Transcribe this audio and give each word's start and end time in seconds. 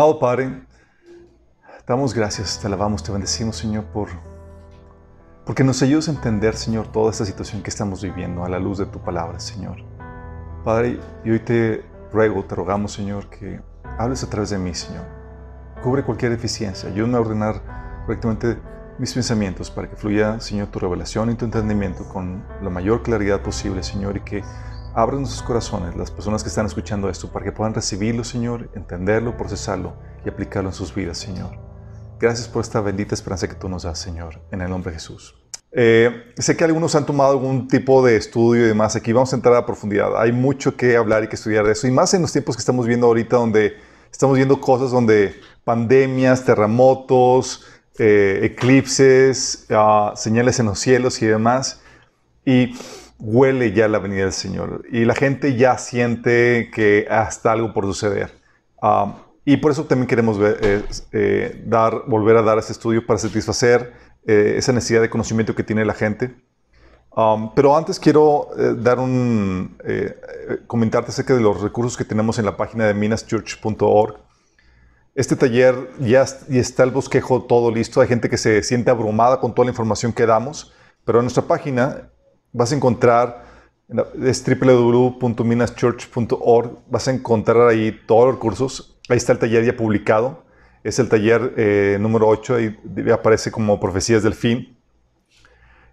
Amado 0.00 0.18
Padre, 0.18 0.62
damos 1.86 2.14
gracias, 2.14 2.58
te 2.58 2.66
alabamos, 2.66 3.02
te 3.02 3.12
bendecimos, 3.12 3.56
Señor, 3.56 3.84
por, 3.84 4.08
porque 5.44 5.62
nos 5.62 5.82
ayudas 5.82 6.08
a 6.08 6.12
entender, 6.12 6.56
Señor, 6.56 6.90
toda 6.90 7.10
esta 7.10 7.26
situación 7.26 7.62
que 7.62 7.68
estamos 7.68 8.02
viviendo 8.02 8.42
a 8.42 8.48
la 8.48 8.58
luz 8.58 8.78
de 8.78 8.86
tu 8.86 8.98
palabra, 8.98 9.38
Señor. 9.40 9.76
Padre, 10.64 10.98
y 11.22 11.30
hoy 11.30 11.40
te 11.40 11.84
ruego, 12.14 12.42
te 12.46 12.54
rogamos, 12.54 12.92
Señor, 12.92 13.28
que 13.28 13.60
hables 13.98 14.24
a 14.24 14.30
través 14.30 14.48
de 14.48 14.56
mí, 14.56 14.74
Señor. 14.74 15.04
Cubre 15.82 16.02
cualquier 16.02 16.30
deficiencia, 16.30 16.88
ayúdame 16.88 17.18
a 17.18 17.20
ordenar 17.20 17.60
correctamente 18.06 18.58
mis 18.98 19.12
pensamientos 19.12 19.70
para 19.70 19.90
que 19.90 19.96
fluya, 19.96 20.40
Señor, 20.40 20.68
tu 20.68 20.78
revelación 20.78 21.30
y 21.30 21.34
tu 21.34 21.44
entendimiento 21.44 22.08
con 22.08 22.42
la 22.62 22.70
mayor 22.70 23.02
claridad 23.02 23.42
posible, 23.42 23.82
Señor, 23.82 24.16
y 24.16 24.20
que 24.20 24.44
abran 24.94 25.26
sus 25.26 25.42
corazones, 25.42 25.96
las 25.96 26.10
personas 26.10 26.42
que 26.42 26.48
están 26.48 26.66
escuchando 26.66 27.08
esto, 27.08 27.30
para 27.32 27.44
que 27.44 27.52
puedan 27.52 27.74
recibirlo, 27.74 28.24
Señor, 28.24 28.70
entenderlo, 28.74 29.36
procesarlo 29.36 29.94
y 30.24 30.28
aplicarlo 30.28 30.70
en 30.70 30.74
sus 30.74 30.94
vidas, 30.94 31.18
Señor. 31.18 31.58
Gracias 32.18 32.48
por 32.48 32.62
esta 32.62 32.80
bendita 32.80 33.14
esperanza 33.14 33.48
que 33.48 33.54
tú 33.54 33.68
nos 33.68 33.84
das, 33.84 33.98
Señor, 33.98 34.40
en 34.50 34.60
el 34.60 34.68
nombre 34.68 34.92
de 34.92 34.98
Jesús. 34.98 35.34
Eh, 35.72 36.32
sé 36.36 36.56
que 36.56 36.64
algunos 36.64 36.94
han 36.96 37.06
tomado 37.06 37.30
algún 37.30 37.68
tipo 37.68 38.04
de 38.04 38.16
estudio 38.16 38.64
y 38.64 38.68
demás. 38.68 38.96
Aquí 38.96 39.12
vamos 39.12 39.32
a 39.32 39.36
entrar 39.36 39.54
a 39.54 39.64
profundidad. 39.64 40.20
Hay 40.20 40.32
mucho 40.32 40.76
que 40.76 40.96
hablar 40.96 41.24
y 41.24 41.28
que 41.28 41.36
estudiar 41.36 41.64
de 41.64 41.72
eso. 41.72 41.86
Y 41.86 41.92
más 41.92 42.12
en 42.12 42.22
los 42.22 42.32
tiempos 42.32 42.56
que 42.56 42.60
estamos 42.60 42.86
viendo 42.86 43.06
ahorita, 43.06 43.36
donde 43.36 43.76
estamos 44.10 44.36
viendo 44.36 44.60
cosas 44.60 44.90
donde 44.90 45.40
pandemias, 45.64 46.44
terremotos, 46.44 47.64
eh, 47.98 48.40
eclipses, 48.42 49.66
uh, 49.70 50.16
señales 50.16 50.58
en 50.58 50.66
los 50.66 50.78
cielos 50.78 51.22
y 51.22 51.26
demás. 51.26 51.80
Y 52.44 52.74
huele 53.20 53.72
ya 53.72 53.88
la 53.88 53.98
venida 53.98 54.24
del 54.24 54.32
Señor 54.32 54.84
y 54.90 55.04
la 55.04 55.14
gente 55.14 55.56
ya 55.56 55.78
siente 55.78 56.70
que 56.72 57.06
hasta 57.10 57.52
algo 57.52 57.72
por 57.72 57.84
suceder. 57.84 58.32
Um, 58.82 59.14
y 59.44 59.56
por 59.56 59.72
eso 59.72 59.84
también 59.84 60.06
queremos 60.06 60.38
eh, 60.40 60.84
eh, 61.12 61.62
dar, 61.66 62.02
volver 62.06 62.36
a 62.36 62.42
dar 62.42 62.58
ese 62.58 62.72
estudio 62.72 63.04
para 63.06 63.18
satisfacer 63.18 63.92
eh, 64.26 64.54
esa 64.56 64.72
necesidad 64.72 65.00
de 65.00 65.10
conocimiento 65.10 65.54
que 65.54 65.62
tiene 65.62 65.84
la 65.84 65.94
gente. 65.94 66.34
Um, 67.16 67.52
pero 67.54 67.76
antes 67.76 67.98
quiero 67.98 68.50
dar 68.76 69.00
un 69.00 69.76
comentarte 70.68 71.10
acerca 71.10 71.34
de 71.34 71.40
los 71.40 71.60
recursos 71.60 71.96
que 71.96 72.04
tenemos 72.04 72.38
en 72.38 72.44
la 72.44 72.56
página 72.56 72.86
de 72.86 72.94
minaschurch.org. 72.94 74.18
Este 75.16 75.34
taller 75.34 75.90
ya, 75.98 76.24
ya 76.24 76.60
está 76.60 76.84
el 76.84 76.92
bosquejo 76.92 77.42
todo 77.42 77.72
listo. 77.72 78.00
Hay 78.00 78.06
gente 78.06 78.30
que 78.30 78.36
se 78.36 78.62
siente 78.62 78.92
abrumada 78.92 79.40
con 79.40 79.52
toda 79.52 79.66
la 79.66 79.72
información 79.72 80.12
que 80.12 80.24
damos, 80.24 80.72
pero 81.04 81.18
en 81.18 81.24
nuestra 81.24 81.42
página 81.42 82.10
vas 82.52 82.72
a 82.72 82.76
encontrar, 82.76 83.46
es 84.22 84.44
www.minaschurch.org, 84.44 86.78
vas 86.88 87.08
a 87.08 87.10
encontrar 87.10 87.68
ahí 87.68 87.98
todos 88.06 88.26
los 88.26 88.34
recursos. 88.34 88.98
Ahí 89.08 89.16
está 89.16 89.32
el 89.32 89.38
taller 89.38 89.64
ya 89.64 89.74
publicado. 89.76 90.44
Es 90.82 90.98
el 90.98 91.08
taller 91.08 91.54
eh, 91.56 91.96
número 92.00 92.28
8, 92.28 92.54
ahí 92.54 92.76
aparece 93.12 93.50
como 93.50 93.80
Profecías 93.80 94.22
del 94.22 94.34
Fin. 94.34 94.76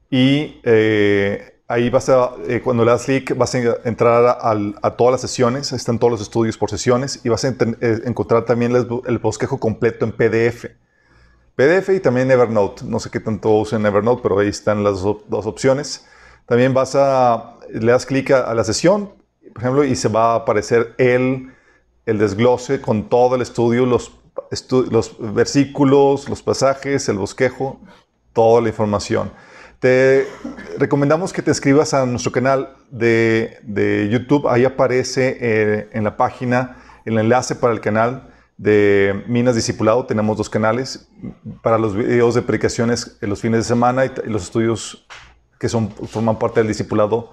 Y 0.10 0.62
eh, 0.64 1.60
ahí 1.68 1.90
vas 1.90 2.08
a, 2.08 2.32
eh, 2.48 2.62
cuando 2.64 2.86
le 2.86 2.92
das 2.92 3.04
clic, 3.04 3.36
vas 3.36 3.54
a 3.56 3.60
entrar 3.84 4.38
a, 4.40 4.96
todas 4.96 5.12
las 5.12 5.22
sesiones, 5.22 5.74
están 5.74 6.00
todos 6.00 6.12
los 6.12 6.22
estudios 6.22 6.58
por 6.58 6.70
sesiones, 6.70 7.20
y 7.26 7.30
vas 7.30 7.44
a 7.44 7.54
encontrar 8.06 8.46
también 8.46 8.74
el, 8.74 9.18
bosquejo 9.18 9.60
completo 9.60 10.06
en 10.06 10.14
PDF. 10.14 10.68
PDF 11.56 11.90
y 11.90 12.00
también 12.00 12.32
Evernote. 12.32 12.86
No 12.86 13.00
sé 13.00 13.10
qué 13.10 13.20
tanto 13.20 13.50
usen 13.50 13.86
Evernote, 13.86 14.22
pero 14.22 14.40
ahí 14.40 14.48
están 14.48 14.84
las 14.84 15.02
dos 15.02 15.46
opciones. 15.46 16.06
También 16.48 16.74
vas 16.74 16.96
a, 16.96 17.58
le 17.70 17.92
das 17.92 18.06
clic 18.06 18.32
a, 18.32 18.54
la 18.54 18.64
sesión, 18.64 19.12
por 19.54 19.62
ejemplo, 19.62 19.84
y 19.84 19.96
se 19.96 20.08
va 20.08 20.32
a 20.32 20.36
aparecer 20.36 20.96
el, 20.98 21.54
el 22.06 22.18
desglose 22.18 22.80
con 22.82 23.10
todo 23.10 23.36
el 23.36 23.42
estudio, 23.42 23.86
los, 23.86 24.12
los 24.90 25.34
versículos, 25.34 26.30
los 26.30 26.42
pasajes, 26.42 27.10
el 27.10 27.18
bosquejo, 27.18 27.82
toda 28.34 28.62
la 28.62 28.70
información. 28.70 29.32
Te 29.80 30.26
recomendamos 30.78 31.34
que 31.34 31.42
te 31.42 31.52
escribas 31.52 31.94
a 31.94 32.06
nuestro 32.06 32.32
canal 32.32 32.76
de, 32.90 33.60
de 33.62 34.10
YouTube. 34.10 34.48
Ahí 34.48 34.66
aparece 34.66 35.38
eh, 35.40 35.90
en 35.92 36.04
la 36.04 36.18
página 36.18 36.78
el 37.06 37.18
enlace 37.18 37.56
para 37.56 37.74
el 37.74 37.82
canal 37.82 38.34
de 38.58 39.24
Minas 39.28 39.56
Discipulado. 39.56 40.06
Tenemos 40.06 40.38
dos 40.38 40.50
canales 40.50 41.08
para 41.62 41.78
los 41.78 41.96
videos 41.96 42.34
de 42.36 42.42
predicaciones 42.42 43.18
en 43.22 43.30
los 43.30 43.42
fines 43.42 43.60
de 43.60 43.64
semana 43.66 44.06
y 44.06 44.12
los 44.26 44.44
estudios 44.44 45.06
que 45.60 45.70
son, 45.70 45.92
forman 45.92 46.38
parte 46.38 46.60
del 46.60 46.68
discipulado 46.68 47.32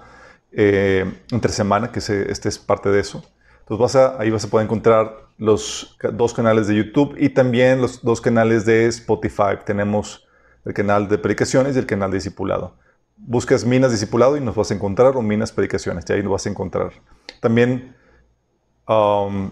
eh, 0.51 1.05
entre 1.31 1.51
semana, 1.51 1.91
que 1.91 1.99
este 1.99 2.49
es 2.49 2.57
parte 2.57 2.89
de 2.89 2.99
eso. 2.99 3.23
Entonces 3.59 3.81
vas 3.81 3.95
a, 3.95 4.21
ahí 4.21 4.29
vas 4.29 4.45
a 4.45 4.47
poder 4.47 4.65
encontrar 4.65 5.25
los 5.37 5.97
dos 6.13 6.33
canales 6.33 6.67
de 6.67 6.75
YouTube 6.75 7.15
y 7.17 7.29
también 7.29 7.81
los 7.81 8.03
dos 8.03 8.21
canales 8.21 8.65
de 8.65 8.87
Spotify. 8.87 9.57
Tenemos 9.65 10.25
el 10.63 10.73
canal 10.73 11.07
de 11.07 11.17
predicaciones 11.17 11.75
y 11.75 11.79
el 11.79 11.85
canal 11.85 12.11
de 12.11 12.17
discipulado. 12.17 12.75
Buscas 13.17 13.65
Minas 13.65 13.91
Discipulado 13.91 14.35
y 14.37 14.41
nos 14.41 14.55
vas 14.55 14.71
a 14.71 14.73
encontrar 14.73 15.15
o 15.15 15.21
Minas 15.21 15.51
Predicaciones, 15.51 16.05
y 16.07 16.13
ahí 16.13 16.21
nos 16.21 16.33
vas 16.33 16.45
a 16.45 16.49
encontrar. 16.49 16.91
También, 17.39 17.95
um, 18.87 19.51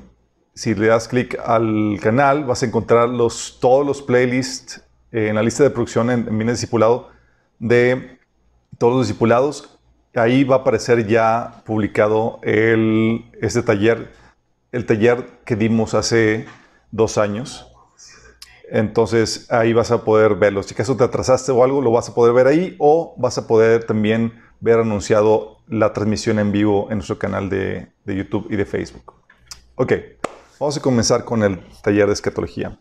si 0.54 0.76
le 0.76 0.88
das 0.88 1.08
clic 1.08 1.40
al 1.46 1.98
canal, 2.02 2.44
vas 2.44 2.62
a 2.62 2.66
encontrar 2.66 3.10
los, 3.10 3.58
todos 3.62 3.86
los 3.86 4.02
playlists 4.02 4.82
eh, 5.12 5.30
en 5.30 5.36
la 5.36 5.44
lista 5.44 5.64
de 5.64 5.70
producción 5.70 6.10
en, 6.10 6.28
en 6.28 6.38
Minas 6.38 6.56
Discipulado 6.56 7.10
de 7.58 8.20
todos 8.78 8.94
los 8.94 9.08
discipulados. 9.08 9.80
Ahí 10.16 10.44
va 10.44 10.58
a 10.58 10.60
aparecer 10.60 11.08
ya 11.08 11.64
publicado 11.66 12.40
el, 12.44 13.26
este 13.42 13.64
taller, 13.64 14.12
el 14.72 14.86
taller 14.86 15.26
que 15.46 15.56
dimos 15.56 15.94
hace 15.94 16.46
dos 16.92 17.18
años. 17.18 17.68
Entonces 18.70 19.52
ahí 19.52 19.74
vas 19.74 19.92
a 19.92 20.04
poder 20.04 20.36
verlo. 20.36 20.64
Si 20.64 20.74
acaso 20.74 20.96
te 20.96 21.04
atrasaste 21.04 21.52
o 21.52 21.64
algo, 21.64 21.82
lo 21.82 21.92
vas 21.92 22.10
a 22.10 22.16
poder 22.16 22.34
ver 22.34 22.48
ahí 22.48 22.76
o 22.80 23.16
vas 23.18 23.38
a 23.38 23.48
poder 23.48 23.84
también 23.86 24.34
ver 24.60 24.80
anunciado 24.80 25.58
la 25.68 25.94
transmisión 25.94 26.40
en 26.40 26.52
vivo 26.52 26.88
en 26.90 26.98
nuestro 26.98 27.20
canal 27.20 27.50
de, 27.50 27.88
de 28.06 28.16
YouTube 28.16 28.48
y 28.50 28.56
de 28.56 28.66
Facebook. 28.66 29.14
Ok, 29.76 29.94
vamos 30.60 30.78
a 30.78 30.82
comenzar 30.82 31.26
con 31.26 31.44
el 31.44 31.60
taller 31.82 32.08
de 32.08 32.14
escatología. 32.14 32.78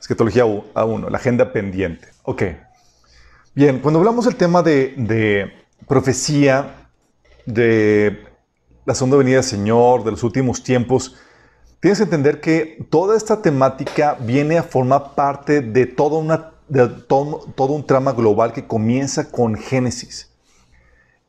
Escatología 0.00 0.44
A1, 0.44 1.10
la 1.10 1.18
agenda 1.18 1.52
pendiente. 1.52 2.08
Ok. 2.24 2.42
Bien, 3.54 3.80
cuando 3.80 3.98
hablamos 3.98 4.24
del 4.24 4.36
tema 4.36 4.62
de, 4.62 5.52
profecía, 5.86 6.88
de 7.44 8.24
la 8.86 8.94
segunda 8.94 9.18
venida 9.18 9.36
del 9.36 9.44
Señor, 9.44 10.04
de 10.04 10.10
los 10.10 10.22
últimos 10.22 10.62
tiempos, 10.62 11.18
tienes 11.78 11.98
que 11.98 12.04
entender 12.04 12.40
que 12.40 12.86
toda 12.88 13.14
esta 13.14 13.42
temática 13.42 14.16
viene 14.18 14.56
a 14.56 14.62
formar 14.62 15.14
parte 15.14 15.60
de, 15.60 15.84
toda 15.84 16.18
una, 16.18 16.52
de 16.66 16.88
todo, 16.88 17.44
un 17.74 17.86
trama 17.86 18.12
global 18.12 18.54
que 18.54 18.66
comienza 18.66 19.30
con 19.30 19.54
Génesis. 19.56 20.32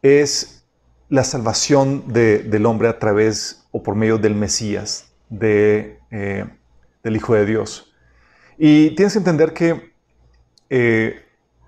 Es 0.01 0.65
la 1.09 1.25
salvación 1.25 2.05
del 2.13 2.65
hombre 2.65 2.87
a 2.87 2.99
través 2.99 3.67
o 3.71 3.83
por 3.83 3.95
medio 3.95 4.17
del 4.17 4.35
Mesías, 4.35 5.11
de, 5.27 5.99
eh, 6.09 6.45
del 7.03 7.17
Hijo 7.17 7.33
de 7.33 7.45
Dios. 7.45 7.93
Y 8.57 8.91
tienes 8.91 9.11
que 9.11 9.19
entender 9.19 9.51
que 9.51 9.91
eh, 10.69 11.22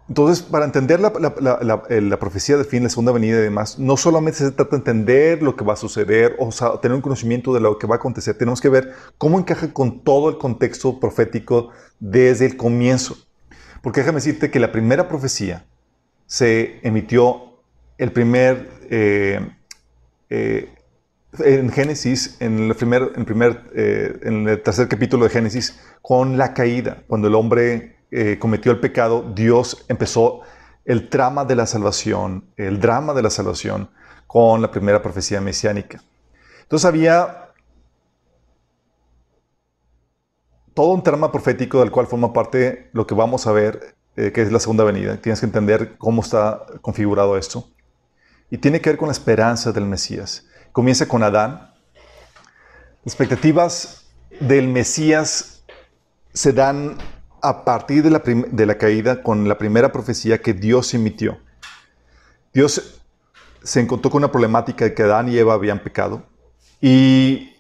entonces, 0.08 0.44
para 0.44 0.66
entender 0.66 1.00
eh, 1.02 2.02
la, 2.02 2.20
profecía 2.20 2.58
de 2.58 2.64
fin, 2.64 2.84
la 2.84 2.90
segunda 2.90 3.12
venida 3.12 3.40
y 3.40 3.42
demás, 3.42 3.80
no 3.80 3.98
solamente 3.98 4.38
se 4.38 4.52
trata 4.52 4.72
de 4.72 4.78
entender 4.78 5.42
lo 5.42 5.56
que 5.56 5.66
va 5.66 5.74
a 5.74 5.78
suceder 5.78 6.36
o 6.38 6.52
tener 6.80 6.96
un 6.96 7.02
conocimiento 7.02 7.54
de 7.54 7.60
lo 7.60 7.80
que 7.80 7.88
va 7.88 7.96
a 7.96 7.98
acontecer, 7.98 8.38
tenemos 8.38 8.62
que 8.62 8.70
ver 8.70 8.94
cómo 9.18 9.40
encaja 9.40 9.74
con 9.74 10.04
todo 10.04 10.30
el 10.30 10.38
contexto 10.38 11.00
profético 11.00 11.72
desde 12.00 12.46
el 12.46 12.56
comienzo. 12.56 13.18
Porque 13.82 14.02
déjame 14.02 14.18
decirte 14.18 14.52
que 14.52 14.60
la 14.60 14.72
primera 14.72 15.08
profecía 15.08 15.66
se 16.28 16.80
emitió 16.84 17.62
el 17.98 18.12
primer, 18.12 18.70
eh, 18.92 19.40
eh, 20.30 20.70
en 21.40 21.72
Génesis, 21.72 22.38
en 22.42 22.60
el, 22.60 22.76
primer, 22.76 23.12
en 23.74 24.48
el 24.48 24.62
tercer 24.62 24.88
capítulo 24.88 25.26
de 25.26 25.32
Génesis, 25.32 25.80
con 26.04 26.38
la 26.38 26.54
caída, 26.54 27.04
cuando 27.08 27.28
el 27.28 27.36
hombre 27.36 27.95
eh, 28.18 28.40
cometió 28.40 28.72
el 28.72 28.80
pecado, 28.80 29.30
Dios 29.36 29.84
empezó 29.90 30.40
el 30.86 31.10
trama 31.10 31.44
de 31.44 31.58
la 31.58 31.66
salvación, 31.66 32.46
el 32.56 32.80
drama 32.80 33.14
de 33.14 33.22
la 33.22 33.30
salvación 33.30 33.90
con 34.26 34.62
la 34.62 34.72
primera 34.72 35.02
profecía 35.02 35.42
mesiánica. 35.42 36.02
Entonces 36.62 36.86
había 36.86 37.52
todo 40.74 40.94
un 40.94 41.04
trama 41.04 41.30
profético 41.30 41.82
del 41.82 41.92
cual 41.92 42.08
forma 42.08 42.32
parte 42.32 42.90
lo 42.94 43.06
que 43.06 43.14
vamos 43.14 43.48
a 43.48 43.52
ver, 43.52 43.98
eh, 44.16 44.32
que 44.32 44.44
es 44.44 44.50
la 44.50 44.62
segunda 44.62 44.86
venida. 44.86 45.18
Tienes 45.18 45.42
que 45.42 45.48
entender 45.48 45.98
cómo 45.98 46.22
está 46.22 46.66
configurado 46.82 47.36
esto. 47.36 47.70
Y 48.50 48.60
tiene 48.60 48.80
que 48.80 48.92
ver 48.92 48.98
con 48.98 49.10
la 49.10 49.14
esperanza 49.14 49.74
del 49.74 49.88
Mesías. 49.88 50.48
Comienza 50.72 51.06
con 51.06 51.22
Adán. 51.22 51.74
Expectativas 53.04 54.06
del 54.40 54.70
Mesías 54.70 55.66
se 56.32 56.54
dan 56.54 56.98
a 57.48 57.64
partir 57.64 58.04
de 58.04 58.66
la, 58.66 58.78
caída 58.78 59.22
con 59.22 59.48
la 59.48 59.58
primera 59.58 59.92
profecía 59.92 60.42
que 60.42 60.54
Dios 60.54 60.94
emitió. 60.94 61.38
Dios 62.54 63.02
se 63.64 63.80
encontró 63.80 64.10
con 64.10 64.20
una 64.20 64.32
problemática 64.32 64.86
de 64.86 64.94
que 64.94 65.04
Adán 65.04 65.30
y 65.30 65.38
Eva 65.38 65.54
habían 65.54 65.80
pecado 65.80 66.24
y 66.82 67.54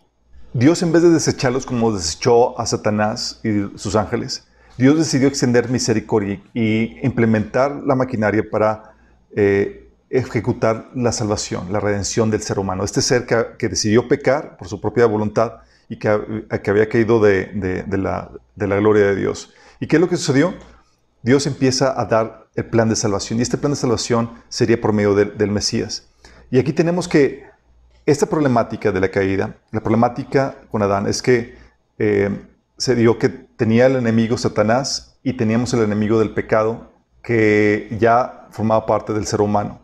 Dios 0.53 0.81
en 0.83 0.91
vez 0.91 1.01
de 1.01 1.09
desecharlos 1.09 1.65
como 1.65 1.91
desechó 1.91 2.59
a 2.59 2.65
Satanás 2.65 3.41
y 3.43 3.77
sus 3.77 3.95
ángeles, 3.95 4.47
Dios 4.77 4.97
decidió 4.97 5.27
extender 5.27 5.69
misericordia 5.69 6.41
y 6.53 6.97
implementar 7.05 7.83
la 7.85 7.95
maquinaria 7.95 8.43
para 8.49 8.93
eh, 9.35 9.89
ejecutar 10.09 10.89
la 10.95 11.11
salvación, 11.11 11.71
la 11.71 11.79
redención 11.79 12.29
del 12.31 12.41
ser 12.41 12.59
humano. 12.59 12.83
Este 12.83 13.01
ser 13.01 13.25
que, 13.25 13.67
decidió 13.67 14.07
pecar 14.07 14.57
por 14.57 14.67
su 14.67 14.79
propia 14.79 15.05
voluntad 15.05 15.55
y 15.89 15.97
que, 15.97 16.07
había 16.07 16.89
caído 16.89 17.19
de, 17.19 17.85
la, 17.97 18.31
gloria 18.55 19.07
de 19.07 19.15
Dios. 19.15 19.53
¿Y 19.79 19.87
qué 19.87 19.97
es 19.97 20.01
lo 20.01 20.09
que 20.09 20.17
sucedió? 20.17 20.53
Dios 21.21 21.47
empieza 21.47 21.99
a 21.99 22.05
dar 22.05 22.47
el 22.55 22.65
plan 22.65 22.87
de 22.87 22.95
salvación 22.95 23.39
y 23.39 23.41
este 23.41 23.57
plan 23.57 23.71
de 23.71 23.77
salvación 23.77 24.31
sería 24.47 24.79
por 24.79 24.93
medio 24.93 25.15
del 25.15 25.51
Mesías. 25.51 26.09
Y 26.51 26.59
aquí 26.59 26.71
tenemos 26.71 27.07
que 27.07 27.45
esta 28.05 28.27
problemática 28.27 28.91
de 28.91 28.99
la 28.99 29.09
caída, 29.09 29.57
la 29.71 29.81
problemática 29.81 30.55
con 30.69 30.83
Adán 30.83 31.07
es 31.07 31.21
que 31.21 31.57
eh, 31.97 32.29
se 32.77 32.95
dio 32.95 33.17
que 33.17 33.29
tenía 33.29 33.87
el 33.87 33.95
enemigo 33.95 34.37
Satanás 34.37 35.17
y 35.23 35.33
teníamos 35.33 35.73
el 35.73 35.81
enemigo 35.81 36.19
del 36.19 36.33
pecado 36.33 36.91
que 37.23 37.95
ya 37.99 38.47
formaba 38.51 38.85
parte 38.85 39.13
del 39.13 39.25
ser 39.25 39.41
humano. 39.41 39.81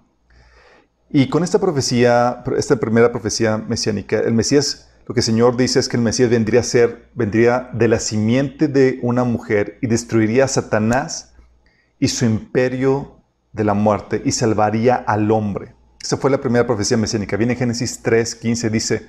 Y 1.09 1.27
con 1.27 1.43
esta 1.43 1.59
profecía, 1.59 2.43
esta 2.55 2.75
primera 2.75 3.11
profecía 3.11 3.57
mesiánica, 3.57 4.19
el 4.19 4.33
Mesías, 4.33 4.90
lo 5.07 5.13
que 5.13 5.19
el 5.19 5.25
Señor 5.25 5.57
dice 5.57 5.79
es 5.79 5.89
que 5.89 5.97
el 5.97 6.03
Mesías 6.03 6.29
vendría 6.29 6.59
a 6.59 6.63
ser, 6.63 7.09
vendría 7.15 7.69
de 7.73 7.87
la 7.87 7.99
simiente 7.99 8.67
de 8.67 8.99
una 9.01 9.23
mujer 9.23 9.77
y 9.81 9.87
destruiría 9.87 10.45
a 10.45 10.47
Satanás 10.47 11.33
y 11.99 12.07
su 12.07 12.25
imperio 12.25 13.17
de 13.53 13.63
la 13.63 13.73
muerte 13.73 14.21
y 14.23 14.31
salvaría 14.31 14.95
al 14.95 15.29
hombre. 15.31 15.75
Esa 16.01 16.17
fue 16.17 16.31
la 16.31 16.41
primera 16.41 16.65
profecía 16.65 16.97
mesiánica. 16.97 17.37
Viene 17.37 17.53
en 17.53 17.59
Génesis 17.59 18.01
3, 18.01 18.35
15, 18.35 18.69
dice, 18.69 19.07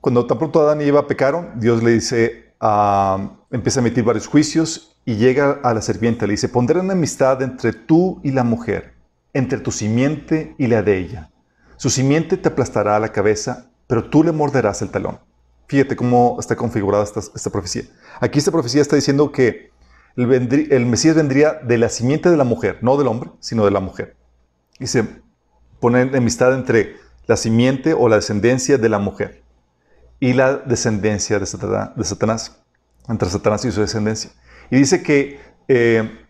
cuando 0.00 0.26
tan 0.26 0.38
pronto 0.38 0.60
Adán 0.60 0.80
y 0.80 0.84
Eva 0.84 1.06
pecaron, 1.06 1.52
Dios 1.56 1.82
le 1.82 1.92
dice, 1.92 2.54
uh, 2.60 3.28
empieza 3.50 3.80
a 3.80 3.82
emitir 3.82 4.04
varios 4.04 4.26
juicios 4.26 4.96
y 5.04 5.16
llega 5.16 5.60
a 5.62 5.74
la 5.74 5.82
serpiente, 5.82 6.26
le 6.26 6.32
dice, 6.32 6.48
pondré 6.48 6.80
una 6.80 6.92
amistad 6.92 7.42
entre 7.42 7.72
tú 7.72 8.20
y 8.22 8.30
la 8.30 8.44
mujer, 8.44 8.94
entre 9.32 9.58
tu 9.58 9.70
simiente 9.70 10.54
y 10.58 10.66
la 10.66 10.82
de 10.82 10.98
ella. 10.98 11.30
Su 11.76 11.90
simiente 11.90 12.36
te 12.36 12.48
aplastará 12.48 12.98
la 12.98 13.12
cabeza, 13.12 13.70
pero 13.86 14.08
tú 14.08 14.22
le 14.24 14.32
morderás 14.32 14.82
el 14.82 14.90
talón. 14.90 15.18
Fíjate 15.66 15.96
cómo 15.96 16.36
está 16.38 16.56
configurada 16.56 17.04
esta, 17.04 17.50
profecía. 17.50 17.84
Aquí 18.20 18.38
esta 18.38 18.50
profecía 18.50 18.82
está 18.82 18.96
diciendo 18.96 19.32
que 19.32 19.70
el, 20.16 20.86
Mesías 20.86 21.16
vendría 21.16 21.54
de 21.54 21.78
la 21.78 21.88
simiente 21.88 22.30
de 22.30 22.36
la 22.36 22.44
mujer, 22.44 22.78
no 22.82 22.96
del 22.96 23.08
hombre, 23.08 23.30
sino 23.40 23.64
de 23.64 23.70
la 23.70 23.80
mujer. 23.80 24.16
Dice, 24.78 25.04
poner 25.80 26.14
amistad 26.14 26.54
entre 26.54 26.96
la 27.26 27.36
simiente 27.36 27.94
o 27.94 28.08
la 28.08 28.16
descendencia 28.16 28.78
de 28.78 28.88
la 28.88 28.98
mujer 28.98 29.42
y 30.20 30.34
la 30.34 30.56
descendencia 30.56 31.38
de 31.38 31.46
Satanás, 31.46 32.60
entre 33.08 33.28
Satanás 33.28 33.64
y 33.64 33.72
su 33.72 33.80
descendencia. 33.80 34.30
Y 34.70 34.76
dice 34.76 35.02
que, 35.02 35.40
eh, 35.68 36.26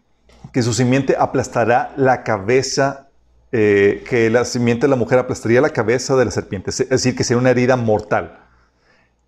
que 0.52 0.62
su 0.62 0.72
simiente 0.72 1.16
aplastará 1.18 1.92
la 1.96 2.22
cabeza, 2.22 3.03
eh, 3.56 4.02
que 4.10 4.30
la 4.30 4.44
simiente 4.44 4.86
de 4.86 4.90
la 4.90 4.96
mujer 4.96 5.20
aplastaría 5.20 5.60
la 5.60 5.70
cabeza 5.70 6.16
de 6.16 6.24
la 6.24 6.32
serpiente, 6.32 6.70
es 6.70 6.88
decir, 6.88 7.14
que 7.14 7.22
sería 7.22 7.40
una 7.40 7.50
herida 7.50 7.76
mortal, 7.76 8.40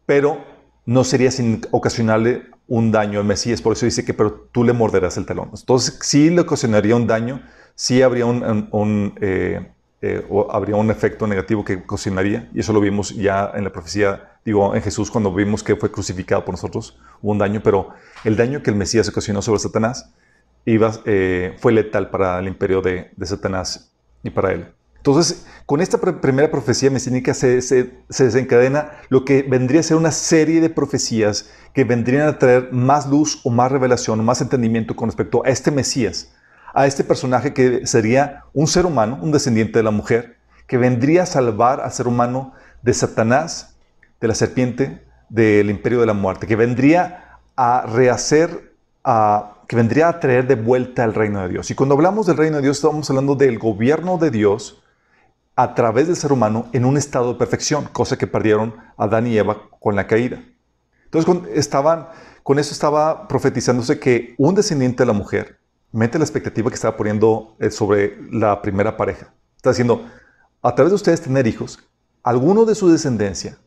pero 0.05 0.45
no 0.85 1.05
sería 1.05 1.31
sin 1.31 1.61
ocasionarle 1.71 2.43
un 2.67 2.91
daño 2.91 3.21
al 3.21 3.25
Mesías, 3.25 3.63
por 3.63 3.75
eso 3.75 3.87
dice 3.87 4.05
que 4.05 4.15
pero 4.15 4.49
tú 4.51 4.65
le 4.65 4.73
morderás 4.73 5.17
el 5.17 5.27
talón. 5.27 5.51
Entonces 5.55 6.01
sí 6.03 6.29
le 6.31 6.41
ocasionaría 6.41 6.97
un 6.97 7.07
daño, 7.07 7.41
sí 7.77 8.03
habría 8.03 8.27
un, 8.27 9.15
eh, 9.21 9.71
eh, 10.03 10.27
habría 10.51 10.75
un 10.75 10.91
efecto 10.91 11.29
negativo 11.29 11.65
que 11.65 11.85
cocinaría, 11.85 12.51
y 12.53 12.59
eso 12.59 12.73
lo 12.73 12.81
vimos 12.81 13.15
ya 13.15 13.53
en 13.55 13.63
la 13.63 13.71
profecía, 13.71 14.39
digo, 14.45 14.75
en 14.75 14.83
Jesús 14.83 15.09
cuando 15.09 15.33
vimos 15.33 15.63
que 15.63 15.77
fue 15.77 15.93
crucificado 15.93 16.45
por 16.45 16.53
nosotros, 16.53 16.99
hubo 17.23 17.31
un 17.31 17.39
daño, 17.39 17.61
pero 17.63 17.91
el 18.25 18.35
daño 18.35 18.61
que 18.61 18.71
el 18.71 18.77
Mesías 18.77 19.09
ocasionó 19.09 19.41
sobre 19.41 19.61
Satanás 19.61 20.11
fue 20.65 21.71
letal 21.71 22.11
para 22.11 22.41
el 22.41 22.49
imperio 22.49 22.83
de, 22.83 23.13
Satanás 23.23 23.93
y 24.27 24.31
para 24.31 24.53
él. 24.53 24.67
Entonces, 24.97 25.47
con 25.67 25.81
esta 25.81 25.99
primera 25.99 26.51
profecía 26.51 26.91
mesiánica 26.91 27.33
se, 27.33 27.63
se, 27.63 27.93
desencadena 28.09 28.93
lo 29.09 29.25
que 29.25 29.43
vendría 29.43 29.81
a 29.81 29.85
ser 29.85 29.97
una 29.97 30.11
serie 30.11 30.61
de 30.61 30.69
profecías 30.69 31.51
que 31.73 31.85
vendrían 31.85 32.27
a 32.27 32.39
traer 32.39 32.73
más 32.73 33.09
luz 33.09 33.41
o 33.45 33.51
más 33.51 33.71
revelación 33.71 34.19
o 34.19 34.23
más 34.25 34.41
entendimiento 34.41 34.97
con 34.97 35.09
respecto 35.09 35.45
a 35.45 35.49
este 35.49 35.71
Mesías, 35.71 36.33
a 36.75 36.87
este 36.87 37.05
personaje 37.05 37.55
que 37.55 37.87
sería 37.87 38.45
un 38.53 38.67
ser 38.67 38.85
humano, 38.85 39.19
un 39.23 39.31
descendiente 39.31 39.79
de 39.79 39.85
la 39.85 39.93
mujer, 39.93 40.39
que 40.67 40.77
vendría 40.77 41.23
a 41.23 41.27
salvar 41.27 41.81
al 41.81 41.93
ser 41.93 42.09
humano 42.09 42.55
de 42.83 42.93
Satanás, 42.93 43.77
de 44.21 44.29
la 44.29 44.35
serpiente, 44.35 45.03
del 45.29 45.71
imperio 45.71 46.01
de 46.01 46.07
la 46.07 46.15
muerte, 46.15 46.47
que 46.47 46.57
vendría 46.57 47.39
a 47.57 47.87
rehacer, 47.87 48.73
a, 49.05 49.56
que 49.67 49.77
vendría 49.77 50.09
a 50.09 50.21
traer 50.21 50.47
de 50.47 50.55
vuelta 50.55 51.05
al 51.05 51.15
reino 51.15 51.43
de 51.43 51.49
Dios. 51.49 51.71
Y 51.71 51.75
cuando 51.75 51.95
hablamos 51.95 52.27
del 52.27 52.37
reino 52.37 52.57
de 52.57 52.63
Dios, 52.63 52.79
estamos 52.79 53.09
hablando 53.11 53.35
del 53.35 53.59
gobierno 53.59 54.19
de 54.19 54.31
Dios 54.31 54.83
a 55.57 55.75
través 55.75 56.07
del 56.07 56.17
ser 56.17 56.33
humano 56.33 56.67
en 56.73 56.85
un 56.85 56.97
estado 56.97 57.33
de 57.33 57.39
perfección, 57.39 57.89
cosa 57.93 58.17
que 58.17 58.27
perdieron 58.27 58.75
Adán 58.97 59.27
y 59.27 59.37
Eva 59.37 59.69
con 59.81 59.97
la 59.97 60.07
caída. 60.07 60.43
Entonces, 61.05 61.25
con, 61.25 61.49
con 62.43 62.59
eso 62.59 62.73
estaba 62.73 63.27
profetizándose 63.27 63.99
que 63.99 64.35
un 64.39 64.55
descendiente 64.55 65.03
de 65.03 65.07
la 65.07 65.13
mujer 65.13 65.59
Mente 65.97 66.19
la 66.19 66.25
expectativa 66.25 66.69
que 66.69 66.75
estaba 66.75 66.95
poniendo 66.95 67.57
eh, 67.59 67.71
sobre 67.71 68.19
la 68.31 68.61
primera 68.61 68.99
pareja. 68.99 69.33
Está 69.57 69.71
diciendo, 69.71 70.07
a 70.61 70.75
través 70.75 70.91
de 70.91 70.97
ustedes 70.97 71.23
tener 71.23 71.47
hijos, 71.47 71.79
alguno 72.23 72.67
de 72.67 72.75
su 72.75 72.91
descendencia 72.91 73.59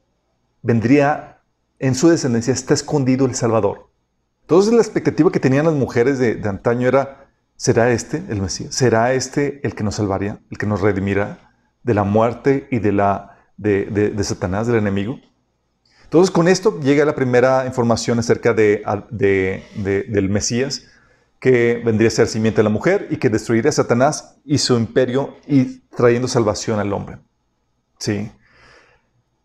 vendría, 0.61 1.41
en 1.79 1.95
su 1.95 2.09
descendencia 2.09 2.53
está 2.53 2.75
escondido 2.75 3.25
el 3.25 3.33
Salvador. 3.33 3.88
Entonces 4.49 4.73
la 4.73 4.81
expectativa 4.81 5.31
que 5.31 5.39
tenían 5.39 5.65
las 5.65 5.75
mujeres 5.75 6.17
de, 6.17 6.41
antaño 6.49 6.87
era, 6.87 7.27
¿será 7.55 7.91
este 7.91 8.23
el 8.29 8.41
Mesías? 8.41 8.73
¿Será 8.73 9.13
este 9.13 9.61
el 9.61 9.75
que 9.75 9.83
nos 9.83 9.93
salvaría, 9.93 10.39
el 10.49 10.57
que 10.57 10.65
nos 10.65 10.81
redimirá 10.81 11.53
de 11.83 11.93
la 11.93 12.03
muerte 12.03 12.67
y 12.71 12.79
de, 12.79 12.91
de, 13.57 14.23
Satanás, 14.23 14.65
del 14.65 14.77
enemigo? 14.77 15.19
Entonces 16.03 16.31
con 16.31 16.47
esto 16.47 16.79
llega 16.79 17.05
la 17.05 17.13
primera 17.13 17.67
información 17.67 18.17
acerca 18.17 18.55
de, 18.55 18.81
del 19.11 20.29
Mesías, 20.29 20.81
que 21.39 21.79
vendría 21.85 22.07
a 22.07 22.11
ser 22.11 22.25
simiente 22.25 22.57
de 22.57 22.63
la 22.63 22.71
mujer 22.71 23.07
y 23.11 23.17
que 23.17 23.29
destruiría 23.29 23.69
a 23.69 23.73
Satanás 23.73 24.39
y 24.43 24.57
su 24.57 24.79
imperio 24.79 25.37
y 25.45 25.81
trayendo 25.95 26.27
salvación 26.27 26.79
al 26.79 26.91
hombre. 26.91 27.19
Sí. 27.99 28.31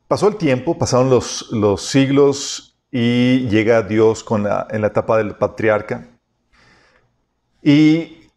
Pasó 0.08 0.28
el 0.28 0.36
tiempo, 0.36 0.78
pasaron 0.78 1.10
los 1.10 1.82
siglos 1.82 2.73
y 2.94 3.48
llega 3.48 3.82
Dios 3.82 4.22
con 4.22 4.46
en 4.46 4.80
la 4.80 4.86
etapa 4.86 5.18
del 5.18 5.34
patriarca. 5.34 6.06
Y 7.60 8.30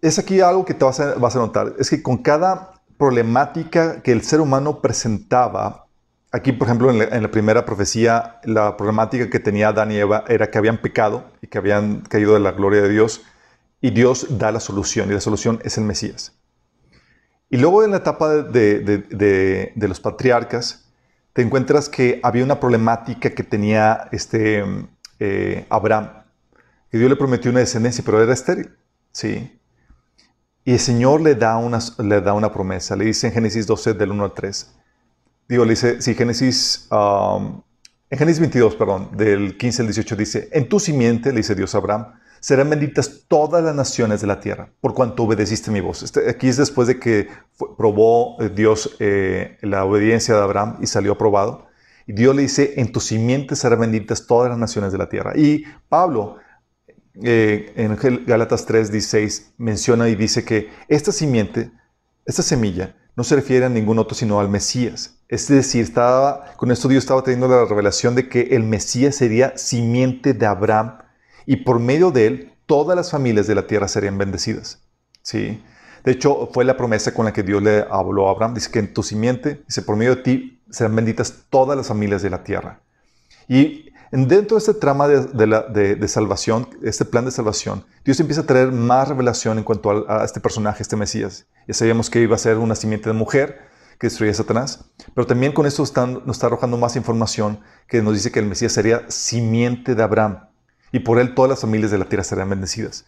es 0.00 0.20
aquí 0.20 0.40
algo 0.40 0.64
que 0.64 0.74
te 0.74 0.84
vas 0.84 1.00
a, 1.00 1.16
vas 1.16 1.34
a 1.34 1.40
notar, 1.40 1.74
es 1.76 1.90
que 1.90 2.00
con 2.00 2.18
cada 2.18 2.74
problemática 2.96 4.02
que 4.02 4.12
el 4.12 4.22
ser 4.22 4.40
humano 4.40 4.80
presentaba 4.80 5.86
Aquí, 6.32 6.52
por 6.52 6.66
ejemplo, 6.66 6.90
en 6.90 7.22
la, 7.22 7.30
primera 7.30 7.64
profecía, 7.64 8.40
la 8.44 8.76
problemática 8.76 9.30
que 9.30 9.40
tenía 9.40 9.68
Adán 9.68 9.90
y 9.90 9.96
Eva 9.96 10.22
era 10.28 10.50
que 10.50 10.58
habían 10.58 10.82
pecado 10.82 11.24
y 11.40 11.46
que 11.46 11.56
habían 11.56 12.02
caído 12.02 12.34
de 12.34 12.40
la 12.40 12.52
gloria 12.52 12.82
de 12.82 12.90
Dios, 12.90 13.22
y 13.80 13.90
Dios 13.90 14.38
da 14.38 14.52
la 14.52 14.60
solución, 14.60 15.08
y 15.08 15.14
la 15.14 15.20
solución 15.20 15.60
es 15.64 15.78
el 15.78 15.84
Mesías. 15.84 16.38
Y 17.48 17.56
luego 17.56 17.84
en 17.84 17.92
la 17.92 17.98
etapa 17.98 18.34
de, 18.34 19.72
los 19.76 20.00
patriarcas, 20.00 20.85
te 21.36 21.42
encuentras 21.42 21.90
que 21.90 22.18
había 22.22 22.42
una 22.42 22.58
problemática 22.58 23.28
que 23.28 23.42
tenía 23.42 24.08
este, 24.10 24.64
eh, 25.20 25.66
Abraham, 25.68 26.24
que 26.90 26.96
Dios 26.96 27.10
le 27.10 27.16
prometió 27.16 27.50
una 27.50 27.60
descendencia, 27.60 28.02
pero 28.02 28.22
era 28.22 28.32
estéril. 28.32 28.74
¿sí? 29.12 29.60
Y 30.64 30.72
el 30.72 30.78
Señor 30.78 31.20
le 31.20 31.34
da, 31.34 31.58
una, 31.58 31.78
le 31.98 32.22
da 32.22 32.32
una 32.32 32.50
promesa, 32.50 32.96
le 32.96 33.04
dice 33.04 33.26
en 33.26 33.34
Génesis 33.34 33.66
12, 33.66 33.92
del 33.92 34.12
1 34.12 34.24
al 34.24 34.32
3 34.32 34.76
digo, 35.46 35.64
le 35.64 35.72
dice, 35.72 36.00
sí, 36.00 36.14
Génesis, 36.14 36.88
um, 36.90 37.60
en 38.08 38.18
Génesis 38.18 38.40
22, 38.40 38.74
perdón, 38.76 39.10
del 39.14 39.58
15 39.58 39.82
al 39.82 39.88
18 39.88 40.16
dice, 40.16 40.48
en 40.52 40.70
tu 40.70 40.80
simiente, 40.80 41.32
le 41.32 41.36
dice 41.36 41.54
Dios 41.54 41.74
a 41.74 41.78
Abraham, 41.78 42.14
serán 42.46 42.70
benditas 42.70 43.24
todas 43.26 43.64
las 43.64 43.74
naciones 43.74 44.20
de 44.20 44.28
la 44.28 44.38
tierra, 44.38 44.70
por 44.80 44.94
cuanto 44.94 45.24
obedeciste 45.24 45.72
mi 45.72 45.80
voz. 45.80 46.04
Este, 46.04 46.30
aquí 46.30 46.46
es 46.46 46.56
después 46.56 46.86
de 46.86 47.00
que 47.00 47.26
probó 47.76 48.40
eh, 48.40 48.52
Dios 48.54 48.94
eh, 49.00 49.58
la 49.62 49.84
obediencia 49.84 50.36
de 50.36 50.42
Abraham 50.42 50.76
y 50.80 50.86
salió 50.86 51.14
aprobado. 51.14 51.66
Y 52.06 52.12
Dios 52.12 52.36
le 52.36 52.42
dice, 52.42 52.74
en 52.76 52.92
tu 52.92 53.00
simiente 53.00 53.56
serán 53.56 53.80
benditas 53.80 54.28
todas 54.28 54.48
las 54.48 54.60
naciones 54.60 54.92
de 54.92 54.98
la 54.98 55.08
tierra. 55.08 55.32
Y 55.34 55.64
Pablo, 55.88 56.36
eh, 57.20 57.72
en 57.74 58.24
Gálatas 58.24 58.64
3, 58.64 58.92
16, 58.92 59.54
menciona 59.58 60.08
y 60.08 60.14
dice 60.14 60.44
que 60.44 60.70
esta 60.86 61.10
simiente, 61.10 61.72
esta 62.26 62.44
semilla, 62.44 62.94
no 63.16 63.24
se 63.24 63.34
refiere 63.34 63.66
a 63.66 63.70
ningún 63.70 63.98
otro 63.98 64.14
sino 64.14 64.38
al 64.38 64.48
Mesías. 64.48 65.18
Es 65.26 65.48
decir, 65.48 65.82
estaba, 65.82 66.54
con 66.56 66.70
esto 66.70 66.86
Dios 66.86 67.02
estaba 67.02 67.24
teniendo 67.24 67.48
la 67.48 67.64
revelación 67.64 68.14
de 68.14 68.28
que 68.28 68.42
el 68.52 68.62
Mesías 68.62 69.16
sería 69.16 69.58
simiente 69.58 70.32
de 70.32 70.46
Abraham 70.46 70.98
y 71.46 71.56
por 71.56 71.78
medio 71.78 72.10
de 72.10 72.26
él 72.26 72.52
todas 72.66 72.96
las 72.96 73.10
familias 73.10 73.46
de 73.46 73.54
la 73.54 73.66
tierra 73.66 73.88
serían 73.88 74.18
bendecidas. 74.18 74.82
¿Sí? 75.22 75.62
De 76.04 76.12
hecho, 76.12 76.50
fue 76.52 76.64
la 76.64 76.76
promesa 76.76 77.14
con 77.14 77.24
la 77.24 77.32
que 77.32 77.42
Dios 77.42 77.62
le 77.62 77.84
habló 77.90 78.28
a 78.28 78.32
Abraham. 78.32 78.54
Dice 78.54 78.70
que 78.70 78.78
en 78.78 78.92
tu 78.92 79.02
simiente, 79.02 79.62
dice, 79.66 79.82
por 79.82 79.96
medio 79.96 80.16
de 80.16 80.22
ti, 80.22 80.62
serán 80.70 80.94
benditas 80.94 81.46
todas 81.50 81.76
las 81.76 81.88
familias 81.88 82.22
de 82.22 82.30
la 82.30 82.44
tierra. 82.44 82.80
Y 83.48 83.90
dentro 84.10 84.56
de 84.56 84.58
este 84.58 84.74
trama 84.74 85.08
de, 85.08 86.08
salvación, 86.08 86.68
este 86.82 87.04
plan 87.04 87.24
de 87.24 87.30
salvación, 87.30 87.84
Dios 88.04 88.20
empieza 88.20 88.42
a 88.42 88.46
traer 88.46 88.70
más 88.70 89.08
revelación 89.08 89.58
en 89.58 89.64
cuanto 89.64 90.08
a, 90.08 90.24
este 90.24 90.40
personaje, 90.40 90.82
este 90.82 90.96
Mesías. 90.96 91.46
Ya 91.66 91.74
sabíamos 91.74 92.08
que 92.08 92.20
iba 92.20 92.36
a 92.36 92.38
ser 92.38 92.58
una 92.58 92.76
simiente 92.76 93.08
de 93.08 93.14
mujer 93.14 93.58
que 93.98 94.08
destruía 94.08 94.32
a 94.32 94.34
Satanás, 94.34 94.84
pero 95.14 95.26
también 95.26 95.52
con 95.52 95.66
esto 95.66 95.82
nos 96.06 96.36
está 96.36 96.46
arrojando 96.46 96.76
más 96.76 96.96
información 96.96 97.60
que 97.88 98.02
nos 98.02 98.14
dice 98.14 98.30
que 98.30 98.38
el 98.38 98.46
Mesías 98.46 98.72
sería 98.72 99.04
simiente 99.08 99.94
de 99.94 100.02
Abraham 100.02 100.40
y 100.92 101.00
por 101.00 101.18
él 101.18 101.34
todas 101.34 101.50
las 101.50 101.60
familias 101.60 101.90
de 101.90 101.98
la 101.98 102.04
tierra 102.06 102.24
serán 102.24 102.50
bendecidas. 102.50 103.06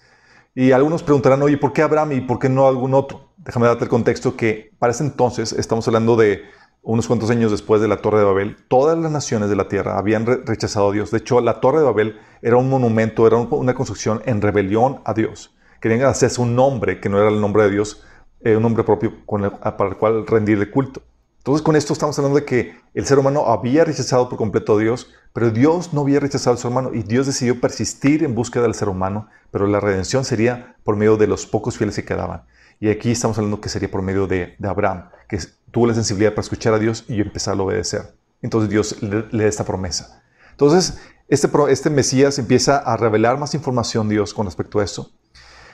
Y 0.55 0.73
algunos 0.73 1.03
preguntarán, 1.03 1.43
oye, 1.43 1.57
¿por 1.57 1.73
qué 1.73 1.83
Abraham 1.83 2.13
y 2.13 2.21
por 2.21 2.39
qué 2.39 2.49
no 2.49 2.67
algún 2.67 2.95
otro? 2.95 3.29
Déjame 3.37 3.67
darte 3.67 3.85
el 3.85 3.91
contexto 3.91 4.37
que 4.37 4.73
para 4.79 4.93
ese 4.93 5.05
entonces, 5.05 5.53
estamos 5.53 5.87
hablando 5.87 6.17
de 6.17 6.43
unos 6.83 7.07
cuantos 7.07 7.31
años 7.31 7.51
después 7.51 7.81
de 7.81 7.89
la 7.89 7.99
Torre 7.99 8.19
de 8.19 8.25
Babel, 8.25 8.57
todas 8.69 8.97
las 8.99 9.13
naciones 9.13 9.51
de 9.51 9.57
la 9.57 9.69
tierra 9.69 9.99
habían 9.99 10.27
rechazado 10.27 10.91
a 10.91 10.93
Dios. 10.93 11.11
De 11.11 11.19
hecho, 11.19 11.41
la 11.41 11.61
Torre 11.61 11.79
de 11.79 11.85
Babel 11.85 12.19
era 12.43 12.57
un 12.57 12.69
monumento, 12.69 13.27
era 13.27 13.37
una 13.37 13.75
construcción 13.75 14.23
en 14.25 14.41
rebelión 14.41 15.01
a 15.05 15.15
Dios. 15.15 15.55
Querían 15.81 16.03
hacerse 16.03 16.41
un 16.41 16.57
nombre 16.57 17.01
que 17.01 17.09
no 17.09 17.21
era 17.21 17.29
el 17.29 17.41
nombre 17.41 17.65
de 17.65 17.71
Dios, 17.71 18.03
eh, 18.41 18.57
un 18.57 18.63
nombre 18.63 18.85
propio 18.85 19.13
para 19.27 19.91
el 19.91 19.97
cual 19.97 20.27
rendirle 20.27 20.71
culto. 20.71 21.03
Entonces, 21.39 21.63
con 21.63 21.77
esto 21.77 21.93
estamos 21.93 22.19
hablando 22.19 22.39
de 22.39 22.45
que 22.45 22.77
el 22.95 23.07
ser 23.07 23.19
humano 23.19 23.47
había 23.47 23.85
rechazado 23.85 24.29
por 24.29 24.37
completo 24.37 24.77
a 24.77 24.81
Dios, 24.81 25.11
pero 25.33 25.51
Dios 25.51 25.95
no 25.95 26.03
había 26.03 26.21
rechazado 26.21 26.53
al 26.53 26.59
ser 26.59 26.71
humano 26.71 26.91
y 26.93 27.03
Dios 27.03 27.27
decidió 27.27 27.61
persistir 27.61 28.23
en 28.25 28.35
búsqueda 28.35 28.65
del 28.65 28.75
ser 28.75 28.89
humano, 28.89 29.29
pero 29.51 29.67
la 29.67 29.81
redención 29.81 30.25
sería 30.25 30.77
por 30.85 30.97
medio 30.97 31.17
de 31.17 31.27
los 31.27 31.47
pocos 31.47 31.79
fieles 31.79 31.97
que 31.97 32.05
quedaban. 32.05 32.43
Y 32.81 32.91
aquí 32.91 33.11
estamos 33.11 33.39
hablando 33.39 33.61
que 33.61 33.69
sería 33.69 33.91
por 33.91 34.03
medio 34.03 34.27
de, 34.27 34.57
Abraham, 34.63 35.11
que 35.29 35.39
tuvo 35.71 35.87
la 35.87 35.95
sensibilidad 35.95 36.33
para 36.33 36.43
escuchar 36.43 36.75
a 36.75 36.79
Dios 36.79 37.05
y 37.09 37.21
empezar 37.21 37.59
a 37.59 37.63
obedecer. 37.63 38.15
Entonces 38.43 38.71
Dios 38.71 39.03
le, 39.03 39.23
da 39.31 39.49
esta 39.49 39.65
promesa. 39.65 40.23
Entonces, 40.51 40.99
este, 41.29 41.49
este 41.71 41.91
Mesías 41.91 42.39
empieza 42.39 42.79
a 42.79 42.97
revelar 42.97 43.39
más 43.39 43.55
información 43.55 44.09
Dios 44.09 44.35
con 44.35 44.47
respecto 44.47 44.81
a 44.81 44.85
eso. 44.85 45.13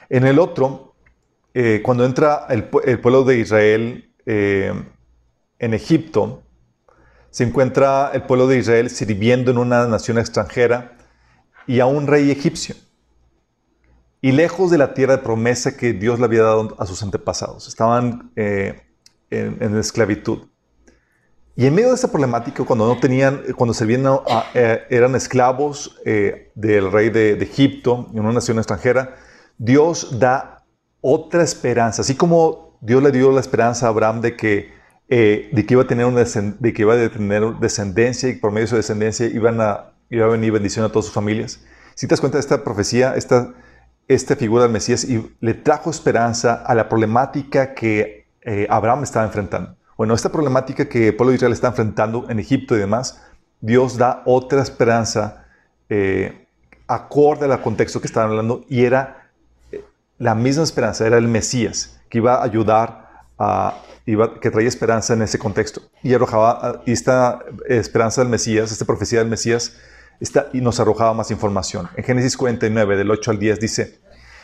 En 0.09 0.27
el 0.27 0.39
otro, 0.39 0.95
eh, 1.53 1.81
cuando 1.85 2.05
entra 2.05 2.47
el, 2.49 2.65
pueblo 2.65 3.25
de 3.25 3.39
Israel 3.39 4.13
eh, 4.27 4.73
en 5.59 5.75
Egipto, 5.75 6.43
se 7.31 7.45
encuentra 7.45 8.11
el 8.15 8.23
pueblo 8.23 8.47
de 8.47 8.59
Israel 8.59 8.91
sirviendo 8.91 9.51
en 9.51 9.59
una 9.59 9.87
nación 9.87 10.19
extranjera 10.19 10.97
y 11.67 11.81
a 11.81 11.87
un 11.87 12.07
rey 12.07 12.31
egipcio 12.31 12.77
y 14.25 14.33
lejos 14.33 14.71
de 14.71 14.79
la 14.79 14.95
tierra 14.95 15.19
de 15.19 15.23
promesa 15.23 15.77
que 15.77 15.93
Dios 15.93 16.19
le 16.19 16.25
había 16.25 16.45
dado 16.45 16.75
a 16.79 16.87
sus 16.87 17.03
antepasados. 17.03 17.69
Estaban 17.69 18.33
eh, 18.37 18.81
en, 19.29 19.77
esclavitud. 19.77 20.47
Y 21.55 21.67
en 21.67 21.75
medio 21.75 21.91
de 21.91 21.97
esa 21.97 22.11
problemática, 22.11 22.65
cuando 22.65 22.87
no 22.87 22.99
tenían, 22.99 23.43
cuando 23.55 23.75
servían, 23.75 24.03
eh, 24.55 24.81
eran 24.89 25.15
esclavos 25.15 26.01
eh, 26.07 26.51
del 26.55 26.91
rey 26.91 27.11
de, 27.11 27.33
Egipto, 27.35 28.09
en 28.15 28.21
una 28.21 28.33
nación 28.33 28.57
extranjera, 28.57 29.15
Dios 29.59 30.19
da 30.19 30.65
otra 31.03 31.43
esperanza. 31.43 32.01
Así 32.01 32.15
como 32.15 32.79
Dios 32.81 33.03
le 33.03 33.13
dio 33.13 33.31
la 33.31 33.41
esperanza 33.41 33.85
a 33.85 33.89
Abraham 33.91 34.23
de 34.23 34.39
que, 34.39 34.73
de 35.09 35.65
que 35.67 35.75
iba 35.75 35.83
a 35.83 35.87
tener 35.87 36.07
una 36.07 36.25
de 36.25 36.73
que 36.73 36.83
iba 36.83 36.95
a 36.95 37.09
tener 37.09 37.43
descendencia 37.61 38.29
y 38.29 38.35
por 38.35 38.51
medio 38.51 38.63
de 38.63 38.69
su 38.69 38.77
descendencia 38.77 39.27
iban 39.27 39.61
a, 39.61 39.93
iba 40.11 40.27
a 40.27 40.29
venir 40.29 40.53
bendición 40.53 40.85
a 40.85 40.89
todas 40.89 41.05
sus 41.07 41.15
familias. 41.15 41.61
Si 41.95 42.07
te 42.07 42.13
das 42.13 42.21
cuenta 42.21 42.39
de 42.39 42.41
esta 42.41 42.65
profecía, 42.65 43.15
esta 43.15 43.55
esta 44.09 44.37
figura 44.37 44.65
del 44.65 44.73
Mesías 44.73 45.05
y 45.05 45.35
le 45.41 45.55
trajo 45.55 45.91
esperanza 45.91 46.55
a 46.55 46.75
la 46.75 46.89
problemática 46.89 47.75
que 47.75 48.27
eh, 48.43 48.67
Abraham 48.69 49.03
estaba 49.03 49.25
enfrentando. 49.25 49.77
Bueno, 49.97 50.15
esta 50.15 50.31
problemática 50.31 50.89
que 50.89 51.09
el 51.09 51.17
pueblo 51.17 51.31
de 51.31 51.37
Israel 51.37 51.53
está 51.53 51.69
enfrentando 51.69 52.29
en 52.29 52.39
Egipto 52.39 52.77
y 52.77 52.79
demás, 52.79 53.23
Dios 53.61 53.97
da 53.97 54.23
otra 54.27 54.61
esperanza 54.61 55.47
eh, 55.89 56.47
acorde 56.87 57.51
al 57.51 57.63
contexto 57.63 58.01
que 58.01 58.07
estaban 58.07 58.31
hablando 58.31 58.65
y 58.69 58.85
era 58.85 59.31
eh, 59.73 59.83
la 60.19 60.35
misma 60.35 60.65
esperanza, 60.65 61.07
era 61.07 61.17
el 61.17 61.29
Mesías 61.29 62.01
que 62.11 62.19
iba 62.19 62.35
a 62.35 62.45
ayudar 62.45 63.09
a, 63.39 63.75
que 64.05 64.51
traía 64.51 64.69
esperanza 64.69 65.15
en 65.15 65.23
ese 65.23 65.39
contexto. 65.39 65.83
Y 66.03 66.15
arrojaba, 66.15 66.83
y 66.85 66.93
esta 66.93 67.41
esperanza 67.69 68.21
del 68.21 68.31
Mesías, 68.31 68.71
esta 68.71 68.85
profecía 68.85 69.21
del 69.21 69.29
Mesías, 69.29 69.77
y 70.53 70.61
nos 70.61 70.81
arrojaba 70.81 71.15
más 71.15 71.31
información. 71.31 71.89
En 71.97 72.05
Génesis 72.05 72.37
49, 72.37 72.97
del 72.97 73.11
8 73.11 73.31
al 73.31 73.39
10, 73.39 73.61
dice, 73.61 74.01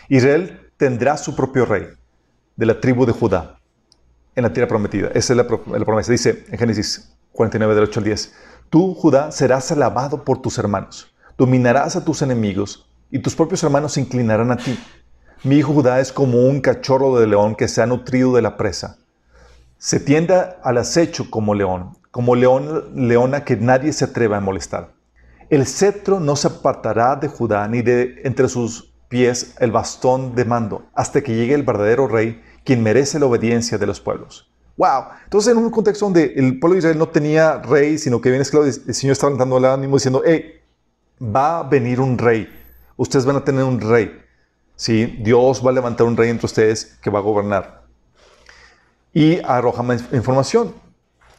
Israel 0.08 0.72
tendrá 0.76 1.16
su 1.16 1.36
propio 1.36 1.64
rey 1.64 1.86
de 2.56 2.66
la 2.66 2.80
tribu 2.80 3.06
de 3.06 3.12
Judá 3.12 3.58
en 4.34 4.42
la 4.42 4.52
tierra 4.52 4.68
prometida. 4.68 5.08
Esa 5.14 5.32
es 5.32 5.36
la, 5.36 5.46
promesa. 5.46 6.12
Dice 6.12 6.44
en 6.50 6.58
Génesis 6.58 7.12
49, 7.32 7.74
del 7.74 7.84
8 7.84 8.00
al 8.00 8.04
10, 8.04 8.34
tú, 8.70 8.94
Judá, 8.94 9.30
serás 9.30 9.70
alabado 9.72 10.24
por 10.24 10.40
tus 10.40 10.58
hermanos, 10.58 11.14
dominarás 11.36 11.96
a 11.96 12.04
tus 12.04 12.22
enemigos 12.22 12.88
y 13.10 13.18
tus 13.18 13.34
propios 13.34 13.62
hermanos 13.62 13.92
se 13.92 14.00
inclinarán 14.00 14.50
a 14.52 14.56
ti. 14.56 14.78
Mi 15.42 15.56
hijo 15.56 15.72
Judá 15.72 16.00
es 16.00 16.12
como 16.12 16.46
un 16.46 16.60
cachorro 16.60 17.18
de 17.18 17.26
león 17.26 17.54
que 17.54 17.68
se 17.68 17.82
ha 17.82 17.86
nutrido 17.86 18.34
de 18.34 18.42
la 18.42 18.56
presa. 18.56 18.98
Se 19.82 19.99
tiende 19.99 20.34
al 20.62 20.76
acecho 20.76 21.30
como 21.30 21.54
león, 21.54 21.96
como 22.10 22.37
león, 22.37 22.92
leona 22.94 23.46
que 23.46 23.56
nadie 23.56 23.94
se 23.94 24.04
atreva 24.04 24.37
a 24.37 24.40
molestar. 24.40 24.92
El 25.49 25.66
cetro 25.66 26.20
no 26.20 26.37
se 26.37 26.49
apartará 26.49 27.16
de 27.16 27.28
Judá, 27.28 27.66
ni 27.66 27.80
de 27.80 28.20
entre 28.25 28.50
sus 28.50 28.92
pies 29.08 29.54
el 29.58 29.72
bastón 29.72 30.34
de 30.34 30.44
mando, 30.44 30.84
hasta 30.92 31.22
que 31.22 31.34
llegue 31.34 31.54
el 31.54 31.62
verdadero 31.62 32.08
rey, 32.08 32.42
quien 32.62 32.82
merece 32.82 33.18
la 33.18 33.25
obediencia 33.25 33.78
de 33.78 33.87
los 33.87 34.02
pueblos. 34.02 34.52
¡Wow! 34.76 35.04
Entonces, 35.25 35.52
en 35.52 35.56
un 35.56 35.70
contexto 35.70 36.04
donde 36.04 36.34
el 36.37 36.60
pueblo 36.60 36.75
de 36.75 36.80
Israel 36.80 36.99
no 36.99 37.08
tenía 37.08 37.62
rey, 37.62 37.96
sino 37.96 38.20
que 38.20 38.28
viene 38.28 38.42
esclavo, 38.42 38.66
el 38.66 38.94
Señor 38.94 39.12
estaba 39.12 39.34
dando 39.34 39.56
el 39.56 39.64
ánimo 39.64 39.96
diciendo, 39.96 40.20
hey, 40.26 40.60
va 41.22 41.60
a 41.60 41.62
venir 41.62 42.02
un 42.02 42.18
rey. 42.18 42.46
Ustedes 42.99 43.25
van 43.25 43.37
a 43.37 43.44
tener 43.46 43.64
un 43.64 43.80
rey. 43.80 44.12
¿Sí? 44.76 45.06
Dios 45.22 45.64
va 45.64 45.70
a 45.70 45.72
levantar 45.72 46.06
un 46.06 46.18
rey 46.18 46.28
entre 46.28 46.44
ustedes 46.44 46.99
que 47.00 47.08
va 47.08 47.20
a 47.20 47.22
gobernar. 47.22 47.79
Y 49.12 49.40
arroja 49.44 49.82
más 49.82 50.04
información. 50.12 50.74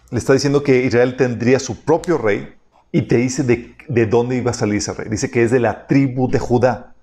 Le 0.09 0.19
está 0.19 0.33
diciendo 0.33 0.63
que 0.63 0.83
Israel 0.83 1.15
tendría 1.15 1.59
su 1.59 1.83
propio 1.83 2.17
rey, 2.17 2.53
y 2.91 3.03
te 3.03 3.17
dice 3.17 3.43
de, 3.43 4.05
dónde 4.05 4.35
iba 4.35 4.51
a 4.51 4.53
salir 4.53 4.77
ese 4.77 4.93
rey. 4.93 5.07
Dice 5.09 5.31
que 5.31 5.43
es 5.43 5.51
de 5.51 5.59
la 5.59 5.87
tribu 5.87 6.29
de 6.29 6.39
Judá. 6.39 6.93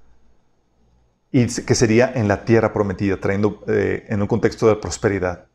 Y 1.30 1.46
que 1.46 1.74
sería 1.74 2.10
en 2.14 2.28
la 2.28 2.44
tierra 2.44 2.72
prometida, 2.72 3.18
trayendo 3.18 3.62
eh, 3.68 4.06
en 4.08 4.20
un 4.22 4.28
contexto 4.28 4.68
de 4.68 4.76
prosperidad. 4.76 5.46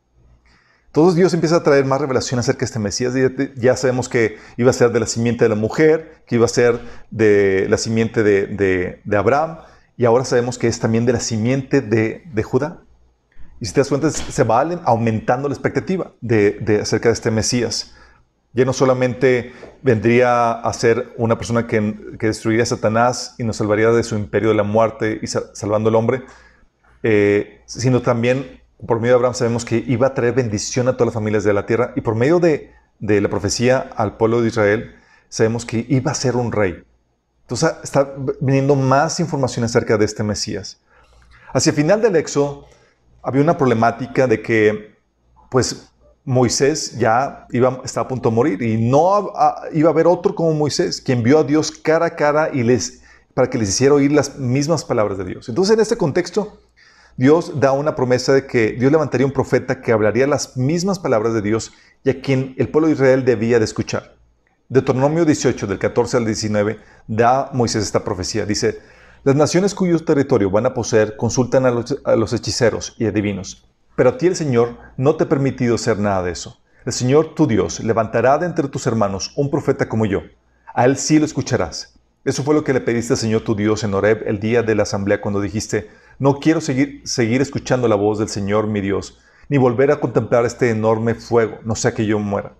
Entonces 0.88 1.16
Dios 1.16 1.34
empieza 1.34 1.56
a 1.56 1.64
traer 1.64 1.86
más 1.86 2.00
revelación 2.00 2.40
acerca 2.40 2.60
de 2.60 2.66
este 2.66 2.80
Mesías. 2.80 3.14
Ya 3.56 3.76
sabemos 3.76 4.08
que 4.08 4.38
iba 4.58 4.70
a 4.70 4.74
ser 4.74 4.92
de 4.92 5.00
la 5.00 5.08
simiente 5.08 5.46
de 5.46 5.50
la 5.50 5.56
mujer, 5.56 6.22
que 6.28 6.36
iba 6.36 6.46
a 6.46 6.50
ser 6.50 6.80
de 7.10 7.66
la 7.68 7.78
simiente 7.78 8.22
de, 8.22 9.02
Abraham, 9.18 9.58
y 9.98 10.06
ahora 10.06 10.26
sabemos 10.26 10.60
que 10.60 10.68
es 10.68 10.80
también 10.80 11.08
de 11.08 11.14
la 11.14 11.20
simiente 11.20 11.82
de, 11.82 12.44
Judá. 12.44 12.82
Y 13.64 13.66
si 13.66 13.72
te 13.72 13.80
das 13.80 13.88
cuenta, 13.88 14.12
se 14.12 14.44
va 14.44 14.60
aumentando 14.84 15.48
la 15.48 15.54
expectativa 15.54 16.12
de, 16.20 16.80
acerca 16.82 17.08
de 17.08 17.14
este 17.14 17.32
Mesías 17.32 17.94
ya 18.52 18.66
no 18.66 18.74
solamente 18.74 19.54
vendría 19.82 20.52
a 20.52 20.74
ser 20.74 21.14
una 21.16 21.38
persona 21.38 21.66
que, 21.66 21.80
destruiría 22.20 22.64
a 22.64 22.66
Satanás 22.66 23.36
y 23.38 23.46
nos 23.46 23.56
salvaría 23.56 23.90
de 23.92 24.04
su 24.04 24.18
imperio 24.18 24.50
de 24.50 24.56
la 24.56 24.64
muerte 24.64 25.18
y 25.22 25.28
salvando 25.28 25.88
al 25.88 25.96
hombre, 25.96 26.24
eh, 27.04 27.62
sino 27.66 28.02
también 28.02 28.62
por 28.86 29.00
medio 29.00 29.14
de 29.14 29.16
Abraham 29.16 29.34
sabemos 29.34 29.64
que 29.64 29.82
iba 29.88 30.08
a 30.08 30.14
traer 30.14 30.34
bendición 30.34 30.90
a 30.90 30.94
todas 30.94 31.08
las 31.08 31.14
familias 31.14 31.46
de 31.46 31.54
la 31.54 31.66
tierra 31.66 31.94
y 31.96 32.02
por 32.02 32.16
medio 32.16 32.42
de, 32.42 32.70
la 33.00 33.30
profecía 33.30 33.90
al 33.96 34.18
pueblo 34.18 34.42
de 34.42 34.50
Israel 34.50 34.94
sabemos 35.30 35.66
que 35.66 35.86
iba 35.88 36.12
a 36.12 36.16
ser 36.16 36.36
un 36.36 36.52
rey. 36.52 36.84
Entonces 37.44 37.72
está 37.82 38.14
viniendo 38.42 38.76
más 38.76 39.22
información 39.22 39.64
acerca 39.64 39.98
de 39.98 40.04
este 40.04 40.22
Mesías. 40.22 40.82
Hacia 41.54 41.70
el 41.70 41.76
final 41.78 42.02
del 42.02 42.18
Éxodo 42.18 42.68
había 43.24 43.42
una 43.42 43.58
problemática 43.58 44.28
de 44.28 44.42
que 44.42 44.94
pues 45.50 45.90
Moisés 46.26 46.98
ya 46.98 47.48
estaba 47.84 48.06
a 48.06 48.08
punto 48.08 48.30
de 48.30 48.36
morir 48.36 48.62
y 48.62 48.78
no 48.78 49.34
iba 49.72 49.90
a 49.90 49.92
haber 49.92 50.08
otro 50.08 50.36
como 50.36 50.54
Moisés, 50.54 51.02
quien 51.02 51.24
vio 51.24 51.40
a 51.40 51.44
Dios 51.44 51.72
cara 51.72 52.08
a 52.08 52.16
cara 52.16 52.50
y 52.54 52.64
les, 52.64 53.02
para 53.34 53.50
que 53.50 53.58
les 53.58 53.70
hiciera 53.70 53.96
oír 53.96 54.12
las 54.12 54.38
mismas 54.38 54.86
palabras 54.86 55.18
de 55.18 55.26
Dios. 55.26 55.50
Entonces, 55.50 55.74
en 55.74 55.82
este 55.82 55.98
contexto, 55.98 56.60
Dios 57.18 57.60
da 57.60 57.74
una 57.74 57.96
promesa 57.96 58.34
de 58.34 58.48
que 58.48 58.72
Dios 58.72 58.92
levantaría 58.92 59.26
un 59.26 59.34
profeta 59.34 59.82
que 59.82 59.92
hablaría 59.92 60.26
las 60.28 60.58
mismas 60.58 60.98
palabras 60.98 61.34
de 61.34 61.42
Dios 61.42 61.74
y 62.04 62.10
a 62.10 62.22
quien 62.22 62.56
el 62.58 62.70
pueblo 62.70 62.88
de 62.88 62.94
Israel 62.94 63.26
debía 63.26 63.60
de 63.60 63.66
escuchar. 63.66 64.16
Deuteronomio 64.70 65.26
18, 65.26 65.68
del 65.68 65.78
14 65.78 66.18
al 66.18 66.26
19, 66.26 66.80
da 67.08 67.52
Moisés 67.54 67.84
esta 67.84 68.04
profecía. 68.04 68.46
Dice, 68.46 68.80
las 69.24 69.36
naciones 69.36 69.74
cuyo 69.74 69.98
territorio 70.04 70.50
van 70.50 70.66
a 70.66 70.74
poseer 70.74 71.16
consultan 71.16 71.66
a 71.66 71.72
los, 71.72 72.34
hechiceros 72.34 72.96
y 72.98 73.06
adivinos 73.06 73.66
pero 73.96 74.10
a 74.10 74.18
ti 74.18 74.28
el 74.28 74.36
Señor 74.36 74.78
no 74.98 75.16
te 75.16 75.26
ha 75.26 75.30
permitido 75.30 75.76
hacer 75.76 76.00
nada 76.00 76.24
de 76.24 76.32
eso. 76.32 76.60
El 76.86 76.94
Señor 76.94 77.36
tu 77.36 77.48
Dios 77.48 77.80
levantará 77.80 78.38
de 78.38 78.46
entre 78.46 78.68
tus 78.68 78.88
hermanos 78.88 79.34
un 79.36 79.50
profeta 79.50 79.88
como 79.88 80.06
yo. 80.06 80.22
A 80.74 80.86
él 80.86 80.98
sí 80.98 81.20
lo 81.20 81.26
escucharás. 81.26 81.94
Eso 82.26 82.44
fue 82.44 82.56
lo 82.56 82.64
que 82.64 82.74
le 82.74 82.82
pediste 82.82 83.14
al 83.14 83.20
Señor 83.20 83.42
tu 83.42 83.56
Dios 83.56 83.84
en 83.84 83.94
Horeb 83.94 84.24
el 84.26 84.40
día 84.40 84.64
de 84.64 84.76
la 84.76 84.84
asamblea 84.84 85.22
cuando 85.22 85.42
dijiste, 85.42 85.90
no 86.20 86.40
quiero 86.40 86.62
seguir, 86.62 87.02
seguir 87.06 87.42
escuchando 87.42 87.88
la 87.88 87.96
voz 87.96 88.20
del 88.20 88.30
Señor 88.30 88.68
mi 88.68 88.82
Dios, 88.82 89.20
ni 89.50 89.58
volver 89.58 89.92
a 89.92 90.00
contemplar 90.00 90.46
este 90.46 90.70
enorme 90.70 91.16
fuego, 91.16 91.60
no 91.64 91.76
sea 91.76 91.94
que 91.94 92.06
yo 92.06 92.18
muera. 92.18 92.54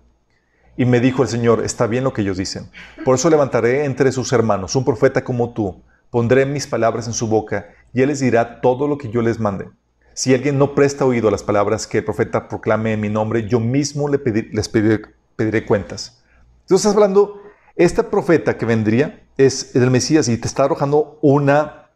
Y 0.76 0.84
me 0.84 1.00
dijo 1.00 1.22
el 1.22 1.28
Señor, 1.28 1.64
está 1.64 1.86
bien 1.86 2.04
lo 2.04 2.12
que 2.12 2.22
ellos 2.22 2.36
dicen. 2.36 2.70
Por 3.04 3.14
eso 3.14 3.30
levantaré 3.30 3.84
entre 3.84 4.12
sus 4.12 4.32
hermanos 4.32 4.76
un 4.76 4.84
profeta 4.84 5.24
como 5.24 5.52
tú. 5.52 5.82
Pondré 6.14 6.46
mis 6.46 6.68
palabras 6.68 7.08
en 7.08 7.12
su 7.12 7.26
boca 7.26 7.70
y 7.92 8.00
él 8.00 8.06
les 8.06 8.20
dirá 8.20 8.60
todo 8.60 8.86
lo 8.86 8.98
que 8.98 9.10
yo 9.10 9.20
les 9.20 9.40
mande. 9.40 9.68
Si 10.12 10.32
alguien 10.32 10.58
no 10.58 10.72
presta 10.76 11.04
oído 11.04 11.26
a 11.26 11.32
las 11.32 11.42
palabras 11.42 11.88
que 11.88 11.98
el 11.98 12.04
profeta 12.04 12.46
proclame 12.46 12.92
en 12.92 13.00
mi 13.00 13.08
nombre, 13.08 13.48
yo 13.48 13.58
mismo 13.58 14.06
le 14.06 14.20
les 14.52 14.68
pediré, 14.68 15.66
cuentas. 15.66 16.22
Entonces 16.60 16.86
estás 16.86 16.94
hablando, 16.94 17.42
este 17.74 18.04
profeta 18.04 18.56
que 18.56 18.64
vendría 18.64 19.24
es 19.36 19.74
el 19.74 19.90
Mesías 19.90 20.28
y 20.28 20.36
te 20.36 20.46
está 20.46 20.62
arrojando 20.62 21.18
una 21.20 21.90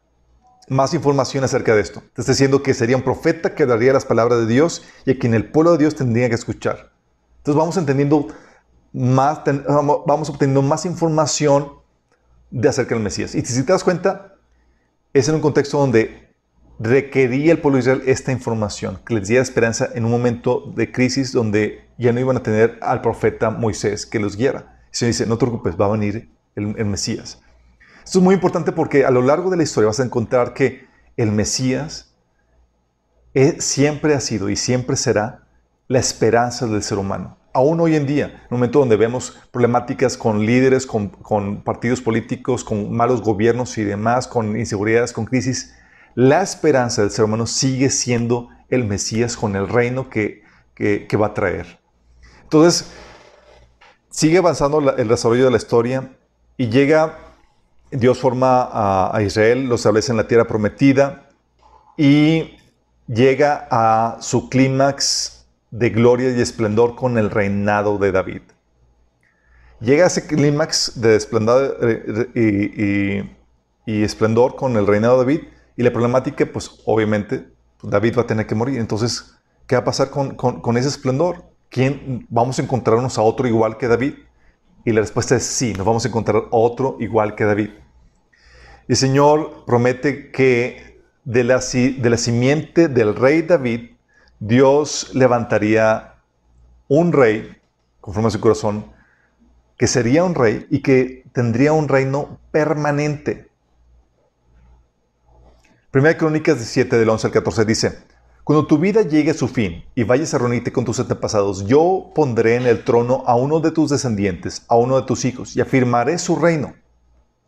más 0.69 0.95
información 0.95 1.45
acerca 1.45 1.77
de 1.77 1.83
esto. 1.83 2.03
Te 2.13 2.23
está 2.23 2.33
diciendo 2.33 2.61
que 2.61 2.75
sería 2.75 2.97
un 2.97 3.05
profeta 3.05 3.55
que 3.55 3.67
daría 3.67 3.93
las 3.93 4.05
palabras 4.05 4.41
de 4.41 4.47
Dios 4.49 4.83
y 5.07 5.13
a 5.13 5.19
quien 5.21 5.33
el 5.33 5.49
pueblo 5.49 5.71
de 5.71 5.79
Dios 5.79 5.95
tendría 5.95 6.29
que 6.29 6.35
escuchar. 6.35 6.91
Entonces 7.37 7.57
vamos 7.57 7.77
entendiendo 7.77 8.27
más, 8.93 9.43
vamos 10.09 10.29
obteniendo 10.29 10.63
más 10.63 10.87
información 10.87 11.79
de 12.51 12.69
acerca 12.69 12.95
del 12.95 13.05
Mesías. 13.05 13.35
Y 13.35 13.45
si 13.45 13.63
te 13.63 13.73
das 13.73 13.85
cuenta, 13.85 14.35
es 15.13 15.29
en 15.29 15.37
un 15.37 15.41
contexto 15.41 15.79
donde 15.79 16.29
requería 16.79 17.53
el 17.53 17.59
pueblo 17.59 17.77
de 17.77 17.81
Israel 17.81 18.03
esta 18.07 18.33
información, 18.33 19.01
que 19.05 19.15
les 19.15 19.29
diera 19.29 19.43
esperanza 19.43 19.89
en 19.95 20.05
un 20.05 20.11
momento 20.11 20.73
de 20.77 20.93
crisis 20.93 21.33
donde 21.33 21.89
ya 21.99 22.13
no 22.13 22.21
iban 22.21 22.37
a 22.37 22.43
tener 22.43 22.79
al 22.81 23.01
profeta 23.01 23.51
Moisés 23.51 24.07
que 24.07 24.21
los 24.21 24.37
guiara. 24.37 24.81
El 24.91 24.95
Señor 24.97 25.13
dice, 25.13 25.27
no 25.27 25.37
te 25.39 25.47
preocupes, 25.47 25.77
va 25.77 25.87
a 25.87 25.91
venir 25.91 26.31
el, 26.55 26.85
Mesías. 26.85 27.41
Esto 28.05 28.19
es 28.19 28.25
muy 28.25 28.35
importante 28.35 28.73
porque 28.73 29.05
a 29.05 29.11
lo 29.11 29.23
largo 29.23 29.51
de 29.51 29.57
la 29.57 29.63
historia 29.63 29.89
vas 29.89 30.01
a 30.01 30.05
encontrar 30.05 30.55
que 30.55 30.87
el 31.17 31.31
Mesías 31.33 32.15
siempre 33.59 34.15
ha 34.15 34.21
sido 34.21 34.49
y 34.51 34.57
siempre 34.57 34.97
será 34.97 35.47
la 35.87 35.99
esperanza 35.99 36.67
del 36.67 36.83
ser 36.83 36.99
humano. 36.99 37.38
Aún 37.59 37.81
hoy 37.81 37.97
en 37.97 38.07
día, 38.07 38.27
en 38.27 38.55
un 38.55 38.59
momento 38.61 38.79
donde 38.79 38.95
vemos 38.95 39.37
problemáticas 39.51 40.17
con 40.17 40.47
líderes, 40.47 40.87
con, 40.87 41.11
partidos 41.65 42.01
políticos, 42.01 42.63
con 42.63 42.93
malos 42.93 43.21
gobiernos 43.21 43.77
y 43.79 43.83
demás, 43.83 44.29
con 44.29 44.57
inseguridades, 44.57 45.13
con 45.13 45.25
crisis, 45.25 45.75
la 46.15 46.41
esperanza 46.41 47.03
del 47.03 47.11
ser 47.11 47.25
humano 47.25 47.49
sigue 47.49 47.91
siendo 47.91 48.49
el 48.69 48.85
Mesías 48.85 49.37
con 49.37 49.57
el 49.57 49.69
reino 49.69 50.09
que, 50.09 50.45
va 51.21 51.27
a 51.27 51.35
traer. 51.35 51.81
Entonces, 52.45 52.93
sigue 54.09 54.39
avanzando 54.39 54.95
el 54.97 55.09
desarrollo 55.09 55.47
de 55.47 55.51
la 55.51 55.57
historia 55.57 56.13
y 56.57 56.69
llega, 56.69 57.19
Dios 57.91 58.21
forma 58.21 58.69
a, 58.71 59.11
a 59.13 59.21
Israel, 59.23 59.65
lo 59.65 59.75
establece 59.75 60.13
en 60.13 60.19
la 60.19 60.29
tierra 60.29 60.47
prometida 60.47 61.29
y 61.97 62.57
llega 63.09 63.67
a 63.69 64.19
su 64.21 64.49
clímax 64.49 65.38
de 65.71 65.91
gloria 65.91 66.31
y 66.31 66.41
esplendor 66.41 66.95
con 66.95 67.19
el 67.19 67.31
reinado 67.31 67.99
de 67.99 68.13
David. 68.13 68.43
Llega 69.81 70.07
ese 70.07 70.27
clímax 70.27 71.01
de 71.01 71.15
esplendor 71.15 71.79
eh, 72.35 73.25
y, 73.87 74.03
esplendor 74.03 74.57
con 74.57 74.77
el 74.77 74.87
reinado 74.87 75.19
de 75.19 75.25
David 75.25 75.49
y 75.77 75.83
la 75.83 75.93
problemática, 75.93 76.47
pues 76.47 76.81
obviamente, 76.85 77.47
pues, 77.81 77.91
David 77.91 78.19
va 78.19 78.23
a 78.23 78.27
tener 78.27 78.47
que 78.47 78.57
morir. 78.57 78.81
Entonces, 78.81 79.37
¿qué 79.67 79.77
va 79.77 79.83
a 79.83 79.85
pasar 79.85 80.11
con, 80.11 80.77
ese 80.77 80.89
esplendor? 80.89 81.45
¿Quién 81.69 82.27
vamos 82.29 82.59
a 82.59 82.63
encontrarnos 82.63 83.19
a 83.19 83.23
otro 83.23 83.47
igual 83.47 83.77
que 83.77 83.87
David? 83.87 84.15
Y 84.85 84.93
la 84.93 85.01
respuesta 85.01 85.37
es 85.37 85.45
sí, 85.45 85.75
nos 85.75 85.87
vamos 85.87 86.05
a 86.05 86.09
encontrar 86.09 86.37
a 86.37 86.57
otro 86.57 86.97
igual 86.99 87.37
que 87.37 87.45
David. 87.45 87.71
El 88.89 88.97
Señor 88.97 89.65
promete 89.67 90.33
que 90.33 91.03
de 91.25 91.45
la, 91.45 91.59
de 91.59 92.11
la 92.11 92.17
simiente 92.17 92.89
del 92.89 93.15
rey 93.15 93.43
David, 93.43 93.91
Dios 94.41 95.11
levantaría 95.15 96.15
un 96.87 97.13
rey, 97.13 97.57
conforme 98.01 98.29
a 98.29 98.31
su 98.31 98.41
corazón, 98.41 98.87
que 99.77 99.87
sería 99.87 100.25
un 100.25 100.35
rey 100.35 100.67
y 100.71 100.81
que 100.81 101.25
tendría 101.33 101.73
un 101.73 101.89
reino 101.89 102.39
permanente. 102.51 103.49
Primera 105.91 106.19
Crónicas 106.19 106.57
17 106.57 106.99
del 106.99 107.09
11 107.09 107.29
al 107.29 107.33
14 107.33 107.65
dice, 107.65 107.99
Cuando 108.45 108.67
tu 108.67 108.79
vida 108.79 109.03
llegue 109.03 109.31
a 109.31 109.35
su 109.35 109.49
fin 109.49 109.85
y 109.95 110.05
vayas 110.05 110.35
a 110.35 110.39
reunirte 110.39 110.73
con 110.73 110.85
tus 110.85 111.01
antepasados, 111.01 111.67
yo 111.67 112.11
pondré 112.15 112.57
en 112.57 112.67
el 112.67 112.85
trono 112.85 113.25
a 113.27 113.35
uno 113.37 113.61
de 113.61 113.71
tus 113.71 113.91
descendientes, 113.91 114.65
a 114.69 114.77
uno 114.77 115.01
de 115.01 115.07
tus 115.07 115.25
hijos, 115.25 115.57
y 115.57 115.61
afirmaré 115.61 116.19
su 116.19 116.37
reino. 116.37 116.75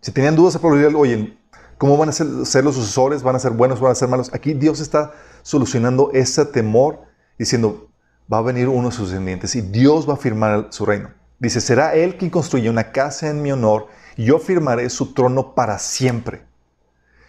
Si 0.00 0.12
tenían 0.12 0.37
dudas 0.37 0.57
a 0.57 0.59
probabilidad, 0.59 0.94
oye, 0.94 1.37
¿cómo 1.79 1.96
van 1.96 2.09
a 2.09 2.12
ser, 2.12 2.26
los 2.64 2.74
sucesores? 2.74 3.22
¿Van 3.22 3.37
a 3.37 3.38
ser 3.38 3.53
buenos? 3.53 3.81
¿Van 3.81 3.92
a 3.92 3.94
ser 3.94 4.09
malos? 4.09 4.33
Aquí 4.33 4.55
Dios 4.55 4.81
está 4.81 5.12
solucionando 5.42 6.11
ese 6.12 6.44
temor 6.46 7.03
diciendo, 7.38 7.88
va 8.33 8.38
a 8.38 8.42
venir 8.42 8.68
uno 8.68 8.88
de 8.90 8.94
sus 8.94 9.11
descendientes 9.11 9.55
y 9.57 9.62
Dios 9.62 10.09
va 10.09 10.12
a 10.12 10.16
afirmar 10.16 10.68
su 10.70 10.87
reino. 10.87 11.11
Dice, 11.38 11.61
será 11.61 11.94
Él 11.94 12.16
quien 12.16 12.31
construya 12.31 12.70
una 12.70 12.92
casa 12.92 13.29
en 13.29 13.42
mi 13.42 13.50
honor 13.50 13.87
y 14.16 14.24
yo 14.24 14.38
firmaré 14.38 14.90
su 14.90 15.14
trono 15.14 15.55
para 15.55 15.79
siempre. 15.79 16.42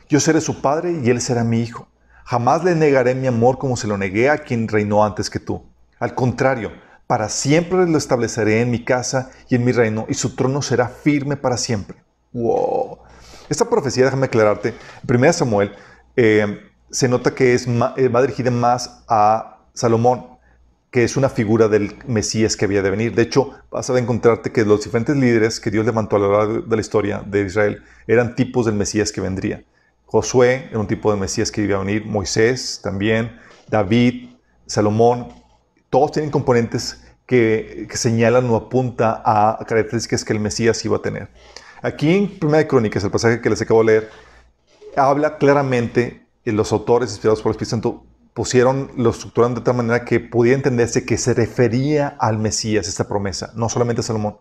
Yo 0.10 0.20
seré 0.20 0.42
su 0.42 0.62
padre 0.62 1.00
y 1.02 1.10
él 1.10 1.22
será 1.22 1.46
mi 1.46 1.62
hijo. 1.62 1.88
Jamás 2.26 2.66
le 2.66 2.76
negaré 2.76 3.16
mi 3.16 3.28
amor 3.28 3.58
como 3.58 3.78
se 3.78 3.88
lo 3.88 3.98
negué 3.98 4.30
a 4.30 4.40
quien 4.40 4.68
reinó 4.68 5.06
antes 5.06 5.30
que 5.30 5.40
tú. 5.40 5.64
Al 6.00 6.16
contrario, 6.16 6.72
para 7.08 7.30
siempre 7.30 7.88
lo 7.88 7.98
estableceré 7.98 8.62
en 8.62 8.72
mi 8.72 8.84
casa 8.84 9.32
y 9.48 9.56
en 9.56 9.64
mi 9.64 9.72
reino, 9.72 10.06
y 10.10 10.14
su 10.14 10.36
trono 10.36 10.62
será 10.62 10.88
firme 10.88 11.38
para 11.38 11.58
siempre. 11.58 12.04
¡Wow! 12.34 13.00
Esta 13.50 13.70
profecía, 13.70 14.06
déjame 14.06 14.26
aclararte, 14.26 14.70
en 15.08 15.16
1 15.16 15.34
Samuel 15.34 15.74
eh, 16.16 16.71
se 16.92 17.08
nota 17.08 17.34
que 17.34 17.54
es 17.54 17.68
eh, 17.68 18.08
va 18.10 18.22
dirigida 18.22 18.52
más 18.52 19.04
a 19.08 19.66
Salomón, 19.74 20.26
que 20.92 21.04
es 21.04 21.16
una 21.16 21.30
figura 21.30 21.68
del 21.68 21.96
Mesías 22.06 22.58
que 22.58 22.66
había 22.66 22.82
de 22.82 22.90
venir. 22.90 23.16
De 23.16 23.22
hecho, 23.22 23.52
vas 23.72 23.90
a 23.90 23.98
encontrarte 23.98 24.52
que 24.52 24.66
los 24.66 24.84
diferentes 24.84 25.16
líderes 25.16 25.60
que 25.60 25.72
Dios 25.72 25.86
levantó 25.86 26.18
a 26.18 26.20
lo 26.20 26.38
largo 26.38 26.62
de 26.62 26.76
la 26.76 26.82
historia 26.82 27.24
de 27.26 27.44
Israel 27.44 27.84
eran 28.08 28.36
tipos 28.36 28.66
del 28.66 28.76
Mesías 28.76 29.12
que 29.12 29.22
vendría. 29.22 29.64
Josué 30.06 30.68
era 30.70 30.80
un 30.80 30.88
tipo 30.88 31.12
de 31.14 31.18
Mesías 31.18 31.52
que 31.52 31.62
iba 31.62 31.78
a 31.78 31.80
venir, 31.80 32.06
Moisés 32.06 32.82
también, 32.84 33.32
David, 33.70 34.32
Salomón, 34.66 35.30
todos 35.90 36.12
tienen 36.12 36.32
componentes 36.32 37.02
que, 37.26 37.88
señalan 37.94 38.50
o 38.50 38.58
apuntan 38.58 39.22
a 39.24 39.64
características 39.66 40.26
que 40.26 40.34
el 40.34 40.40
Mesías 40.42 40.84
iba 40.84 40.98
a 40.98 41.02
tener. 41.02 41.30
Aquí 41.82 42.14
en 42.14 42.40
Primera 42.40 42.68
Crónicas, 42.68 43.04
el 43.06 43.12
pasaje 43.12 43.40
que 43.40 43.50
les 43.50 43.62
acabo 43.62 43.80
de 43.82 43.86
leer, 43.86 44.10
habla 44.98 45.38
claramente, 45.38 46.21
los 46.46 46.72
autores 46.72 47.12
inspirados 47.12 47.42
por 47.42 47.52
el 47.52 47.54
Espíritu 47.54 47.70
Santo 47.72 48.06
pusieron, 48.34 48.92
lo 48.96 49.10
estructuraron 49.10 49.56
de 49.56 49.62
tal 49.62 49.76
manera 49.76 50.06
que 50.06 50.20
podía 50.20 50.54
entenderse 50.54 51.06
que 51.06 51.18
se 51.18 51.34
refería 51.34 52.16
al 52.20 52.40
Mesías 52.40 52.88
esta 52.88 53.08
promesa, 53.08 53.52
no 53.56 53.70
solamente 53.70 54.02
a 54.02 54.04
Salomón. 54.04 54.38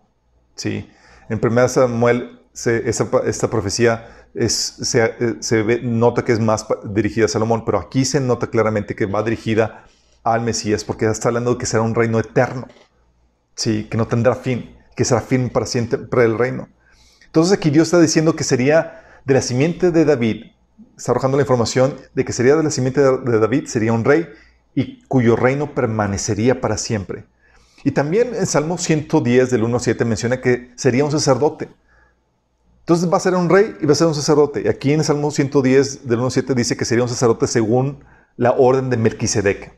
¿sí? 0.55 0.89
En 1.29 1.41
1 1.43 1.69
Samuel, 1.69 2.41
esta 2.55 3.51
profecía 3.51 4.09
se, 4.49 5.05
eh, 5.05 5.81
nota 5.83 6.25
que 6.25 6.33
es 6.33 6.41
más 6.41 6.67
dirigida 6.85 7.27
a 7.27 7.29
Salomón, 7.29 7.65
pero 7.65 7.79
aquí 7.79 8.05
se 8.05 8.21
nota 8.21 8.47
claramente 8.47 8.95
que 8.95 9.07
va 9.07 9.23
dirigida 9.23 9.85
al 10.23 10.43
Mesías, 10.43 10.85
porque 10.85 11.07
está 11.07 11.29
hablando 11.29 11.53
de 11.53 11.59
que 11.59 11.67
será 11.67 11.83
un 11.83 11.95
reino 11.95 12.19
eterno, 12.19 12.69
¿sí? 13.55 13.85
que 13.91 13.97
no 13.97 14.07
tendrá 14.07 14.35
fin, 14.35 14.77
que 14.95 15.05
será 15.05 15.21
fin 15.21 15.51
para 15.51 15.67
siempre 15.67 16.25
el 16.25 16.39
reino. 16.39 16.69
Entonces 17.27 17.53
aquí 17.53 17.71
Dios 17.71 17.89
está 17.89 18.01
diciendo 18.01 18.37
que 18.37 18.45
sería 18.45 19.21
de 19.25 19.35
la 19.35 19.43
simiente 19.43 19.91
de 19.91 20.05
David, 20.05 20.53
está 21.01 21.13
arrojando 21.13 21.39
la 21.39 21.43
información 21.43 21.97
de 22.15 22.27
que 22.27 22.35
sería 22.35 22.57
de 22.57 22.63
la 22.63 22.71
simiente 22.71 23.01
de 23.01 23.39
David, 23.39 23.67
sería 23.67 23.93
un 23.95 24.05
rey 24.05 24.29
y 24.75 25.03
cuyo 25.05 25.35
reino 25.35 25.75
permanecería 25.75 26.61
para 26.61 26.77
siempre. 26.77 27.25
Y 27.85 27.93
también 27.93 28.35
en 28.35 28.45
Salmo 28.45 28.77
110 28.77 29.51
del 29.51 29.65
1 29.65 29.75
al 29.75 29.81
7 29.81 30.05
menciona 30.05 30.43
que 30.43 30.71
sería 30.77 31.03
un 31.07 31.11
sacerdote. 31.11 31.71
Entonces 32.81 33.11
va 33.11 33.17
a 33.17 33.21
ser 33.21 33.35
un 33.35 33.49
rey 33.49 33.77
y 33.81 33.87
va 33.87 33.93
a 33.93 33.95
ser 33.95 34.09
un 34.09 34.15
sacerdote. 34.15 34.63
Y 34.63 34.69
aquí 34.69 34.93
en 34.93 35.01
el 35.01 35.07
Salmo 35.07 35.31
110 35.31 36.07
del 36.07 36.21
1.7 36.21 36.55
dice 36.55 36.77
que 36.77 36.85
sería 36.85 37.03
un 37.03 37.09
sacerdote 37.09 37.47
según 37.47 38.05
la 38.37 38.53
orden 38.53 38.91
de 38.91 38.99
Melquisedec. 38.99 39.73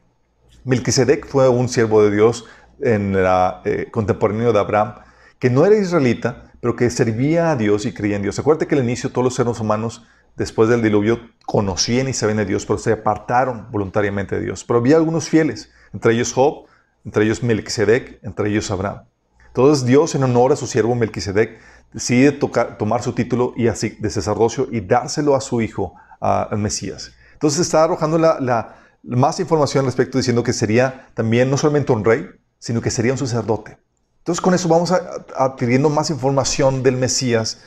Melquisedec 0.64 1.28
fue 1.28 1.48
un 1.48 1.68
siervo 1.68 2.02
de 2.02 2.10
Dios 2.10 2.46
en 2.80 3.22
la, 3.22 3.62
eh, 3.64 3.86
contemporáneo 3.92 4.52
de 4.52 4.58
Abraham, 4.58 4.94
que 5.38 5.50
no 5.50 5.64
era 5.64 5.76
israelita, 5.76 6.50
pero 6.60 6.74
que 6.74 6.90
servía 6.90 7.52
a 7.52 7.56
Dios 7.56 7.86
y 7.86 7.94
creía 7.94 8.16
en 8.16 8.22
Dios. 8.22 8.40
Acuérdate 8.40 8.66
que 8.66 8.74
al 8.74 8.82
inicio 8.82 9.10
todos 9.10 9.24
los 9.24 9.34
seres 9.34 9.60
humanos, 9.60 10.04
después 10.36 10.68
del 10.68 10.82
diluvio, 10.82 11.20
conocían 11.46 12.08
y 12.08 12.12
sabían 12.12 12.38
de 12.38 12.46
Dios, 12.46 12.66
pero 12.66 12.78
se 12.78 12.92
apartaron 12.92 13.70
voluntariamente 13.70 14.36
de 14.36 14.42
Dios. 14.42 14.64
Pero 14.64 14.78
había 14.78 14.96
algunos 14.96 15.28
fieles, 15.28 15.70
entre 15.92 16.14
ellos 16.14 16.32
Job, 16.32 16.66
entre 17.04 17.24
ellos 17.24 17.42
Melquisedec, 17.42 18.20
entre 18.22 18.48
ellos 18.48 18.70
Abraham. 18.70 19.02
Entonces 19.48 19.84
Dios, 19.84 20.14
en 20.14 20.24
honor 20.24 20.52
a 20.52 20.56
su 20.56 20.66
siervo 20.66 20.94
Melquisedec, 20.94 21.60
decide 21.92 22.32
tomar 22.32 23.02
su 23.02 23.12
título 23.12 23.52
y 23.56 23.68
así, 23.68 23.96
de 24.00 24.08
sacerdocio 24.08 24.66
y 24.70 24.80
dárselo 24.80 25.34
a 25.34 25.40
su 25.40 25.60
hijo, 25.60 25.94
al 26.20 26.58
Mesías. 26.58 27.12
Entonces 27.34 27.60
está 27.60 27.84
arrojando 27.84 28.18
la, 28.18 28.76
más 29.02 29.40
información 29.40 29.80
al 29.80 29.86
respecto, 29.86 30.16
diciendo 30.16 30.42
que 30.42 30.52
sería 30.52 31.08
también 31.14 31.50
no 31.50 31.56
solamente 31.56 31.92
un 31.92 32.04
rey, 32.04 32.26
sino 32.58 32.80
que 32.80 32.90
sería 32.90 33.12
un 33.12 33.18
sacerdote. 33.18 33.78
Entonces 34.18 34.40
con 34.40 34.54
eso 34.54 34.68
vamos 34.68 34.92
adquiriendo 35.36 35.90
más 35.90 36.10
información 36.10 36.84
del 36.84 36.96
Mesías 36.96 37.62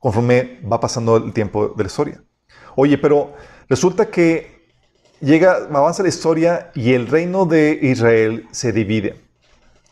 conforme 0.00 0.58
va 0.70 0.80
pasando 0.80 1.18
el 1.18 1.32
tiempo 1.32 1.68
de 1.68 1.84
la 1.84 1.86
historia. 1.86 2.20
Oye, 2.74 2.98
pero 2.98 3.34
resulta 3.68 4.06
que 4.06 4.60
llega, 5.20 5.68
avanza 5.72 6.02
la 6.02 6.08
historia 6.08 6.72
y 6.74 6.94
el 6.94 7.06
reino 7.06 7.44
de 7.44 7.78
Israel 7.82 8.48
se 8.50 8.72
divide. 8.72 9.14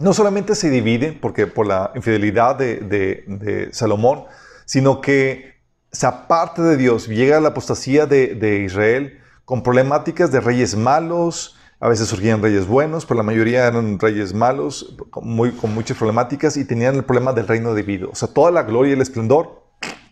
no 0.00 0.12
solamente 0.12 0.54
se 0.54 0.70
divide 0.70 1.12
porque 1.12 1.46
por 1.46 1.66
la 1.66 1.90
infidelidad 1.94 2.56
de, 2.56 3.68
Salomón, 3.72 4.24
sino 4.64 5.00
que 5.00 5.58
se 5.90 6.06
aparte 6.06 6.62
de 6.62 6.76
Dios, 6.76 7.08
llega 7.08 7.40
la 7.40 7.48
apostasía 7.48 8.06
de, 8.06 8.62
Israel 8.64 9.20
con 9.44 9.62
problemáticas 9.62 10.30
de 10.30 10.40
reyes 10.40 10.76
malos, 10.76 11.56
a 11.80 11.88
veces 11.88 12.08
surgían 12.08 12.42
reyes 12.42 12.66
buenos, 12.66 13.06
pero 13.06 13.18
la 13.18 13.22
mayoría 13.24 13.66
eran 13.66 13.98
reyes 13.98 14.34
malos, 14.34 14.96
muy, 15.20 15.52
con 15.52 15.74
muchas 15.74 15.96
problemáticas 15.96 16.56
y 16.56 16.64
tenían 16.64 16.96
el 16.96 17.04
problema 17.04 17.32
del 17.32 17.46
reino 17.46 17.74
dividido. 17.74 18.10
O 18.10 18.14
sea, 18.14 18.28
toda 18.28 18.50
la 18.50 18.62
gloria 18.62 18.90
y 18.90 18.94
el 18.94 19.00
esplendor 19.00 19.67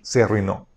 se 0.06 0.22
arruinó. 0.22 0.68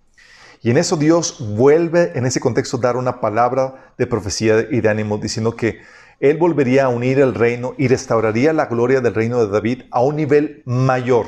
Y 0.63 0.72
en 0.72 0.78
eso 0.78 0.98
Dios 0.98 1.38
vuelve 1.56 2.13
en 2.15 2.26
ese 2.26 2.39
contexto 2.39 2.80
dar 2.80 2.98
una 2.98 3.22
palabra 3.22 3.94
de 3.96 4.08
profecía 4.08 4.65
y 4.72 4.82
de 4.82 4.89
ánimo 4.89 5.20
diciendo 5.20 5.56
que 5.56 5.82
Él 6.20 6.38
volvería 6.38 6.86
a 6.86 6.89
unir 6.89 7.20
el 7.20 7.36
reino 7.36 7.76
y 7.78 7.88
restauraría 7.88 8.54
la 8.54 8.65
gloria 8.65 9.02
del 9.02 9.13
reino 9.13 9.46
de 9.46 9.52
David 9.52 9.84
a 9.92 10.02
un 10.02 10.15
nivel 10.15 10.63
mayor. 10.65 11.28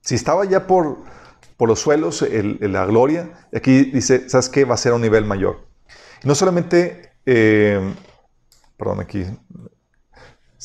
Si 0.00 0.14
estaba 0.14 0.46
ya 0.46 0.66
por, 0.66 0.96
por 1.58 1.68
los 1.68 1.80
suelos 1.80 2.24
la 2.32 2.86
gloria, 2.86 3.46
aquí 3.54 3.84
dice, 3.84 4.26
¿sabes 4.30 4.48
qué? 4.48 4.64
Va 4.64 4.74
a 4.74 4.78
ser 4.78 4.92
a 4.92 4.94
un 4.94 5.02
nivel 5.02 5.26
mayor. 5.26 5.68
no 6.24 6.34
solamente, 6.34 7.12
eh, 7.26 7.80
perdón, 8.78 9.00
aquí, 9.00 9.26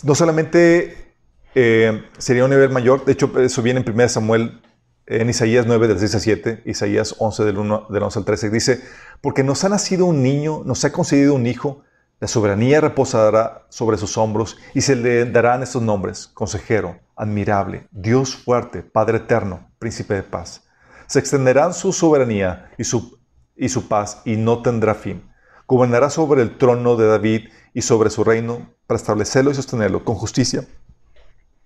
no 0.04 0.16
solamente 0.16 1.14
eh, 1.54 2.02
sería 2.18 2.46
un 2.46 2.52
nivel 2.52 2.70
mayor, 2.70 3.04
de 3.04 3.12
hecho 3.12 3.38
eso 3.40 3.62
viene 3.62 3.82
en 3.82 3.90
1 3.90 4.10
Samuel 4.10 4.62
en 5.08 5.30
Isaías 5.30 5.66
9, 5.68 5.88
del 5.88 6.00
6 6.00 6.16
al 6.16 6.22
7, 6.22 6.64
Isaías 6.66 7.16
11, 7.20 7.44
del, 7.44 7.58
1, 7.60 7.88
del 7.90 8.04
11 8.04 8.20
al 8.20 8.26
13, 8.26 8.50
dice, 8.50 8.82
porque 9.22 9.44
nos 9.44 9.64
ha 9.64 9.70
nacido 9.70 10.06
un 10.06 10.24
niño, 10.24 10.64
nos 10.66 10.84
ha 10.84 10.92
concedido 10.92 11.36
un 11.36 11.46
hijo, 11.46 11.84
la 12.20 12.28
soberanía 12.28 12.82
reposará 12.82 13.66
sobre 13.70 13.98
sus 13.98 14.18
hombros 14.18 14.58
y 14.74 14.82
se 14.82 14.96
le 14.96 15.26
darán 15.26 15.62
estos 15.62 15.82
nombres, 15.82 16.28
consejero, 16.28 17.00
admirable, 17.16 17.88
Dios 17.92 18.36
fuerte, 18.36 18.82
Padre 18.82 19.18
eterno, 19.18 19.70
príncipe 19.80 20.16
de 20.16 20.24
paz. 20.24 20.64
Se 21.08 21.20
extenderán 21.20 21.74
su 21.74 21.94
soberanía 21.94 22.72
y 22.78 22.84
su, 22.84 23.20
y 23.56 23.70
su 23.70 23.88
paz 23.88 24.22
y 24.26 24.38
no 24.38 24.62
tendrá 24.62 24.96
fin. 24.96 25.30
Gobernará 25.68 26.10
sobre 26.10 26.42
el 26.42 26.58
trono 26.58 26.96
de 26.96 27.08
David 27.08 27.50
y 27.74 27.82
sobre 27.82 28.10
su 28.10 28.24
reino 28.24 28.70
para 28.88 28.98
establecerlo 28.98 29.52
y 29.52 29.56
sostenerlo 29.56 30.04
con 30.04 30.16
justicia 30.16 30.66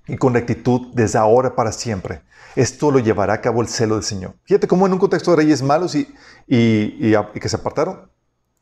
y 0.09 0.17
con 0.17 0.33
rectitud 0.33 0.87
desde 0.93 1.19
ahora 1.19 1.55
para 1.55 1.71
siempre. 1.71 2.21
Esto 2.55 2.91
lo 2.91 2.99
llevará 2.99 3.33
a 3.33 3.41
cabo 3.41 3.61
el 3.61 3.67
celo 3.67 3.95
del 3.95 4.03
Señor. 4.03 4.35
Fíjate 4.43 4.67
cómo 4.67 4.87
en 4.87 4.93
un 4.93 4.99
contexto 4.99 5.31
de 5.31 5.37
reyes 5.37 5.61
malos 5.61 5.95
y, 5.95 6.13
y, 6.47 7.13
que 7.39 7.49
se 7.49 7.55
apartaron, 7.55 8.09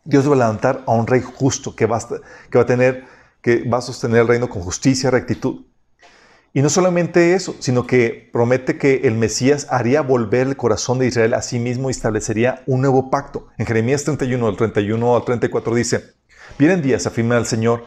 Dios 0.04 0.30
va 0.30 0.34
a 0.34 0.38
levantar 0.38 0.84
a 0.86 0.92
un 0.92 1.08
rey 1.08 1.22
justo 1.22 1.76
que 1.76 1.86
va, 1.86 1.98
a, 1.98 2.08
que 2.50 2.58
va 2.58 2.64
a 2.64 2.68
tener, 2.68 3.06
que 3.42 3.68
va 3.68 3.78
a 3.78 3.82
sostener 3.82 4.22
el 4.22 4.28
reino 4.28 4.50
con 4.50 4.62
justicia 4.62 5.08
y 5.08 5.12
rectitud. 5.12 5.66
Y 6.54 6.62
no 6.62 6.70
solamente 6.70 7.34
eso, 7.34 7.56
sino 7.60 7.86
que 7.86 8.30
promete 8.34 8.78
que 8.78 9.02
el 9.04 9.16
Mesías 9.16 9.68
haría 9.70 10.02
volver 10.02 10.48
el 10.48 10.58
corazón 10.58 10.98
de 11.00 11.08
Israel 11.08 11.34
a 11.34 11.42
sí 11.42 11.60
mismo 11.60 11.90
y 11.90 11.92
establecería 11.92 12.64
un 12.66 12.82
nuevo 12.82 13.10
pacto. 13.10 13.48
En 13.58 13.66
Jeremías 13.66 14.04
31, 14.04 14.48
del 14.48 14.58
31 14.58 15.16
al 15.16 15.24
34 15.24 15.76
dice, 15.76 16.04
vienen 16.58 16.82
días, 16.82 17.06
afirma 17.06 17.38
el 17.38 17.46
Señor, 17.46 17.84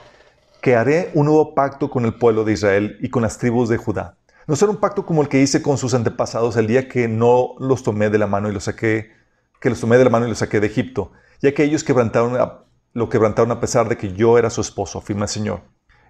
que 0.61 0.77
haré 0.77 1.11
un 1.15 1.27
nuevo 1.27 1.55
pacto 1.55 1.91
con 1.91 2.05
el 2.05 2.15
pueblo 2.15 2.45
de 2.45 2.53
Israel 2.53 2.99
y 3.01 3.09
con 3.09 3.23
las 3.23 3.39
tribus 3.39 3.69
de 3.69 3.77
Judá. 3.77 4.19
No 4.47 4.57
será 4.57 4.71
un 4.71 4.79
pacto 4.79 5.07
como 5.07 5.23
el 5.23 5.29
que 5.29 5.41
hice 5.41 5.63
con 5.63 5.79
sus 5.79 5.95
antepasados 5.95 6.57
el 6.57 6.67
día 6.67 6.89
que 6.89 7.09
no 7.09 7.55
los 7.59 7.83
tomé 7.83 8.11
de 8.11 8.19
la 8.19 8.27
mano 8.27 8.49
y 8.49 8.53
los 8.53 8.65
saqué, 8.65 9.13
que 9.61 9.71
los 9.71 9.81
tomé 9.81 9.97
de 9.97 10.05
la 10.05 10.11
mano 10.11 10.27
y 10.27 10.29
los 10.29 10.39
saqué 10.39 10.61
de 10.61 10.67
Egipto, 10.67 11.13
ya 11.41 11.55
que 11.55 11.65
ellos 11.65 11.85
quebrantaron 11.85 12.37
lo 12.93 13.09
quebrantaron 13.09 13.53
a 13.53 13.61
pesar 13.61 13.89
de 13.89 13.97
que 13.97 14.13
yo 14.13 14.37
era 14.37 14.51
su 14.51 14.61
esposo, 14.61 14.99
afirma 14.99 15.27
el 15.27 15.29
Señor. 15.29 15.61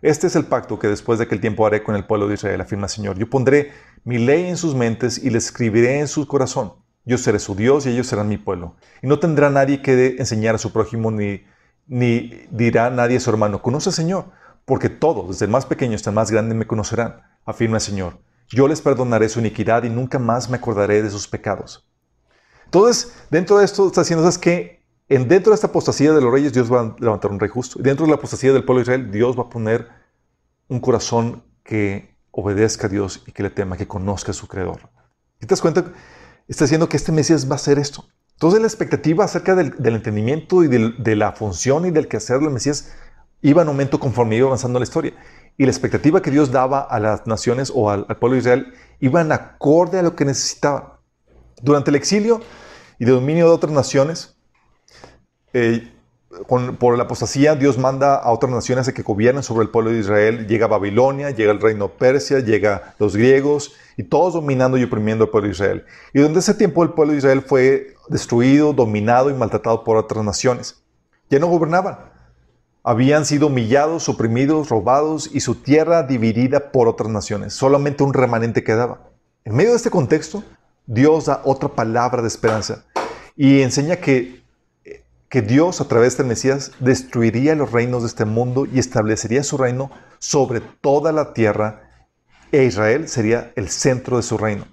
Este 0.01 0.27
es 0.27 0.37
el 0.37 0.47
pacto 0.47 0.79
que 0.79 0.89
después 0.89 1.19
de 1.19 1.27
aquel 1.27 1.41
tiempo 1.41 1.67
haré 1.67 1.83
con 1.83 1.95
el 1.95 2.07
pueblo 2.07 2.27
de 2.27 2.35
Israel, 2.35 2.63
afirma 2.63 2.87
el 2.87 2.91
Señor. 2.91 3.19
Yo 3.19 3.29
pondré 3.29 3.73
mi 4.05 4.17
ley 4.17 4.47
en 4.47 4.57
sus 4.57 4.75
mentes 4.75 5.19
y 5.23 5.29
les 5.29 5.47
escribiré 5.47 5.99
en 5.99 6.09
su 6.09 6.27
corazón. 6.27 6.73
Yo 7.05 7.19
seré 7.19 7.39
su 7.39 7.55
Dios 7.55 7.85
y 7.85 7.91
ellos 7.91 8.07
serán 8.07 8.29
mi 8.29 8.39
pueblo. 8.39 8.77
Y 9.03 9.07
no 9.07 9.19
tendrá 9.19 9.51
nadie 9.51 9.83
que 9.83 10.17
enseñar 10.19 10.55
a 10.55 10.59
su 10.59 10.73
prójimo 10.73 11.11
ni, 11.11 11.45
ni 11.87 12.47
dirá 12.51 12.89
nadie 12.89 13.19
a 13.19 13.21
su 13.21 13.29
hermano, 13.29 13.61
conoce 13.61 13.91
al 13.91 13.95
Señor 13.95 14.40
porque 14.71 14.89
todos, 14.89 15.27
desde 15.27 15.47
el 15.47 15.51
más 15.51 15.67
pequeño 15.67 15.97
hasta 15.97 16.11
el 16.11 16.15
más 16.15 16.31
grande, 16.31 16.55
me 16.55 16.65
conocerán, 16.65 17.23
afirma 17.45 17.79
el 17.79 17.81
Señor. 17.81 18.21
Yo 18.49 18.69
les 18.69 18.81
perdonaré 18.81 19.29
su 19.29 19.41
iniquidad 19.41 19.83
y 19.83 19.91
nunca 19.91 20.21
más 20.21 20.49
me 20.49 20.59
acordaré 20.59 21.03
de 21.03 21.11
sus 21.11 21.27
pecados. 21.27 21.91
Entonces, 22.67 23.13
dentro 23.31 23.59
de 23.59 23.65
esto 23.65 23.89
está 23.89 24.03
diciendo, 24.03 24.23
¿sabes 24.23 24.39
qué? 24.39 24.85
En, 25.09 25.27
dentro 25.27 25.51
de 25.51 25.57
esta 25.57 25.67
apostasía 25.67 26.13
de 26.13 26.21
los 26.21 26.33
reyes, 26.33 26.53
Dios 26.53 26.73
va 26.73 26.83
a 26.83 26.97
levantar 27.01 27.33
un 27.33 27.41
rey 27.41 27.49
justo. 27.49 27.81
Y 27.81 27.83
dentro 27.83 28.07
de 28.07 28.11
la 28.11 28.19
apostasía 28.19 28.53
del 28.53 28.63
pueblo 28.63 28.79
de 28.79 28.83
Israel, 28.83 29.11
Dios 29.11 29.37
va 29.37 29.43
a 29.43 29.51
poner 29.51 29.89
un 30.69 30.79
corazón 30.79 31.43
que 31.65 32.15
obedezca 32.31 32.87
a 32.87 32.91
Dios 32.91 33.25
y 33.27 33.33
que 33.33 33.43
le 33.43 33.51
tema, 33.51 33.77
que 33.77 33.89
conozca 33.89 34.31
a 34.31 34.35
su 34.35 34.47
creador. 34.47 34.89
¿Y 35.41 35.47
te 35.47 35.49
das 35.49 35.61
cuenta? 35.61 35.85
Está 36.47 36.67
diciendo 36.67 36.89
que 36.89 36.97
este 36.97 37.11
Mesías 37.11 37.51
va 37.51 37.55
a 37.55 37.57
hacer 37.57 37.81
esto. 37.81 38.05
Entonces 38.35 38.61
la 38.61 38.69
expectativa 38.69 39.25
acerca 39.25 39.57
del, 39.57 39.75
entendimiento 39.85 40.63
y 40.63 40.69
de 40.69 41.17
la 41.17 41.33
función 41.33 41.87
y 41.87 41.91
del 41.91 42.07
quehacer 42.07 42.39
del 42.39 42.51
Mesías 42.51 42.93
iba 43.43 43.63
en 43.63 43.69
aumento 43.69 43.99
conforme 43.99 44.37
iba 44.37 44.47
avanzando 44.47 44.79
la 44.79 44.85
historia. 44.85 45.15
Y 45.57 45.65
la 45.65 45.71
expectativa 45.71 46.23
que 46.23 46.31
Dios 46.31 46.51
daba 46.51 46.81
a 46.81 46.99
las 47.01 47.27
naciones 47.27 47.73
o 47.75 47.91
al, 47.91 48.07
pueblo 48.07 48.35
de 48.35 48.39
Israel 48.39 48.75
iba 49.01 49.21
en 49.21 49.33
acorde 49.33 49.99
a 49.99 50.03
lo 50.03 50.17
que 50.17 50.25
necesitaba. 50.25 51.01
Durante 51.63 51.91
el 51.91 51.97
exilio 51.97 52.41
y 52.99 53.05
de 53.05 53.13
dominio 53.13 53.47
de 53.47 53.53
otras 53.53 53.73
naciones, 53.73 54.37
eh, 55.53 55.93
por 56.79 56.97
la 56.97 57.05
apostasía, 57.05 57.57
Dios 57.57 57.77
manda 57.77 58.15
a 58.15 58.31
otras 58.31 58.53
naciones 58.53 58.87
a 58.87 58.93
que 58.95 59.03
gobiernen 59.03 59.43
sobre 59.43 59.65
el 59.65 59.71
pueblo 59.71 59.91
de 59.91 59.99
Israel. 59.99 60.47
Llega 60.47 60.69
Babilonia, 60.69 61.31
llega 61.31 61.51
el 61.51 61.61
reino 61.61 61.89
Persia, 61.89 62.39
llega 62.39 62.95
los 62.99 63.17
griegos, 63.17 63.75
y 63.97 64.05
todos 64.05 64.35
dominando 64.35 64.79
y 64.79 64.85
oprimiendo 64.85 65.25
al 65.25 65.31
pueblo 65.31 65.49
de 65.49 65.55
Israel. 65.55 65.85
Y 66.15 66.21
durante 66.21 66.39
ese 66.39 66.55
tiempo 66.55 66.85
el 66.85 66.91
pueblo 66.91 67.13
de 67.13 67.19
Israel 67.19 67.43
fue 67.43 67.95
destruido, 68.09 68.73
dominado 68.73 69.29
y 69.29 69.35
maltratado 69.35 69.83
por 69.83 69.97
otras 69.97 70.25
naciones. 70.25 70.83
Ya 71.29 71.39
no 71.39 71.49
gobernaban 71.49 72.10
habían 72.83 73.27
sido 73.27 73.49
humillados, 73.49 74.09
oprimidos, 74.09 74.69
robados 74.69 75.31
y 75.33 75.41
su 75.41 75.57
tierra 75.57 76.03
dividida 76.03 76.73
por 76.73 76.89
otras 76.89 77.11
naciones. 77.11 77.55
Solamente 77.55 78.03
un 78.03 78.15
remanente 78.15 78.65
quedaba. 78.65 79.11
En 79.45 79.55
medio 79.55 79.71
de 79.71 79.77
este 79.77 79.91
contexto, 79.91 80.43
Dios 80.87 81.27
da 81.27 81.43
otra 81.45 81.69
palabra 81.69 82.23
de 82.23 82.29
esperanza 82.29 82.85
y 83.37 83.63
enseña 83.63 83.97
que, 83.97 84.43
que 85.29 85.43
Dios 85.43 85.81
a 85.81 85.89
través 85.89 86.17
del 86.17 86.27
Mesías 86.27 86.73
destruiría 86.81 87.55
los 87.55 87.73
reinos 87.73 88.03
de 88.03 88.09
este 88.09 88.25
mundo 88.25 88.67
y 88.67 88.79
establecería 88.79 89.43
su 89.45 89.57
reino 89.57 89.91
sobre 90.19 90.61
toda 90.61 91.13
la 91.13 91.33
tierra 91.33 92.07
e 92.53 92.65
Israel 92.65 93.09
sería 93.09 93.53
el 93.57 93.69
centro 93.69 94.17
de 94.17 94.23
su 94.23 94.37
reino. 94.37 94.67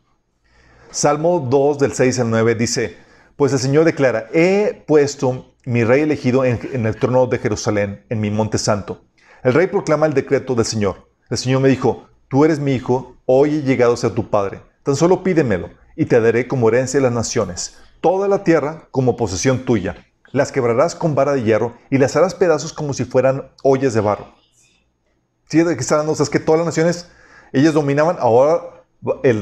Salmo 0.89 1.39
2 1.39 1.79
del 1.79 1.93
6 1.93 2.19
al 2.19 2.29
9 2.29 2.55
dice, 2.55 2.97
pues 3.35 3.53
el 3.53 3.59
Señor 3.59 3.85
declara, 3.85 4.27
he 4.33 4.83
puesto 4.87 5.53
mi 5.67 5.83
rey 5.83 6.01
elegido 6.01 6.45
en, 6.45 6.85
el 6.85 6.95
trono 6.95 7.27
de 7.27 7.39
Jerusalén, 7.39 8.05
en 8.07 8.21
mi 8.21 8.31
monte 8.31 8.57
santo. 8.57 9.01
El 9.43 9.53
rey 9.53 9.67
proclama 9.67 10.05
el 10.05 10.13
decreto 10.13 10.55
del 10.55 10.63
Señor. 10.63 11.09
El 11.29 11.37
Señor 11.37 11.59
me 11.59 11.67
dijo, 11.67 12.07
tú 12.29 12.45
eres 12.45 12.57
mi 12.57 12.73
hijo, 12.73 13.17
hoy 13.25 13.55
he 13.55 13.61
llegado 13.63 13.95
a 14.01 14.15
tu 14.15 14.29
padre. 14.29 14.61
Tan 14.83 14.95
solo 14.95 15.23
pídemelo, 15.23 15.69
y 15.97 16.05
te 16.05 16.21
daré 16.21 16.47
como 16.47 16.69
herencia 16.69 16.99
de 16.99 17.03
las 17.03 17.11
naciones, 17.11 17.79
toda 17.99 18.29
la 18.29 18.45
tierra 18.45 18.87
como 18.91 19.17
posesión 19.17 19.65
tuya. 19.65 20.05
Las 20.31 20.53
quebrarás 20.53 20.95
con 20.95 21.15
vara 21.15 21.33
de 21.33 21.43
hierro 21.43 21.75
y 21.89 21.97
las 21.97 22.15
harás 22.15 22.33
pedazos 22.33 22.71
como 22.71 22.93
si 22.93 23.03
fueran 23.03 23.51
ollas 23.61 23.93
de 23.93 23.99
barro. 23.99 24.35
¿Sí? 25.49 25.63
¿De 25.63 25.75
qué 25.75 25.81
está 25.81 25.97
dando? 25.97 26.13
O 26.13 26.23
es 26.23 26.29
que 26.29 26.39
todas 26.39 26.59
las 26.59 26.67
naciones, 26.67 27.11
ellas 27.51 27.73
dominaban, 27.73 28.15
ahora 28.21 28.85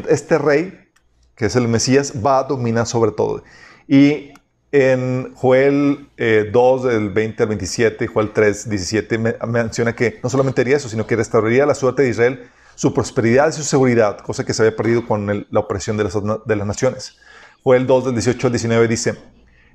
este 0.09 0.39
rey, 0.39 0.89
que 1.35 1.45
es 1.45 1.55
el 1.55 1.67
Mesías, 1.67 2.13
va 2.25 2.39
a 2.39 2.43
dominar 2.45 2.87
sobre 2.87 3.11
todo. 3.11 3.43
Y 3.87 4.31
en 4.75 5.33
Joel 5.35 6.09
2, 6.51 6.85
eh, 6.85 6.87
del 6.89 7.09
20 7.09 7.43
al 7.43 7.49
27, 7.49 8.07
Joel 8.07 8.31
3, 8.33 8.69
17, 8.69 9.17
menciona 9.47 9.95
que 9.95 10.19
no 10.21 10.29
solamente 10.29 10.61
haría 10.61 10.75
eso, 10.75 10.89
sino 10.89 11.07
que 11.07 11.15
restauraría 11.15 11.65
la 11.65 11.75
suerte 11.75 12.03
de 12.03 12.09
Israel, 12.09 12.49
su 12.75 12.93
prosperidad 12.93 13.47
y 13.47 13.53
su 13.53 13.63
seguridad, 13.63 14.17
cosa 14.17 14.43
que 14.43 14.53
se 14.53 14.63
había 14.63 14.75
perdido 14.75 15.07
con 15.07 15.47
la 15.49 15.59
opresión 15.61 15.95
de 15.95 16.03
las, 16.03 16.13
de 16.13 16.55
las 16.57 16.67
naciones. 16.67 17.17
Joel 17.63 17.87
2, 17.87 18.05
del 18.05 18.15
18 18.15 18.47
al 18.47 18.51
19 18.51 18.87
dice, 18.89 19.15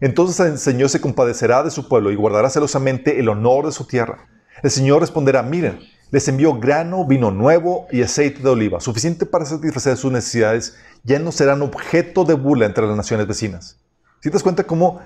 entonces 0.03 0.39
el 0.41 0.59
Señor 0.59 0.91
se 0.91 1.01
compadecerá 1.01 1.63
de 1.63 1.71
su 1.71 1.89
pueblo 1.89 2.11
y 2.11 2.17
guardará 2.17 2.51
celosamente 2.51 3.19
el 3.19 3.31
honor 3.31 3.65
de 3.67 3.73
su 3.73 3.87
tierra. 3.87 4.27
El 4.63 4.71
Señor 4.71 5.01
responderá, 5.01 5.43
miren, 5.43 5.79
les 6.11 6.29
envió 6.29 6.59
grano, 6.59 7.07
vino 7.07 7.31
nuevo 7.31 7.87
y 7.91 8.03
aceite 8.03 8.43
de 8.43 8.51
oliva, 8.51 8.81
suficiente 8.81 9.25
para 9.25 9.47
satisfacer 9.47 9.97
sus 9.97 10.13
necesidades, 10.13 10.77
ya 11.05 11.19
no 11.19 11.33
serán 11.33 11.63
objeto 11.63 12.27
de 12.27 12.35
burla 12.35 12.67
entre 12.67 12.87
las 12.87 12.97
naciones 12.99 13.27
vecinas. 13.27 13.79
Si 14.21 14.29
te 14.29 14.35
das 14.35 14.43
cuenta 14.43 14.65
cómo 14.65 15.01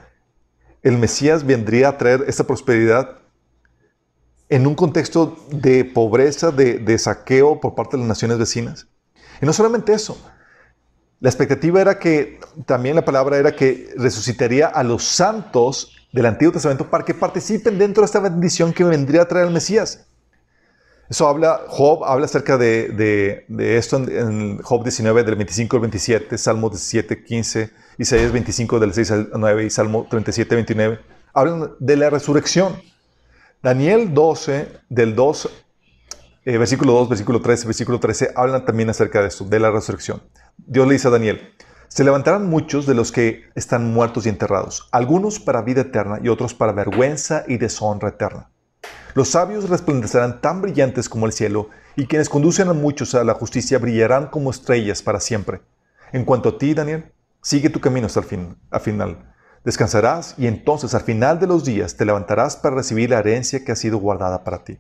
el 0.82 0.98
Mesías 0.98 1.46
vendría 1.46 1.88
a 1.88 1.98
traer 1.98 2.24
esta 2.26 2.44
prosperidad 2.44 3.18
en 4.48 4.66
un 4.66 4.74
contexto 4.74 5.36
de 5.50 5.84
pobreza, 5.84 6.50
de, 6.50 6.98
saqueo 6.98 7.60
por 7.60 7.74
parte 7.74 7.96
de 7.96 8.02
las 8.02 8.08
naciones 8.08 8.38
vecinas. 8.38 8.86
Y 9.40 9.46
no 9.46 9.52
solamente 9.52 9.92
eso, 9.92 10.18
la 11.20 11.28
expectativa 11.28 11.80
era 11.80 11.98
que, 11.98 12.40
también 12.66 12.96
la 12.96 13.04
palabra 13.04 13.38
era 13.38 13.56
que 13.56 13.94
resucitaría 13.96 14.66
a 14.66 14.82
los 14.82 15.04
santos 15.04 15.96
del 16.12 16.26
Antiguo 16.26 16.52
Testamento 16.52 16.90
para 16.90 17.04
que 17.04 17.14
participen 17.14 17.78
dentro 17.78 18.02
de 18.02 18.06
esta 18.06 18.20
bendición 18.20 18.72
que 18.72 18.84
vendría 18.84 19.22
a 19.22 19.28
traer 19.28 19.46
el 19.46 19.52
Mesías. 19.52 20.06
Eso 21.08 21.28
habla, 21.28 21.60
Job 21.68 22.04
habla 22.04 22.24
acerca 22.24 22.56
de, 22.56 23.44
esto 23.58 23.96
en, 23.96 24.58
Job 24.62 24.82
19, 24.82 25.22
del 25.22 25.36
25 25.36 25.76
al 25.76 25.80
27, 25.80 26.38
Salmo 26.38 26.70
17, 26.70 27.22
15, 27.22 27.70
Isaías 27.98 28.32
25, 28.32 28.80
del 28.80 28.94
6 28.94 29.10
al 29.10 29.30
9 29.34 29.64
y 29.64 29.70
Salmo 29.70 30.06
37, 30.08 30.54
29. 30.54 31.00
Hablan 31.34 31.72
de 31.78 31.96
la 31.96 32.10
resurrección. 32.10 32.80
Daniel 33.62 34.14
12, 34.14 34.68
del 34.88 35.14
2, 35.14 35.50
eh, 36.46 36.58
versículo 36.58 36.92
2, 36.92 37.08
versículo 37.08 37.40
13, 37.40 37.66
versículo 37.66 38.00
13, 38.00 38.32
hablan 38.34 38.64
también 38.64 38.90
acerca 38.90 39.20
de 39.20 39.28
esto, 39.28 39.44
de 39.44 39.60
la 39.60 39.70
resurrección. 39.70 40.22
Dios 40.56 40.86
le 40.86 40.94
dice 40.94 41.08
a 41.08 41.10
Daniel, 41.10 41.54
se 41.88 42.04
levantarán 42.04 42.48
muchos 42.48 42.86
de 42.86 42.94
los 42.94 43.12
que 43.12 43.44
están 43.54 43.92
muertos 43.92 44.26
y 44.26 44.28
enterrados, 44.28 44.88
algunos 44.90 45.38
para 45.38 45.62
vida 45.62 45.82
eterna 45.82 46.18
y 46.22 46.28
otros 46.28 46.54
para 46.54 46.72
vergüenza 46.72 47.44
y 47.46 47.56
deshonra 47.56 48.10
eterna. 48.10 48.50
Los 49.14 49.28
sabios 49.28 49.68
resplandecerán 49.68 50.40
tan 50.40 50.60
brillantes 50.60 51.08
como 51.08 51.26
el 51.26 51.32
cielo, 51.32 51.68
y 51.94 52.06
quienes 52.06 52.28
conducen 52.28 52.68
a 52.68 52.72
muchos 52.72 53.14
a 53.14 53.22
la 53.22 53.34
justicia 53.34 53.78
brillarán 53.78 54.26
como 54.26 54.50
estrellas 54.50 55.02
para 55.02 55.20
siempre. 55.20 55.60
En 56.12 56.24
cuanto 56.24 56.48
a 56.48 56.58
ti, 56.58 56.74
Daniel, 56.74 57.12
sigue 57.40 57.70
tu 57.70 57.80
camino 57.80 58.06
hasta 58.06 58.20
el 58.20 58.26
fin, 58.26 58.56
al 58.70 58.80
final. 58.80 59.32
Descansarás 59.64 60.34
y 60.36 60.46
entonces 60.46 60.94
al 60.94 61.02
final 61.02 61.38
de 61.38 61.46
los 61.46 61.64
días 61.64 61.96
te 61.96 62.04
levantarás 62.04 62.56
para 62.56 62.74
recibir 62.74 63.10
la 63.10 63.20
herencia 63.20 63.64
que 63.64 63.72
ha 63.72 63.76
sido 63.76 63.98
guardada 63.98 64.42
para 64.42 64.64
ti. 64.64 64.78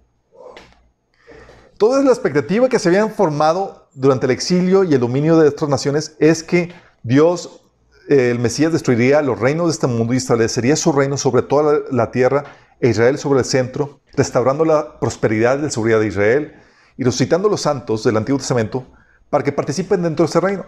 Toda 1.78 2.02
la 2.02 2.10
expectativa 2.10 2.68
que 2.68 2.78
se 2.78 2.88
habían 2.88 3.10
formado 3.10 3.88
durante 3.94 4.26
el 4.26 4.32
exilio 4.32 4.84
y 4.84 4.94
el 4.94 5.00
dominio 5.00 5.38
de 5.38 5.48
otras 5.48 5.70
naciones 5.70 6.16
es 6.18 6.42
que 6.42 6.72
Dios, 7.02 7.62
eh, 8.08 8.30
el 8.30 8.38
Mesías, 8.40 8.72
destruiría 8.72 9.22
los 9.22 9.38
reinos 9.38 9.66
de 9.66 9.72
este 9.72 9.86
mundo 9.86 10.12
y 10.12 10.18
establecería 10.18 10.76
su 10.76 10.92
reino 10.92 11.16
sobre 11.16 11.42
toda 11.42 11.80
la 11.90 12.10
tierra 12.10 12.44
e 12.80 12.88
Israel 12.88 13.18
sobre 13.18 13.40
el 13.40 13.44
centro, 13.44 14.00
restaurando 14.12 14.64
la 14.64 14.98
prosperidad 14.98 15.58
y 15.58 15.62
la 15.62 15.70
seguridad 15.70 16.00
de 16.00 16.06
Israel 16.06 16.54
y 16.96 17.04
resucitando 17.04 17.48
a 17.48 17.50
los 17.50 17.60
santos 17.60 18.04
del 18.04 18.16
Antiguo 18.16 18.38
Testamento 18.38 18.86
para 19.30 19.44
que 19.44 19.52
participen 19.52 20.02
dentro 20.02 20.24
de 20.24 20.30
ese 20.30 20.40
reino. 20.40 20.66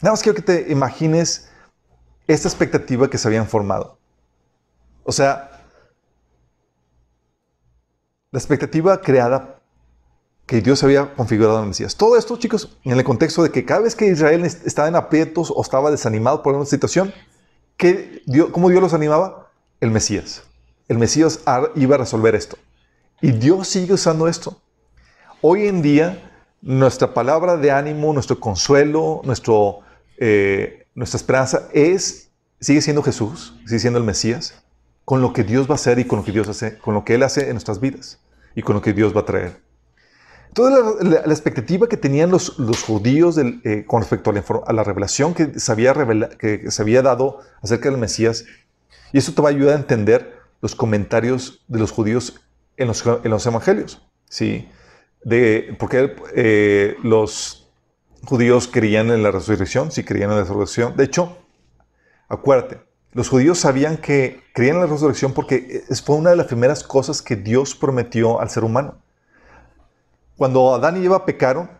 Nada 0.00 0.12
más 0.12 0.22
quiero 0.22 0.36
que 0.36 0.42
te 0.42 0.72
imagines 0.72 1.50
esta 2.26 2.48
expectativa 2.48 3.08
que 3.08 3.18
se 3.18 3.28
habían 3.28 3.46
formado. 3.46 3.98
O 5.04 5.12
sea, 5.12 5.62
la 8.30 8.38
expectativa 8.38 9.00
creada 9.00 9.60
que 10.46 10.60
Dios 10.60 10.82
había 10.84 11.14
configurado 11.14 11.56
en 11.58 11.64
el 11.64 11.68
Mesías. 11.68 11.96
Todo 11.96 12.16
esto, 12.16 12.36
chicos, 12.36 12.78
en 12.84 12.92
el 12.92 13.04
contexto 13.04 13.42
de 13.42 13.50
que 13.50 13.64
cada 13.64 13.80
vez 13.80 13.96
que 13.96 14.06
Israel 14.06 14.44
estaba 14.44 14.88
en 14.88 14.96
aprietos 14.96 15.52
o 15.54 15.60
estaba 15.60 15.90
desanimado 15.90 16.42
por 16.42 16.54
una 16.54 16.66
situación, 16.66 17.12
¿cómo 18.52 18.68
Dios 18.68 18.82
los 18.82 18.94
animaba? 18.94 19.50
El 19.80 19.90
Mesías 19.90 20.42
el 20.88 20.98
Mesías 20.98 21.40
iba 21.74 21.94
a 21.94 21.98
resolver 21.98 22.34
esto. 22.34 22.56
Y 23.20 23.32
Dios 23.32 23.68
sigue 23.68 23.94
usando 23.94 24.28
esto. 24.28 24.60
Hoy 25.40 25.66
en 25.66 25.82
día, 25.82 26.30
nuestra 26.62 27.14
palabra 27.14 27.56
de 27.56 27.70
ánimo, 27.70 28.12
nuestro 28.12 28.38
consuelo, 28.38 29.20
nuestro, 29.24 29.80
eh, 30.18 30.86
nuestra 30.94 31.16
esperanza 31.16 31.68
es, 31.72 32.30
sigue 32.60 32.80
siendo 32.80 33.02
Jesús, 33.02 33.58
sigue 33.66 33.78
siendo 33.78 33.98
el 33.98 34.04
Mesías, 34.04 34.62
con 35.04 35.22
lo 35.22 35.32
que 35.32 35.44
Dios 35.44 35.68
va 35.68 35.72
a 35.72 35.74
hacer 35.76 35.98
y 35.98 36.04
con 36.04 36.18
lo 36.18 36.24
que 36.24 36.32
Dios 36.32 36.48
hace, 36.48 36.78
con 36.78 36.94
lo 36.94 37.04
que 37.04 37.14
Él 37.14 37.22
hace 37.22 37.46
en 37.46 37.52
nuestras 37.52 37.80
vidas 37.80 38.20
y 38.54 38.62
con 38.62 38.74
lo 38.74 38.82
que 38.82 38.92
Dios 38.92 39.14
va 39.14 39.20
a 39.20 39.24
traer. 39.24 39.60
Toda 40.52 40.94
la, 41.02 41.20
expectativa 41.32 41.86
que 41.86 41.98
tenían 41.98 42.30
los, 42.30 42.58
los 42.58 42.82
judíos 42.82 43.36
eh, 43.38 43.84
con 43.86 44.00
respecto 44.00 44.30
a 44.30 44.72
la, 44.72 44.84
revelación 44.84 45.34
que 45.34 45.60
se, 45.60 45.70
había 45.70 45.92
que 46.38 46.70
se 46.70 46.82
había 46.82 47.02
dado 47.02 47.40
acerca 47.60 47.90
del 47.90 48.00
Mesías, 48.00 48.46
y 49.12 49.18
eso 49.18 49.32
te 49.32 49.42
va 49.42 49.50
a 49.50 49.52
ayudar 49.52 49.74
a 49.74 49.78
entender 49.78 50.35
los 50.60 50.74
comentarios 50.74 51.64
de 51.68 51.78
los 51.78 51.90
judíos 51.90 52.40
en 52.76 52.88
los, 52.88 53.04
en 53.06 53.30
los 53.30 53.46
evangelios. 53.46 54.02
¿sí? 54.28 54.68
De, 55.24 55.76
porque 55.78 56.14
eh, 56.34 56.96
los 57.02 57.70
judíos 58.24 58.68
creían 58.72 59.10
en 59.10 59.22
la 59.22 59.30
resurrección, 59.30 59.90
sí 59.90 60.04
creían 60.04 60.30
en 60.30 60.36
la 60.36 60.42
resurrección. 60.42 60.96
De 60.96 61.04
hecho, 61.04 61.36
acuérdate, 62.28 62.80
los 63.12 63.28
judíos 63.28 63.58
sabían 63.58 63.96
que 63.96 64.42
creían 64.52 64.76
en 64.76 64.82
la 64.82 64.88
resurrección 64.88 65.32
porque 65.32 65.84
fue 66.04 66.16
una 66.16 66.30
de 66.30 66.36
las 66.36 66.46
primeras 66.46 66.82
cosas 66.82 67.22
que 67.22 67.36
Dios 67.36 67.74
prometió 67.74 68.40
al 68.40 68.50
ser 68.50 68.64
humano. 68.64 68.98
Cuando 70.36 70.74
Adán 70.74 71.02
y 71.02 71.06
Eva 71.06 71.24
pecaron, 71.24 71.70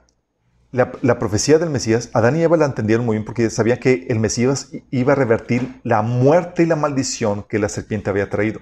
la, 0.76 1.18
profecía 1.18 1.58
del 1.58 1.70
Mesías, 1.70 2.10
Adán 2.12 2.36
y 2.36 2.42
Eva 2.42 2.56
la 2.56 2.66
entendieron 2.66 3.06
muy 3.06 3.16
bien 3.16 3.24
porque 3.24 3.48
sabía 3.48 3.80
que 3.80 4.06
el 4.10 4.20
Mesías 4.20 4.70
iba 4.90 5.14
a 5.14 5.16
revertir 5.16 5.80
la 5.84 6.02
muerte 6.02 6.64
y 6.64 6.66
la 6.66 6.76
maldición 6.76 7.44
que 7.44 7.58
la 7.58 7.68
serpiente 7.68 8.10
había 8.10 8.28
traído. 8.28 8.60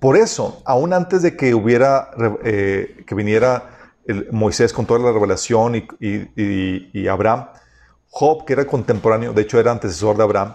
Por 0.00 0.16
eso, 0.16 0.62
aún 0.64 0.92
antes 0.92 1.22
de 1.22 1.36
que 1.36 1.54
hubiera, 1.54 2.10
eh, 2.44 3.04
que 3.06 3.14
viniera 3.14 3.70
Moisés 4.32 4.72
con 4.72 4.86
toda 4.86 5.00
la 5.00 5.12
revelación 5.12 5.86
y, 6.00 7.08
Abraham, 7.08 7.48
Job, 8.08 8.44
que 8.46 8.54
era 8.54 8.66
contemporáneo, 8.66 9.32
de 9.32 9.42
hecho 9.42 9.60
era 9.60 9.72
antecesor 9.72 10.16
de 10.16 10.22
Abraham, 10.22 10.54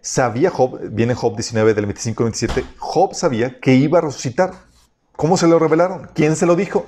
sabía 0.00 0.50
Job, 0.50 0.80
viene 0.90 1.14
Job 1.14 1.34
19 1.36 1.74
del 1.74 1.86
25 1.86 2.22
al 2.22 2.30
27, 2.30 2.64
Job 2.78 3.14
sabía 3.14 3.60
que 3.60 3.74
iba 3.74 3.98
a 3.98 4.02
resucitar. 4.02 4.52
¿Cómo 5.16 5.36
se 5.36 5.46
lo 5.46 5.58
revelaron? 5.58 6.08
¿Quién 6.14 6.34
se 6.34 6.46
lo 6.46 6.56
dijo? 6.56 6.86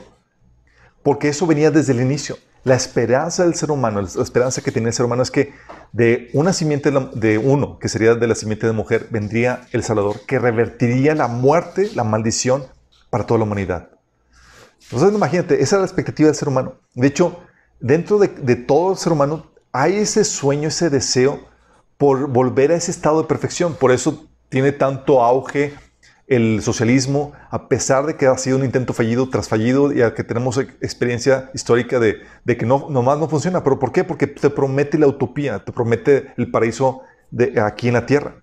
Porque 1.03 1.29
eso 1.29 1.47
venía 1.47 1.71
desde 1.71 1.93
el 1.93 2.01
inicio. 2.01 2.37
La 2.65 2.77
esperanza 2.77 3.45
del 3.45 3.55
ser 3.55 3.71
humano, 3.73 4.01
la 4.01 4.23
esperanza 4.23 4.63
que 4.63 4.71
tiene 4.71 4.89
el 4.89 4.95
ser 4.95 5.07
humano 5.07 5.23
es 5.23 5.31
que 5.31 5.53
de 5.93 6.31
una 6.33 6.53
simiente 6.53 6.91
de 6.91 7.39
uno, 7.39 7.79
que 7.79 7.89
sería 7.89 8.15
de 8.15 8.27
la 8.27 8.37
simiente 8.37 8.67
de 8.67 8.73
mujer, 8.73 9.09
vendría 9.11 9.67
el 9.73 9.83
Salvador, 9.83 10.21
que 10.27 10.39
revertiría 10.39 11.15
la 11.15 11.27
muerte, 11.27 11.91
la 11.95 12.05
maldición 12.05 12.65
para 13.11 13.27
toda 13.27 13.39
la 13.39 13.45
humanidad. 13.45 13.91
Entonces, 14.85 15.13
imagínate, 15.13 15.63
esa 15.63 15.77
es 15.77 15.81
la 15.81 15.87
expectativa 15.87 16.29
del 16.29 16.37
ser 16.37 16.49
humano. 16.49 16.75
De 16.95 17.09
hecho, 17.09 17.41
dentro 17.81 18.19
de, 18.19 18.29
de 18.29 18.57
todo 18.57 18.93
el 18.93 18.99
ser 18.99 19.13
humano 19.13 19.51
hay 19.73 19.97
ese 19.97 20.25
sueño, 20.25 20.69
ese 20.69 20.89
deseo 20.89 21.41
por 21.99 22.29
volver 22.29 22.71
a 22.73 22.77
ese 22.77 22.91
estado 22.91 23.23
de 23.23 23.29
perfección. 23.29 23.75
Por 23.75 23.91
eso 23.91 24.29
tiene 24.49 24.71
tanto 24.71 25.23
auge 25.23 25.75
el 26.37 26.63
socialismo, 26.63 27.33
a 27.51 27.69
pesar 27.69 28.07
de 28.07 28.17
que 28.17 28.27
ha 28.27 28.39
sido 28.39 28.57
un 28.57 28.65
intento 28.65 28.95
fallido 28.95 29.29
tras 29.29 29.49
fallido 29.49 29.93
y 29.93 30.01
a 30.01 30.15
que 30.15 30.25
tenemos 30.25 30.57
experiencia 30.57 31.51
histórica 31.53 32.01
de, 32.01 32.23
que 32.47 32.65
no, 32.65 32.87
nomás 32.89 33.19
no 33.19 33.29
funciona. 33.29 33.63
¿Pero 33.63 33.79
por 33.79 33.93
qué? 33.93 34.03
Porque 34.03 34.27
te 34.27 34.49
promete 34.49 34.99
la 34.99 35.07
utopía, 35.07 35.63
te 35.63 35.73
promete 35.73 36.33
el 36.39 36.51
paraíso 36.51 37.03
de, 37.31 37.61
aquí 37.61 37.89
en 37.89 37.95
la 37.95 38.07
tierra. 38.07 38.37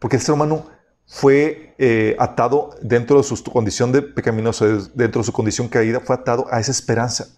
Porque 0.00 0.16
el 0.16 0.22
ser 0.22 0.34
humano 0.34 0.66
fue 1.06 1.74
eh, 1.78 2.16
atado 2.18 2.70
dentro 2.82 3.18
de 3.18 3.22
su 3.22 3.42
condición 3.44 3.92
de 3.92 4.02
pecaminoso, 4.02 4.66
dentro 4.94 5.20
de 5.20 5.26
su 5.26 5.32
condición 5.32 5.68
caída, 5.68 6.00
fue 6.00 6.16
atado 6.16 6.46
a 6.50 6.58
esa 6.58 6.72
esperanza. 6.72 7.28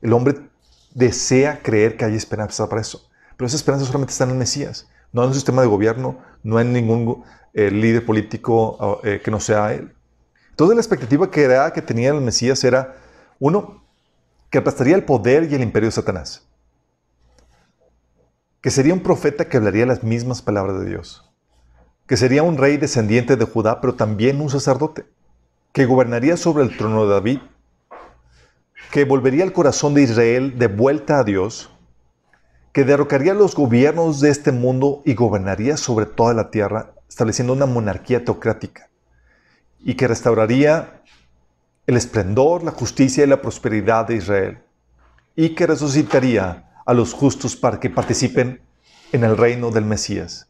El 0.00 0.14
hombre 0.14 0.36
desea 0.94 1.60
creer 1.62 1.98
que 1.98 2.06
hay 2.06 2.16
esperanza 2.16 2.66
para 2.70 2.80
eso. 2.80 3.06
Pero 3.36 3.46
esa 3.46 3.56
esperanza 3.56 3.84
solamente 3.84 4.12
está 4.12 4.24
en 4.24 4.30
el 4.30 4.36
Mesías, 4.36 4.88
no 5.12 5.22
en 5.22 5.28
un 5.28 5.34
sistema 5.34 5.62
de 5.62 5.68
gobierno, 5.68 6.18
no 6.42 6.60
en 6.60 6.72
ningún 6.72 7.22
el 7.52 7.80
líder 7.80 8.04
político 8.04 9.00
eh, 9.04 9.20
que 9.22 9.30
no 9.30 9.40
sea 9.40 9.74
él. 9.74 9.94
Toda 10.56 10.74
la 10.74 10.80
expectativa 10.80 11.30
que, 11.30 11.48
que 11.74 11.82
tenía 11.82 12.10
el 12.10 12.20
Mesías 12.20 12.62
era, 12.64 12.96
uno, 13.38 13.82
que 14.50 14.58
aplastaría 14.58 14.94
el 14.94 15.04
poder 15.04 15.50
y 15.50 15.54
el 15.54 15.62
imperio 15.62 15.88
de 15.88 15.92
Satanás. 15.92 16.46
Que 18.60 18.70
sería 18.70 18.94
un 18.94 19.00
profeta 19.00 19.48
que 19.48 19.56
hablaría 19.56 19.86
las 19.86 20.04
mismas 20.04 20.40
palabras 20.40 20.78
de 20.78 20.86
Dios. 20.86 21.28
Que 22.06 22.16
sería 22.16 22.42
un 22.42 22.58
rey 22.58 22.76
descendiente 22.76 23.36
de 23.36 23.44
Judá, 23.44 23.80
pero 23.80 23.94
también 23.94 24.40
un 24.40 24.50
sacerdote. 24.50 25.04
Que 25.72 25.86
gobernaría 25.86 26.36
sobre 26.36 26.64
el 26.64 26.76
trono 26.76 27.06
de 27.06 27.14
David. 27.14 27.38
Que 28.90 29.04
volvería 29.04 29.42
el 29.42 29.52
corazón 29.52 29.94
de 29.94 30.02
Israel 30.02 30.58
de 30.58 30.68
vuelta 30.68 31.18
a 31.18 31.24
Dios. 31.24 31.71
Que 32.72 32.84
derrocaría 32.84 33.34
los 33.34 33.54
gobiernos 33.54 34.20
de 34.20 34.30
este 34.30 34.52
mundo 34.52 35.02
y 35.04 35.14
gobernaría 35.14 35.76
sobre 35.76 36.06
toda 36.06 36.34
la 36.34 36.50
tierra 36.50 36.94
estableciendo 37.08 37.52
una 37.52 37.66
monarquía 37.66 38.24
teocrática 38.24 38.88
y 39.80 39.94
que 39.94 40.08
restauraría 40.08 41.02
el 41.86 41.96
esplendor, 41.96 42.62
la 42.62 42.70
justicia 42.70 43.24
y 43.24 43.26
la 43.26 43.42
prosperidad 43.42 44.06
de 44.06 44.16
Israel 44.16 44.58
y 45.36 45.54
que 45.54 45.66
resucitaría 45.66 46.70
a 46.86 46.94
los 46.94 47.12
justos 47.12 47.56
para 47.56 47.80
que 47.80 47.90
participen 47.90 48.62
en 49.12 49.24
el 49.24 49.36
reino 49.36 49.70
del 49.70 49.84
Mesías. 49.84 50.48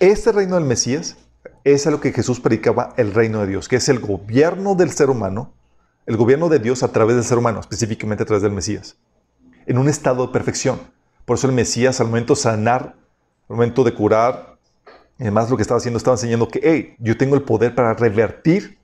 Este 0.00 0.32
reino 0.32 0.56
del 0.56 0.64
Mesías 0.64 1.16
es 1.64 1.86
a 1.86 1.90
lo 1.90 2.00
que 2.00 2.12
Jesús 2.12 2.40
predicaba 2.40 2.92
el 2.96 3.14
reino 3.14 3.40
de 3.40 3.46
Dios, 3.46 3.68
que 3.68 3.76
es 3.76 3.88
el 3.88 4.00
gobierno 4.00 4.74
del 4.74 4.90
ser 4.90 5.10
humano, 5.10 5.54
el 6.06 6.16
gobierno 6.16 6.48
de 6.48 6.58
Dios 6.58 6.82
a 6.82 6.88
través 6.88 7.16
del 7.16 7.24
ser 7.24 7.38
humano, 7.38 7.60
específicamente 7.60 8.24
a 8.24 8.26
través 8.26 8.42
del 8.42 8.52
Mesías, 8.52 8.96
en 9.66 9.78
un 9.78 9.88
estado 9.88 10.26
de 10.26 10.32
perfección. 10.32 10.80
Por 11.24 11.36
eso 11.36 11.46
el 11.46 11.52
Mesías 11.52 12.00
al 12.00 12.08
momento 12.08 12.34
de 12.34 12.40
sanar, 12.40 12.96
al 13.48 13.56
momento 13.56 13.84
de 13.84 13.94
curar, 13.94 14.58
además 15.18 15.50
lo 15.50 15.56
que 15.56 15.62
estaba 15.62 15.78
haciendo, 15.78 15.98
estaba 15.98 16.14
enseñando 16.14 16.48
que, 16.48 16.60
hey, 16.62 16.96
yo 16.98 17.16
tengo 17.16 17.36
el 17.36 17.42
poder 17.42 17.74
para 17.74 17.94
revertir 17.94 18.78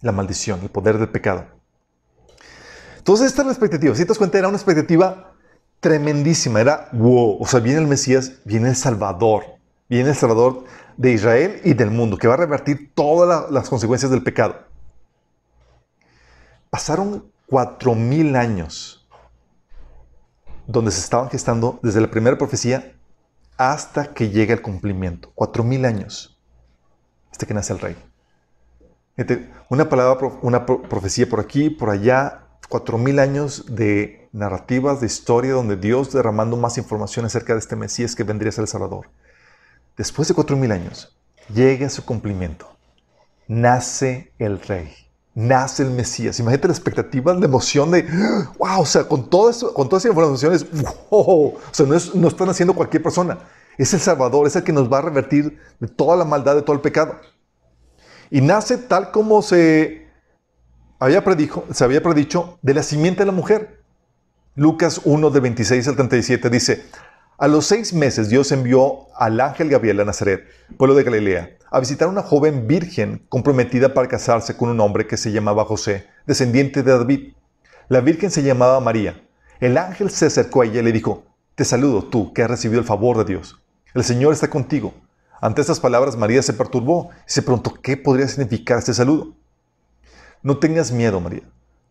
la 0.00 0.12
maldición, 0.12 0.60
el 0.62 0.70
poder 0.70 0.98
del 0.98 1.08
pecado. 1.08 1.46
Entonces 2.96 3.26
esta 3.26 3.42
es 3.42 3.46
la 3.46 3.52
expectativa. 3.52 3.94
Si 3.94 4.02
te 4.02 4.08
das 4.08 4.18
cuenta, 4.18 4.38
era 4.38 4.48
una 4.48 4.56
expectativa 4.56 5.32
tremendísima. 5.80 6.60
Era, 6.60 6.88
wow, 6.92 7.38
o 7.40 7.46
sea, 7.46 7.60
viene 7.60 7.80
el 7.80 7.86
Mesías, 7.86 8.32
viene 8.44 8.68
el 8.68 8.76
Salvador, 8.76 9.44
viene 9.88 10.10
el 10.10 10.16
Salvador 10.16 10.64
de 10.96 11.12
Israel 11.12 11.60
y 11.64 11.74
del 11.74 11.90
mundo, 11.90 12.18
que 12.18 12.28
va 12.28 12.34
a 12.34 12.38
revertir 12.38 12.92
todas 12.94 13.50
las 13.50 13.68
consecuencias 13.68 14.10
del 14.10 14.22
pecado. 14.22 14.56
Pasaron 16.70 17.30
cuatro 17.46 17.94
mil 17.94 18.36
años, 18.36 18.97
donde 20.68 20.92
se 20.92 21.00
estaban 21.00 21.30
gestando 21.30 21.80
desde 21.82 22.00
la 22.00 22.10
primera 22.10 22.36
profecía 22.36 22.92
hasta 23.56 24.12
que 24.12 24.28
llega 24.28 24.52
el 24.52 24.60
cumplimiento. 24.62 25.32
Cuatro 25.34 25.64
mil 25.64 25.86
años, 25.86 26.38
hasta 27.32 27.46
que 27.46 27.54
nace 27.54 27.72
el 27.72 27.80
rey. 27.80 27.96
Una 29.70 29.88
palabra, 29.88 30.28
una 30.42 30.66
profecía 30.66 31.28
por 31.28 31.40
aquí, 31.40 31.70
por 31.70 31.88
allá, 31.88 32.44
cuatro 32.68 32.98
mil 32.98 33.18
años 33.18 33.64
de 33.74 34.28
narrativas, 34.32 35.00
de 35.00 35.06
historia, 35.06 35.54
donde 35.54 35.76
Dios 35.76 36.12
derramando 36.12 36.56
más 36.58 36.76
información 36.76 37.24
acerca 37.24 37.54
de 37.54 37.60
este 37.60 37.74
Mesías 37.74 38.14
que 38.14 38.22
vendría 38.22 38.50
a 38.50 38.52
ser 38.52 38.62
el 38.62 38.68
Salvador. 38.68 39.10
Después 39.96 40.28
de 40.28 40.34
cuatro 40.34 40.56
mil 40.56 40.70
años, 40.70 41.18
llega 41.52 41.88
su 41.88 42.04
cumplimiento. 42.04 42.76
Nace 43.48 44.34
el 44.38 44.60
Rey. 44.60 45.07
Nace 45.38 45.84
el 45.84 45.90
Mesías. 45.90 46.40
Imagínate 46.40 46.66
la 46.66 46.74
expectativa, 46.74 47.32
la 47.32 47.44
emoción 47.44 47.92
de, 47.92 48.02
wow, 48.58 48.80
o 48.80 48.84
sea, 48.84 49.04
con, 49.04 49.30
todo 49.30 49.48
eso, 49.48 49.72
con 49.72 49.88
todas 49.88 50.04
esas 50.04 50.10
informaciones, 50.10 50.66
wow, 51.10 51.54
o 51.54 51.58
sea, 51.70 51.86
no, 51.86 51.94
es, 51.94 52.12
no 52.12 52.26
están 52.26 52.48
haciendo 52.48 52.74
cualquier 52.74 53.04
persona. 53.04 53.38
Es 53.76 53.94
el 53.94 54.00
Salvador, 54.00 54.48
es 54.48 54.56
el 54.56 54.64
que 54.64 54.72
nos 54.72 54.92
va 54.92 54.98
a 54.98 55.02
revertir 55.02 55.56
de 55.78 55.86
toda 55.86 56.16
la 56.16 56.24
maldad, 56.24 56.56
de 56.56 56.62
todo 56.62 56.74
el 56.74 56.82
pecado. 56.82 57.20
Y 58.32 58.40
nace 58.40 58.78
tal 58.78 59.12
como 59.12 59.40
se 59.42 60.08
había, 60.98 61.22
predijo, 61.22 61.64
se 61.70 61.84
había 61.84 62.02
predicho 62.02 62.58
de 62.60 62.74
la 62.74 62.82
simiente 62.82 63.20
de 63.20 63.26
la 63.26 63.32
mujer. 63.32 63.84
Lucas 64.56 65.02
1 65.04 65.30
de 65.30 65.38
26 65.38 65.86
al 65.86 65.94
37 65.94 66.50
dice, 66.50 66.84
a 67.38 67.46
los 67.46 67.66
seis 67.66 67.92
meses 67.92 68.28
Dios 68.28 68.50
envió 68.50 69.06
al 69.16 69.40
ángel 69.40 69.70
Gabriel 69.70 70.00
a 70.00 70.04
Nazaret, 70.04 70.44
pueblo 70.76 70.96
de 70.96 71.04
Galilea, 71.04 71.56
a 71.70 71.78
visitar 71.78 72.08
a 72.08 72.10
una 72.10 72.22
joven 72.22 72.66
virgen 72.66 73.24
comprometida 73.28 73.94
para 73.94 74.08
casarse 74.08 74.56
con 74.56 74.70
un 74.70 74.80
hombre 74.80 75.06
que 75.06 75.16
se 75.16 75.30
llamaba 75.30 75.64
José, 75.64 76.06
descendiente 76.26 76.82
de 76.82 76.90
David. 76.90 77.32
La 77.88 78.00
virgen 78.00 78.32
se 78.32 78.42
llamaba 78.42 78.80
María. 78.80 79.22
El 79.60 79.78
ángel 79.78 80.10
se 80.10 80.26
acercó 80.26 80.62
a 80.62 80.66
ella 80.66 80.80
y 80.80 80.84
le 80.84 80.92
dijo, 80.92 81.24
Te 81.54 81.64
saludo 81.64 82.04
tú 82.04 82.32
que 82.32 82.42
has 82.42 82.50
recibido 82.50 82.80
el 82.80 82.86
favor 82.86 83.16
de 83.18 83.24
Dios. 83.24 83.60
El 83.94 84.02
Señor 84.02 84.32
está 84.32 84.50
contigo. 84.50 84.92
Ante 85.40 85.60
estas 85.60 85.78
palabras 85.78 86.16
María 86.16 86.42
se 86.42 86.52
perturbó 86.52 87.10
y 87.26 87.30
se 87.30 87.42
preguntó 87.42 87.74
qué 87.80 87.96
podría 87.96 88.26
significar 88.26 88.78
este 88.78 88.94
saludo. 88.94 89.34
No 90.42 90.58
tengas 90.58 90.90
miedo, 90.90 91.20
María. 91.20 91.42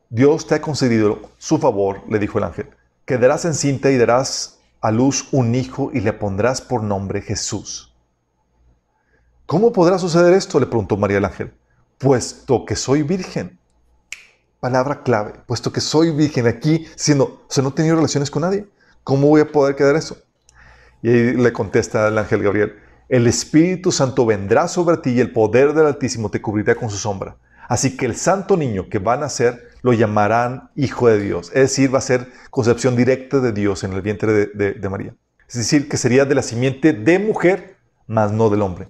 Dios 0.09 0.45
te 0.45 0.55
ha 0.55 0.61
concedido 0.61 1.21
su 1.37 1.57
favor, 1.57 2.01
le 2.09 2.19
dijo 2.19 2.37
el 2.37 2.43
ángel. 2.43 2.69
Quedarás 3.05 3.45
encinta 3.45 3.89
y 3.89 3.97
darás 3.97 4.56
a 4.81 4.91
luz 4.91 5.29
un 5.31 5.55
hijo 5.55 5.91
y 5.93 6.01
le 6.01 6.13
pondrás 6.13 6.61
por 6.61 6.83
nombre 6.83 7.21
Jesús. 7.21 7.95
¿Cómo 9.45 9.71
podrá 9.71 9.97
suceder 9.97 10.33
esto? 10.33 10.59
le 10.59 10.65
preguntó 10.65 10.97
María 10.97 11.17
el 11.17 11.25
ángel. 11.25 11.53
Puesto 11.97 12.65
que 12.65 12.75
soy 12.75 13.03
virgen. 13.03 13.59
Palabra 14.59 15.03
clave. 15.03 15.33
Puesto 15.45 15.71
que 15.71 15.81
soy 15.81 16.11
virgen 16.11 16.47
aquí, 16.47 16.85
siendo, 16.95 17.23
o 17.23 17.45
sea, 17.47 17.63
no 17.63 17.69
he 17.69 17.73
tenido 17.73 17.95
relaciones 17.95 18.29
con 18.29 18.41
nadie. 18.41 18.67
¿Cómo 19.03 19.27
voy 19.27 19.41
a 19.41 19.51
poder 19.51 19.75
quedar 19.75 19.95
eso? 19.95 20.17
Y 21.01 21.09
ahí 21.09 21.33
le 21.33 21.53
contesta 21.53 22.09
el 22.09 22.17
ángel 22.17 22.43
Gabriel. 22.43 22.75
El 23.07 23.25
Espíritu 23.25 23.91
Santo 23.91 24.25
vendrá 24.25 24.67
sobre 24.67 24.97
ti 24.97 25.11
y 25.11 25.21
el 25.21 25.31
poder 25.31 25.73
del 25.73 25.85
Altísimo 25.85 26.29
te 26.29 26.41
cubrirá 26.41 26.75
con 26.75 26.89
su 26.89 26.97
sombra. 26.97 27.37
Así 27.67 27.97
que 27.97 28.05
el 28.05 28.15
santo 28.15 28.57
niño 28.57 28.89
que 28.89 28.99
van 28.99 29.19
a 29.19 29.21
nacer 29.23 29.67
lo 29.81 29.93
llamarán 29.93 30.69
Hijo 30.75 31.07
de 31.07 31.19
Dios. 31.19 31.47
Es 31.49 31.61
decir, 31.61 31.93
va 31.93 31.99
a 31.99 32.01
ser 32.01 32.27
concepción 32.49 32.95
directa 32.95 33.39
de 33.39 33.51
Dios 33.51 33.83
en 33.83 33.93
el 33.93 34.01
vientre 34.01 34.47
de, 34.47 34.89
María. 34.89 35.15
Es 35.47 35.55
decir, 35.55 35.87
que 35.89 35.97
sería 35.97 36.25
de 36.25 36.35
la 36.35 36.41
simiente 36.41 36.93
de 36.93 37.19
mujer, 37.19 37.77
mas 38.05 38.31
no 38.31 38.49
del 38.49 38.61
hombre. 38.61 38.89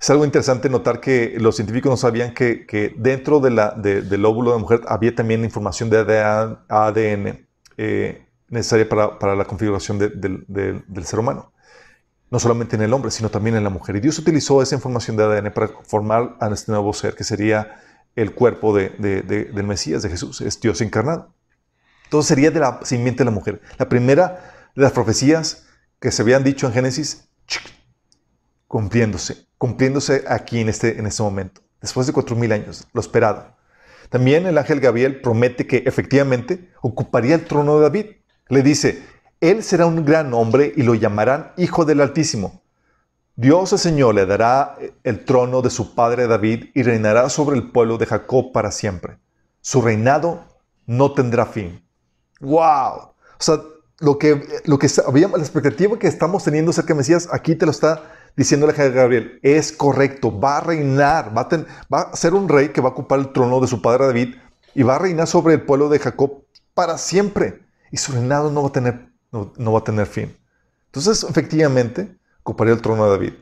Es 0.00 0.10
algo 0.10 0.24
interesante 0.24 0.68
notar 0.68 1.00
que 1.00 1.36
los 1.38 1.54
científicos 1.54 1.90
no 1.90 1.96
sabían 1.96 2.34
que, 2.34 2.94
dentro 2.98 3.38
del 3.38 4.24
óvulo 4.24 4.52
de 4.52 4.58
mujer 4.58 4.80
había 4.88 5.14
también 5.14 5.44
información 5.44 5.90
de 5.90 5.98
ADN 6.68 7.46
eh, 7.76 8.26
necesaria 8.48 8.88
para, 8.88 9.36
la 9.36 9.44
configuración 9.44 9.98
del 9.98 11.04
ser 11.04 11.20
humano 11.20 11.51
no 12.32 12.40
solamente 12.40 12.76
en 12.76 12.82
el 12.82 12.94
hombre, 12.94 13.10
sino 13.10 13.28
también 13.28 13.56
en 13.56 13.62
la 13.62 13.68
mujer. 13.68 13.94
Y 13.94 14.00
Dios 14.00 14.18
utilizó 14.18 14.62
esa 14.62 14.74
información 14.74 15.18
de 15.18 15.24
ADN 15.24 15.52
para 15.52 15.68
formar 15.84 16.34
a 16.40 16.48
este 16.48 16.72
nuevo 16.72 16.90
ser, 16.94 17.14
que 17.14 17.24
sería 17.24 17.78
el 18.16 18.32
cuerpo 18.32 18.74
de, 18.74 18.88
del 18.88 19.64
Mesías, 19.64 20.02
de 20.02 20.08
Jesús, 20.08 20.40
es 20.40 20.58
Dios 20.58 20.80
encarnado. 20.80 21.34
Entonces 22.04 22.28
sería 22.28 22.50
de 22.50 22.58
la 22.58 22.80
simiente 22.84 23.18
de 23.18 23.26
la 23.26 23.32
mujer. 23.32 23.60
La 23.76 23.86
primera 23.86 24.70
de 24.74 24.82
las 24.82 24.92
profecías 24.92 25.66
que 26.00 26.10
se 26.10 26.22
habían 26.22 26.42
dicho 26.42 26.66
en 26.66 26.72
Génesis, 26.72 27.28
cumpliéndose, 28.66 29.46
cumpliéndose 29.58 30.24
aquí 30.26 30.60
en 30.60 30.70
este, 30.70 30.98
en 30.98 31.06
este 31.06 31.22
momento, 31.22 31.60
después 31.82 32.06
de 32.06 32.14
cuatro 32.14 32.34
mil 32.34 32.50
años, 32.52 32.88
lo 32.94 33.02
esperado. 33.02 33.54
También 34.08 34.46
el 34.46 34.56
ángel 34.56 34.80
Gabriel 34.80 35.20
promete 35.20 35.66
que 35.66 35.82
efectivamente 35.84 36.70
ocuparía 36.80 37.34
el 37.34 37.44
trono 37.44 37.76
de 37.76 37.82
David. 37.82 38.06
Le 38.48 38.62
dice, 38.62 39.02
él 39.42 39.64
será 39.64 39.86
un 39.86 40.04
gran 40.04 40.32
hombre 40.34 40.72
y 40.76 40.84
lo 40.84 40.94
llamarán 40.94 41.50
Hijo 41.56 41.84
del 41.84 42.00
Altísimo. 42.00 42.62
Dios 43.34 43.72
el 43.72 43.80
Señor 43.80 44.14
le 44.14 44.24
dará 44.24 44.76
el 45.02 45.24
trono 45.24 45.62
de 45.62 45.70
su 45.70 45.96
padre 45.96 46.28
David 46.28 46.66
y 46.74 46.84
reinará 46.84 47.28
sobre 47.28 47.56
el 47.56 47.72
pueblo 47.72 47.98
de 47.98 48.06
Jacob 48.06 48.52
para 48.52 48.70
siempre. 48.70 49.18
Su 49.60 49.82
reinado 49.82 50.44
no 50.86 51.10
tendrá 51.12 51.44
fin. 51.46 51.84
¡Wow! 52.40 52.60
O 52.60 53.14
sea, 53.40 53.60
lo 53.98 54.16
que, 54.16 54.46
lo 54.64 54.78
que 54.78 54.86
la 54.86 55.38
expectativa 55.38 55.98
que 55.98 56.06
estamos 56.06 56.44
teniendo 56.44 56.70
acerca 56.70 56.94
de 56.94 56.98
Mesías, 56.98 57.28
aquí 57.32 57.56
te 57.56 57.66
lo 57.66 57.72
está 57.72 58.12
diciendo 58.36 58.66
el 58.66 58.70
ángel 58.70 58.92
Gabriel. 58.92 59.40
Es 59.42 59.72
correcto, 59.72 60.38
va 60.38 60.58
a 60.58 60.60
reinar, 60.60 61.36
va 61.36 61.42
a, 61.42 61.66
va 61.92 62.00
a 62.02 62.16
ser 62.16 62.34
un 62.34 62.48
rey 62.48 62.68
que 62.68 62.80
va 62.80 62.90
a 62.90 62.92
ocupar 62.92 63.18
el 63.18 63.32
trono 63.32 63.58
de 63.58 63.66
su 63.66 63.82
padre 63.82 64.06
David 64.06 64.36
y 64.72 64.84
va 64.84 64.94
a 64.94 64.98
reinar 65.00 65.26
sobre 65.26 65.54
el 65.54 65.62
pueblo 65.62 65.88
de 65.88 65.98
Jacob 65.98 66.44
para 66.74 66.96
siempre. 66.96 67.62
Y 67.90 67.96
su 67.96 68.12
reinado 68.12 68.52
no 68.52 68.62
va 68.62 68.68
a 68.68 68.72
tener 68.72 69.11
no, 69.32 69.72
va 69.72 69.78
a 69.78 69.84
tener 69.84 70.06
fin. 70.06 70.36
Entonces, 70.86 71.24
efectivamente, 71.24 72.16
ocuparía 72.40 72.74
el 72.74 72.82
trono 72.82 73.04
de 73.04 73.10
David. 73.10 73.32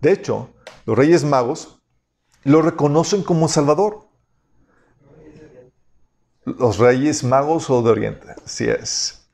De 0.00 0.12
hecho, 0.12 0.50
los 0.84 0.96
reyes 0.96 1.24
magos 1.24 1.80
lo 2.44 2.60
reconocen 2.60 3.22
como 3.22 3.48
Salvador. 3.48 4.08
Los 6.44 6.78
reyes 6.78 7.24
magos 7.24 7.70
o 7.70 7.82
de 7.82 7.90
Oriente, 7.90 8.26
así 8.44 8.68
es. 8.68 9.30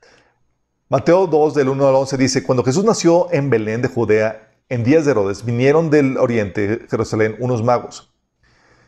Mateo 0.90 1.26
2, 1.26 1.54
del 1.54 1.68
1 1.70 1.88
al 1.88 1.94
11 1.94 2.16
dice, 2.16 2.42
cuando 2.42 2.62
Jesús 2.62 2.84
nació 2.84 3.32
en 3.32 3.50
Belén 3.50 3.82
de 3.82 3.88
Judea, 3.88 4.54
en 4.68 4.84
días 4.84 5.04
de 5.04 5.10
Herodes, 5.10 5.44
vinieron 5.44 5.90
del 5.90 6.18
Oriente, 6.18 6.86
Jerusalén, 6.88 7.36
unos 7.40 7.62
magos, 7.62 8.14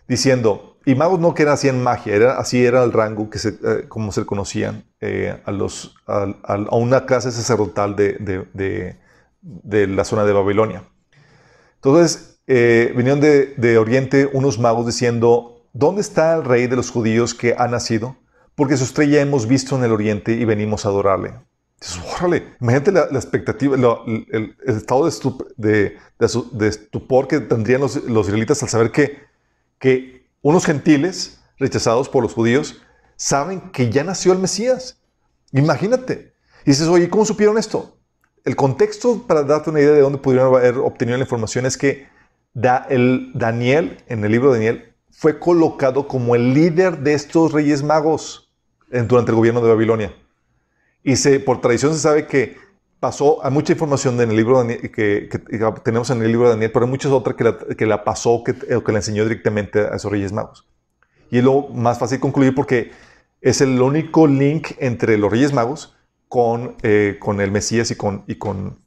diciendo, 0.06 0.69
y 0.84 0.94
magos 0.94 1.20
no 1.20 1.34
que 1.34 1.42
hacían 1.46 1.82
magia, 1.82 2.14
era, 2.14 2.38
así 2.38 2.64
era 2.64 2.82
el 2.82 2.92
rango 2.92 3.28
que 3.28 3.38
se, 3.38 3.50
eh, 3.50 3.84
como 3.88 4.12
se 4.12 4.24
conocían 4.24 4.84
eh, 5.00 5.38
a, 5.44 5.52
los, 5.52 5.94
a, 6.06 6.26
una 6.72 7.04
clase 7.04 7.30
sacerdotal 7.32 7.96
de, 7.96 8.16
de, 9.42 9.86
la 9.86 10.04
zona 10.04 10.24
de 10.24 10.32
Babilonia. 10.32 10.84
Entonces, 11.76 12.40
eh, 12.46 12.92
vinieron 12.96 13.20
de, 13.20 13.78
Oriente 13.78 14.28
unos 14.33 14.58
magos 14.58 14.87
diciendo, 14.87 15.66
¿dónde 15.72 16.00
está 16.00 16.35
el 16.35 16.44
rey 16.44 16.66
de 16.66 16.76
los 16.76 16.90
judíos 16.90 17.35
que 17.35 17.54
ha 17.56 17.68
nacido? 17.68 18.16
Porque 18.54 18.76
su 18.76 18.85
estrella 18.85 19.20
hemos 19.20 19.46
visto 19.46 19.76
en 19.76 19.85
el 19.85 19.92
Oriente 19.92 20.33
y 20.33 20.44
venimos 20.44 20.87
a 20.87 20.88
adorarle. 20.88 21.35
imagínate 22.60 22.92
la, 22.92 23.04
expectativa, 23.12 23.76
el, 24.06 24.56
estado 24.66 25.08
de, 25.56 25.96
estupor 26.60 27.28
que 27.28 27.40
tendrían 27.40 27.83
los, 27.83 28.02
los 28.04 28.26
israelitas 28.26 28.62
al 28.62 28.68
saber 28.68 28.90
que, 28.90 29.18
que 29.78 30.19
unos 30.42 30.64
gentiles 30.64 31.40
rechazados 31.58 32.08
por 32.08 32.22
los 32.22 32.34
judíos 32.34 32.82
saben 33.16 33.70
que 33.72 33.90
ya 33.90 34.02
nació 34.04 34.32
el 34.32 34.38
Mesías. 34.38 34.98
Imagínate. 35.52 36.34
Y 36.64 36.70
dices, 36.70 36.88
oye, 36.88 37.10
¿cómo 37.10 37.24
supieron 37.24 37.58
esto? 37.58 37.96
El 38.44 38.56
contexto, 38.56 39.26
para 39.26 39.42
darte 39.42 39.70
una 39.70 39.80
idea 39.80 39.92
de 39.92 40.00
dónde 40.00 40.18
pudieron 40.18 40.54
haber 40.54 40.78
obtenido 40.78 41.18
la 41.18 41.24
información, 41.24 41.66
es 41.66 41.76
que 41.76 42.08
el 42.88 43.32
Daniel, 43.34 44.02
en 44.06 44.24
el 44.24 44.32
libro 44.32 44.52
de 44.52 44.58
Daniel, 44.58 44.94
fue 45.10 45.38
colocado 45.38 46.08
como 46.08 46.34
el 46.34 46.54
líder 46.54 47.00
de 47.00 47.12
estos 47.12 47.52
reyes 47.52 47.82
magos 47.82 48.50
durante 48.90 49.32
el 49.32 49.36
gobierno 49.36 49.60
de 49.60 49.68
Babilonia. 49.68 50.14
Y 51.02 51.16
se, 51.16 51.40
por 51.40 51.60
tradición 51.60 51.92
se 51.92 52.00
sabe 52.00 52.26
que 52.26 52.56
pasó, 53.01 53.44
hay 53.44 53.51
mucha 53.51 53.73
información 53.73 54.21
en 54.21 54.31
el 54.31 54.37
libro 54.37 54.65
que, 54.67 55.29
tenemos 55.83 56.11
en 56.11 56.23
el 56.23 56.29
libro 56.29 56.46
de 56.46 56.55
Daniel, 56.55 56.71
pero 56.73 56.85
hay 56.85 56.90
muchas 56.90 57.11
otras 57.11 57.35
que 57.35 57.44
la, 57.44 57.59
que 57.59 57.87
la 57.87 58.05
pasó, 58.05 58.44
que, 58.44 58.55
que 58.55 58.92
le 58.92 58.98
enseñó 58.98 59.25
directamente 59.25 59.81
a 59.81 59.96
esos 59.96 60.13
Reyes 60.13 60.33
Magos. 60.33 60.69
Y 61.31 61.38
es 61.38 61.44
lo 61.44 61.69
más 61.69 61.98
fácil 61.98 62.21
concluir 62.21 62.55
porque 62.55 62.92
es 63.40 63.61
el 63.61 63.81
único 63.81 64.27
link 64.27 64.73
entre 64.79 65.17
los 65.17 65.31
Reyes 65.31 65.53
Magos 65.53 65.96
con, 66.29 66.77
eh, 66.83 67.17
con 67.19 67.40
el 67.40 67.51
Mesías 67.51 67.90
y, 67.90 67.96
con, 67.96 68.25
y, 68.27 68.37
con, 68.37 68.79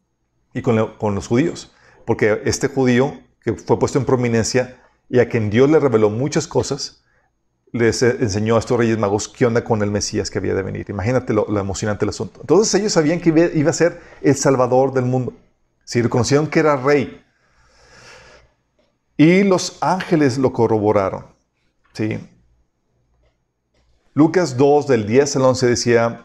y 0.53 0.61
con 0.61 1.15
los 1.15 1.27
judíos. 1.27 1.73
Porque 2.05 2.41
este 2.45 2.67
judío 2.67 3.13
que 3.43 3.53
fue 3.53 3.77
puesto 3.77 3.99
en 3.99 4.05
prominencia 4.05 4.77
y 5.09 5.19
a 5.19 5.29
quien 5.29 5.49
Dios 5.49 5.69
le 5.69 5.79
reveló 5.79 6.09
muchas 6.09 6.47
cosas, 6.47 7.02
les 7.73 8.03
enseñó 8.03 8.55
a 8.55 8.59
estos 8.59 8.77
reyes 8.77 8.99
magos 8.99 9.27
qué 9.27 9.47
onda 9.47 9.63
con 9.63 9.81
el 9.81 9.89
Mesías 9.89 10.29
que 10.29 10.37
había 10.37 10.53
de 10.53 10.61
venir. 10.61 10.85
Imagínate 10.89 11.33
lo, 11.33 11.59
emocionante 11.59 12.05
el 12.05 12.09
asunto. 12.09 12.39
Entonces 12.41 12.73
ellos 12.79 12.93
sabían 12.93 13.19
que 13.19 13.51
iba 13.55 13.69
a 13.69 13.73
ser 13.73 13.99
el 14.21 14.35
Salvador 14.35 14.93
del 14.93 15.05
mundo. 15.05 15.33
Si 15.83 15.99
reconocieron 16.01 16.47
que 16.47 16.59
era 16.59 16.77
rey. 16.77 17.19
Y 19.17 19.43
los 19.43 19.77
ángeles 19.81 20.37
lo 20.37 20.53
corroboraron. 20.53 21.25
¿sí? 21.93 22.19
Lucas 24.13 24.55
2, 24.55 24.87
del 24.87 25.07
10 25.07 25.35
al 25.37 25.41
11 25.41 25.65
decía, 25.65 26.21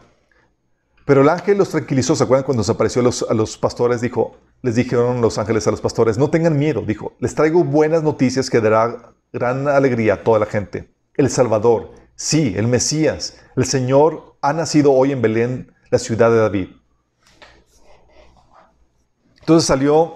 pero 1.03 1.21
el 1.21 1.29
ángel 1.29 1.57
los 1.57 1.69
tranquilizó, 1.69 2.15
¿se 2.15 2.23
acuerdan 2.23 2.45
cuando 2.45 2.63
se 2.63 2.71
apareció 2.71 3.01
a 3.01 3.05
los, 3.05 3.25
a 3.27 3.33
los 3.33 3.57
pastores? 3.57 4.01
Dijo, 4.01 4.37
les 4.61 4.75
dijeron 4.75 5.19
los 5.19 5.39
ángeles 5.39 5.65
a 5.67 5.71
los 5.71 5.81
pastores, 5.81 6.19
no 6.19 6.29
tengan 6.29 6.59
miedo, 6.59 6.83
dijo, 6.83 7.13
les 7.17 7.33
traigo 7.33 7.63
buenas 7.63 8.03
noticias 8.03 8.51
que 8.51 8.61
dará 8.61 9.13
gran 9.33 9.67
alegría 9.67 10.13
a 10.13 10.23
toda 10.23 10.37
la 10.37 10.45
gente. 10.45 10.98
El 11.19 11.29
Salvador, 11.29 11.91
sí, 12.15 12.53
el 12.55 12.69
Mesías, 12.69 13.41
el 13.57 13.65
Señor 13.65 14.37
ha 14.39 14.53
nacido 14.53 14.93
hoy 14.93 15.11
en 15.11 15.21
Belén, 15.21 15.75
la 15.89 15.99
ciudad 15.99 16.31
de 16.31 16.37
David. 16.37 16.69
Entonces 19.41 19.67
salió, 19.67 20.13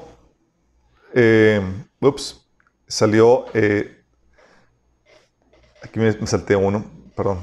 eh, 1.14 1.62
ups, 2.00 2.48
salió, 2.88 3.48
eh, 3.54 4.02
aquí 5.82 6.00
me, 6.00 6.26
salté 6.26 6.56
uno, 6.56 6.86
perdón, 7.18 7.40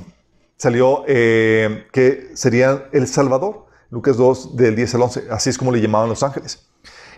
salió 0.57 1.05
eh, 1.07 1.87
que 1.93 2.31
sería 2.33 2.89
el 2.93 3.07
Salvador, 3.07 3.67
Lucas 3.91 4.17
2 4.17 4.57
del 4.57 4.75
10 4.75 4.95
al 4.95 5.03
11, 5.03 5.25
así 5.31 5.51
es 5.51 5.59
como 5.59 5.71
le 5.71 5.83
llamaban 5.83 6.09
los 6.09 6.23
ángeles. 6.23 6.67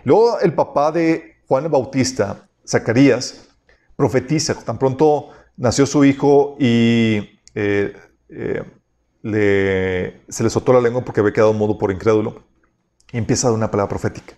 Luego 0.03 0.41
el 0.41 0.53
papá 0.53 0.91
de 0.91 1.37
Juan 1.47 1.63
el 1.63 1.69
Bautista, 1.69 2.49
Zacarías, 2.67 3.47
profetiza, 3.95 4.55
tan 4.55 4.77
pronto 4.77 5.29
nació 5.57 5.85
su 5.85 6.03
hijo 6.05 6.55
y 6.59 7.39
eh, 7.55 7.95
eh, 8.29 8.63
se 10.27 10.43
le 10.43 10.49
soltó 10.49 10.73
la 10.73 10.81
lengua 10.81 11.03
porque 11.03 11.21
había 11.21 11.33
quedado 11.33 11.53
mudo 11.53 11.77
por 11.77 11.91
incrédulo, 11.91 12.43
y 13.11 13.17
empieza 13.17 13.47
dar 13.47 13.55
una 13.55 13.71
palabra 13.71 13.89
profética. 13.89 14.35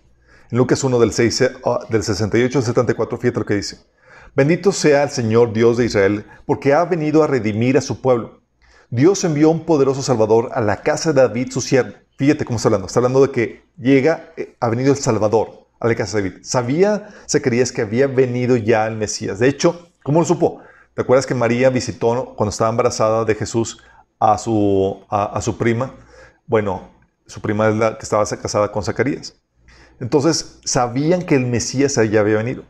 En 0.50 0.58
Lucas 0.58 0.84
1 0.84 0.98
del, 1.00 1.12
6, 1.12 1.50
ah, 1.64 1.80
del 1.90 2.02
68 2.02 2.58
al 2.58 2.64
74, 2.64 3.18
fíjate 3.18 3.40
lo 3.40 3.46
que 3.46 3.54
dice. 3.54 3.78
Bendito 4.36 4.70
sea 4.70 5.02
el 5.02 5.10
Señor 5.10 5.52
Dios 5.52 5.76
de 5.76 5.86
Israel, 5.86 6.24
porque 6.44 6.74
ha 6.74 6.84
venido 6.84 7.22
a 7.22 7.26
redimir 7.26 7.78
a 7.78 7.80
su 7.80 8.00
pueblo. 8.00 8.42
Dios 8.90 9.24
envió 9.24 9.50
un 9.50 9.64
poderoso 9.64 10.02
Salvador 10.02 10.50
a 10.52 10.60
la 10.60 10.82
casa 10.82 11.12
de 11.12 11.22
David, 11.22 11.50
su 11.50 11.60
siervo. 11.60 11.94
Fíjate 12.16 12.44
cómo 12.44 12.56
está 12.56 12.68
hablando. 12.68 12.86
Está 12.86 13.00
hablando 13.00 13.26
de 13.26 13.32
que 13.32 13.62
llega, 13.76 14.32
eh, 14.36 14.54
ha 14.60 14.68
venido 14.68 14.92
el 14.92 14.98
Salvador 14.98 15.66
a 15.80 15.88
la 15.88 15.94
casa 15.94 16.18
de 16.18 16.30
David. 16.30 16.42
Sabía 16.44 17.08
Zacarías 17.28 17.72
que 17.72 17.82
había 17.82 18.06
venido 18.06 18.56
ya 18.56 18.86
el 18.86 18.96
Mesías. 18.96 19.38
De 19.38 19.48
hecho, 19.48 19.90
¿cómo 20.02 20.20
lo 20.20 20.26
supo? 20.26 20.60
¿Te 20.96 21.02
acuerdas 21.02 21.26
que 21.26 21.34
María 21.34 21.68
visitó 21.68 22.32
cuando 22.36 22.48
estaba 22.48 22.70
embarazada 22.70 23.26
de 23.26 23.34
Jesús 23.34 23.82
a 24.18 24.38
su, 24.38 25.04
a, 25.10 25.38
su 25.42 25.58
prima? 25.58 25.94
Bueno, 26.46 26.88
su 27.26 27.42
prima 27.42 27.68
es 27.68 27.76
la 27.76 27.98
que 27.98 28.02
estaba 28.02 28.24
casada 28.24 28.72
con 28.72 28.82
Zacarías. 28.82 29.34
Entonces, 30.00 30.58
sabían 30.64 31.20
que 31.20 31.34
el 31.34 31.44
Mesías 31.44 31.96
ya 31.96 32.20
había 32.20 32.22
venido. 32.22 32.64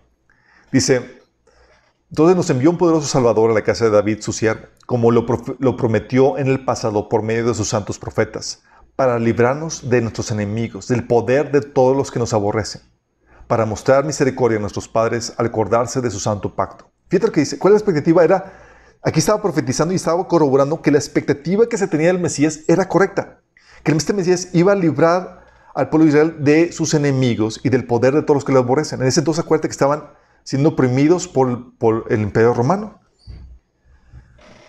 Dice, 0.72 1.20
entonces 2.10 2.34
nos 2.34 2.50
envió 2.50 2.68
un 2.68 2.78
poderoso 2.78 3.06
Salvador 3.06 3.52
a 3.52 3.54
la 3.54 3.62
casa 3.62 3.84
de 3.84 3.92
David, 3.92 4.20
su 4.22 4.32
siervo, 4.32 4.66
como 4.86 5.12
lo, 5.12 5.24
lo 5.60 5.76
prometió 5.76 6.36
en 6.36 6.48
el 6.48 6.64
pasado 6.64 7.08
por 7.08 7.22
medio 7.22 7.46
de 7.46 7.54
sus 7.54 7.68
santos 7.68 7.96
profetas, 7.96 8.64
para 8.96 9.20
librarnos 9.20 9.88
de 9.88 10.00
nuestros 10.00 10.32
enemigos, 10.32 10.88
del 10.88 11.06
poder 11.06 11.52
de 11.52 11.60
todos 11.60 11.96
los 11.96 12.10
que 12.10 12.18
nos 12.18 12.34
aborrecen 12.34 12.82
para 13.46 13.64
mostrar 13.64 14.04
misericordia 14.04 14.58
a 14.58 14.60
nuestros 14.60 14.88
padres 14.88 15.32
al 15.36 15.46
acordarse 15.46 16.00
de 16.00 16.10
su 16.10 16.18
santo 16.18 16.56
pacto. 16.56 16.90
Fíjate 17.08 17.26
lo 17.26 17.32
que 17.32 17.40
dice, 17.40 17.58
¿cuál 17.58 17.72
es 17.72 17.80
la 17.80 17.84
expectativa? 17.84 18.24
Era, 18.24 18.52
aquí 19.02 19.20
estaba 19.20 19.40
profetizando 19.40 19.92
y 19.92 19.96
estaba 19.96 20.26
corroborando 20.26 20.82
que 20.82 20.90
la 20.90 20.98
expectativa 20.98 21.68
que 21.68 21.78
se 21.78 21.86
tenía 21.86 22.08
del 22.08 22.18
Mesías 22.18 22.60
era 22.66 22.88
correcta, 22.88 23.40
que 23.82 23.92
este 23.92 24.12
Mesías 24.12 24.48
iba 24.52 24.72
a 24.72 24.76
librar 24.76 25.44
al 25.74 25.88
pueblo 25.90 26.06
de 26.06 26.10
Israel 26.10 26.36
de 26.40 26.72
sus 26.72 26.94
enemigos 26.94 27.60
y 27.62 27.68
del 27.68 27.86
poder 27.86 28.14
de 28.14 28.22
todos 28.22 28.36
los 28.36 28.44
que 28.44 28.52
lo 28.52 28.58
aborrecen. 28.58 29.00
En 29.02 29.06
ese 29.06 29.20
entonces 29.20 29.44
acuérdate 29.44 29.68
que 29.68 29.72
estaban 29.72 30.04
siendo 30.42 30.70
oprimidos 30.70 31.28
por, 31.28 32.04
el 32.08 32.20
imperio 32.20 32.54
romano. 32.54 33.00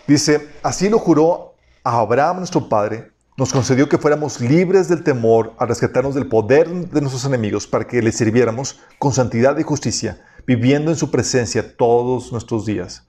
Dice, 0.06 0.48
así 0.62 0.88
lo 0.88 0.98
juró 0.98 1.54
a 1.82 1.98
Abraham 1.98 2.38
nuestro 2.38 2.68
padre 2.68 3.12
nos 3.38 3.52
concedió 3.52 3.88
que 3.88 3.98
fuéramos 3.98 4.40
libres 4.40 4.88
del 4.88 5.04
temor 5.04 5.54
a 5.58 5.64
rescatarnos 5.64 6.16
del 6.16 6.26
poder 6.26 6.68
de 6.68 7.00
nuestros 7.00 7.24
enemigos 7.24 7.68
para 7.68 7.86
que 7.86 8.02
le 8.02 8.10
sirviéramos 8.10 8.80
con 8.98 9.12
santidad 9.12 9.56
y 9.58 9.62
justicia, 9.62 10.20
viviendo 10.48 10.90
en 10.90 10.96
su 10.96 11.10
presencia 11.10 11.76
todos 11.76 12.32
nuestros 12.32 12.64
días. 12.64 13.06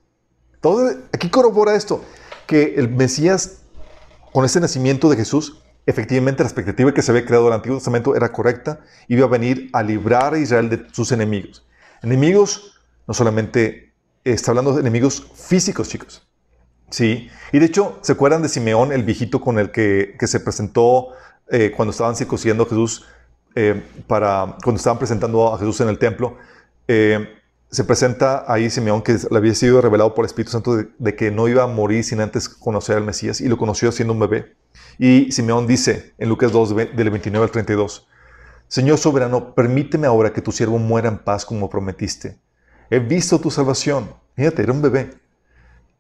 Todo, 0.60 0.90
aquí 1.14 1.30
corrobora 1.30 1.74
esto, 1.74 2.04
que 2.46 2.76
el 2.76 2.90
Mesías, 2.90 3.62
con 4.34 4.44
ese 4.44 4.60
nacimiento 4.60 5.10
de 5.10 5.16
Jesús, 5.16 5.64
efectivamente 5.86 6.44
la 6.44 6.50
expectativa 6.50 6.94
que 6.94 7.02
se 7.02 7.12
había 7.12 7.26
creado 7.26 7.46
en 7.46 7.54
el 7.54 7.56
Antiguo 7.56 7.78
Testamento 7.78 8.14
era 8.14 8.34
correcta, 8.34 8.82
iba 9.08 9.26
a 9.26 9.30
venir 9.30 9.70
a 9.72 9.82
librar 9.82 10.34
a 10.34 10.38
Israel 10.38 10.70
de 10.70 10.86
sus 10.92 11.14
enemigos. 11.14 11.66
Enemigos, 12.04 12.82
no 13.08 13.14
solamente, 13.14 13.94
está 14.26 14.52
hablando 14.52 14.74
de 14.74 14.82
enemigos 14.82 15.26
físicos, 15.34 15.88
chicos, 15.88 16.26
Sí, 16.90 17.30
y 17.54 17.60
de 17.60 17.68
hecho, 17.68 18.00
¿se 18.02 18.14
acuerdan 18.14 18.42
de 18.42 18.50
Simeón, 18.50 18.92
el 18.92 19.04
viejito 19.04 19.40
con 19.40 19.60
el 19.60 19.72
que, 19.72 20.18
se 20.20 20.40
presentó 20.40 21.10
eh, 21.50 21.72
cuando 21.74 21.92
estaban 21.92 22.16
circuncidando 22.16 22.66
Jesús, 22.66 23.06
eh, 23.56 23.82
para, 24.08 24.58
cuando 24.64 24.78
estaban 24.78 24.98
presentando 24.98 25.54
a 25.54 25.58
Jesús 25.60 25.80
en 25.82 25.88
el 25.88 26.00
templo? 26.00 26.36
Eh, 26.92 27.36
se 27.70 27.84
presenta 27.84 28.52
ahí 28.52 28.72
Simeón 28.72 29.04
que 29.04 29.16
le 29.30 29.38
había 29.38 29.54
sido 29.54 29.80
revelado 29.80 30.16
por 30.16 30.26
el 30.26 30.28
Espíritu 30.28 30.52
Santo 30.52 30.76
de, 30.76 31.16
que 31.16 31.30
no 31.30 31.48
iba 31.48 31.62
a 31.62 31.68
morir 31.68 32.04
sin 32.04 32.20
antes 32.20 32.50
conocer 32.50 32.98
al 32.98 33.06
Mesías 33.06 33.42
y 33.42 33.48
lo 33.48 33.60
conoció 33.60 33.92
siendo 33.92 34.14
un 34.14 34.20
bebé. 34.20 34.56
Y 34.98 35.32
Simeón 35.32 35.68
dice 35.68 36.16
en 36.18 36.30
Lucas 36.30 36.52
2, 36.52 36.76
del 36.76 37.10
29 37.12 37.44
al 37.46 37.52
32, 37.52 38.08
Señor 38.68 38.98
soberano, 38.98 39.54
permíteme 39.54 40.08
ahora 40.08 40.34
que 40.34 40.42
tu 40.42 40.52
siervo 40.52 40.80
muera 40.80 41.10
en 41.10 41.20
paz 41.20 41.46
como 41.46 41.70
prometiste. 41.70 42.40
He 42.90 42.98
visto 42.98 43.40
tu 43.40 43.52
salvación. 43.52 44.10
Fíjate, 44.36 44.64
era 44.64 44.74
un 44.74 44.82
bebé 44.82 45.12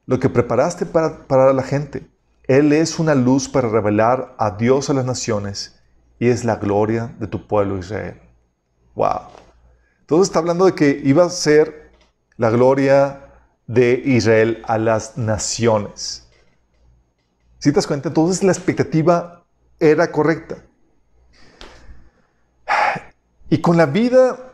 lo 0.10 0.20
que 0.20 0.28
preparaste 0.28 0.88
para, 0.88 1.54
la 1.54 1.62
gente. 1.62 2.10
Él 2.48 2.74
es 2.74 2.98
una 2.98 3.14
luz 3.14 3.48
para 3.48 3.70
revelar 3.70 4.34
a 4.40 4.58
Dios 4.58 4.90
a 4.90 4.94
las 4.96 5.06
naciones 5.06 5.80
y 6.18 6.30
es 6.30 6.44
la 6.44 6.56
gloria 6.56 7.16
de 7.20 7.28
tu 7.28 7.46
pueblo 7.46 7.78
Israel. 7.78 8.20
Wow. 8.96 9.49
Entonces 10.10 10.30
está 10.30 10.40
hablando 10.40 10.66
de 10.66 10.74
que 10.74 11.02
iba 11.04 11.24
a 11.24 11.30
ser 11.30 11.92
la 12.38 12.50
gloria 12.50 13.30
de 13.68 14.02
Israel 14.04 14.64
a 14.66 14.80
las 14.80 15.20
naciones. 15.20 16.28
Si 17.60 17.70
te 17.70 17.76
das 17.76 17.86
cuenta, 17.86 18.08
entonces 18.08 18.42
la 18.42 18.52
expectativa 18.52 19.46
era 19.80 20.12
correcta. 20.12 20.66
Y 23.52 23.62
con 23.62 23.78
la 23.78 23.86
vida, 23.86 24.52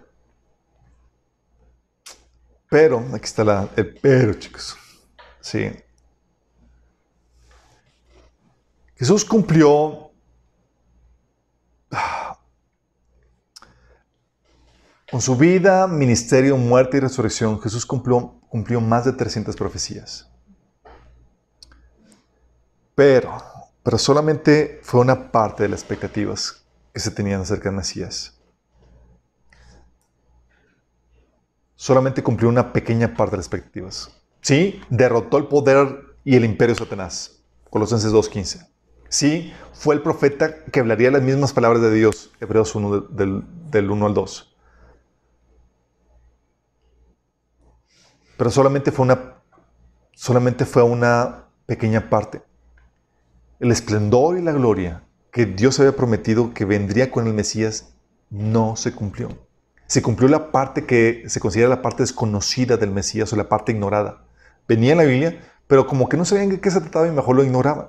pero, 2.70 3.06
aquí 3.14 3.24
está 3.24 3.46
la, 3.46 3.70
el 3.78 3.96
pero, 3.96 4.34
chicos. 4.34 4.76
Sí. 5.40 5.72
Jesús 8.98 9.24
cumplió 9.24 10.12
con 15.16 15.22
su 15.22 15.38
vida, 15.38 15.88
ministerio, 15.88 16.58
muerte 16.58 16.98
y 16.98 17.00
resurrección. 17.00 17.62
Jesús 17.62 17.86
cumplió, 17.86 18.38
cumplió 18.50 18.82
más 18.82 19.06
de 19.06 19.14
300 19.14 19.56
profecías. 19.56 20.30
Pero, 22.96 23.38
pero 23.82 23.98
solamente 23.98 24.82
fue 24.84 25.00
una 25.00 25.32
parte 25.32 25.64
de 25.64 25.70
las 25.70 25.80
expectativas 25.80 26.66
que 26.94 27.00
se 27.00 27.12
tenían 27.12 27.40
acerca 27.40 27.70
de 27.70 27.78
Mesías. 27.78 28.38
Solamente 31.78 32.22
cumplió 32.22 32.50
una 32.50 32.74
pequeña 32.74 33.16
parte 33.16 33.32
de 33.32 33.38
las 33.38 33.46
expectativas. 33.46 34.12
Sí, 34.42 34.82
derrotó 34.90 35.38
el 35.38 35.48
poder 35.48 36.18
y 36.26 36.36
el 36.36 36.44
imperio 36.44 36.76
de 36.76 36.80
Satanás. 36.80 37.42
Colosenses 37.70 38.12
2.15. 38.12 38.68
Sí, 39.08 39.54
fue 39.72 39.96
el 39.96 40.02
profeta 40.02 40.66
que 40.66 40.82
hablaría 40.82 41.10
las 41.10 41.22
mismas 41.22 41.54
palabras 41.54 41.82
de 41.82 41.94
Dios. 41.94 42.34
Hebreos 42.42 42.76
1 42.76 43.00
del, 43.00 43.46
del 43.72 43.90
1 43.90 44.08
al 44.08 44.14
2. 44.14 44.55
Pero 48.38 48.50
solamente 48.50 48.92
fue 48.92 49.06
una 49.06 49.36
solamente 50.14 50.66
fue 50.66 50.84
una 50.84 51.46
pequeña 51.66 52.10
parte. 52.10 52.42
El 53.60 53.72
esplendor 53.72 54.38
y 54.38 54.42
la 54.42 54.52
gloria 54.52 55.04
que 55.32 55.46
Dios 55.46 55.80
había 55.80 55.96
prometido 55.96 56.54
que 56.54 56.66
vendría 56.66 57.12
con 57.12 57.28
el 57.28 57.34
Mesías 57.34 57.94
no 58.30 58.76
se 58.76 58.94
cumplió. 58.94 59.30
Se 59.88 60.02
cumplió 60.02 60.30
la 60.30 60.52
parte 60.52 60.86
que 60.86 61.24
se 61.28 61.40
considera 61.40 61.70
la 61.70 61.82
parte 61.82 62.04
desconocida 62.04 62.78
del 62.78 62.92
Mesías 62.92 63.32
o 63.34 63.36
la 63.36 63.50
parte 63.50 63.72
ignorada 63.72 64.26
venía 64.68 64.94
en 64.94 64.98
la 64.98 65.04
Biblia, 65.04 65.40
pero 65.68 65.88
como 65.88 66.10
que 66.10 66.18
no 66.18 66.26
sabían 66.26 66.50
de 66.50 66.60
qué 66.60 66.72
se 66.72 66.82
trataba 66.82 67.08
y 67.08 67.12
mejor 67.12 67.36
lo 67.36 67.44
ignoraban. 67.44 67.88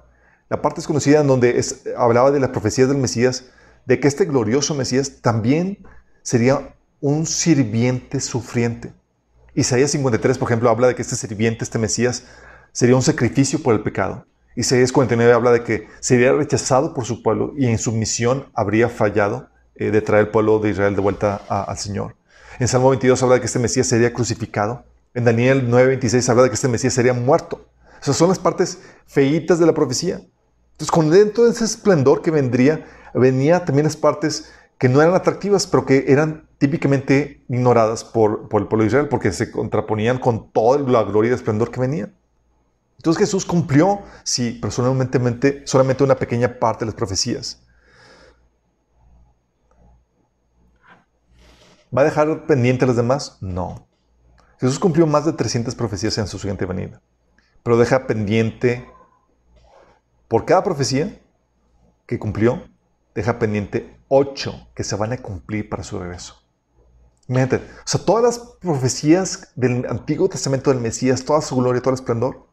La 0.48 0.62
parte 0.62 0.76
desconocida 0.76 1.20
en 1.20 1.26
donde 1.26 1.62
hablaba 1.96 2.30
de 2.30 2.40
las 2.40 2.50
profecías 2.50 2.88
del 2.88 2.98
Mesías, 2.98 3.46
de 3.84 4.00
que 4.00 4.08
este 4.08 4.24
glorioso 4.24 4.74
Mesías 4.74 5.20
también 5.20 5.86
sería 6.22 6.74
un 7.00 7.26
sirviente 7.26 8.20
sufriente. 8.20 8.92
Isaías 9.56 9.90
53, 9.90 10.38
por 10.38 10.48
ejemplo, 10.48 10.70
habla 10.70 10.86
de 10.86 10.94
que 10.94 11.02
este 11.02 11.16
sirviente, 11.16 11.64
este 11.64 11.78
Mesías, 11.78 12.24
sería 12.72 12.94
un 12.94 13.02
sacrificio 13.02 13.62
por 13.62 13.74
el 13.74 13.82
pecado. 13.82 14.26
Isaías 14.54 14.92
49 14.92 15.32
habla 15.32 15.50
de 15.50 15.64
que 15.64 15.88
sería 16.00 16.32
rechazado 16.32 16.94
por 16.94 17.04
su 17.04 17.22
pueblo 17.22 17.52
y 17.56 17.66
en 17.66 17.78
su 17.78 17.90
misión 17.92 18.46
habría 18.54 18.88
fallado 18.88 19.48
eh, 19.74 19.90
de 19.90 20.00
traer 20.00 20.26
el 20.26 20.30
pueblo 20.30 20.58
de 20.60 20.70
Israel 20.70 20.94
de 20.94 21.00
vuelta 21.00 21.36
al 21.48 21.76
Señor. 21.78 22.14
En 22.58 22.68
Salmo 22.68 22.90
22 22.90 23.22
habla 23.22 23.34
de 23.34 23.40
que 23.40 23.46
este 23.46 23.58
Mesías 23.58 23.86
sería 23.86 24.12
crucificado 24.12 24.84
en 25.16 25.24
Daniel 25.24 25.66
9:26 25.70 26.28
habla 26.28 26.42
de 26.42 26.50
que 26.50 26.56
este 26.56 26.68
Mesías 26.68 26.92
sería 26.92 27.14
muerto. 27.14 27.66
Esas 28.02 28.16
son 28.16 28.28
las 28.28 28.38
partes 28.38 28.80
feitas 29.06 29.58
de 29.58 29.64
la 29.64 29.72
profecía. 29.72 30.16
Entonces, 30.72 30.90
con 30.90 31.08
dentro 31.08 31.44
de 31.44 31.52
ese 31.52 31.64
esplendor 31.64 32.20
que 32.20 32.30
vendría, 32.30 32.84
venía 33.14 33.64
también 33.64 33.86
las 33.86 33.96
partes 33.96 34.52
que 34.76 34.90
no 34.90 35.00
eran 35.00 35.14
atractivas, 35.14 35.66
pero 35.66 35.86
que 35.86 36.04
eran 36.08 36.45
típicamente 36.58 37.44
ignoradas 37.48 38.04
por, 38.04 38.48
por 38.48 38.62
el 38.62 38.68
pueblo 38.68 38.84
de 38.84 38.88
Israel, 38.88 39.08
porque 39.08 39.32
se 39.32 39.50
contraponían 39.50 40.18
con 40.18 40.50
toda 40.50 40.78
la 40.78 41.02
gloria 41.02 41.30
y 41.30 41.34
esplendor 41.34 41.70
que 41.70 41.80
venían. 41.80 42.14
Entonces 42.96 43.20
Jesús 43.20 43.44
cumplió, 43.44 44.00
sí, 44.24 44.58
personalmente, 44.60 45.62
solamente 45.66 46.02
una 46.02 46.16
pequeña 46.16 46.58
parte 46.58 46.84
de 46.84 46.86
las 46.86 46.94
profecías. 46.94 47.62
¿Va 51.96 52.02
a 52.02 52.04
dejar 52.04 52.46
pendiente 52.46 52.84
a 52.84 52.88
las 52.88 52.96
demás? 52.96 53.38
No. 53.40 53.86
Jesús 54.58 54.78
cumplió 54.78 55.06
más 55.06 55.24
de 55.24 55.32
300 55.32 55.74
profecías 55.74 56.16
en 56.18 56.26
su 56.26 56.38
siguiente 56.38 56.66
venida, 56.66 57.00
pero 57.62 57.76
deja 57.76 58.06
pendiente, 58.06 58.88
por 60.28 60.46
cada 60.46 60.64
profecía 60.64 61.20
que 62.06 62.18
cumplió, 62.18 62.64
deja 63.14 63.38
pendiente 63.38 63.96
ocho 64.08 64.68
que 64.74 64.84
se 64.84 64.96
van 64.96 65.12
a 65.12 65.18
cumplir 65.18 65.68
para 65.68 65.82
su 65.82 65.98
regreso. 65.98 66.45
Imagínate, 67.28 67.56
o 67.56 67.86
sea, 67.88 68.04
todas 68.04 68.22
las 68.22 68.38
profecías 68.38 69.52
del 69.56 69.86
Antiguo 69.88 70.28
Testamento 70.28 70.70
del 70.70 70.80
Mesías, 70.80 71.24
toda 71.24 71.40
su 71.40 71.56
gloria, 71.56 71.82
todo 71.82 71.90
el 71.90 72.00
esplendor, 72.00 72.46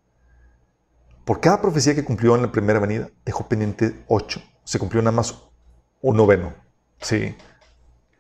por 1.26 1.40
cada 1.40 1.62
profecía 1.62 1.96
que 1.96 2.04
cumplió 2.04 2.36
en 2.36 2.42
la 2.42 2.52
primera 2.52 2.80
venida, 2.80 3.10
dejó 3.24 3.48
pendiente 3.48 4.04
ocho. 4.08 4.42
Se 4.66 4.80
cumplió 4.80 5.02
nada 5.02 5.16
más 5.16 5.44
un 6.02 6.18
noveno. 6.18 6.54
Sí. 7.00 7.36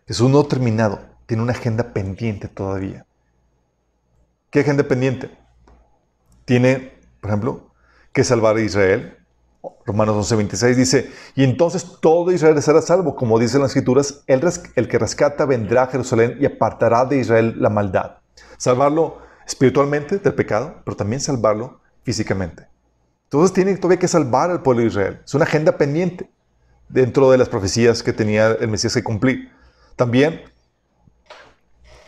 Es 0.05 0.19
un 0.19 0.31
no 0.31 0.45
terminado. 0.45 1.01
Tiene 1.25 1.43
una 1.43 1.53
agenda 1.53 1.93
pendiente 1.93 2.47
todavía. 2.47 3.05
¿Qué 4.49 4.61
agenda 4.61 4.83
pendiente? 4.83 5.37
Tiene, 6.45 6.99
por 7.19 7.31
ejemplo, 7.31 7.73
que 8.13 8.23
salvar 8.23 8.55
a 8.55 8.61
Israel. 8.61 9.22
Romanos 9.86 10.32
11:26 10.32 10.76
dice, 10.76 11.11
y 11.36 11.43
entonces 11.43 11.86
todo 12.01 12.32
Israel 12.32 12.61
será 12.61 12.82
salvo, 12.82 13.16
como 13.16 13.39
dicen 13.39 13.61
las 13.61 13.72
escrituras, 13.72 14.24
el, 14.28 14.41
el 14.76 14.88
que 14.88 14.99
rescata 14.99 15.45
vendrá 15.45 15.84
a 15.84 15.88
Jerusalén 15.88 16.38
y 16.39 16.45
apartará 16.45 17.05
de 17.05 17.20
Israel 17.20 17.55
la 17.57 17.70
maldad. 17.70 18.18
Salvarlo 18.57 19.20
espiritualmente 19.47 20.18
del 20.18 20.34
pecado, 20.34 20.82
pero 20.84 20.97
también 20.97 21.22
salvarlo 21.22 21.80
físicamente. 22.03 22.68
Entonces 23.26 23.53
tiene 23.53 23.76
todavía 23.78 23.99
que 23.99 24.07
salvar 24.07 24.51
al 24.51 24.61
pueblo 24.61 24.82
de 24.82 24.89
Israel. 24.89 25.22
Es 25.26 25.34
una 25.34 25.45
agenda 25.45 25.78
pendiente 25.78 26.30
dentro 26.89 27.32
de 27.32 27.38
las 27.38 27.49
profecías 27.49 28.03
que 28.03 28.14
tenía 28.14 28.51
el 28.51 28.68
Mesías 28.68 28.93
que 28.93 29.03
cumplir. 29.03 29.51
También 29.95 30.41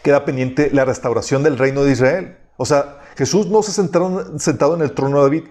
queda 0.03 0.23
pendiente 0.25 0.69
la 0.71 0.85
restauración 0.85 1.41
del 1.41 1.57
reino 1.57 1.83
de 1.83 1.93
Israel. 1.93 2.37
O 2.57 2.65
sea, 2.65 3.01
Jesús 3.15 3.47
no 3.47 3.63
se 3.63 3.71
sentado, 3.71 4.37
sentado 4.37 4.75
en 4.75 4.81
el 4.81 4.91
trono 4.91 5.17
de 5.17 5.23
David. 5.23 5.43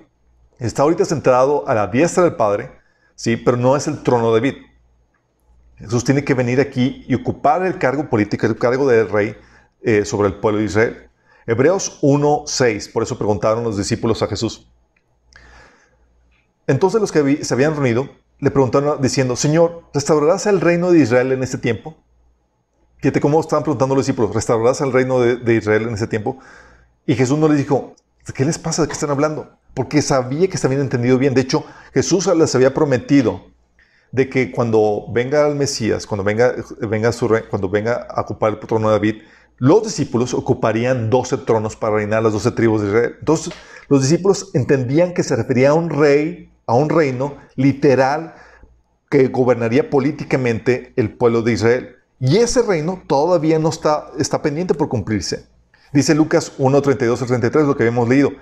Está 0.58 0.82
ahorita 0.82 1.04
sentado 1.04 1.66
a 1.68 1.74
la 1.74 1.88
diestra 1.88 2.24
del 2.24 2.36
Padre, 2.36 2.70
sí, 3.14 3.36
pero 3.36 3.56
no 3.56 3.76
es 3.76 3.86
el 3.88 4.02
trono 4.02 4.32
de 4.32 4.40
David. 4.40 4.62
Jesús 5.76 6.04
tiene 6.04 6.24
que 6.24 6.34
venir 6.34 6.60
aquí 6.60 7.04
y 7.08 7.14
ocupar 7.14 7.64
el 7.66 7.78
cargo 7.78 8.08
político, 8.08 8.46
el 8.46 8.56
cargo 8.56 8.86
de 8.86 9.04
rey 9.04 9.36
eh, 9.82 10.04
sobre 10.04 10.28
el 10.28 10.34
pueblo 10.34 10.60
de 10.60 10.66
Israel. 10.66 11.10
Hebreos 11.46 12.00
1.6, 12.02 12.92
por 12.92 13.02
eso 13.02 13.18
preguntaron 13.18 13.64
los 13.64 13.76
discípulos 13.76 14.22
a 14.22 14.28
Jesús. 14.28 14.70
Entonces 16.66 17.00
los 17.00 17.12
que 17.12 17.44
se 17.44 17.54
habían 17.54 17.74
reunido 17.74 18.08
le 18.38 18.50
preguntaron 18.50 19.02
diciendo, 19.02 19.36
Señor, 19.36 19.82
¿restaurarás 19.92 20.46
el 20.46 20.60
reino 20.60 20.90
de 20.90 21.00
Israel 21.00 21.32
en 21.32 21.42
este 21.42 21.58
tiempo? 21.58 21.96
Fíjate 22.98 23.20
cómo 23.20 23.40
estaban 23.40 23.64
preguntando 23.64 23.94
los 23.94 24.06
discípulos, 24.06 24.34
¿restaurarás 24.34 24.80
el 24.80 24.92
reino 24.92 25.20
de, 25.20 25.54
Israel 25.54 25.82
en 25.88 25.94
ese 25.94 26.06
tiempo? 26.06 26.38
Y 27.06 27.14
Jesús 27.14 27.38
no 27.38 27.48
les 27.48 27.58
dijo, 27.58 27.94
¿qué 28.34 28.46
les 28.46 28.58
pasa? 28.58 28.82
¿De 28.82 28.88
qué 28.88 28.94
están 28.94 29.10
hablando? 29.10 29.50
Porque 29.74 30.02
sabía 30.02 30.48
que 30.48 30.54
estaban 30.54 30.80
entendido 30.80 31.18
bien. 31.18 31.34
De 31.34 31.42
hecho, 31.42 31.64
Jesús 31.92 32.26
les 32.34 32.54
había 32.54 32.72
prometido 32.72 33.46
de 34.12 34.28
que 34.28 34.52
cuando 34.52 35.06
venga 35.12 35.46
el 35.48 35.56
Mesías, 35.56 36.06
cuando 36.06 36.22
venga, 36.22 36.54
venga 36.80 37.10
su 37.12 37.28
cuando 37.50 37.68
venga 37.68 38.06
a 38.08 38.20
ocupar 38.22 38.52
el 38.52 38.60
trono 38.60 38.88
de 38.88 38.94
David, 38.94 39.22
los 39.58 39.82
discípulos 39.82 40.34
ocuparían 40.34 41.10
12 41.10 41.38
tronos 41.38 41.76
para 41.76 41.96
reinar 41.96 42.22
las 42.22 42.32
12 42.32 42.52
tribus 42.52 42.82
de 42.82 42.88
Israel. 42.88 43.16
Entonces, 43.18 43.52
los 43.88 44.02
discípulos 44.02 44.50
entendían 44.54 45.14
que 45.14 45.22
se 45.22 45.34
refería 45.36 45.70
a 45.70 45.74
un 45.74 45.90
rey 45.90 46.50
a 46.66 46.74
un 46.74 46.88
reino 46.88 47.36
literal 47.56 48.34
que 49.10 49.28
gobernaría 49.28 49.90
políticamente 49.90 50.92
el 50.96 51.14
pueblo 51.14 51.42
de 51.42 51.52
Israel. 51.52 51.96
Y 52.20 52.38
ese 52.38 52.62
reino 52.62 53.02
todavía 53.06 53.58
no 53.58 53.68
está, 53.68 54.06
está 54.18 54.40
pendiente 54.40 54.74
por 54.74 54.88
cumplirse. 54.88 55.46
Dice 55.92 56.14
Lucas 56.14 56.52
1, 56.58 56.82
32 56.82 57.22
al 57.22 57.28
33, 57.28 57.66
lo 57.66 57.76
que 57.76 57.84
habíamos 57.84 58.08
leído. 58.08 58.32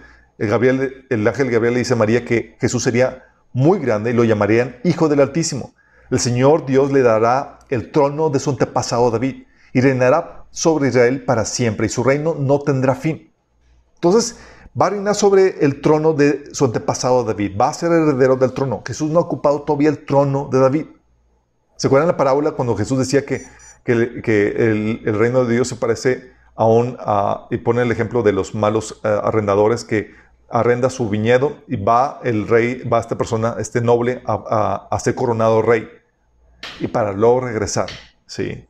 El, 0.43 1.29
ángel 1.29 1.51
Gabriel 1.53 1.75
le 1.75 1.79
dice 1.79 1.93
a 1.93 1.97
María 1.97 2.25
que 2.25 2.57
Jesús 2.61 2.83
sería 2.83 3.27
muy 3.53 3.79
grande 3.79 4.11
y 4.11 4.13
lo 4.13 4.25
llamarían 4.25 4.77
Hijo 4.83 5.09
del 5.09 5.21
Altísimo. 5.21 5.73
El 6.11 6.19
Señor 6.19 6.67
Dios 6.67 6.91
le 6.91 7.03
dará 7.03 7.61
el 7.69 7.93
trono 7.93 8.29
de 8.29 8.41
su 8.41 8.51
antepasado 8.51 9.13
David 9.13 9.45
y 9.73 9.81
reinará 9.81 10.47
sobre 10.51 10.89
Israel 10.89 11.25
para 11.25 11.45
siempre 11.45 11.87
y 11.87 11.91
su 11.91 12.03
reino 12.03 12.35
no 12.37 12.59
tendrá 12.59 12.97
fin. 12.97 13.31
Entonces, 13.95 14.41
va 14.79 14.87
a 14.87 14.91
reinar 14.91 15.15
sobre 15.15 15.65
el 15.65 15.81
trono 15.81 16.13
de 16.13 16.47
su 16.53 16.65
antepasado 16.65 17.23
David, 17.23 17.57
va 17.57 17.69
a 17.69 17.75
ser 17.75 17.93
heredero 17.93 18.35
del 18.35 18.53
trono. 18.53 18.83
Jesús 18.85 19.13
no 19.13 19.21
ha 19.21 19.23
ocupado 19.23 19.63
todavía 19.63 19.91
el 19.91 20.05
trono 20.05 20.49
de 20.51 20.59
David. 20.59 20.87
¿Se 21.77 21.87
acuerdan 21.87 22.09
la 22.09 22.17
parábola 22.17 22.51
cuando 22.51 22.77
Jesús 22.77 22.99
decía 22.99 23.25
que, 23.25 23.47
el, 23.85 25.05
reino 25.05 25.45
de 25.45 25.55
Dios 25.55 25.69
se 25.69 25.77
parece 25.77 26.33
a 26.57 26.67
un, 26.67 26.99
y 27.51 27.59
pone 27.59 27.83
el 27.83 27.93
ejemplo 27.93 28.25
de 28.25 28.33
los 28.33 28.57
malos 28.57 29.01
eh, 29.05 29.21
arrendadores 29.23 29.85
que 29.85 30.22
arrenda 30.53 30.91
su 30.91 31.09
viñedo 31.09 31.57
y 31.67 31.77
va 31.77 32.21
el 32.23 32.47
rey, 32.47 32.83
va 32.83 33.01
esta 33.01 33.17
persona, 33.17 33.57
este 33.59 33.81
noble, 33.81 34.23
a, 34.27 34.89
a 34.91 35.01
ser 35.01 35.15
coronado 35.15 35.63
rey 35.63 35.89
y 36.81 36.89
para 36.89 37.13
luego 37.13 37.41
regresar. 37.41 37.87
Sí. 38.27 38.67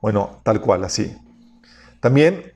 Bueno, 0.00 0.40
tal 0.42 0.60
cual, 0.60 0.84
así. 0.84 1.16
También 2.00 2.52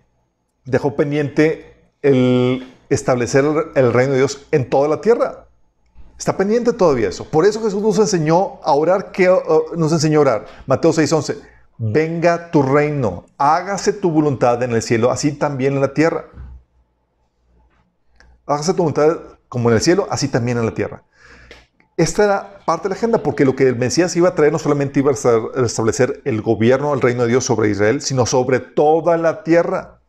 dejó 0.65 0.97
pendiente 0.97 1.77
el, 2.03 2.73
establecer 2.89 3.45
el 3.75 3.93
reino 3.93 4.13
de 4.13 4.19
Dios 4.19 4.47
en 4.51 4.69
toda 4.69 4.89
la 4.89 5.01
tierra. 5.01 5.47
Está 6.19 6.37
pendiente 6.37 6.73
todavía 6.73 7.09
eso. 7.09 7.25
Por 7.25 7.45
eso 7.45 7.63
Jesús 7.63 7.83
nos 7.83 7.99
enseñó 7.99 8.61
a 8.63 8.73
orar. 8.73 9.13
¿Qué 9.13 9.31
uh, 9.31 9.77
nos 9.77 9.93
enseñó 9.93 10.19
a 10.19 10.23
orar? 10.23 10.47
Mateo 10.67 10.93
6:11. 10.93 11.37
Venga 11.79 12.51
tu 12.51 12.63
reino, 12.63 13.27
hágase 13.37 13.93
tu 13.93 14.11
voluntad 14.11 14.63
en 14.63 14.71
el 14.71 14.81
cielo, 14.81 15.11
así 15.11 15.33
también 15.33 15.75
en 15.75 15.83
la 15.83 15.93
tierra. 15.93 16.25
Hágase 18.47 18.73
tu 18.73 18.79
voluntad 18.79 19.19
como 19.49 19.71
en 19.71 19.77
el 19.77 19.83
cielo, 19.83 20.07
así 20.11 20.29
también 20.29 20.59
en 20.59 20.67
la 20.67 20.75
tierra. 20.75 21.03
Esta 21.97 22.25
era 22.25 22.59
parte 22.67 22.85
de 22.85 22.91
la 22.91 22.97
agenda, 22.97 23.23
porque 23.23 23.45
lo 23.45 23.57
que 23.57 23.67
el 23.67 23.77
Mesías 23.77 24.15
iba 24.17 24.29
a 24.29 24.35
traer 24.35 24.53
no 24.53 24.59
solamente 24.59 25.01
iba 25.01 25.13
a 25.13 25.65
establecer 25.65 26.21
el 26.25 26.43
gobierno, 26.43 26.93
el 26.93 27.01
reino 27.01 27.23
de 27.23 27.29
Dios 27.29 27.45
sobre 27.45 27.71
Israel, 27.71 28.03
sino 28.03 28.27
sobre 28.27 28.61
toda 28.61 29.17
la 29.17 29.43
tierra. 29.43 30.01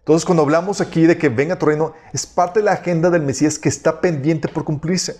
Entonces, 0.00 0.24
cuando 0.24 0.42
hablamos 0.42 0.80
aquí 0.80 1.06
de 1.06 1.16
que 1.16 1.28
venga 1.28 1.58
tu 1.58 1.66
reino, 1.66 1.92
es 2.12 2.26
parte 2.26 2.60
de 2.60 2.64
la 2.64 2.72
agenda 2.72 3.10
del 3.10 3.22
Mesías 3.22 3.58
que 3.58 3.68
está 3.68 4.00
pendiente 4.00 4.48
por 4.48 4.64
cumplirse. 4.64 5.16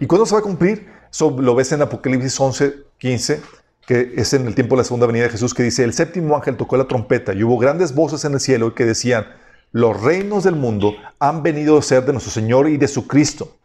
¿Y 0.00 0.06
cuándo 0.06 0.24
se 0.24 0.34
va 0.34 0.40
a 0.40 0.42
cumplir? 0.42 0.90
Eso 1.10 1.30
lo 1.38 1.54
ves 1.54 1.70
en 1.72 1.82
Apocalipsis 1.82 2.40
11, 2.40 2.74
15, 2.98 3.42
que 3.86 4.14
es 4.16 4.32
en 4.32 4.46
el 4.46 4.54
tiempo 4.54 4.74
de 4.74 4.82
la 4.82 4.84
segunda 4.84 5.06
venida 5.06 5.24
de 5.24 5.30
Jesús, 5.30 5.52
que 5.52 5.62
dice, 5.62 5.84
el 5.84 5.92
séptimo 5.92 6.34
ángel 6.34 6.56
tocó 6.56 6.76
la 6.76 6.88
trompeta 6.88 7.34
y 7.34 7.42
hubo 7.42 7.58
grandes 7.58 7.94
voces 7.94 8.24
en 8.24 8.32
el 8.32 8.40
cielo 8.40 8.74
que 8.74 8.86
decían, 8.86 9.26
los 9.72 10.00
reinos 10.00 10.44
del 10.44 10.54
mundo 10.54 10.94
han 11.18 11.42
venido 11.42 11.78
a 11.78 11.82
ser 11.82 12.04
de 12.04 12.12
nuestro 12.12 12.32
Señor 12.32 12.68
y 12.68 12.76
de 12.76 12.88
su 12.88 13.06
Cristo, 13.06 13.56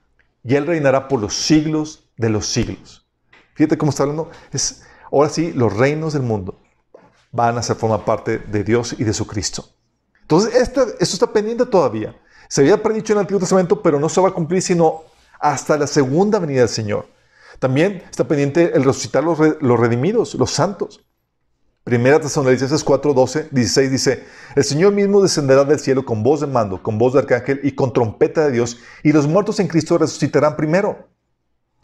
y 0.43 0.55
Él 0.55 0.65
reinará 0.65 1.07
por 1.07 1.19
los 1.19 1.33
siglos 1.33 2.09
de 2.15 2.29
los 2.29 2.47
siglos. 2.47 3.05
Fíjate 3.53 3.77
cómo 3.77 3.89
está 3.89 4.03
hablando. 4.03 4.31
Es, 4.51 4.83
ahora 5.11 5.29
sí, 5.29 5.51
los 5.51 5.75
reinos 5.75 6.13
del 6.13 6.21
mundo 6.21 6.59
van 7.31 7.57
a 7.57 7.63
ser 7.63 7.75
forma 7.75 8.05
parte 8.05 8.39
de 8.39 8.63
Dios 8.63 8.95
y 8.97 9.03
de 9.03 9.13
su 9.13 9.27
Cristo. 9.27 9.65
Entonces, 10.21 10.55
esto, 10.55 10.85
está 10.99 11.31
pendiente 11.31 11.65
todavía. 11.65 12.15
Se 12.47 12.61
había 12.61 12.81
predicho 12.81 13.13
en 13.13 13.17
el 13.17 13.21
Antiguo 13.21 13.39
Testamento, 13.39 13.81
pero 13.81 13.99
no 13.99 14.09
se 14.09 14.21
va 14.21 14.29
a 14.29 14.33
cumplir 14.33 14.61
sino 14.61 15.03
hasta 15.39 15.77
la 15.77 15.87
segunda 15.87 16.39
venida 16.39 16.61
del 16.61 16.69
Señor. 16.69 17.07
También 17.59 18.03
está 18.09 18.27
pendiente 18.27 18.71
el 18.75 18.83
resucitar 18.83 19.23
los, 19.23 19.39
los 19.61 19.79
redimidos, 19.79 20.35
los 20.35 20.51
santos. 20.51 21.03
Primera 21.87 22.19
Tesalonicenses 22.19 22.83
4, 22.83 23.13
12, 23.13 23.47
16 23.49 23.89
dice, 23.89 24.25
el 24.57 24.65
Señor 24.65 24.91
mismo 24.91 25.23
descenderá 25.23 25.63
del 25.63 25.79
cielo 25.79 26.03
con 26.03 26.21
voz 26.21 26.41
de 26.41 26.47
mando, 26.47 26.83
con 26.83 26.97
voz 26.97 27.13
de 27.13 27.19
arcángel 27.19 27.61
y 27.63 27.71
con 27.71 27.93
trompeta 27.93 28.43
de 28.43 28.51
Dios, 28.51 28.79
y 29.03 29.13
los 29.13 29.25
muertos 29.25 29.61
en 29.61 29.69
Cristo 29.69 29.97
resucitarán 29.97 30.57
primero. 30.57 31.07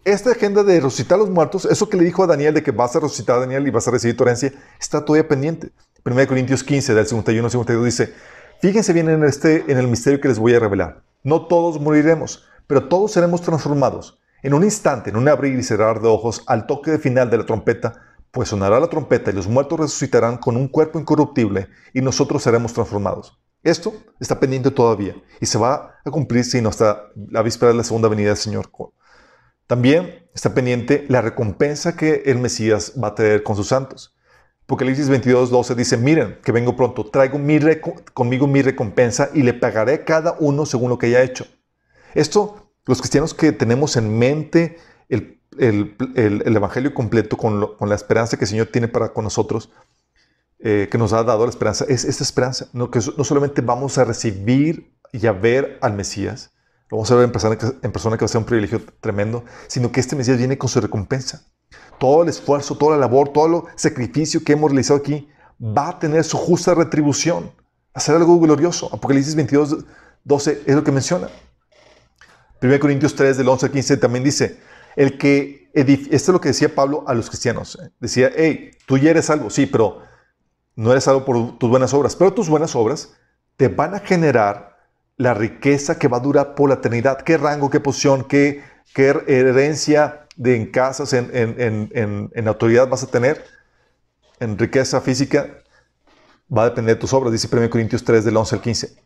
Esta 0.04 0.32
agenda 0.32 0.62
de 0.62 0.82
resucitar 0.82 1.16
a 1.16 1.20
los 1.20 1.30
muertos, 1.30 1.64
eso 1.64 1.88
que 1.88 1.96
le 1.96 2.04
dijo 2.04 2.22
a 2.22 2.28
Daniel 2.28 2.54
de 2.54 2.62
que 2.62 2.72
vas 2.72 2.94
a 2.98 3.00
resucitar 3.00 3.38
a 3.38 3.40
Daniel 3.40 3.66
y 3.66 3.72
vas 3.72 3.88
a 3.88 3.92
recibir 3.92 4.18
tu 4.18 4.26
está 4.28 5.06
todavía 5.06 5.26
pendiente. 5.26 5.72
1 6.04 6.28
Corintios 6.28 6.66
15, 6.66 6.94
del 6.94 7.08
51 7.08 7.46
al 7.46 7.52
52 7.52 7.86
dice, 7.86 8.14
Fíjense 8.60 8.92
bien 8.92 9.08
en, 9.08 9.24
este, 9.24 9.72
en 9.72 9.78
el 9.78 9.88
misterio 9.88 10.20
que 10.20 10.28
les 10.28 10.38
voy 10.38 10.54
a 10.54 10.60
revelar. 10.60 11.02
No 11.24 11.48
todos 11.48 11.80
moriremos, 11.80 12.44
pero 12.68 12.90
todos 12.90 13.14
seremos 13.14 13.42
transformados. 13.42 14.20
En 14.42 14.54
un 14.54 14.66
instante, 14.66 15.12
en 15.12 15.16
un 15.16 15.30
abrir 15.30 15.58
y 15.58 15.64
cerrar 15.64 16.02
de 16.02 16.10
ojos, 16.10 16.44
al 16.48 16.68
toque 16.68 16.98
final 16.98 17.30
de 17.30 17.38
la 17.38 17.46
trompeta, 17.46 17.94
pues 18.34 18.50
sonará 18.50 18.80
la 18.80 18.88
trompeta 18.88 19.30
y 19.30 19.34
los 19.36 19.48
muertos 19.48 19.80
resucitarán 19.80 20.38
con 20.38 20.58
un 20.58 20.68
cuerpo 20.68 21.00
incorruptible 21.00 21.68
y 21.94 22.02
nosotros 22.02 22.42
seremos 22.42 22.74
transformados. 22.74 23.40
Esto 23.62 23.94
está 24.20 24.40
pendiente 24.40 24.72
todavía 24.72 25.16
y 25.40 25.46
se 25.46 25.60
va 25.60 26.00
a 26.04 26.10
cumplir 26.10 26.44
sino 26.44 26.70
hasta 26.70 27.12
la 27.30 27.44
víspera 27.44 27.72
de 27.72 27.78
la 27.78 27.84
segunda 27.84 28.10
venida 28.10 28.30
del 28.30 28.38
Señor. 28.38 28.72
También 29.68 30.28
está 30.34 30.56
pendiente 30.56 31.06
la 31.10 31.22
recompensa 31.22 31.96
que 31.96 32.24
el 32.26 32.40
Mesías 32.40 32.94
va 33.02 33.10
a 33.10 33.16
tener 33.16 33.44
con 33.44 33.56
sus 33.56 33.68
santos. 33.68 34.18
Apocalipsis 34.64 35.10
22, 35.10 35.52
12 35.52 35.76
dice, 35.76 35.98
miren 35.98 36.40
que 36.44 36.52
vengo 36.52 36.76
pronto, 36.76 37.06
traigo 37.12 37.38
mi 37.38 37.60
conmigo 38.16 38.48
mi 38.48 38.64
recompensa 38.64 39.30
y 39.36 39.44
le 39.44 39.54
pagaré 39.54 40.06
cada 40.06 40.38
uno 40.40 40.66
según 40.66 40.90
lo 40.90 40.98
que 40.98 41.06
haya 41.06 41.22
hecho. 41.22 41.46
Esto, 42.16 42.72
los 42.88 42.98
cristianos 42.98 43.36
que 43.36 43.52
tenemos 43.52 43.96
en 43.96 44.18
mente 44.18 44.78
el, 45.08 45.40
Evangelio 45.60 46.94
completo 46.94 47.38
con, 47.38 47.76
con, 47.78 47.90
la 47.90 47.96
esperanza 47.96 48.38
que 48.38 48.46
el 48.46 48.50
Señor 48.50 48.68
tiene 48.68 48.88
para 48.88 49.14
con 49.14 49.24
nosotros, 49.24 49.70
eh, 50.60 50.88
que 50.90 50.98
nos 50.98 51.12
ha 51.14 51.24
dado 51.24 51.44
la 51.46 51.50
esperanza, 51.50 51.86
es 51.88 52.06
esta 52.06 52.24
esperanza, 52.24 52.68
no, 52.74 52.90
que 52.90 53.00
no 53.18 53.24
solamente 53.24 53.62
vamos 53.62 53.98
a 53.98 54.06
recibir 54.06 54.94
y 55.12 55.28
a 55.28 55.32
ver 55.32 55.78
al 55.82 55.94
Mesías, 55.94 56.52
lo 56.90 56.98
vamos 56.98 57.12
a 57.12 57.16
ver 57.16 57.26
en 57.26 57.32
persona, 57.32 57.58
en 57.82 57.92
persona 57.92 58.18
que 58.18 58.22
va 58.24 58.28
a 58.28 58.30
ser 58.30 58.40
un 58.40 58.46
privilegio 58.46 58.82
tremendo, 59.02 59.44
sino 59.68 59.92
que 59.92 60.00
este 60.00 60.16
Mesías 60.16 60.38
viene 60.38 60.58
con 60.58 60.70
su 60.70 60.80
recompensa. 60.80 61.44
Todo 62.00 62.24
el 62.24 62.30
esfuerzo, 62.30 62.78
toda 62.78 62.92
la 62.92 63.02
labor, 63.02 63.30
todo 63.30 63.46
el 63.48 63.62
sacrificio 63.76 64.44
que 64.44 64.54
hemos 64.54 64.72
realizado 64.72 65.00
aquí 65.00 65.28
va 65.60 65.90
a 65.90 66.00
tener 66.00 66.24
su 66.24 66.38
justa 66.38 66.74
retribución, 66.74 67.52
a 67.94 68.00
ser 68.00 68.16
algo 68.16 68.40
glorioso. 68.40 68.90
Apocalipsis 68.94 69.36
22, 69.36 69.86
12 70.24 70.64
es 70.66 70.76
lo 70.76 70.84
que 70.84 70.92
menciona. 70.92 71.30
1 72.62 72.80
Corintios 72.80 73.16
3, 73.16 73.38
del 73.38 73.50
11 73.50 73.66
al 73.66 73.72
15 73.72 73.98
también 73.98 74.24
dice, 74.24 74.60
el 74.96 75.18
que 75.18 75.64
esto 75.74 76.12
es 76.12 76.28
lo 76.30 76.42
que 76.42 76.50
decía 76.50 76.74
Pablo 76.74 77.04
a 77.08 77.14
los 77.14 77.30
cristianos. 77.30 77.78
¿eh? 77.82 77.90
Decía, 78.00 78.32
hey, 78.36 78.72
tú 78.86 78.98
ya 78.98 79.10
eres 79.10 79.30
algo, 79.30 79.50
sí, 79.50 79.66
pero 79.66 80.02
no 80.76 80.92
eres 80.92 81.04
salvo 81.04 81.26
por 81.26 81.58
tus 81.58 81.70
buenas 81.70 81.94
obras, 81.94 82.16
pero 82.16 82.34
tus 82.34 82.50
buenas 82.50 82.76
obras 82.76 83.14
te 83.58 83.68
van 83.68 83.96
a 83.96 84.00
generar 84.00 84.78
la 85.18 85.34
riqueza 85.34 85.98
que 86.00 86.08
va 86.08 86.18
a 86.18 86.22
durar 86.22 86.56
por 86.56 86.70
la 86.70 86.76
eternidad. 86.76 87.22
¿Qué 87.22 87.38
rango, 87.38 87.70
qué 87.70 87.80
posición, 87.80 88.24
qué, 88.24 88.64
qué 88.94 89.10
herencia 89.28 90.28
de 90.36 90.56
en 90.56 90.72
casas, 90.72 91.14
en, 91.14 91.30
en, 91.34 92.32
en, 92.34 92.48
autoridad 92.48 92.88
vas 92.88 93.04
a 93.04 93.08
tener? 93.08 93.44
En 94.40 94.58
riqueza 94.58 95.00
física 95.02 95.64
va 96.56 96.64
a 96.64 96.70
depender 96.70 96.96
de 96.96 97.02
tus 97.02 97.14
obras, 97.14 97.32
dice 97.32 97.48
1 97.52 97.70
Corintios 97.70 98.04
3 98.04 98.26
del 98.26 98.36
11 98.36 98.56
al 98.56 98.62
15. 98.62 99.03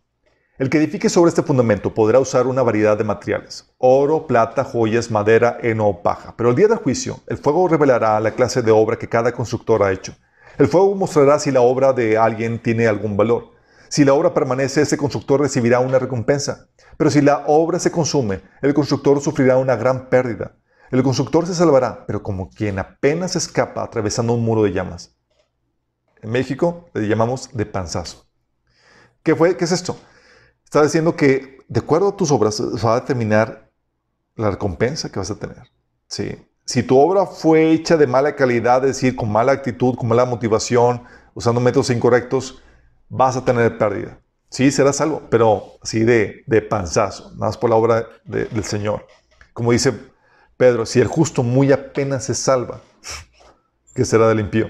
El 0.58 0.72
que 0.72 0.80
edifique 0.80 1.08
sobre 1.08 1.30
este 1.30 1.44
fundamento 1.44 1.94
podrá 1.94 2.20
usar 2.20 2.48
una 2.48 2.64
variedad 2.64 2.98
de 2.98 3.04
materiales, 3.04 3.70
oro, 3.78 4.26
plata, 4.26 4.64
joyas, 4.64 5.12
madera, 5.12 5.60
heno 5.62 5.88
o 5.88 6.02
paja. 6.02 6.34
Pero 6.36 6.50
el 6.50 6.56
día 6.56 6.68
del 6.68 6.80
juicio, 6.80 7.20
el 7.28 7.38
fuego 7.38 7.68
revelará 7.68 8.20
la 8.20 8.32
clase 8.32 8.64
de 8.64 8.72
obra 8.72 8.98
que 8.98 9.08
cada 9.08 9.32
constructor 9.34 9.84
ha 9.84 9.92
hecho. 9.92 10.16
El 10.58 10.68
fuego 10.68 10.96
mostrará 10.96 11.38
si 11.38 11.52
la 11.52 11.62
obra 11.62 11.94
de 11.94 12.18
alguien 12.18 12.58
tiene 12.58 12.88
algún 12.88 13.16
valor. 13.16 13.52
Si 13.88 14.04
la 14.04 14.16
obra 14.16 14.34
permanece, 14.34 14.82
ese 14.82 14.98
constructor 14.98 15.42
recibirá 15.42 15.80
una 15.80 16.00
recompensa. 16.00 16.70
Pero 16.98 17.12
si 17.12 17.22
la 17.22 17.44
obra 17.46 17.78
se 17.78 17.92
consume, 17.92 18.42
el 18.64 18.74
constructor 18.74 19.22
sufrirá 19.22 19.58
una 19.58 19.76
gran 19.76 20.10
pérdida. 20.10 20.56
El 20.90 21.04
constructor 21.04 21.46
se 21.46 21.54
salvará, 21.54 22.04
pero 22.08 22.24
como 22.24 22.50
quien 22.50 22.80
apenas 22.80 23.36
escapa 23.36 23.84
atravesando 23.84 24.34
un 24.34 24.44
muro 24.44 24.64
de 24.64 24.74
llamas. 24.74 25.16
En 26.24 26.32
México 26.32 26.90
le 26.96 27.08
llamamos 27.08 27.52
de 27.54 27.68
panzazo. 27.68 28.26
¿Qué, 29.22 29.36
fue? 29.36 29.56
¿Qué 29.56 29.66
es 29.66 29.72
esto? 29.72 30.00
Está 30.68 30.84
diciendo 30.84 31.16
que 31.16 31.60
de 31.70 31.80
acuerdo 31.80 32.10
a 32.10 32.18
tus 32.18 32.30
obras 32.30 32.62
va 32.86 32.98
a 32.98 33.00
determinar 33.00 33.72
la 34.36 34.52
recompensa 34.52 35.10
que 35.10 35.18
vas 35.18 35.32
a 35.32 35.40
tener. 35.40 35.64
Sí. 36.10 36.46
Si 36.66 36.84
tu 36.84 37.00
obra 37.00 37.26
fue 37.26 37.72
hecha 37.72 37.96
de 37.96 38.06
mala 38.06 38.36
calidad, 38.36 38.84
es 38.84 38.98
decir, 38.98 39.16
con 39.16 39.32
mala 39.32 39.54
actitud, 39.54 39.96
con 39.96 40.10
mala 40.10 40.26
motivación, 40.26 41.04
usando 41.34 41.62
métodos 41.62 41.90
incorrectos, 41.90 42.62
vas 43.08 43.38
a 43.38 43.46
tener 43.46 43.78
pérdida. 43.78 44.20
Sí, 44.50 44.70
serás 44.70 44.98
salvo, 44.98 45.22
pero 45.30 45.80
sí 45.84 46.02
de, 46.02 46.44
de 46.48 46.62
panzazo, 46.62 47.32
nada 47.36 47.46
más 47.46 47.58
por 47.58 47.70
la 47.70 47.78
obra 47.78 48.06
del 48.26 48.66
Señor. 48.66 49.08
Como 49.54 49.72
dice 49.72 49.94
Pedro, 50.58 50.86
si 50.86 51.00
el 51.00 51.08
justo 51.08 51.44
muy 51.44 51.72
apenas 51.72 52.26
se 52.26 52.36
salva, 52.36 52.82
¿qué 53.96 54.04
será 54.04 54.28
del 54.28 54.42
impío? 54.42 54.68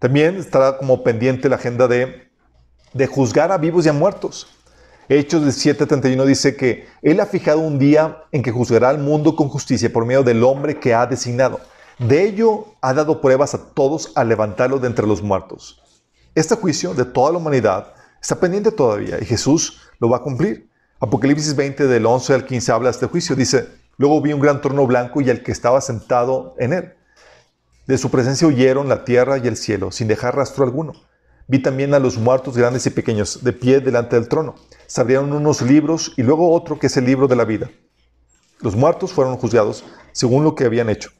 También 0.00 0.34
estará 0.38 0.76
como 0.76 1.04
pendiente 1.04 1.48
la 1.48 1.54
agenda 1.54 1.86
de, 1.86 2.32
de 2.92 3.06
juzgar 3.06 3.52
a 3.52 3.58
vivos 3.58 3.86
y 3.86 3.90
a 3.90 3.92
muertos. 3.92 4.48
Hechos 5.08 5.44
de 5.44 5.50
7:31 5.50 6.24
dice 6.24 6.56
que 6.56 6.86
Él 7.02 7.20
ha 7.20 7.26
fijado 7.26 7.60
un 7.60 7.78
día 7.78 8.24
en 8.32 8.42
que 8.42 8.50
juzgará 8.50 8.88
al 8.88 8.98
mundo 8.98 9.36
con 9.36 9.48
justicia 9.48 9.92
por 9.92 10.06
medio 10.06 10.22
del 10.22 10.42
hombre 10.42 10.78
que 10.80 10.94
ha 10.94 11.06
designado. 11.06 11.60
De 11.98 12.24
ello 12.24 12.74
ha 12.80 12.94
dado 12.94 13.20
pruebas 13.20 13.54
a 13.54 13.72
todos 13.74 14.12
al 14.14 14.28
levantarlo 14.28 14.78
de 14.78 14.88
entre 14.88 15.06
los 15.06 15.22
muertos. 15.22 15.82
Este 16.34 16.56
juicio 16.56 16.94
de 16.94 17.04
toda 17.04 17.32
la 17.32 17.38
humanidad 17.38 17.92
está 18.20 18.40
pendiente 18.40 18.72
todavía 18.72 19.18
y 19.20 19.24
Jesús 19.26 19.80
lo 20.00 20.08
va 20.08 20.18
a 20.18 20.22
cumplir. 20.22 20.68
Apocalipsis 21.00 21.54
20 21.54 21.86
del 21.86 22.06
11 22.06 22.34
al 22.34 22.46
15 22.46 22.72
habla 22.72 22.88
de 22.88 22.92
este 22.92 23.06
juicio. 23.06 23.36
Dice, 23.36 23.68
luego 23.98 24.20
vi 24.22 24.32
un 24.32 24.40
gran 24.40 24.60
trono 24.60 24.86
blanco 24.86 25.20
y 25.20 25.28
el 25.28 25.42
que 25.42 25.52
estaba 25.52 25.80
sentado 25.80 26.54
en 26.58 26.72
él. 26.72 26.94
De 27.86 27.98
su 27.98 28.10
presencia 28.10 28.48
huyeron 28.48 28.88
la 28.88 29.04
tierra 29.04 29.36
y 29.36 29.46
el 29.46 29.58
cielo, 29.58 29.92
sin 29.92 30.08
dejar 30.08 30.34
rastro 30.34 30.64
alguno. 30.64 30.94
Vi 31.46 31.58
también 31.58 31.92
a 31.92 31.98
los 31.98 32.16
muertos 32.16 32.56
grandes 32.56 32.86
y 32.86 32.90
pequeños 32.90 33.44
de 33.44 33.52
pie 33.52 33.80
delante 33.80 34.16
del 34.16 34.28
trono. 34.28 34.54
Se 34.86 35.00
abrieron 35.00 35.32
unos 35.32 35.60
libros 35.60 36.12
y 36.16 36.22
luego 36.22 36.52
otro 36.52 36.78
que 36.78 36.86
es 36.86 36.96
el 36.96 37.04
libro 37.04 37.28
de 37.28 37.36
la 37.36 37.44
vida. 37.44 37.70
Los 38.60 38.74
muertos 38.74 39.12
fueron 39.12 39.36
juzgados 39.36 39.84
según 40.12 40.42
lo 40.42 40.54
que 40.54 40.64
habían 40.64 40.88
hecho, 40.88 41.10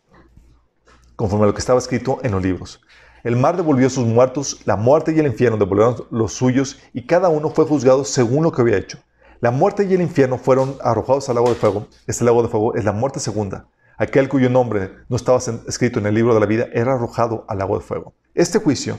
conforme 1.14 1.44
a 1.44 1.48
lo 1.48 1.54
que 1.54 1.60
estaba 1.60 1.78
escrito 1.78 2.20
en 2.22 2.32
los 2.32 2.42
libros. 2.42 2.80
El 3.22 3.36
mar 3.36 3.56
devolvió 3.56 3.90
sus 3.90 4.06
muertos, 4.06 4.60
la 4.64 4.76
muerte 4.76 5.12
y 5.14 5.18
el 5.18 5.26
infierno 5.26 5.58
devolvieron 5.58 6.06
los 6.10 6.32
suyos 6.32 6.78
y 6.94 7.06
cada 7.06 7.28
uno 7.28 7.50
fue 7.50 7.66
juzgado 7.66 8.04
según 8.04 8.44
lo 8.44 8.52
que 8.52 8.62
había 8.62 8.78
hecho. 8.78 8.98
La 9.40 9.50
muerte 9.50 9.84
y 9.84 9.92
el 9.92 10.00
infierno 10.00 10.38
fueron 10.38 10.76
arrojados 10.80 11.28
al 11.28 11.34
lago 11.34 11.50
de 11.50 11.54
fuego. 11.54 11.88
Este 12.06 12.24
lago 12.24 12.42
de 12.42 12.48
fuego 12.48 12.74
es 12.74 12.84
la 12.84 12.92
muerte 12.92 13.20
segunda. 13.20 13.68
Aquel 13.98 14.28
cuyo 14.28 14.48
nombre 14.48 14.90
no 15.08 15.16
estaba 15.16 15.38
escrito 15.68 15.98
en 15.98 16.06
el 16.06 16.14
libro 16.14 16.32
de 16.32 16.40
la 16.40 16.46
vida 16.46 16.66
era 16.72 16.94
arrojado 16.94 17.44
al 17.46 17.58
lago 17.58 17.78
de 17.78 17.84
fuego. 17.84 18.14
Este 18.34 18.58
juicio 18.58 18.98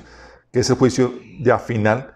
que 0.51 0.59
es 0.59 0.69
el 0.69 0.77
juicio 0.77 1.13
ya 1.39 1.59
final, 1.59 2.15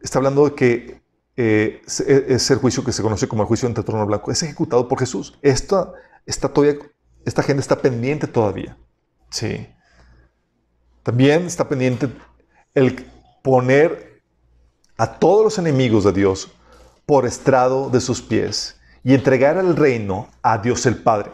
está 0.00 0.18
hablando 0.18 0.44
de 0.44 0.54
que 0.54 1.02
eh, 1.36 1.82
es 1.86 2.50
el 2.50 2.58
juicio 2.58 2.84
que 2.84 2.92
se 2.92 3.02
conoce 3.02 3.28
como 3.28 3.42
el 3.42 3.48
juicio 3.48 3.68
el 3.68 3.74
trono 3.74 4.06
blanco, 4.06 4.30
es 4.30 4.42
ejecutado 4.42 4.88
por 4.88 4.98
Jesús. 4.98 5.38
Esta, 5.42 5.92
todavía, 6.52 6.78
esta 7.24 7.42
gente 7.42 7.60
está 7.60 7.80
pendiente 7.80 8.26
todavía. 8.26 8.76
Sí. 9.30 9.66
También 11.02 11.46
está 11.46 11.68
pendiente 11.68 12.08
el 12.74 13.06
poner 13.42 14.22
a 14.96 15.18
todos 15.18 15.44
los 15.44 15.58
enemigos 15.58 16.04
de 16.04 16.12
Dios 16.12 16.52
por 17.06 17.26
estrado 17.26 17.90
de 17.90 18.00
sus 18.00 18.22
pies 18.22 18.78
y 19.02 19.14
entregar 19.14 19.56
el 19.56 19.74
reino 19.74 20.28
a 20.42 20.58
Dios 20.58 20.86
el 20.86 21.02
Padre. 21.02 21.30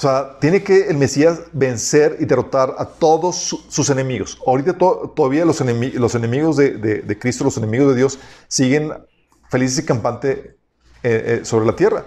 O 0.00 0.02
sea, 0.02 0.38
tiene 0.40 0.62
que 0.62 0.88
el 0.88 0.96
Mesías 0.96 1.42
vencer 1.52 2.16
y 2.20 2.24
derrotar 2.24 2.74
a 2.78 2.86
todos 2.86 3.36
sus 3.68 3.90
enemigos. 3.90 4.38
Ahorita 4.46 4.72
todavía 4.78 5.44
los, 5.44 5.60
los 5.60 6.14
enemigos 6.14 6.56
de, 6.56 7.18
Cristo, 7.20 7.44
los 7.44 7.58
enemigos 7.58 7.88
de 7.88 7.96
Dios, 7.96 8.18
siguen 8.48 8.94
felices 9.50 9.84
y 9.84 9.84
campantes 9.84 10.38
eh, 10.38 10.54
eh, 11.02 11.40
sobre 11.42 11.66
la 11.66 11.76
tierra. 11.76 12.06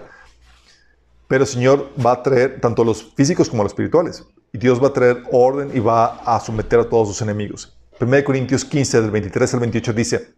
Pero 1.28 1.44
el 1.44 1.48
Señor 1.48 1.88
va 2.04 2.14
a 2.14 2.22
traer 2.24 2.60
tanto 2.60 2.82
a 2.82 2.84
los 2.84 3.14
físicos 3.14 3.48
como 3.48 3.62
a 3.62 3.64
los 3.66 3.70
espirituales. 3.70 4.24
Y 4.52 4.58
Dios 4.58 4.82
va 4.82 4.88
a 4.88 4.92
traer 4.92 5.22
orden 5.30 5.70
y 5.72 5.78
va 5.78 6.16
a 6.24 6.40
someter 6.40 6.80
a 6.80 6.88
todos 6.88 7.06
sus 7.06 7.22
enemigos. 7.22 7.78
1 8.00 8.24
Corintios 8.24 8.64
15, 8.64 9.02
del 9.02 9.12
23 9.12 9.54
al 9.54 9.60
28 9.60 9.92
dice, 9.92 10.34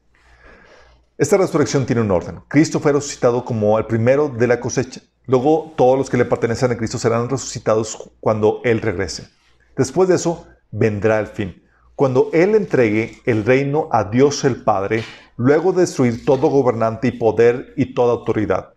esta 1.18 1.38
resurrección 1.38 1.86
tiene 1.86 2.02
un 2.02 2.10
orden. 2.10 2.40
Cristo 2.46 2.78
fue 2.78 2.92
resucitado 2.92 3.44
como 3.44 3.78
el 3.78 3.86
primero 3.86 4.28
de 4.28 4.46
la 4.46 4.60
cosecha. 4.60 5.00
Luego 5.24 5.72
todos 5.74 5.96
los 5.96 6.10
que 6.10 6.18
le 6.18 6.26
pertenecen 6.26 6.70
a 6.70 6.76
Cristo 6.76 6.98
serán 6.98 7.28
resucitados 7.30 8.10
cuando 8.20 8.60
Él 8.64 8.82
regrese. 8.82 9.28
Después 9.76 10.10
de 10.10 10.16
eso 10.16 10.46
vendrá 10.70 11.18
el 11.18 11.26
fin. 11.26 11.62
Cuando 11.94 12.28
Él 12.34 12.54
entregue 12.54 13.22
el 13.24 13.46
reino 13.46 13.88
a 13.92 14.04
Dios 14.04 14.44
el 14.44 14.62
Padre, 14.62 15.04
luego 15.36 15.72
de 15.72 15.82
destruir 15.82 16.24
todo 16.26 16.48
gobernante 16.48 17.08
y 17.08 17.12
poder 17.12 17.72
y 17.76 17.94
toda 17.94 18.12
autoridad. 18.12 18.74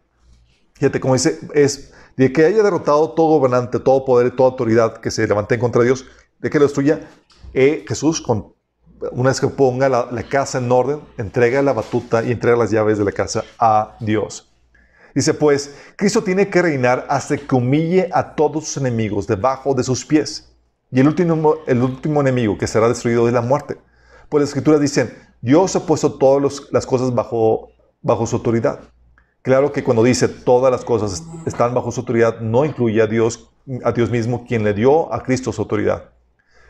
Fíjate, 0.75 1.01
como 1.01 1.15
dice, 1.15 1.39
es 1.53 1.91
de 2.15 2.31
que 2.31 2.45
haya 2.45 2.63
derrotado 2.63 3.11
todo 3.11 3.37
gobernante, 3.37 3.79
todo 3.79 4.05
poder 4.05 4.27
y 4.27 4.35
toda 4.35 4.51
autoridad 4.51 4.97
que 4.97 5.11
se 5.11 5.27
levante 5.27 5.59
contra 5.59 5.83
Dios, 5.83 6.05
de 6.39 6.49
que 6.49 6.57
lo 6.57 6.65
destruya, 6.65 7.09
eh, 7.53 7.83
Jesús 7.85 8.21
con 8.21 8.53
una 9.11 9.29
vez 9.29 9.39
que 9.39 9.47
ponga 9.47 9.89
la, 9.89 10.23
casa 10.29 10.57
en 10.57 10.71
orden, 10.71 11.01
entrega 11.17 11.61
la 11.61 11.73
batuta 11.73 12.23
y 12.23 12.31
entrega 12.31 12.57
las 12.57 12.71
llaves 12.71 12.97
de 12.97 13.05
la 13.05 13.11
casa 13.11 13.43
a 13.57 13.95
Dios. 13.99 14.49
Dice 15.15 15.33
pues, 15.33 15.75
Cristo 15.95 16.23
tiene 16.23 16.49
que 16.49 16.61
reinar 16.61 17.05
hasta 17.09 17.37
que 17.37 17.55
humille 17.55 18.09
a 18.11 18.35
todos 18.35 18.65
sus 18.65 18.77
enemigos 18.77 19.27
debajo 19.27 19.73
de 19.73 19.83
sus 19.83 20.05
pies. 20.05 20.53
Y 20.91 20.99
el 20.99 21.07
último, 21.07 21.55
el 21.67 21.81
último 21.81 22.21
enemigo 22.21 22.57
que 22.57 22.67
será 22.67 22.87
destruido 22.87 23.27
es 23.27 23.33
la 23.33 23.41
muerte. 23.41 23.77
Pues 24.27 24.41
las 24.41 24.49
escrituras 24.49 24.81
dicen, 24.81 25.13
Dios 25.41 25.75
ha 25.75 25.85
puesto 25.85 26.13
todas 26.13 26.63
las 26.71 26.85
cosas 26.85 27.13
bajo, 27.13 27.69
bajo 28.01 28.25
su 28.27 28.37
autoridad. 28.37 28.79
Claro 29.41 29.71
que 29.71 29.83
cuando 29.83 30.03
dice 30.03 30.27
todas 30.27 30.71
las 30.71 30.83
cosas 30.83 31.23
están 31.45 31.73
bajo 31.73 31.91
su 31.91 32.01
autoridad, 32.01 32.39
no 32.41 32.65
incluye 32.65 33.01
a 33.01 33.07
Dios, 33.07 33.49
a 33.83 33.91
Dios 33.91 34.09
mismo, 34.09 34.45
quien 34.45 34.63
le 34.63 34.73
dio 34.73 35.11
a 35.13 35.23
Cristo 35.23 35.53
su 35.53 35.61
autoridad. 35.61 36.09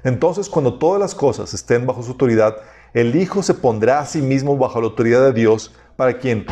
Entonces, 0.04 0.50
cuando 0.50 0.78
todas 0.78 1.00
las 1.00 1.16
cosas 1.16 1.54
estén 1.54 1.86
bajo 1.86 2.04
su 2.04 2.12
autoridad, 2.12 2.58
el 2.94 3.16
Hijo 3.16 3.44
se 3.44 3.54
pondrá 3.54 4.00
a 4.00 4.06
sí 4.06 4.22
mismo 4.22 4.58
bajo 4.58 4.80
la 4.82 4.88
autoridad 4.88 5.24
de 5.24 5.34
Dios 5.34 5.74
para 5.96 6.18
quien, 6.18 6.46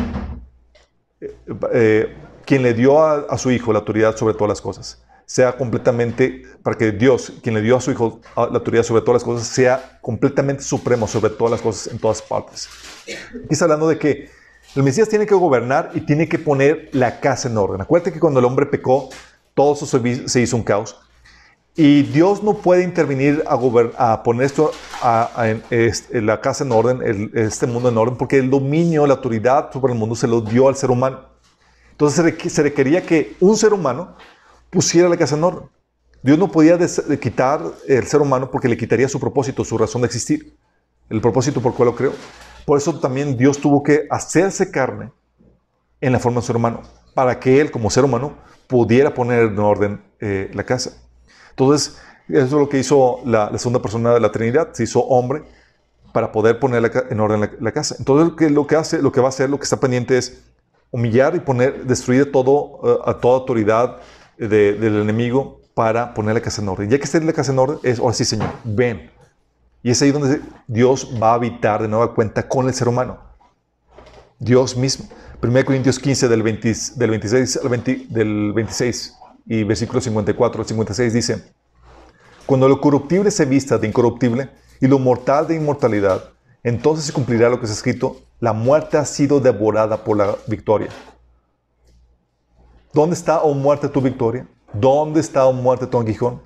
eh, 1.20 1.34
eh, 1.72 2.16
quien 2.44 2.62
le 2.62 2.74
dio 2.74 3.04
a, 3.04 3.38
su 3.38 3.50
Hijo 3.50 3.72
la 3.72 3.80
autoridad 3.80 4.16
sobre 4.16 4.34
todas 4.34 4.48
las 4.48 4.60
cosas 4.60 5.02
sea 5.24 5.58
completamente, 5.58 6.44
para 6.62 6.78
que 6.78 6.90
Dios, 6.90 7.34
quien 7.42 7.54
le 7.54 7.60
dio 7.60 7.76
a 7.76 7.82
su 7.82 7.90
Hijo 7.90 8.22
la 8.34 8.44
autoridad 8.44 8.82
sobre 8.82 9.02
todas 9.02 9.16
las 9.16 9.24
cosas, 9.24 9.46
sea 9.46 9.98
completamente 10.00 10.62
supremo 10.62 11.06
sobre 11.06 11.30
todas 11.30 11.50
las 11.50 11.60
cosas 11.60 11.92
en 11.92 11.98
todas 11.98 12.22
partes. 12.22 12.66
Aquí 13.06 13.48
está 13.50 13.66
hablando 13.66 13.88
de 13.88 13.98
que 13.98 14.30
el 14.74 14.82
Mesías 14.82 15.06
tiene 15.06 15.26
que 15.26 15.34
gobernar 15.34 15.90
y 15.92 16.00
tiene 16.00 16.30
que 16.30 16.38
poner 16.38 16.88
la 16.92 17.20
casa 17.20 17.48
en 17.48 17.58
orden. 17.58 17.82
Acuérdate 17.82 18.10
que 18.10 18.20
cuando 18.20 18.40
el 18.40 18.46
hombre 18.46 18.64
pecó, 18.64 19.10
todo 19.52 19.74
se 19.76 20.40
hizo 20.40 20.56
un 20.56 20.62
caos. 20.62 20.96
Y 21.80 22.02
Dios 22.02 22.42
no 22.42 22.54
puede 22.54 22.82
intervenir 22.82 23.44
a, 23.46 23.54
a 24.12 24.22
poner 24.24 24.46
esto, 24.46 24.72
a, 25.00 25.46
en, 25.46 26.26
la 26.26 26.40
casa 26.40 26.64
en 26.64 26.72
orden, 26.72 27.30
este 27.34 27.68
mundo 27.68 27.88
en 27.88 27.96
orden, 27.96 28.16
porque 28.16 28.36
el 28.36 28.50
dominio, 28.50 29.06
la 29.06 29.14
autoridad 29.14 29.70
sobre 29.72 29.92
el 29.92 29.98
mundo 30.00 30.16
se 30.16 30.26
lo 30.26 30.40
dio 30.40 30.66
al 30.66 30.74
ser 30.74 30.90
humano. 30.90 31.20
Entonces 31.92 32.52
se 32.52 32.62
requería 32.64 33.06
que 33.06 33.36
un 33.38 33.56
ser 33.56 33.72
humano 33.72 34.16
pusiera 34.70 35.08
la 35.08 35.16
casa 35.16 35.36
en 35.36 35.44
orden. 35.44 35.68
Dios 36.20 36.36
no 36.36 36.50
podía 36.50 36.76
quitar 37.20 37.60
el 37.86 38.04
ser 38.08 38.22
humano 38.22 38.50
porque 38.50 38.66
le 38.66 38.76
quitaría 38.76 39.08
su 39.08 39.20
propósito, 39.20 39.64
su 39.64 39.78
razón 39.78 40.02
de 40.02 40.06
existir, 40.06 40.56
el 41.08 41.20
propósito 41.20 41.62
por 41.62 41.74
cual 41.74 41.90
lo 41.90 41.94
creó. 41.94 42.12
Por 42.66 42.78
eso 42.78 42.98
también 42.98 43.36
Dios 43.36 43.56
tuvo 43.56 43.84
que 43.84 44.08
hacerse 44.10 44.72
carne 44.72 45.12
en 46.00 46.10
la 46.10 46.18
forma 46.18 46.40
de 46.40 46.46
ser 46.48 46.56
humano, 46.56 46.82
para 47.14 47.38
que 47.38 47.60
Él 47.60 47.70
como 47.70 47.88
ser 47.88 48.02
humano 48.02 48.36
pudiera 48.66 49.14
poner 49.14 49.44
en 49.44 49.58
orden 49.60 50.02
eh, 50.18 50.50
la 50.52 50.64
casa. 50.64 51.07
Entonces, 51.58 51.98
eso 52.28 52.44
es 52.44 52.52
lo 52.52 52.68
que 52.68 52.78
hizo 52.78 53.20
la, 53.24 53.50
segunda 53.58 53.82
persona 53.82 54.14
de 54.14 54.20
la 54.20 54.30
Trinidad, 54.30 54.72
se 54.74 54.84
hizo 54.84 55.00
hombre 55.00 55.42
para 56.12 56.30
poder 56.30 56.60
poner 56.60 56.92
en 57.10 57.18
orden 57.18 57.50
la, 57.58 57.72
casa. 57.72 57.96
Entonces, 57.98 58.52
lo 58.52 58.66
que, 58.66 58.76
hace, 58.76 59.02
lo 59.02 59.10
que 59.10 59.20
va 59.20 59.26
a 59.26 59.30
hacer, 59.30 59.50
lo 59.50 59.58
que 59.58 59.64
está 59.64 59.80
pendiente 59.80 60.16
es 60.16 60.40
humillar 60.92 61.34
y 61.34 61.40
poner, 61.40 61.84
destruir 61.84 62.30
todo, 62.30 62.80
eh, 62.84 63.10
a 63.10 63.14
toda 63.14 63.38
autoridad, 63.38 63.96
del 64.38 65.00
enemigo 65.00 65.60
para 65.74 66.14
poner 66.14 66.34
la 66.34 66.40
casa 66.40 66.62
en 66.62 66.68
orden. 66.68 66.88
Ya 66.88 66.96
que 66.96 67.02
esté 67.02 67.20
la 67.20 67.32
casa 67.32 67.50
en 67.50 67.58
orden, 67.58 67.80
es, 67.82 67.98
ahora 67.98 68.14
sí, 68.14 68.24
Señor, 68.24 68.50
ven. 68.62 69.10
Y 69.82 69.90
es 69.90 70.00
ahí 70.00 70.12
donde 70.12 70.40
Dios 70.68 71.10
va 71.20 71.32
a 71.32 71.34
habitar 71.34 71.82
de 71.82 71.88
nueva 71.88 72.14
cuenta 72.14 72.46
con 72.46 72.68
el 72.68 72.74
ser 72.74 72.86
humano. 72.86 73.18
Dios 74.38 74.76
mismo. 74.76 75.08
1 75.42 75.64
Corintios 75.64 75.98
15, 75.98 76.28
del, 76.28 76.42
26 76.44 77.56
al 77.56 77.84
del 78.10 78.52
26 78.52 79.17
y 79.48 79.64
versículo 79.64 80.00
54 80.00 80.60
al 80.60 80.68
56 80.68 81.12
dice, 81.12 81.44
Cuando 82.46 82.68
lo 82.68 82.80
corruptible 82.80 83.30
se 83.30 83.46
vista 83.46 83.78
de 83.78 83.88
incorruptible 83.88 84.50
y 84.80 84.86
lo 84.86 84.98
mortal 84.98 85.48
de 85.48 85.56
inmortalidad, 85.56 86.30
entonces 86.62 87.06
se 87.06 87.12
cumplirá 87.12 87.48
lo 87.48 87.58
que 87.58 87.66
es 87.66 87.72
escrito, 87.72 88.20
la 88.40 88.52
muerte 88.52 88.98
ha 88.98 89.04
sido 89.04 89.40
devorada 89.40 90.04
por 90.04 90.18
la 90.18 90.36
victoria. 90.46 90.88
¿Dónde 92.92 93.14
está, 93.14 93.42
oh 93.42 93.54
muerte, 93.54 93.88
tu 93.88 94.00
victoria? 94.00 94.46
¿Dónde 94.72 95.20
está, 95.20 95.46
oh 95.46 95.52
muerte, 95.52 95.86
tu 95.86 95.98
aguijón? 95.98 96.42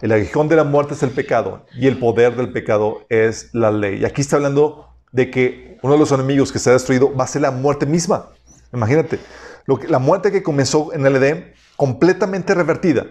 El 0.00 0.12
aguijón 0.12 0.48
de 0.48 0.56
la 0.56 0.64
muerte 0.64 0.94
es 0.94 1.02
el 1.02 1.10
pecado 1.10 1.66
y 1.74 1.86
el 1.86 1.98
poder 1.98 2.34
del 2.36 2.52
pecado 2.52 3.02
es 3.08 3.50
la 3.52 3.70
ley. 3.70 4.00
Y 4.00 4.04
aquí 4.04 4.22
está 4.22 4.36
hablando 4.36 4.88
de 5.12 5.30
que 5.30 5.78
uno 5.82 5.94
de 5.94 5.98
los 5.98 6.12
enemigos 6.12 6.52
que 6.52 6.58
se 6.58 6.70
ha 6.70 6.72
destruido 6.72 7.14
va 7.14 7.24
a 7.24 7.26
ser 7.26 7.42
la 7.42 7.50
muerte 7.50 7.86
misma. 7.86 8.30
Imagínate, 8.72 9.18
lo 9.66 9.78
que, 9.78 9.88
la 9.88 9.98
muerte 9.98 10.32
que 10.32 10.42
comenzó 10.42 10.92
en 10.92 11.04
el 11.04 11.16
Edén, 11.16 11.52
completamente 11.80 12.52
revertida 12.52 13.06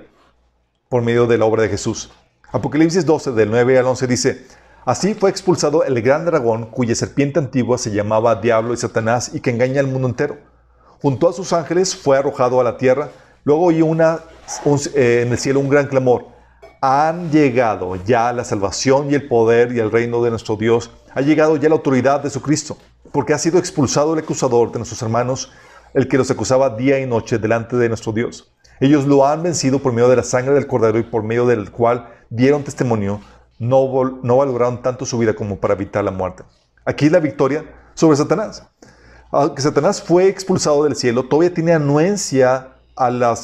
por 0.89 1.01
medio 1.01 1.25
de 1.25 1.39
la 1.39 1.45
obra 1.45 1.63
de 1.63 1.69
Jesús. 1.69 2.11
Apocalipsis 2.51 3.03
12, 3.03 3.31
del 3.31 3.49
9 3.49 3.79
al 3.79 3.87
11 3.87 4.05
dice, 4.05 4.45
Así 4.85 5.15
fue 5.15 5.31
expulsado 5.31 5.83
el 5.83 5.99
gran 6.03 6.23
dragón 6.23 6.67
cuya 6.67 6.93
serpiente 6.93 7.39
antigua 7.39 7.79
se 7.79 7.89
llamaba 7.89 8.35
Diablo 8.35 8.75
y 8.75 8.77
Satanás 8.77 9.31
y 9.33 9.39
que 9.39 9.49
engaña 9.49 9.79
al 9.79 9.87
mundo 9.87 10.07
entero 10.07 10.37
junto 11.01 11.27
a 11.27 11.33
sus 11.33 11.51
ángeles 11.51 11.95
fue 11.95 12.19
arrojado 12.19 12.61
a 12.61 12.63
la 12.63 12.77
tierra. 12.77 13.09
Luego 13.43 13.65
oí 13.65 13.81
una, 13.81 14.19
eh, 14.93 15.23
en 15.25 15.31
el 15.31 15.39
cielo 15.39 15.61
un 15.61 15.69
gran 15.69 15.87
clamor. 15.87 16.27
Han 16.79 17.31
llegado 17.31 17.95
ya 17.95 18.31
la 18.33 18.43
salvación 18.43 19.09
y 19.09 19.15
el 19.15 19.27
poder 19.27 19.71
y 19.71 19.79
el 19.79 19.89
reino 19.89 20.21
de 20.21 20.29
nuestro 20.29 20.57
Dios. 20.57 20.91
Ha 21.15 21.21
llegado 21.21 21.57
ya 21.57 21.69
la 21.69 21.75
autoridad 21.75 22.21
de 22.21 22.29
su 22.29 22.39
Cristo, 22.39 22.77
porque 23.11 23.33
ha 23.33 23.39
sido 23.39 23.57
expulsado 23.57 24.13
el 24.13 24.19
acusador 24.19 24.71
de 24.71 24.77
nuestros 24.77 25.01
hermanos, 25.01 25.51
el 25.95 26.07
que 26.07 26.19
los 26.19 26.29
acusaba 26.29 26.69
día 26.77 26.99
y 26.99 27.07
noche 27.07 27.39
delante 27.39 27.75
de 27.75 27.87
nuestro 27.87 28.11
Dios. 28.11 28.53
Ellos 28.79 29.05
lo 29.05 29.25
han 29.25 29.43
vencido 29.43 29.79
por 29.79 29.93
medio 29.93 30.09
de 30.09 30.15
la 30.15 30.23
sangre 30.23 30.53
del 30.53 30.67
cordero 30.67 30.99
y 30.99 31.03
por 31.03 31.23
medio 31.23 31.45
del 31.45 31.71
cual 31.71 32.09
dieron 32.29 32.63
testimonio. 32.63 33.21
No, 33.57 34.19
no 34.23 34.37
valoraron 34.37 34.81
tanto 34.81 35.05
su 35.05 35.17
vida 35.17 35.33
como 35.33 35.57
para 35.57 35.73
evitar 35.73 36.03
la 36.03 36.11
muerte. 36.11 36.43
Aquí 36.85 37.09
la 37.09 37.19
victoria 37.19 37.65
sobre 37.93 38.15
Satanás 38.15 38.63
aunque 39.31 39.61
Satanás 39.61 40.01
fue 40.01 40.27
expulsado 40.27 40.83
del 40.83 40.95
cielo, 40.95 41.23
todavía 41.23 41.53
tiene 41.53 41.73
anuencia 41.73 42.69
a 42.95 43.35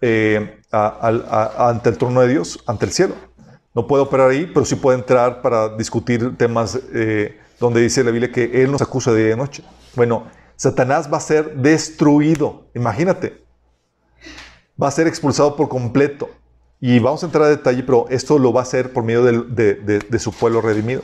eh, 0.00 0.60
ante 0.70 1.88
el 1.88 1.98
trono 1.98 2.20
de 2.20 2.28
Dios, 2.28 2.62
ante 2.66 2.86
el 2.86 2.92
cielo. 2.92 3.14
No 3.74 3.86
puede 3.86 4.04
operar 4.04 4.30
ahí, 4.30 4.50
pero 4.52 4.64
sí 4.64 4.76
puede 4.76 4.98
entrar 4.98 5.42
para 5.42 5.76
discutir 5.76 6.36
temas 6.36 6.78
eh, 6.94 7.38
donde 7.60 7.80
dice 7.80 8.04
la 8.04 8.10
Biblia 8.10 8.32
que 8.32 8.62
Él 8.62 8.70
nos 8.70 8.80
acusa 8.80 9.12
de 9.12 9.24
día 9.24 9.34
y 9.34 9.36
noche. 9.36 9.62
Bueno, 9.94 10.24
Satanás 10.56 11.12
va 11.12 11.18
a 11.18 11.20
ser 11.20 11.56
destruido, 11.56 12.68
imagínate. 12.74 13.44
Va 14.80 14.88
a 14.88 14.90
ser 14.90 15.06
expulsado 15.06 15.56
por 15.56 15.68
completo. 15.68 16.28
Y 16.80 16.98
vamos 16.98 17.22
a 17.22 17.26
entrar 17.26 17.44
a 17.44 17.48
detalle, 17.48 17.82
pero 17.82 18.06
esto 18.10 18.38
lo 18.38 18.52
va 18.52 18.60
a 18.60 18.62
hacer 18.64 18.92
por 18.92 19.02
medio 19.02 19.22
de, 19.22 20.18
su 20.18 20.32
pueblo 20.32 20.60
redimido. 20.60 21.02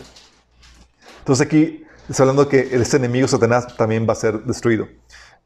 Entonces 1.21 1.47
aquí 1.47 1.83
Está 2.09 2.25
hablando 2.25 2.49
que 2.49 2.69
este 2.73 2.97
enemigo 2.97 3.29
Satanás 3.29 3.77
también 3.77 4.07
va 4.09 4.13
a 4.13 4.17
ser 4.17 4.43
destruido. 4.43 4.89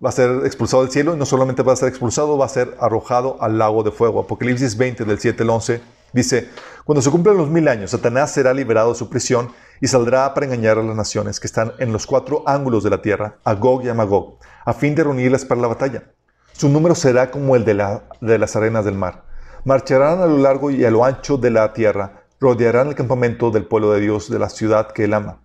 Va 0.05 0.09
a 0.09 0.13
ser 0.13 0.47
expulsado 0.47 0.83
del 0.83 0.91
cielo 0.91 1.15
y 1.15 1.19
no 1.19 1.27
solamente 1.27 1.63
va 1.63 1.75
a 1.75 1.77
ser 1.77 1.89
expulsado, 1.91 2.39
va 2.39 2.47
a 2.47 2.49
ser 2.49 2.75
arrojado 2.81 3.37
al 3.43 3.59
lago 3.59 3.83
de 3.83 3.91
fuego. 3.91 4.21
Apocalipsis 4.21 4.77
20 4.77 5.05
del 5.05 5.19
7 5.19 5.43
al 5.43 5.51
11 5.51 5.83
dice, 6.15 6.49
cuando 6.85 7.03
se 7.03 7.11
cumplan 7.11 7.37
los 7.37 7.51
mil 7.51 7.69
años, 7.69 7.91
Satanás 7.91 8.33
será 8.33 8.55
liberado 8.55 8.95
de 8.95 8.99
su 8.99 9.11
prisión 9.11 9.53
y 9.83 9.87
saldrá 9.87 10.33
para 10.33 10.47
engañar 10.47 10.79
a 10.79 10.83
las 10.83 10.97
naciones 10.97 11.39
que 11.39 11.47
están 11.47 11.73
en 11.79 11.93
los 11.93 12.07
cuatro 12.07 12.43
ángulos 12.47 12.83
de 12.83 12.91
la 12.91 13.03
tierra, 13.03 13.37
a 13.45 13.55
Gog 13.55 13.85
y 13.85 13.89
a 13.91 13.95
Magog, 13.95 14.39
a 14.65 14.73
fin 14.73 14.95
de 14.95 15.05
reunirlas 15.05 15.45
para 15.45 15.61
la 15.61 15.69
batalla. 15.69 16.11
Su 16.57 16.69
número 16.69 16.95
será 16.95 17.31
como 17.31 17.57
el 17.57 17.65
de, 17.65 17.75
la, 17.75 18.05
de 18.21 18.39
las 18.39 18.57
arenas 18.57 18.85
del 18.85 18.95
mar. 18.95 19.25
Marcharán 19.65 20.21
a 20.21 20.27
lo 20.27 20.39
largo 20.39 20.71
y 20.71 20.85
a 20.85 20.91
lo 20.91 21.05
ancho 21.05 21.37
de 21.37 21.51
la 21.51 21.73
tierra, 21.73 22.25
rodearán 22.41 22.89
el 22.89 22.95
campamento 22.95 23.51
del 23.51 23.67
pueblo 23.67 23.93
de 23.93 24.01
Dios, 24.01 24.31
de 24.31 24.39
la 24.39 24.49
ciudad 24.49 24.93
que 24.93 25.05
él 25.05 25.15
ama 25.15 25.41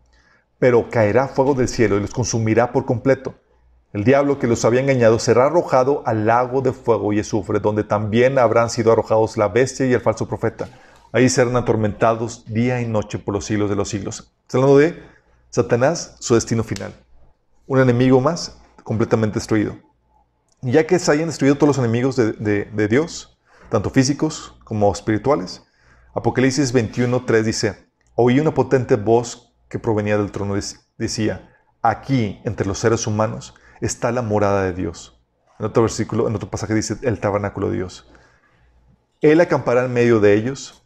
pero 0.62 0.92
caerá 0.92 1.28
fuego 1.28 1.56
del 1.56 1.68
cielo 1.68 1.98
y 1.98 2.02
los 2.02 2.12
consumirá 2.12 2.72
por 2.72 2.86
completo. 2.86 3.34
El 3.94 4.04
diablo 4.04 4.38
que 4.38 4.46
los 4.46 4.64
había 4.64 4.80
engañado 4.80 5.18
será 5.18 5.48
arrojado 5.48 6.04
al 6.06 6.28
lago 6.28 6.62
de 6.62 6.72
fuego 6.72 7.12
y 7.14 7.20
azufre, 7.20 7.60
donde 7.60 7.84
también 7.84 8.38
habrán 8.38 8.70
sido 8.70 8.92
arrojados 8.92 9.38
la 9.38 9.48
bestia 9.48 9.88
y 9.88 9.94
el 9.94 10.02
falso 10.02 10.28
profeta. 10.28 10.70
Ahí 11.14 11.30
serán 11.30 11.56
atormentados 11.56 12.46
día 12.46 12.80
y 12.80 12.86
noche 12.86 13.18
por 13.18 13.34
los 13.34 13.46
siglos 13.46 13.72
de 13.72 13.76
los 13.76 13.90
siglos. 13.90 14.32
Está 14.44 14.60
hablando 14.60 14.78
de 14.78 15.02
Satanás, 15.50 16.16
su 16.20 16.36
destino 16.36 16.64
final. 16.64 16.94
Un 17.66 17.80
enemigo 17.80 18.22
más 18.22 18.62
completamente 18.84 19.40
destruido. 19.40 19.78
Ya 20.62 20.86
que 20.86 21.00
se 21.00 21.12
hayan 21.12 21.28
destruido 21.28 21.56
todos 21.56 21.70
los 21.70 21.78
enemigos 21.78 22.16
de, 22.16 22.34
de 22.34 22.88
Dios, 22.88 23.40
tanto 23.70 23.90
físicos 23.90 24.56
como 24.64 24.92
espirituales, 24.92 25.64
Apocalipsis 26.14 26.74
21.3 26.74 27.42
dice, 27.44 27.88
oí 28.16 28.40
una 28.40 28.54
potente 28.54 28.96
voz 28.96 29.54
que 29.70 29.80
provenía 29.80 30.18
del 30.18 30.32
trono 30.32 30.56
decía, 30.98 31.50
aquí 31.82 32.42
entre 32.44 32.68
los 32.68 32.80
seres 32.80 33.08
humanos 33.08 33.56
está 33.80 34.12
la 34.12 34.22
morada 34.22 34.64
de 34.64 34.74
Dios. 34.74 35.20
En 35.58 35.68
otro 35.68 35.84
versículo, 35.84 36.28
en 36.28 36.36
otro 36.36 36.50
pasaje 36.50 36.74
dice 36.74 36.98
el 37.04 37.20
tabernáculo 37.20 37.70
de 37.70 37.78
Dios. 37.78 38.12
Él 39.22 39.40
acampará 39.40 39.86
en 39.86 39.94
medio 39.94 40.20
de 40.20 40.34
ellos 40.34 40.84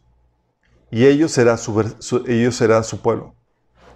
y 0.90 1.06
ellos, 1.06 1.32
será 1.32 1.56
su, 1.56 2.22
ellos 2.26 2.54
serán 2.54 2.84
su 2.84 3.00
pueblo. 3.02 3.34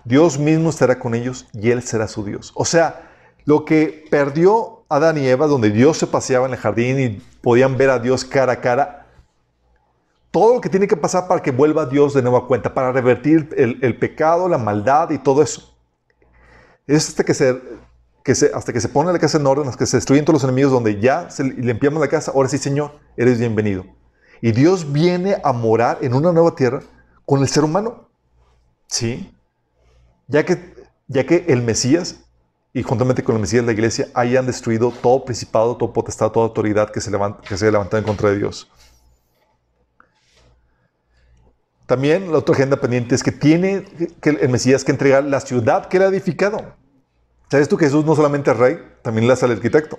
Dios 0.05 0.39
mismo 0.39 0.70
estará 0.70 0.99
con 0.99 1.14
ellos 1.14 1.47
y 1.53 1.70
Él 1.70 1.83
será 1.83 2.09
su 2.09 2.24
Dios. 2.24 2.53
O 2.57 2.64
sea, 2.64 3.11
lo 3.45 3.64
que 3.64 4.07
perdió 4.11 4.80
Adán 4.91 5.16
y 5.16 5.26
Eva, 5.26 5.47
donde 5.47 5.70
Dios 5.70 5.97
se 5.97 6.07
paseaba 6.09 6.47
en 6.47 6.53
el 6.53 6.59
jardín 6.59 7.01
y 7.01 7.09
podían 7.41 7.78
ver 7.78 7.91
a 7.91 8.01
Dios 8.01 8.24
cara 8.24 8.55
a 8.55 8.61
cara, 8.61 9.07
todo 10.32 10.55
lo 10.55 10.61
que 10.61 10.68
tiene 10.68 10.88
que 10.88 10.97
pasar 10.97 11.28
para 11.28 11.43
que 11.43 11.53
vuelva 11.53 11.86
Dios 11.86 12.12
de 12.12 12.22
nueva 12.22 12.47
cuenta, 12.47 12.74
para 12.74 12.91
revertir 12.91 13.49
el, 13.57 13.99
pecado, 13.99 14.49
la 14.49 14.59
maldad 14.59 15.11
y 15.11 15.18
todo 15.18 15.43
eso. 15.43 15.76
Es 16.86 17.09
hasta 17.09 17.24
que 17.24 17.34
se, 17.34 17.61
que 18.24 18.34
se, 18.34 18.51
hasta 18.53 18.72
que 18.72 18.80
se 18.80 18.88
pone 18.88 19.12
la 19.12 19.18
casa 19.20 19.38
en 19.38 19.47
orden, 19.47 19.68
hasta 19.68 19.78
que 19.78 19.86
se 19.86 19.97
destruyen 19.97 20.24
todos 20.24 20.43
los 20.43 20.45
enemigos, 20.45 20.72
donde 20.72 21.01
ya 21.01 21.30
se 21.30 21.45
limpiamos 21.45 22.01
la 22.01 22.09
casa, 22.09 22.32
ahora 22.32 22.49
sí, 22.49 22.59
Señor, 22.59 22.99
eres 23.16 23.38
bienvenido. 23.38 23.84
Y 24.41 24.53
Dios 24.53 24.93
viene 24.93 25.36
a 25.45 25.53
morar 25.53 25.99
en 26.01 26.14
una 26.14 26.32
nueva 26.32 26.55
tierra 26.55 26.80
con 27.24 27.41
el 27.43 27.49
ser 27.49 27.62
humano. 27.62 28.09
¿Sí? 28.88 29.32
Ya 30.26 30.45
que, 30.45 30.74
ya 31.07 31.26
que 31.26 31.45
el 31.49 31.62
Mesías, 31.62 32.24
y 32.73 32.83
juntamente 32.83 33.25
con 33.25 33.35
el 33.35 33.41
Mesías 33.41 33.62
de 33.62 33.66
la 33.66 33.73
iglesia, 33.73 34.09
hayan 34.14 34.47
destruido 34.47 34.93
todo 34.93 35.25
principado, 35.25 35.77
todo 35.77 35.93
potestad, 35.93 36.31
toda 36.31 36.47
autoridad 36.47 36.91
que 36.91 37.01
se, 37.01 37.11
levanta, 37.11 37.41
que 37.47 37.57
se 37.57 37.71
levantado 37.71 37.99
en 37.99 38.05
contra 38.05 38.31
de 38.31 38.39
Dios. 38.39 38.71
También 41.87 42.31
la 42.31 42.39
otra 42.39 42.55
agenda 42.55 42.77
pendiente 42.77 43.16
es 43.16 43.23
que 43.25 43.33
tiene 43.33 43.85
que 44.21 44.31
el 44.31 44.49
Mesías 44.49 44.85
que 44.85 44.93
entregar 44.93 45.25
la 45.25 45.41
ciudad 45.41 45.87
que 45.87 45.97
él 45.97 46.05
ha 46.05 46.07
edificado. 46.07 46.77
¿Sabes 47.51 47.68
tú 47.68 47.77
que 47.77 47.87
Jesús 47.87 48.05
no 48.05 48.14
solamente 48.14 48.53
es 48.53 48.57
rey, 48.57 48.79
también 49.03 49.29
es 49.29 49.43
el 49.43 49.51
arquitecto? 49.51 49.99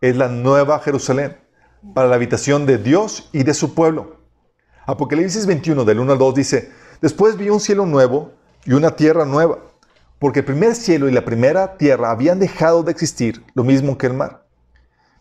Es 0.00 0.16
la 0.16 0.28
nueva 0.28 0.80
Jerusalén 0.80 1.36
para 1.94 2.08
la 2.08 2.14
habitación 2.14 2.64
de 2.64 2.78
Dios 2.78 3.28
y 3.32 3.42
de 3.42 3.52
su 3.52 3.74
pueblo. 3.74 4.22
Apocalipsis 4.86 5.44
21, 5.44 5.84
del 5.84 6.00
1 6.00 6.12
al 6.12 6.18
2 6.18 6.34
dice, 6.34 6.72
después 7.02 7.36
vi 7.36 7.50
un 7.50 7.60
cielo 7.60 7.84
nuevo 7.84 8.32
y 8.64 8.72
una 8.72 8.96
tierra 8.96 9.26
nueva, 9.26 9.58
porque 10.22 10.38
el 10.38 10.44
primer 10.44 10.76
cielo 10.76 11.08
y 11.08 11.12
la 11.12 11.24
primera 11.24 11.76
tierra 11.76 12.12
habían 12.12 12.38
dejado 12.38 12.84
de 12.84 12.92
existir, 12.92 13.44
lo 13.54 13.64
mismo 13.64 13.98
que 13.98 14.06
el 14.06 14.14
mar. 14.14 14.44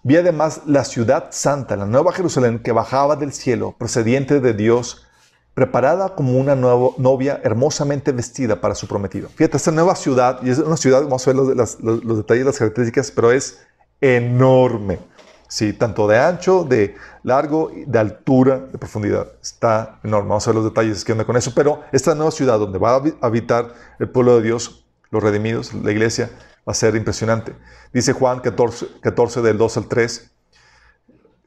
Vi 0.04 0.16
además 0.16 0.62
la 0.68 0.86
ciudad 0.86 1.30
santa, 1.32 1.76
la 1.76 1.88
nueva 1.88 2.12
Jerusalén, 2.12 2.60
que 2.60 2.72
bajaba 2.72 3.16
del 3.16 3.34
cielo, 3.34 3.74
procediente 3.80 4.40
de 4.40 4.54
Dios, 4.54 5.08
preparada 5.56 6.14
como 6.14 6.38
una 6.38 6.54
nueva 6.54 6.92
novia 7.00 7.42
hermosamente 7.44 8.12
vestida 8.12 8.62
para 8.62 8.76
su 8.76 8.88
prometido. 8.88 9.28
Fíjate, 9.30 9.58
esta 9.58 9.72
nueva 9.72 9.96
ciudad, 9.96 10.40
y 10.44 10.52
es 10.52 10.60
una 10.60 10.78
ciudad, 10.78 11.02
vamos 11.02 11.28
a 11.28 11.32
ver 11.32 11.36
los, 11.36 11.80
los, 11.80 12.04
los 12.04 12.18
detalles, 12.18 12.46
las 12.46 12.60
características, 12.60 13.10
pero 13.10 13.32
es 13.32 13.58
enorme. 14.02 15.00
Sí, 15.48 15.74
tanto 15.74 16.08
de 16.08 16.18
ancho, 16.18 16.64
de 16.64 16.96
largo, 17.24 17.72
de 17.86 18.00
altura, 18.00 18.60
de 18.72 18.78
profundidad. 18.78 19.34
Está 19.42 20.00
enorme. 20.02 20.30
Vamos 20.30 20.48
a 20.48 20.52
ver 20.52 20.56
los 20.56 20.64
detalles 20.64 21.04
que 21.04 21.12
onda 21.12 21.26
con 21.26 21.36
eso. 21.36 21.52
Pero 21.54 21.82
esta 21.92 22.16
nueva 22.16 22.32
ciudad 22.32 22.58
donde 22.58 22.80
va 22.80 22.96
a 22.96 23.02
habitar 23.20 23.74
el 24.00 24.10
pueblo 24.10 24.38
de 24.38 24.44
Dios, 24.44 24.81
los 25.12 25.22
redimidos, 25.22 25.74
la 25.74 25.92
iglesia, 25.92 26.32
va 26.68 26.72
a 26.72 26.74
ser 26.74 26.96
impresionante. 26.96 27.56
Dice 27.94 28.14
Juan 28.14 28.40
14, 28.40 28.88
14 29.02 29.42
del 29.42 29.58
2 29.58 29.78
al 29.78 29.88
3. 29.88 30.32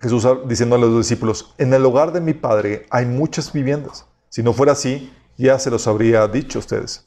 Jesús 0.01 0.29
diciendo 0.47 0.77
a 0.77 0.79
los 0.79 0.99
discípulos, 0.99 1.55
en 1.59 1.73
el 1.73 1.85
hogar 1.85 2.13
de 2.13 2.21
mi 2.21 2.35
Padre 2.35 2.87
hay 2.91 3.07
muchas 3.07 3.53
viviendas. 3.53 4.07
Si 4.29 4.43
no 4.43 4.53
fuera 4.53 4.73
así, 4.73 5.13
ya 5.37 5.59
se 5.59 5.71
los 5.71 5.87
habría 5.87 6.29
dicho 6.29 6.59
a 6.59 6.61
ustedes. 6.61 7.07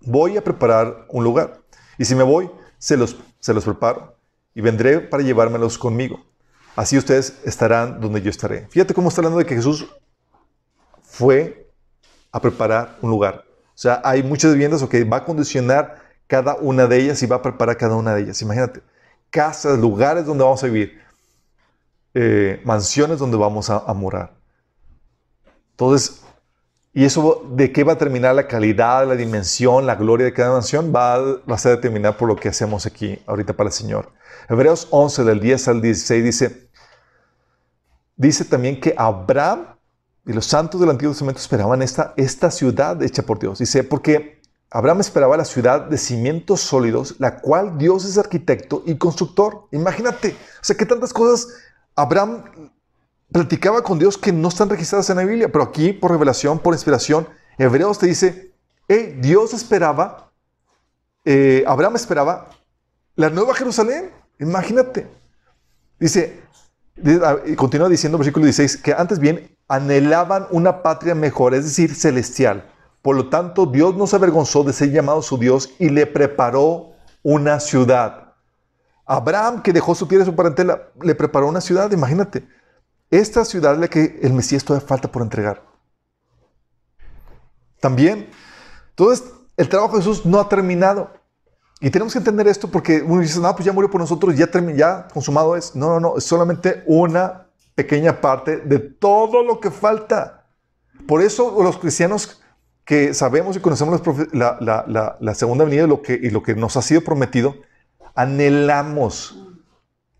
Voy 0.00 0.36
a 0.36 0.44
preparar 0.44 1.06
un 1.08 1.22
lugar. 1.22 1.62
Y 1.96 2.04
si 2.04 2.14
me 2.14 2.24
voy, 2.24 2.50
se 2.78 2.96
los, 2.96 3.16
se 3.38 3.54
los 3.54 3.64
preparo 3.64 4.16
y 4.54 4.60
vendré 4.60 5.00
para 5.00 5.22
llevármelos 5.22 5.78
conmigo. 5.78 6.24
Así 6.76 6.98
ustedes 6.98 7.40
estarán 7.44 8.00
donde 8.00 8.20
yo 8.20 8.30
estaré. 8.30 8.66
Fíjate 8.68 8.94
cómo 8.94 9.08
está 9.08 9.20
hablando 9.20 9.38
de 9.38 9.46
que 9.46 9.54
Jesús 9.54 9.86
fue 11.02 11.70
a 12.32 12.40
preparar 12.40 12.98
un 13.00 13.10
lugar. 13.10 13.43
O 13.74 13.78
sea, 13.78 14.00
hay 14.04 14.22
muchas 14.22 14.52
viviendas 14.52 14.82
o 14.82 14.88
que 14.88 15.02
va 15.04 15.18
a 15.18 15.24
condicionar 15.24 16.02
cada 16.26 16.54
una 16.56 16.86
de 16.86 16.98
ellas 16.98 17.22
y 17.22 17.26
va 17.26 17.36
a 17.36 17.42
preparar 17.42 17.76
cada 17.76 17.96
una 17.96 18.14
de 18.14 18.22
ellas. 18.22 18.40
Imagínate, 18.40 18.82
casas, 19.30 19.78
lugares 19.78 20.26
donde 20.26 20.44
vamos 20.44 20.62
a 20.62 20.66
vivir, 20.66 21.00
eh, 22.14 22.60
mansiones 22.64 23.18
donde 23.18 23.36
vamos 23.36 23.70
a, 23.70 23.78
a 23.78 23.92
morar. 23.94 24.32
Entonces, 25.72 26.22
y 26.92 27.04
eso 27.04 27.44
de 27.50 27.72
qué 27.72 27.82
va 27.82 27.94
a 27.94 27.98
terminar 27.98 28.36
la 28.36 28.46
calidad, 28.46 29.06
la 29.08 29.16
dimensión, 29.16 29.84
la 29.84 29.96
gloria 29.96 30.26
de 30.26 30.32
cada 30.32 30.52
mansión 30.52 30.92
va 30.94 31.14
a, 31.14 31.18
va 31.18 31.56
a 31.56 31.58
ser 31.58 31.72
determinada 31.74 32.16
por 32.16 32.28
lo 32.28 32.36
que 32.36 32.48
hacemos 32.48 32.86
aquí 32.86 33.18
ahorita 33.26 33.52
para 33.52 33.68
el 33.68 33.72
Señor. 33.72 34.12
Hebreos 34.48 34.86
11 34.92 35.24
del 35.24 35.40
10 35.40 35.68
al 35.68 35.82
16 35.82 36.24
dice, 36.24 36.68
dice 38.14 38.44
también 38.44 38.80
que 38.80 38.94
Abraham 38.96 39.73
y 40.26 40.32
los 40.32 40.46
santos 40.46 40.80
del 40.80 40.90
Antiguo 40.90 41.12
Testamento 41.12 41.40
esperaban 41.40 41.82
esta, 41.82 42.14
esta 42.16 42.50
ciudad 42.50 43.02
hecha 43.02 43.22
por 43.22 43.38
Dios. 43.38 43.58
Dice, 43.58 43.84
porque 43.84 44.40
Abraham 44.70 45.00
esperaba 45.00 45.36
la 45.36 45.44
ciudad 45.44 45.82
de 45.82 45.98
cimientos 45.98 46.60
sólidos, 46.60 47.16
la 47.18 47.40
cual 47.40 47.78
Dios 47.78 48.04
es 48.04 48.18
arquitecto 48.18 48.82
y 48.86 48.96
constructor. 48.96 49.68
Imagínate, 49.70 50.30
o 50.30 50.64
sea, 50.64 50.76
que 50.76 50.86
tantas 50.86 51.12
cosas 51.12 51.48
Abraham 51.94 52.44
platicaba 53.30 53.82
con 53.82 53.98
Dios 53.98 54.18
que 54.18 54.32
no 54.32 54.48
están 54.48 54.68
registradas 54.68 55.10
en 55.10 55.16
la 55.16 55.24
Biblia, 55.24 55.50
pero 55.50 55.64
aquí 55.64 55.92
por 55.92 56.10
revelación, 56.10 56.58
por 56.58 56.74
inspiración, 56.74 57.28
Hebreos 57.58 57.98
te 57.98 58.06
dice, 58.06 58.52
hey, 58.88 59.18
Dios 59.20 59.52
esperaba, 59.54 60.32
eh, 61.24 61.64
Abraham 61.66 61.96
esperaba 61.96 62.50
la 63.14 63.30
nueva 63.30 63.54
Jerusalén, 63.54 64.10
imagínate. 64.40 65.06
Dice, 66.00 66.42
continúa 67.56 67.88
diciendo 67.88 68.18
versículo 68.18 68.44
16, 68.44 68.78
que 68.78 68.92
antes 68.92 69.18
bien 69.18 69.53
anhelaban 69.68 70.46
una 70.50 70.82
patria 70.82 71.14
mejor, 71.14 71.54
es 71.54 71.64
decir, 71.64 71.94
celestial. 71.94 72.70
Por 73.02 73.16
lo 73.16 73.28
tanto, 73.28 73.66
Dios 73.66 73.94
no 73.96 74.06
se 74.06 74.16
avergonzó 74.16 74.64
de 74.64 74.72
ser 74.72 74.90
llamado 74.90 75.22
su 75.22 75.36
Dios 75.38 75.70
y 75.78 75.90
le 75.90 76.06
preparó 76.06 76.92
una 77.22 77.60
ciudad. 77.60 78.34
Abraham, 79.06 79.62
que 79.62 79.72
dejó 79.72 79.94
su 79.94 80.06
tierra 80.06 80.24
y 80.24 80.26
su 80.26 80.34
parentela, 80.34 80.88
le 81.02 81.14
preparó 81.14 81.48
una 81.48 81.60
ciudad, 81.60 81.90
imagínate. 81.92 82.48
Esta 83.10 83.44
ciudad 83.44 83.74
es 83.74 83.78
la 83.80 83.88
que 83.88 84.18
el 84.22 84.32
Mesías 84.32 84.64
todavía 84.64 84.88
falta 84.88 85.12
por 85.12 85.22
entregar. 85.22 85.62
También, 87.80 88.30
entonces, 88.90 89.30
el 89.56 89.68
trabajo 89.68 89.96
de 89.96 90.02
Jesús 90.02 90.24
no 90.24 90.40
ha 90.40 90.48
terminado. 90.48 91.10
Y 91.80 91.90
tenemos 91.90 92.12
que 92.14 92.18
entender 92.18 92.48
esto 92.48 92.70
porque 92.70 93.02
uno 93.02 93.20
dice, 93.20 93.38
no, 93.40 93.52
pues 93.54 93.66
ya 93.66 93.72
murió 93.72 93.90
por 93.90 94.00
nosotros, 94.00 94.34
ya, 94.36 94.48
ya 94.74 95.08
consumado 95.12 95.56
es. 95.56 95.76
No, 95.76 95.88
no, 95.88 96.00
no, 96.00 96.16
es 96.16 96.24
solamente 96.24 96.82
una 96.86 97.43
pequeña 97.74 98.20
parte 98.20 98.58
de 98.58 98.78
todo 98.78 99.42
lo 99.42 99.60
que 99.60 99.70
falta. 99.70 100.46
Por 101.06 101.22
eso 101.22 101.62
los 101.62 101.78
cristianos 101.78 102.40
que 102.84 103.14
sabemos 103.14 103.56
y 103.56 103.60
conocemos 103.60 104.00
la, 104.32 105.34
segunda 105.34 105.64
venida 105.64 105.84
y 105.84 105.88
lo, 105.88 106.02
que, 106.02 106.14
y 106.14 106.30
lo 106.30 106.42
que 106.42 106.54
nos 106.54 106.76
ha 106.76 106.82
sido 106.82 107.02
prometido, 107.02 107.56
anhelamos 108.14 109.38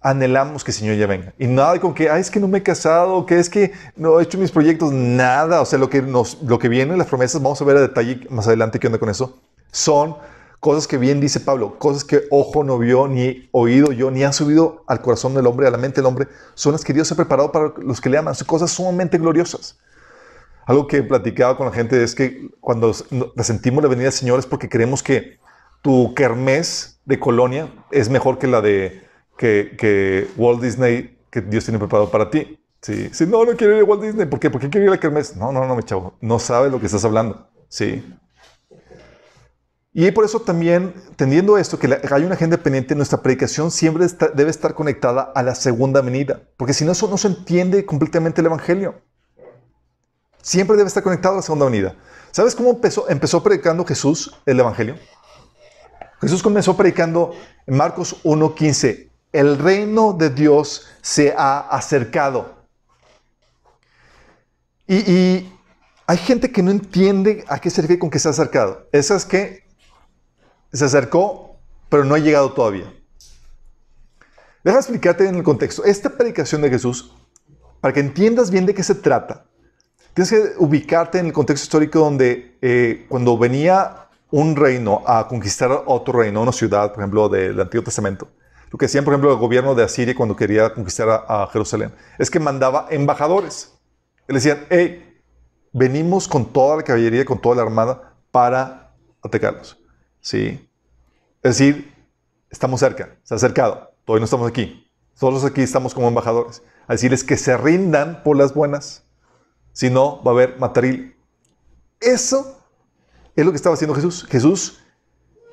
anhelamos 0.04 0.62
que 0.62 0.70
el 0.70 0.76
Señor 0.76 0.96
ya 0.96 1.06
venga. 1.06 1.32
Y 1.38 1.46
nada 1.46 1.80
con 1.80 1.94
que, 1.94 2.10
ay, 2.10 2.20
es 2.20 2.30
que 2.30 2.38
no 2.38 2.46
me 2.46 2.58
he 2.58 2.62
casado, 2.62 3.24
que 3.24 3.38
es 3.38 3.48
que 3.48 3.72
no 3.96 4.20
he 4.20 4.22
hecho 4.22 4.36
mis 4.36 4.52
proyectos, 4.52 4.92
nada. 4.92 5.62
O 5.62 5.64
sea, 5.64 5.78
lo 5.78 5.88
que, 5.88 6.02
nos, 6.02 6.42
lo 6.42 6.58
que 6.58 6.68
viene, 6.68 6.94
las 6.94 7.06
promesas, 7.06 7.42
vamos 7.42 7.60
a 7.62 7.64
ver 7.64 7.78
a 7.78 7.80
detalle 7.80 8.20
más 8.28 8.46
adelante 8.46 8.78
qué 8.78 8.86
onda 8.86 8.98
con 8.98 9.08
eso, 9.08 9.40
son 9.72 10.16
cosas 10.64 10.88
que 10.88 10.96
bien 10.96 11.20
dice 11.20 11.40
Pablo, 11.40 11.78
cosas 11.78 12.04
que 12.04 12.22
ojo 12.30 12.64
no 12.64 12.78
vio, 12.78 13.06
ni 13.06 13.50
oído 13.52 13.92
yo, 13.92 14.10
ni 14.10 14.24
han 14.24 14.32
subido 14.32 14.82
al 14.86 15.02
corazón 15.02 15.34
del 15.34 15.46
hombre, 15.46 15.66
a 15.66 15.70
la 15.70 15.76
mente 15.76 15.96
del 15.96 16.06
hombre, 16.06 16.26
son 16.54 16.72
las 16.72 16.82
que 16.82 16.94
Dios 16.94 17.12
ha 17.12 17.16
preparado 17.16 17.52
para 17.52 17.74
los 17.82 18.00
que 18.00 18.08
le 18.08 18.16
aman. 18.16 18.34
Son 18.34 18.46
cosas 18.46 18.70
sumamente 18.70 19.18
gloriosas. 19.18 19.78
Algo 20.64 20.86
que 20.86 20.96
he 20.96 21.02
platicado 21.02 21.58
con 21.58 21.66
la 21.66 21.72
gente 21.74 22.02
es 22.02 22.14
que 22.14 22.48
cuando 22.60 22.94
sentimos 22.94 23.82
la 23.82 23.90
venida 23.90 24.04
del 24.04 24.14
Señor 24.14 24.38
es 24.38 24.46
porque 24.46 24.70
creemos 24.70 25.02
que 25.02 25.38
tu 25.82 26.14
kermés 26.14 26.98
de 27.04 27.20
colonia 27.20 27.70
es 27.90 28.08
mejor 28.08 28.38
que 28.38 28.46
la 28.46 28.62
de 28.62 29.06
que, 29.36 30.30
Walt 30.38 30.62
Disney, 30.62 31.18
que 31.28 31.42
Dios 31.42 31.64
tiene 31.64 31.78
preparado 31.78 32.10
para 32.10 32.30
ti. 32.30 32.58
Sí, 32.80 33.10
sí 33.12 33.26
no, 33.26 33.44
no 33.44 33.54
quiero 33.54 33.76
ir 33.76 33.82
a 33.82 33.84
Walt 33.84 34.00
Disney. 34.00 34.24
¿Por 34.24 34.40
qué? 34.40 34.48
¿Por 34.48 34.62
qué 34.62 34.70
quiero 34.70 34.86
ir 34.86 34.88
a 34.88 34.94
la 34.94 35.00
kermés? 35.00 35.36
No, 35.36 35.52
no, 35.52 35.66
no, 35.66 35.76
mi 35.76 35.82
chavo. 35.82 36.14
No 36.22 36.38
sabes 36.38 36.72
lo 36.72 36.80
que 36.80 36.86
estás 36.86 37.04
hablando. 37.04 37.50
Sí. 37.68 38.02
Y 39.94 40.10
por 40.10 40.24
eso 40.24 40.40
también, 40.40 40.92
tendiendo 41.16 41.56
esto, 41.56 41.78
que 41.78 42.00
hay 42.10 42.24
una 42.24 42.34
agenda 42.34 42.56
pendiente, 42.56 42.96
nuestra 42.96 43.22
predicación 43.22 43.70
siempre 43.70 44.06
debe 44.34 44.50
estar 44.50 44.74
conectada 44.74 45.32
a 45.34 45.42
la 45.42 45.54
segunda 45.54 46.00
venida. 46.00 46.42
Porque 46.56 46.74
si 46.74 46.84
no, 46.84 46.92
eso 46.92 47.08
no 47.08 47.16
se 47.16 47.28
entiende 47.28 47.86
completamente 47.86 48.40
el 48.40 48.48
Evangelio. 48.48 49.00
Siempre 50.42 50.76
debe 50.76 50.88
estar 50.88 51.02
conectado 51.02 51.34
a 51.34 51.36
la 51.36 51.42
segunda 51.42 51.66
venida. 51.66 51.94
¿Sabes 52.32 52.56
cómo 52.56 52.70
empezó, 52.70 53.08
empezó 53.08 53.42
predicando 53.42 53.84
Jesús 53.84 54.36
el 54.44 54.58
Evangelio? 54.58 54.96
Jesús 56.20 56.42
comenzó 56.42 56.76
predicando 56.76 57.32
en 57.66 57.76
Marcos 57.76 58.16
1.15 58.24 59.10
el 59.34 59.58
reino 59.58 60.12
de 60.12 60.30
Dios 60.30 60.86
se 61.02 61.34
ha 61.36 61.58
acercado. 61.58 62.54
Y, 64.86 65.50
hay 66.06 66.18
gente 66.18 66.52
que 66.52 66.62
no 66.62 66.70
entiende 66.70 67.44
a 67.48 67.58
qué 67.58 67.70
se 67.70 67.80
refiere 67.80 67.98
con 67.98 68.10
que 68.10 68.18
se 68.18 68.28
ha 68.28 68.30
acercado. 68.30 68.86
Esa 68.92 69.16
es 69.16 69.24
que 69.24 69.63
se 70.76 70.84
acercó, 70.84 71.56
pero 71.88 72.04
no 72.04 72.14
ha 72.14 72.18
llegado 72.18 72.52
todavía. 72.52 72.92
Deja 74.62 74.78
explicarte 74.78 75.28
en 75.28 75.36
el 75.36 75.42
contexto. 75.42 75.84
Esta 75.84 76.10
predicación 76.10 76.62
de 76.62 76.70
Jesús, 76.70 77.14
para 77.80 77.92
que 77.92 78.00
entiendas 78.00 78.50
bien 78.50 78.64
de 78.64 78.74
qué 78.74 78.82
se 78.82 78.94
trata, 78.94 79.44
tienes 80.14 80.30
que 80.30 80.52
ubicarte 80.58 81.18
en 81.18 81.26
el 81.26 81.32
contexto 81.32 81.64
histórico 81.64 81.98
donde 81.98 82.56
eh, 82.62 83.04
cuando 83.08 83.36
venía 83.36 84.08
un 84.30 84.56
reino 84.56 85.02
a 85.06 85.28
conquistar 85.28 85.70
otro 85.86 86.18
reino, 86.18 86.40
una 86.42 86.52
ciudad, 86.52 86.92
por 86.92 87.00
ejemplo, 87.00 87.28
del 87.28 87.60
Antiguo 87.60 87.84
Testamento, 87.84 88.28
lo 88.70 88.78
que 88.78 88.86
hacían, 88.86 89.04
por 89.04 89.12
ejemplo, 89.12 89.30
el 89.30 89.38
gobierno 89.38 89.74
de 89.74 89.84
Asiria 89.84 90.16
cuando 90.16 90.34
quería 90.34 90.74
conquistar 90.74 91.24
a, 91.28 91.46
Jerusalén, 91.52 91.92
es 92.18 92.28
que 92.28 92.40
mandaba 92.40 92.88
embajadores. 92.90 93.72
Le 94.26 94.34
decían, 94.34 94.66
hey, 94.70 95.20
venimos 95.72 96.26
con 96.26 96.46
toda 96.52 96.78
la 96.78 96.82
caballería, 96.82 97.24
con 97.24 97.40
toda 97.40 97.54
la 97.54 97.62
armada 97.62 98.16
para 98.32 98.92
atacarlos. 99.22 99.78
¿Sí? 100.20 100.63
Es 101.44 101.58
decir, 101.58 101.94
estamos 102.48 102.80
cerca, 102.80 103.18
se 103.22 103.34
ha 103.34 103.36
acercado, 103.36 103.92
todavía 104.06 104.20
no 104.20 104.24
estamos 104.24 104.48
aquí. 104.48 104.90
Todos 105.18 105.44
aquí 105.44 105.60
estamos 105.60 105.92
como 105.92 106.08
embajadores. 106.08 106.62
A 106.88 106.94
decirles 106.94 107.22
que 107.22 107.36
se 107.36 107.54
rindan 107.58 108.22
por 108.22 108.36
las 108.36 108.54
buenas. 108.54 109.04
Si 109.72 109.90
no, 109.90 110.22
va 110.24 110.30
a 110.30 110.34
haber 110.34 110.58
mataril. 110.58 111.14
Eso 112.00 112.58
es 113.36 113.44
lo 113.44 113.52
que 113.52 113.56
estaba 113.56 113.74
haciendo 113.74 113.94
Jesús. 113.94 114.26
Jesús, 114.30 114.80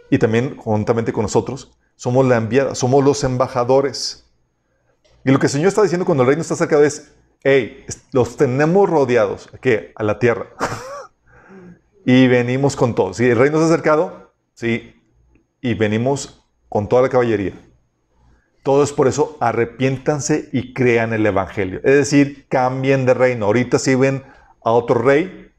y 0.09 0.17
también 0.17 0.55
juntamente 0.55 1.11
con 1.11 1.23
nosotros, 1.23 1.77
somos 1.97 2.25
la 2.25 2.37
enviada, 2.37 2.73
somos 2.73 3.03
los 3.03 3.25
embajadores. 3.25 4.25
Y 5.25 5.31
lo 5.31 5.39
que 5.39 5.47
el 5.47 5.51
Señor 5.51 5.67
está 5.67 5.83
diciendo 5.83 6.05
cuando 6.05 6.23
el 6.23 6.27
reino 6.27 6.41
está 6.41 6.55
cerca 6.55 6.79
es, 6.79 7.11
hey, 7.43 7.85
los 8.13 8.37
tenemos 8.37 8.89
rodeados, 8.89 9.49
¿qué? 9.59 9.91
A 9.97 10.03
la 10.03 10.19
tierra. 10.19 10.47
y 12.05 12.27
venimos 12.27 12.77
con 12.77 12.95
todo. 12.95 13.13
Si 13.13 13.25
el 13.25 13.37
reino 13.37 13.59
ha 13.59 13.65
acercado, 13.65 14.31
sí, 14.53 15.01
y 15.62 15.76
venimos 15.76 16.43
con 16.70 16.89
toda 16.89 17.03
la 17.03 17.09
caballería. 17.09 17.53
Todo 18.64 18.84
es 18.84 18.91
por 18.91 19.07
eso, 19.07 19.38
arrepiéntanse 19.39 20.49
y 20.51 20.74
crean 20.74 21.14
el 21.14 21.26
Evangelio. 21.26 21.80
Es 21.84 21.95
decir, 21.95 22.45
cambien 22.47 23.05
de 23.05 23.14
reino. 23.14 23.45
Ahorita 23.45 23.80
si 23.80 23.95
ven 23.95 24.24
a 24.64 24.72
otro 24.72 25.01
rey 25.01 25.51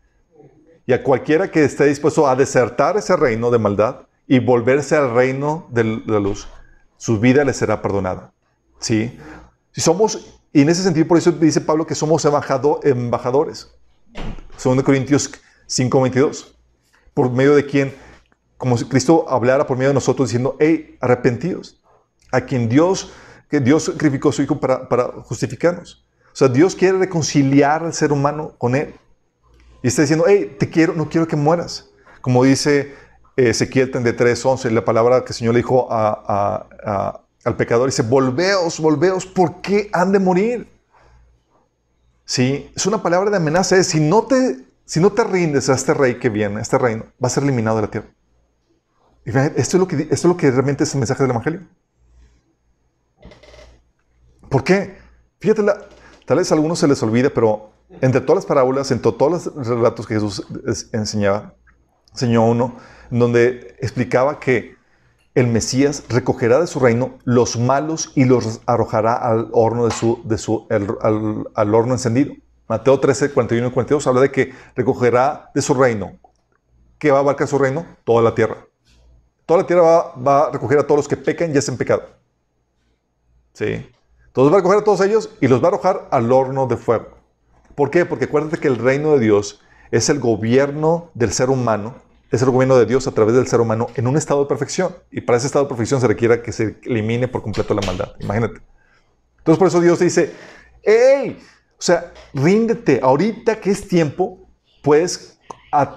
y 0.87 0.93
a 0.93 1.03
cualquiera 1.03 1.51
que 1.51 1.65
esté 1.65 1.87
dispuesto 1.87 2.29
a 2.29 2.37
desertar 2.37 2.97
ese 2.97 3.17
reino 3.17 3.51
de 3.51 3.59
maldad 3.59 4.07
y 4.29 4.39
volverse 4.39 4.97
al 4.97 5.15
reino 5.15 5.67
de 5.71 6.03
la 6.07 6.21
luz, 6.21 6.47
su 6.97 7.19
vida 7.19 7.45
le 7.45 7.53
será 7.53 7.83
perdonada. 7.83 8.33
¿Sí? 8.79 9.19
Si 9.73 9.81
somos, 9.81 10.41
y 10.53 10.63
en 10.63 10.69
ese 10.69 10.83
sentido, 10.83 11.09
por 11.09 11.19
eso 11.19 11.33
dice 11.33 11.61
Pablo 11.61 11.87
que 11.87 11.95
somos 11.95 12.25
embajadores. 12.25 13.75
2 14.63 14.83
Corintios 14.83 15.31
5:22. 15.67 16.55
Por 17.15 17.31
medio 17.31 17.55
de 17.55 17.67
quien, 17.67 17.95
como 18.63 18.79
si 18.79 18.85
Cristo 18.85 19.25
hablara 19.29 19.67
por 19.67 19.77
medio 19.77 19.89
de 19.89 19.95
nosotros 19.95 20.29
diciendo, 20.29 20.57
hey, 20.61 20.97
arrepentidos. 21.01 21.83
A 22.31 22.43
quien 22.43 22.69
Dios, 22.69 23.13
que 23.51 23.59
Dios 23.59 23.87
sacrificó 23.87 24.29
a 24.29 24.33
su 24.33 24.41
Hijo 24.41 24.61
para, 24.61 24.89
para 24.89 25.07
justificarnos. 25.25 26.07
O 26.27 26.37
sea, 26.37 26.47
Dios 26.47 26.77
quiere 26.77 26.97
reconciliar 26.97 27.83
al 27.83 27.93
ser 27.93 28.13
humano 28.13 28.55
con 28.59 28.77
Él. 28.77 28.95
Y 29.83 29.89
está 29.89 30.03
diciendo, 30.03 30.27
hey, 30.29 30.55
te 30.61 30.71
quiero, 30.71 30.93
no 30.93 31.09
quiero 31.09 31.27
que 31.27 31.35
mueras. 31.35 31.91
Como 32.21 32.45
dice 32.45 32.95
Ezequiel 33.35 33.91
33, 33.91 34.47
11, 34.47 34.71
la 34.71 34.85
palabra 34.85 35.25
que 35.25 35.31
el 35.31 35.35
Señor 35.35 35.55
le 35.55 35.59
dijo 35.59 35.89
al 35.91 37.57
pecador, 37.57 37.89
dice, 37.89 38.03
volveos, 38.03 38.79
volveos, 38.79 39.27
¿por 39.27 39.61
qué 39.61 39.91
han 39.93 40.13
de 40.13 40.21
morir? 40.21 40.71
Sí, 42.25 42.71
es 42.77 42.87
una 42.87 43.03
palabra 43.03 43.29
de 43.29 43.39
amenaza, 43.39 43.77
es, 43.77 43.89
si 43.89 43.99
no 43.99 44.23
te, 44.23 44.59
si 44.85 45.01
no 45.01 45.11
te 45.11 45.25
rindes 45.25 45.69
a 45.69 45.75
este 45.75 45.95
rey 45.95 46.21
que 46.21 46.29
viene, 46.29 46.61
a 46.61 46.63
este 46.63 46.79
reino, 46.79 47.07
va 47.21 47.27
a 47.27 47.31
ser 47.31 47.43
eliminado 47.43 47.79
de 47.79 47.83
la 47.83 47.91
tierra. 47.91 48.09
Y 49.25 49.31
esto 49.31 49.59
es 49.59 49.75
lo 49.75 49.87
que, 49.87 49.97
esto 50.03 50.15
es 50.15 50.25
lo 50.25 50.37
que 50.37 50.51
realmente 50.51 50.85
es 50.85 50.95
el 50.95 50.99
mensaje 50.99 51.23
del 51.23 51.31
Evangelio. 51.31 51.61
¿Por 54.49 54.65
qué? 54.65 54.99
Fíjate, 55.41 55.63
tal 56.27 56.39
vez 56.39 56.51
a 56.51 56.55
algunos 56.55 56.79
se 56.79 56.89
les 56.89 57.03
olvida, 57.03 57.31
pero 57.31 57.71
entre 58.01 58.21
todas 58.21 58.37
las 58.37 58.47
parábolas, 58.47 58.91
entre 58.91 59.13
todos 59.13 59.47
los 59.47 59.67
relatos 59.67 60.07
que 60.07 60.15
Jesús 60.15 60.47
enseñaba, 60.93 61.55
enseñó 62.13 62.47
uno 62.47 62.77
donde 63.11 63.77
explicaba 63.81 64.41
que 64.41 64.77
el 65.35 65.47
Mesías 65.47 66.05
recogerá 66.09 66.61
de 66.61 66.67
su 66.67 66.79
reino 66.79 67.19
los 67.25 67.59
malos 67.59 68.13
y 68.15 68.25
los 68.25 68.61
arrojará 68.67 69.15
al 69.15 69.49
horno, 69.53 69.87
de 69.87 69.91
su, 69.91 70.21
de 70.25 70.37
su, 70.37 70.67
al, 70.71 71.75
horno 71.75 71.95
encendido. 71.95 72.35
Mateo 72.69 73.01
13, 73.01 73.33
41 73.33 73.69
y 73.69 73.71
42 73.71 74.07
habla 74.07 74.21
de 74.21 74.31
que 74.31 74.53
recogerá 74.77 75.51
de 75.55 75.63
su 75.63 75.75
reino. 75.75 76.19
¿Qué 76.99 77.11
va 77.11 77.19
a 77.19 77.21
abarcar 77.21 77.49
su 77.49 77.59
reino? 77.59 77.87
Toda 78.05 78.23
la 78.23 78.35
tierra. 78.35 78.67
Toda 79.53 79.65
la 79.65 79.67
tierra 79.67 79.83
va, 79.83 80.15
va, 80.15 80.47
a 80.47 80.51
recoger 80.51 80.79
a 80.79 80.83
todos 80.87 81.01
los 81.01 81.09
que 81.09 81.17
pecan 81.19 81.55
y 81.55 81.59
hacen 81.59 81.77
pecado. 81.77 82.05
¿Sí? 83.53 83.87
Entonces 84.29 84.51
va 84.51 84.57
a 84.57 84.61
recoger 84.61 84.79
a 84.79 84.85
todos 84.85 85.03
ellos 85.03 85.29
y 85.43 85.49
los 85.49 85.61
va 85.61 85.67
a 85.67 85.69
arrojar 85.69 86.09
al 86.11 86.33
horno 86.33 86.67
de 86.67 86.79
fuego. 86.79 87.19
¿Por 87.75 87.91
qué? 87.91 88.07
Porque 88.07 88.25
acuérdate 88.25 88.57
que 88.57 88.69
el 88.69 88.77
reino 88.77 89.13
de 89.13 89.21
Dios 89.21 89.61
es 89.91 90.09
el 90.09 90.21
gobierno 90.21 91.11
del 91.13 91.35
ser 91.35 91.51
humano 91.51 91.97
es 92.31 92.41
el 92.41 92.49
gobierno 92.49 92.79
de 92.79 92.87
Dios 92.87 93.07
a 93.07 93.11
través 93.11 93.35
del 93.35 93.47
ser 93.47 93.61
humano 93.61 93.89
en 93.95 94.07
un 94.07 94.17
estado 94.17 94.41
de 94.41 94.47
perfección. 94.47 94.97
Y 95.11 95.21
para 95.21 95.37
ese 95.37 95.49
estado 95.49 95.67
de 95.67 95.69
perfección 95.69 96.01
se 96.01 96.09
requiere 96.09 96.41
que 96.41 96.51
se 96.51 96.79
elimine 96.85 97.29
por 97.29 97.43
completo 97.43 97.75
la 97.75 97.83
maldad. 97.83 98.15
Imagínate. 98.21 98.63
Entonces 99.37 99.59
por 99.59 99.69
eso 99.69 99.83
Dios 99.83 99.99
dice, 99.99 100.33
¡Ey! 100.83 101.39
O 101.79 101.83
sea, 101.83 102.11
ríndete. 102.33 103.01
Ahorita 103.03 103.61
que 103.61 103.71
es 103.71 103.87
tiempo, 103.87 104.49
puedes 104.83 105.32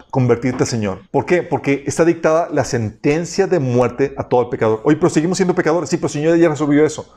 convertirte 0.10 0.64
al 0.64 0.68
Señor. 0.68 1.02
¿Por 1.12 1.26
qué? 1.26 1.44
Porque 1.44 1.84
está 1.86 2.06
dictada 2.06 2.50
la 2.52 2.64
sentencia 2.64 3.48
de 3.48 3.60
muerte 3.60 4.14
a 4.18 4.24
todo 4.24 4.44
el 4.44 4.50
pecador. 4.50 4.82
Oye, 4.86 4.98
pero 4.98 5.10
siendo 5.10 5.54
pecadores. 5.54 5.90
Sí, 5.90 5.98
pero 5.98 6.08
el 6.08 6.14
Señor 6.14 6.38
ya 6.38 6.50
resolvió 6.50 6.86
eso. 6.86 7.14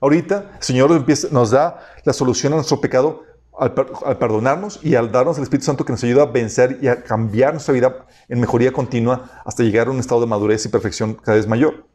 Ahorita 0.00 0.52
el 0.58 0.62
Señor 0.62 0.90
nos 1.32 1.50
da 1.50 1.80
la 2.04 2.12
solución 2.12 2.52
a 2.52 2.56
nuestro 2.56 2.80
pecado 2.80 3.22
al, 3.58 3.72
perdonarnos 3.72 4.80
y 4.82 4.96
al 4.96 5.12
darnos 5.12 5.36
el 5.38 5.44
Espíritu 5.44 5.66
Santo 5.66 5.84
que 5.84 5.92
nos 5.92 6.02
ayuda 6.04 6.24
a 6.24 6.26
vencer 6.26 6.78
y 6.82 6.88
a 6.88 7.02
cambiar 7.02 7.52
nuestra 7.52 7.72
vida 7.72 8.06
en 8.28 8.40
mejoría 8.40 8.72
continua 8.72 9.42
hasta 9.44 9.62
llegar 9.62 9.88
a 9.88 9.90
un 9.90 10.00
estado 10.00 10.20
de 10.20 10.26
madurez 10.26 10.66
y 10.66 10.68
perfección 10.68 11.14
cada 11.14 11.36
vez 11.36 11.46
mayor. 11.46 11.86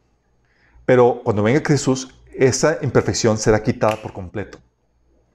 Pero 0.85 1.21
cuando 1.23 1.43
venga 1.43 1.61
Jesús, 1.65 2.15
esa 2.33 2.79
imperfección 2.81 3.37
será 3.37 3.61
quitada 3.61 4.01
por 4.01 4.13
completo. 4.13 4.57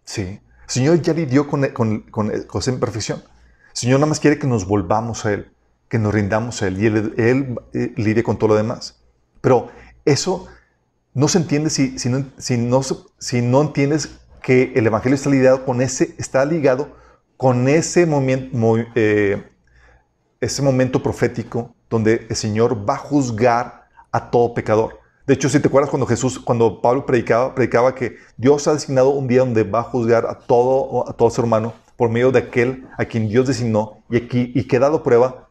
Sí. 0.04 0.22
El 0.22 0.70
Señor 0.70 1.02
ya 1.02 1.12
lidió 1.12 1.46
con, 1.46 1.66
con, 1.68 2.00
con, 2.10 2.32
esa 2.32 2.70
imperfección. 2.70 3.22
Señor 3.74 3.98
nada 3.98 4.08
más 4.08 4.20
quiere 4.20 4.38
que 4.38 4.46
nos 4.46 4.66
volvamos 4.66 5.26
a 5.26 5.32
Él, 5.32 5.50
que 5.88 5.98
nos 5.98 6.14
rindamos 6.14 6.62
a 6.62 6.68
Él 6.68 6.80
y 6.80 6.86
Él, 6.86 7.14
él, 7.16 8.16
eh, 8.16 8.22
con 8.22 8.38
todo 8.38 8.50
lo 8.50 8.54
demás. 8.54 9.02
Pero 9.40 9.68
eso 10.04 10.46
no 11.12 11.26
se 11.26 11.38
entiende 11.38 11.70
si, 11.70 11.96
no, 12.08 12.24
si, 13.18 13.42
no, 13.42 13.60
entiendes 13.60 14.16
que 14.42 14.72
el 14.76 14.86
Evangelio 14.86 15.16
está 15.16 15.28
ligado 15.28 15.64
con 15.64 15.82
ese, 15.82 16.14
está 16.18 16.44
ligado 16.44 16.96
con 17.36 17.68
ese 17.68 18.08
eh, 18.94 19.42
ese 20.40 20.62
momento 20.62 21.02
profético 21.02 21.74
donde 21.90 22.26
el 22.30 22.36
Señor 22.36 22.88
va 22.88 22.94
a 22.94 22.98
juzgar 22.98 23.88
a 24.12 24.30
todo 24.30 24.54
pecador. 24.54 25.00
De 25.26 25.34
hecho, 25.34 25.48
si 25.48 25.58
te 25.58 25.66
acuerdas 25.66 25.90
cuando 25.90 26.06
Jesús, 26.06 26.38
cuando 26.38 26.80
Pablo 26.80 27.04
predicaba, 27.06 27.56
predicaba 27.56 27.92
que 27.94 28.18
Dios 28.36 28.68
ha 28.68 28.74
designado 28.74 29.10
un 29.10 29.26
día 29.26 29.40
donde 29.40 29.64
va 29.64 29.80
a 29.80 29.84
juzgar 29.84 30.26
a 30.26 30.38
todo, 30.38 31.08
a 31.08 31.12
todo 31.12 31.28
ser 31.30 31.44
humano 31.44 31.72
por 31.96 32.10
medio 32.10 32.32
de 32.32 32.40
aquel 32.40 32.88
a 32.98 33.04
quien 33.04 33.28
Dios 33.28 33.46
designó 33.46 34.02
y, 34.10 34.16
aquí, 34.16 34.52
y 34.54 34.64
que 34.64 34.76
ha 34.76 34.80
dado 34.80 35.02
prueba 35.02 35.48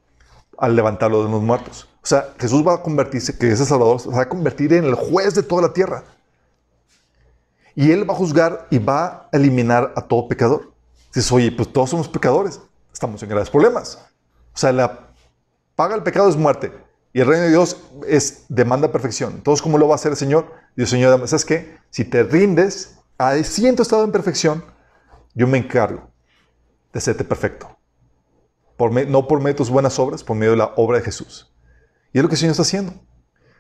al 0.58 0.76
levantarlo 0.76 1.24
de 1.24 1.30
los 1.30 1.42
muertos. 1.42 1.88
O 2.04 2.06
sea, 2.06 2.34
Jesús 2.38 2.66
va 2.66 2.76
a 2.76 2.82
convertirse, 2.82 3.38
que 3.38 3.50
ese 3.50 3.66
Salvador, 3.66 4.00
se 4.00 4.10
va 4.10 4.22
a 4.22 4.30
convertir 4.30 4.74
en 4.74 4.86
el 4.86 4.96
juez 4.96 5.36
de 5.36 5.44
toda 5.44 5.62
la 5.62 5.74
tierra. 5.74 6.04
Y 7.76 7.92
Él 7.92 8.08
va 8.08 8.14
a 8.14 8.18
juzgar 8.18 8.68
y 8.70 8.78
va 8.78 9.06
a 9.06 9.30
eliminar 9.32 9.94
a 9.96 10.02
todo 10.02 10.28
pecador. 10.28 10.72
Dices, 11.14 11.32
oye, 11.32 11.52
pues 11.52 11.72
todos 11.72 11.90
somos 11.90 12.08
pecadores, 12.08 12.60
estamos 12.92 13.24
en 13.24 13.30
graves 13.30 13.50
problemas. 13.50 14.00
O 14.54 14.58
sea, 14.58 14.72
la 14.72 15.08
paga 15.76 15.96
el 15.96 16.04
pecado 16.04 16.30
es 16.30 16.36
muerte. 16.36 16.72
Y 17.14 17.22
el 17.22 17.28
reino 17.28 17.44
de 17.44 17.50
Dios 17.52 17.78
es 18.08 18.46
demanda 18.50 18.92
perfección. 18.92 19.34
Entonces, 19.34 19.62
¿cómo 19.62 19.78
lo 19.78 19.88
va 19.88 19.94
a 19.94 19.96
hacer 19.96 20.12
el 20.12 20.18
Señor? 20.18 20.52
Dios, 20.76 20.90
Señor, 20.90 21.28
¿sabes 21.28 21.46
qué? 21.46 21.78
Si 21.90 22.06
te 22.06 22.24
rindes 22.24 22.98
siento 23.44 23.84
estado 23.84 24.04
en 24.04 24.12
perfección, 24.12 24.64
yo 25.34 25.48
me 25.48 25.58
encargo 25.58 26.13
de 26.94 27.02
serte 27.02 27.24
perfecto. 27.24 27.78
Por 28.78 28.92
no 29.08 29.28
por 29.28 29.40
medio 29.40 29.54
de 29.54 29.58
tus 29.58 29.70
buenas 29.70 30.00
obras, 30.00 30.24
por 30.24 30.38
medio 30.38 30.52
de 30.52 30.58
la 30.58 30.74
obra 30.78 31.00
de 31.00 31.04
Jesús. 31.04 31.54
Y 32.14 32.20
es 32.20 32.24
lo 32.24 32.30
que 32.30 32.36
el 32.36 32.40
Señor 32.40 32.52
está 32.52 32.62
haciendo. 32.62 32.94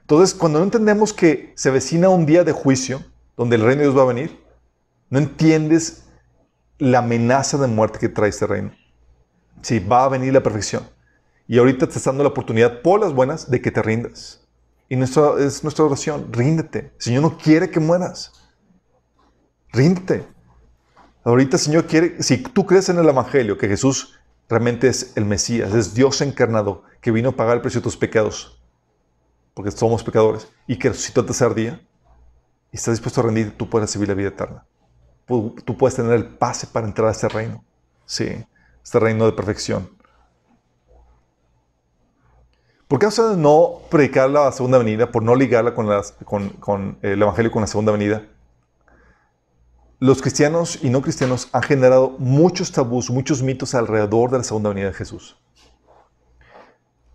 Entonces, 0.01 0.35
cuando 0.35 0.59
no 0.59 0.65
entendemos 0.65 1.13
que 1.13 1.53
se 1.55 1.71
vecina 1.71 2.09
un 2.09 2.25
día 2.25 2.43
de 2.43 2.51
juicio, 2.51 3.03
donde 3.35 3.55
el 3.55 3.63
reino 3.63 3.81
de 3.81 3.87
Dios 3.87 3.97
va 3.97 4.03
a 4.03 4.13
venir, 4.13 4.43
no 5.09 5.19
entiendes 5.19 6.05
la 6.77 6.99
amenaza 6.99 7.57
de 7.57 7.67
muerte 7.67 7.99
que 7.99 8.09
trae 8.09 8.29
este 8.29 8.47
reino. 8.47 8.71
Sí, 9.61 9.79
va 9.79 10.05
a 10.05 10.09
venir 10.09 10.33
la 10.33 10.43
perfección. 10.43 10.83
Y 11.47 11.57
ahorita 11.57 11.87
te 11.87 11.97
está 11.97 12.09
dando 12.09 12.23
la 12.23 12.29
oportunidad, 12.29 12.81
por 12.81 12.99
las 12.99 13.13
buenas, 13.13 13.49
de 13.49 13.61
que 13.61 13.71
te 13.71 13.81
rindas. 13.81 14.45
Y 14.89 14.95
nuestra, 14.95 15.33
es 15.39 15.63
nuestra 15.63 15.85
oración, 15.85 16.31
ríndete. 16.31 16.91
El 16.95 17.01
Señor 17.01 17.21
no 17.21 17.37
quiere 17.37 17.69
que 17.69 17.79
mueras. 17.79 18.33
Ríndete. 19.71 20.32
Ahorita 21.23 21.55
el 21.55 21.61
Señor 21.61 21.85
quiere, 21.87 22.21
si 22.21 22.37
tú 22.37 22.65
crees 22.65 22.89
en 22.89 22.97
el 22.97 23.07
Evangelio, 23.07 23.57
que 23.57 23.67
Jesús 23.67 24.19
realmente 24.49 24.87
es 24.87 25.13
el 25.15 25.25
Mesías, 25.25 25.73
es 25.73 25.93
Dios 25.93 26.21
encarnado, 26.21 26.83
que 27.01 27.11
vino 27.11 27.29
a 27.29 27.35
pagar 27.35 27.55
el 27.55 27.61
precio 27.61 27.79
de 27.79 27.83
tus 27.83 27.97
pecados, 27.97 28.61
porque 29.53 29.71
somos 29.71 30.03
pecadores, 30.03 30.51
y 30.67 30.77
que 30.77 30.89
resucitó 30.89 31.21
el 31.21 31.27
tercer 31.27 31.53
día, 31.53 31.81
y 32.71 32.77
estás 32.77 32.95
dispuesto 32.95 33.21
a 33.21 33.25
rendir, 33.25 33.55
tú 33.57 33.69
puedes 33.69 33.89
recibir 33.89 34.09
la 34.09 34.15
vida 34.15 34.29
eterna. 34.29 34.65
Tú 35.25 35.77
puedes 35.77 35.95
tener 35.95 36.11
el 36.13 36.25
pase 36.25 36.67
para 36.67 36.85
entrar 36.85 37.07
a 37.07 37.11
este 37.11 37.29
reino. 37.29 37.63
Sí, 38.05 38.45
este 38.83 38.99
reino 38.99 39.25
de 39.25 39.31
perfección. 39.31 39.89
¿Por 42.87 42.99
qué 42.99 43.07
de 43.07 43.37
no 43.37 43.79
predicar 43.89 44.29
la 44.29 44.51
segunda 44.51 44.77
venida, 44.77 45.11
por 45.11 45.23
no 45.23 45.33
ligarla 45.33 45.73
con, 45.73 46.49
con, 46.59 46.99
el 47.01 47.21
Evangelio 47.21 47.51
con 47.51 47.61
la 47.61 47.67
segunda 47.67 47.91
venida? 47.91 48.23
Los 49.99 50.21
cristianos 50.21 50.79
y 50.81 50.89
no 50.89 51.01
cristianos 51.01 51.47
han 51.51 51.63
generado 51.63 52.15
muchos 52.19 52.71
tabús, 52.71 53.09
muchos 53.09 53.41
mitos 53.41 53.73
alrededor 53.73 54.31
de 54.31 54.39
la 54.39 54.43
segunda 54.43 54.69
venida 54.69 54.87
de 54.87 54.93
Jesús. 54.93 55.37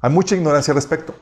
Hay 0.01 0.11
mucha 0.11 0.37
ignorancia 0.37 0.73
al 0.73 0.77
respecto. 0.77 1.15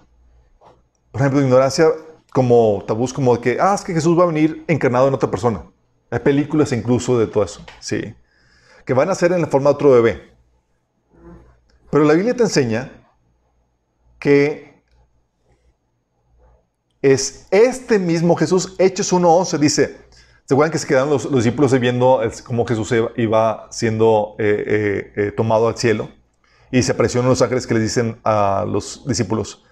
Por 1.11 1.21
ejemplo, 1.21 1.41
ignorancia 1.41 1.89
como 2.33 2.85
tabús 2.87 3.13
como 3.13 3.35
de 3.35 3.41
que, 3.41 3.59
ah, 3.61 3.75
es 3.75 3.83
que 3.83 3.95
Jesús 3.95 4.19
va 4.19 4.25
a 4.25 4.27
venir 4.27 4.65
encarnado 4.69 5.09
en 5.09 5.15
otra 5.15 5.31
persona. 5.31 5.65
Hay 6.11 6.21
películas 6.21 6.73
incluso 6.73 7.19
de 7.19 7.27
todo 7.27 7.43
eso, 7.43 7.65
sí. 7.81 8.15
Que 8.85 8.95
van 8.95 9.11
a 9.11 9.15
ser 9.15 9.33
en 9.33 9.41
la 9.41 9.47
forma 9.47 9.71
de 9.71 9.75
otro 9.75 9.91
bebé. 9.91 10.37
Pero 11.91 12.05
la 12.05 12.15
Biblia 12.15 12.37
te 12.37 12.43
enseña 12.43 12.93
que 14.19 14.83
es 17.03 17.47
este 17.51 17.99
mismo 17.99 18.37
Jesús, 18.37 18.75
Hechos 18.79 19.13
1.11, 19.13 19.59
dice, 19.59 20.06
¿Se 20.47 20.55
acuerdan 20.55 20.71
que 20.71 20.79
se 20.79 20.87
quedaron 20.87 21.11
los, 21.11 21.29
discípulos 21.33 21.77
viendo 21.81 22.21
cómo 22.45 22.65
Jesús 22.65 22.95
iba 23.17 23.67
siendo 23.73 24.37
eh, 24.39 24.65
eh, 24.65 25.13
eh, 25.17 25.33
tomado 25.33 25.67
al 25.67 25.77
cielo? 25.77 26.09
Y 26.71 26.85
se 26.85 26.93
aparecieron 26.93 27.29
los 27.29 27.43
ángeles 27.43 27.67
que 27.67 27.75
les 27.75 27.83
dicen 27.83 28.21
a 28.23 28.65
los 28.65 29.05
discípulos, 29.09 29.65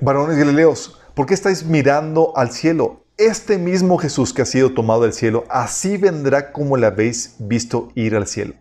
varones 0.00 0.36
galileos, 0.36 1.00
¿por 1.14 1.26
qué 1.26 1.34
estáis 1.34 1.64
mirando 1.64 2.32
al 2.36 2.52
cielo? 2.52 3.02
Este 3.16 3.58
mismo 3.58 3.98
Jesús 3.98 4.32
que 4.32 4.42
ha 4.42 4.46
sido 4.46 4.72
tomado 4.72 5.02
del 5.02 5.12
cielo, 5.12 5.44
así 5.48 5.96
vendrá 5.96 6.52
como 6.52 6.76
le 6.76 6.86
habéis 6.86 7.34
visto 7.40 7.88
ir 7.96 8.14
al 8.14 8.28
cielo. 8.28 8.54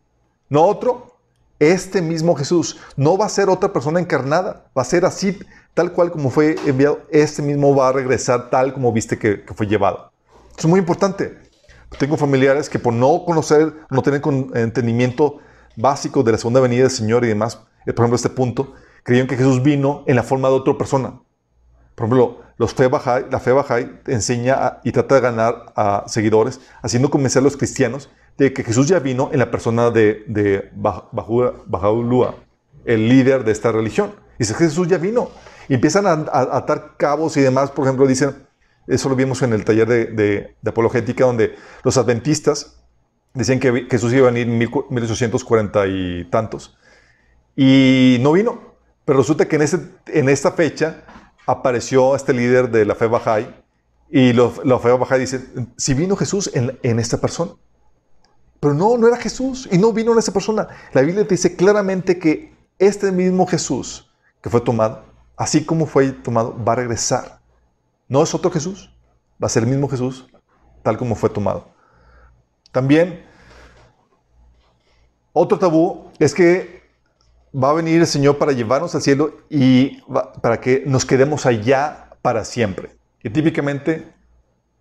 No 0.49 0.63
otro, 0.63 1.17
este 1.59 2.01
mismo 2.01 2.35
Jesús 2.35 2.79
no 2.95 3.15
va 3.15 3.27
a 3.27 3.29
ser 3.29 3.49
otra 3.49 3.71
persona 3.71 3.99
encarnada, 3.99 4.71
va 4.75 4.81
a 4.81 4.85
ser 4.85 5.05
así, 5.05 5.37
tal 5.75 5.91
cual 5.91 6.11
como 6.11 6.31
fue 6.31 6.55
enviado, 6.65 7.01
este 7.11 7.43
mismo 7.43 7.75
va 7.75 7.89
a 7.89 7.91
regresar 7.91 8.49
tal 8.49 8.73
como 8.73 8.91
viste 8.91 9.19
que 9.19 9.43
fue 9.55 9.67
llevado. 9.67 10.14
Es 10.57 10.65
muy 10.65 10.79
importante. 10.79 11.37
Tengo 11.97 12.17
familiares 12.17 12.69
que 12.69 12.79
por 12.79 12.93
no 12.93 13.23
conocer, 13.25 13.73
no 13.89 14.01
tener 14.01 14.21
entendimiento 14.53 15.39
básico 15.75 16.23
de 16.23 16.31
la 16.33 16.37
segunda 16.37 16.59
venida 16.59 16.83
del 16.83 16.91
Señor 16.91 17.23
y 17.25 17.27
demás, 17.27 17.59
eh, 17.85 17.93
por 17.93 18.03
ejemplo, 18.03 18.15
este 18.15 18.29
punto, 18.29 18.73
creyeron 19.03 19.27
que 19.27 19.37
Jesús 19.37 19.61
vino 19.61 20.03
en 20.07 20.15
la 20.15 20.23
forma 20.23 20.49
de 20.49 20.55
otra 20.55 20.77
persona. 20.77 21.21
Por 21.95 22.07
ejemplo, 22.07 22.39
los 22.57 22.73
fe 22.73 22.89
la 22.89 23.39
fe 23.39 23.51
Bahá'í 23.51 24.01
enseña 24.07 24.79
y 24.83 24.91
trata 24.91 25.15
de 25.15 25.21
ganar 25.21 25.73
a 25.75 26.03
seguidores, 26.07 26.59
haciendo 26.81 27.09
convencer 27.09 27.41
a 27.41 27.43
los 27.43 27.57
cristianos 27.57 28.09
de 28.37 28.53
que 28.53 28.63
Jesús 28.63 28.87
ya 28.87 28.99
vino 28.99 29.29
en 29.31 29.39
la 29.39 29.51
persona 29.51 29.91
de, 29.91 30.23
de 30.27 30.69
Baha'u'llah, 30.75 32.35
el 32.85 33.09
líder 33.09 33.43
de 33.43 33.51
esta 33.51 33.71
religión. 33.71 34.13
Dice, 34.39 34.53
Jesús 34.53 34.87
ya 34.87 34.97
vino. 34.97 35.29
Y 35.67 35.73
empiezan 35.73 36.05
a 36.05 36.11
atar 36.31 36.95
cabos 36.97 37.37
y 37.37 37.41
demás. 37.41 37.71
Por 37.71 37.85
ejemplo, 37.85 38.05
dicen, 38.05 38.35
eso 38.87 39.09
lo 39.09 39.15
vimos 39.15 39.41
en 39.41 39.53
el 39.53 39.65
taller 39.65 39.87
de, 39.87 40.55
apologética, 40.65 41.25
donde 41.25 41.55
los 41.83 41.97
adventistas 41.97 42.77
decían 43.33 43.59
que 43.59 43.87
Jesús 43.89 44.13
iba 44.13 44.27
a 44.27 44.31
venir 44.31 44.47
en 44.47 44.57
1840 44.57 45.87
y 45.87 46.25
tantos. 46.25 46.77
Y 47.55 48.17
no 48.21 48.33
vino. 48.33 48.75
Pero 49.05 49.19
resulta 49.19 49.47
que 49.47 49.55
en, 49.55 49.61
ese, 49.61 49.79
en 50.07 50.29
esta 50.29 50.51
fecha 50.51 51.03
apareció 51.45 52.15
este 52.15 52.33
líder 52.33 52.71
de 52.71 52.85
la 52.85 52.95
fe 52.95 53.07
Bahá'í 53.07 53.47
y 54.09 54.33
la 54.33 54.49
fe 54.79 54.89
Bahá'í 54.89 55.19
dice, 55.19 55.45
si 55.77 55.93
vino 55.93 56.15
Jesús 56.15 56.49
en, 56.53 56.77
en, 56.81 56.99
esta 56.99 57.19
persona. 57.21 57.51
Pero 58.59 58.73
no, 58.73 58.97
no 58.97 59.07
era 59.07 59.17
Jesús 59.17 59.69
y 59.71 59.77
no 59.77 59.93
vino 59.93 60.11
en 60.13 60.17
esa 60.17 60.33
persona. 60.33 60.67
La 60.93 61.01
Biblia 61.01 61.23
te 61.27 61.35
dice 61.35 61.55
claramente 61.55 62.17
que 62.17 62.55
este 62.79 63.11
mismo 63.11 63.45
Jesús 63.45 64.09
que 64.41 64.49
fue 64.49 64.61
tomado, 64.61 65.05
así 65.37 65.65
como 65.65 65.85
fue 65.87 66.11
tomado, 66.11 66.55
va 66.63 66.73
a 66.73 66.75
regresar. 66.75 67.34
No 68.07 68.21
es 68.21 68.33
otro 68.33 68.51
Jesús, 68.51 68.91
va 69.41 69.47
a 69.47 69.49
ser 69.49 69.63
el 69.63 69.69
mismo 69.69 69.87
Jesús, 69.87 70.27
tal 70.83 70.97
como 70.97 71.15
fue 71.15 71.29
tomado. 71.29 71.69
También, 72.71 73.25
otro 75.33 75.57
tabú 75.57 76.11
es 76.19 76.33
que 76.33 76.83
va 77.53 77.69
a 77.71 77.73
venir 77.73 78.01
el 78.01 78.07
Señor 78.07 78.37
para 78.37 78.51
llevarnos 78.51 78.93
al 78.95 79.01
cielo 79.01 79.37
y 79.49 80.01
para 80.41 80.59
que 80.59 80.83
nos 80.85 81.05
quedemos 81.05 81.45
allá 81.45 82.09
para 82.21 82.45
siempre. 82.45 82.95
Y 83.23 83.29
típicamente 83.29 84.13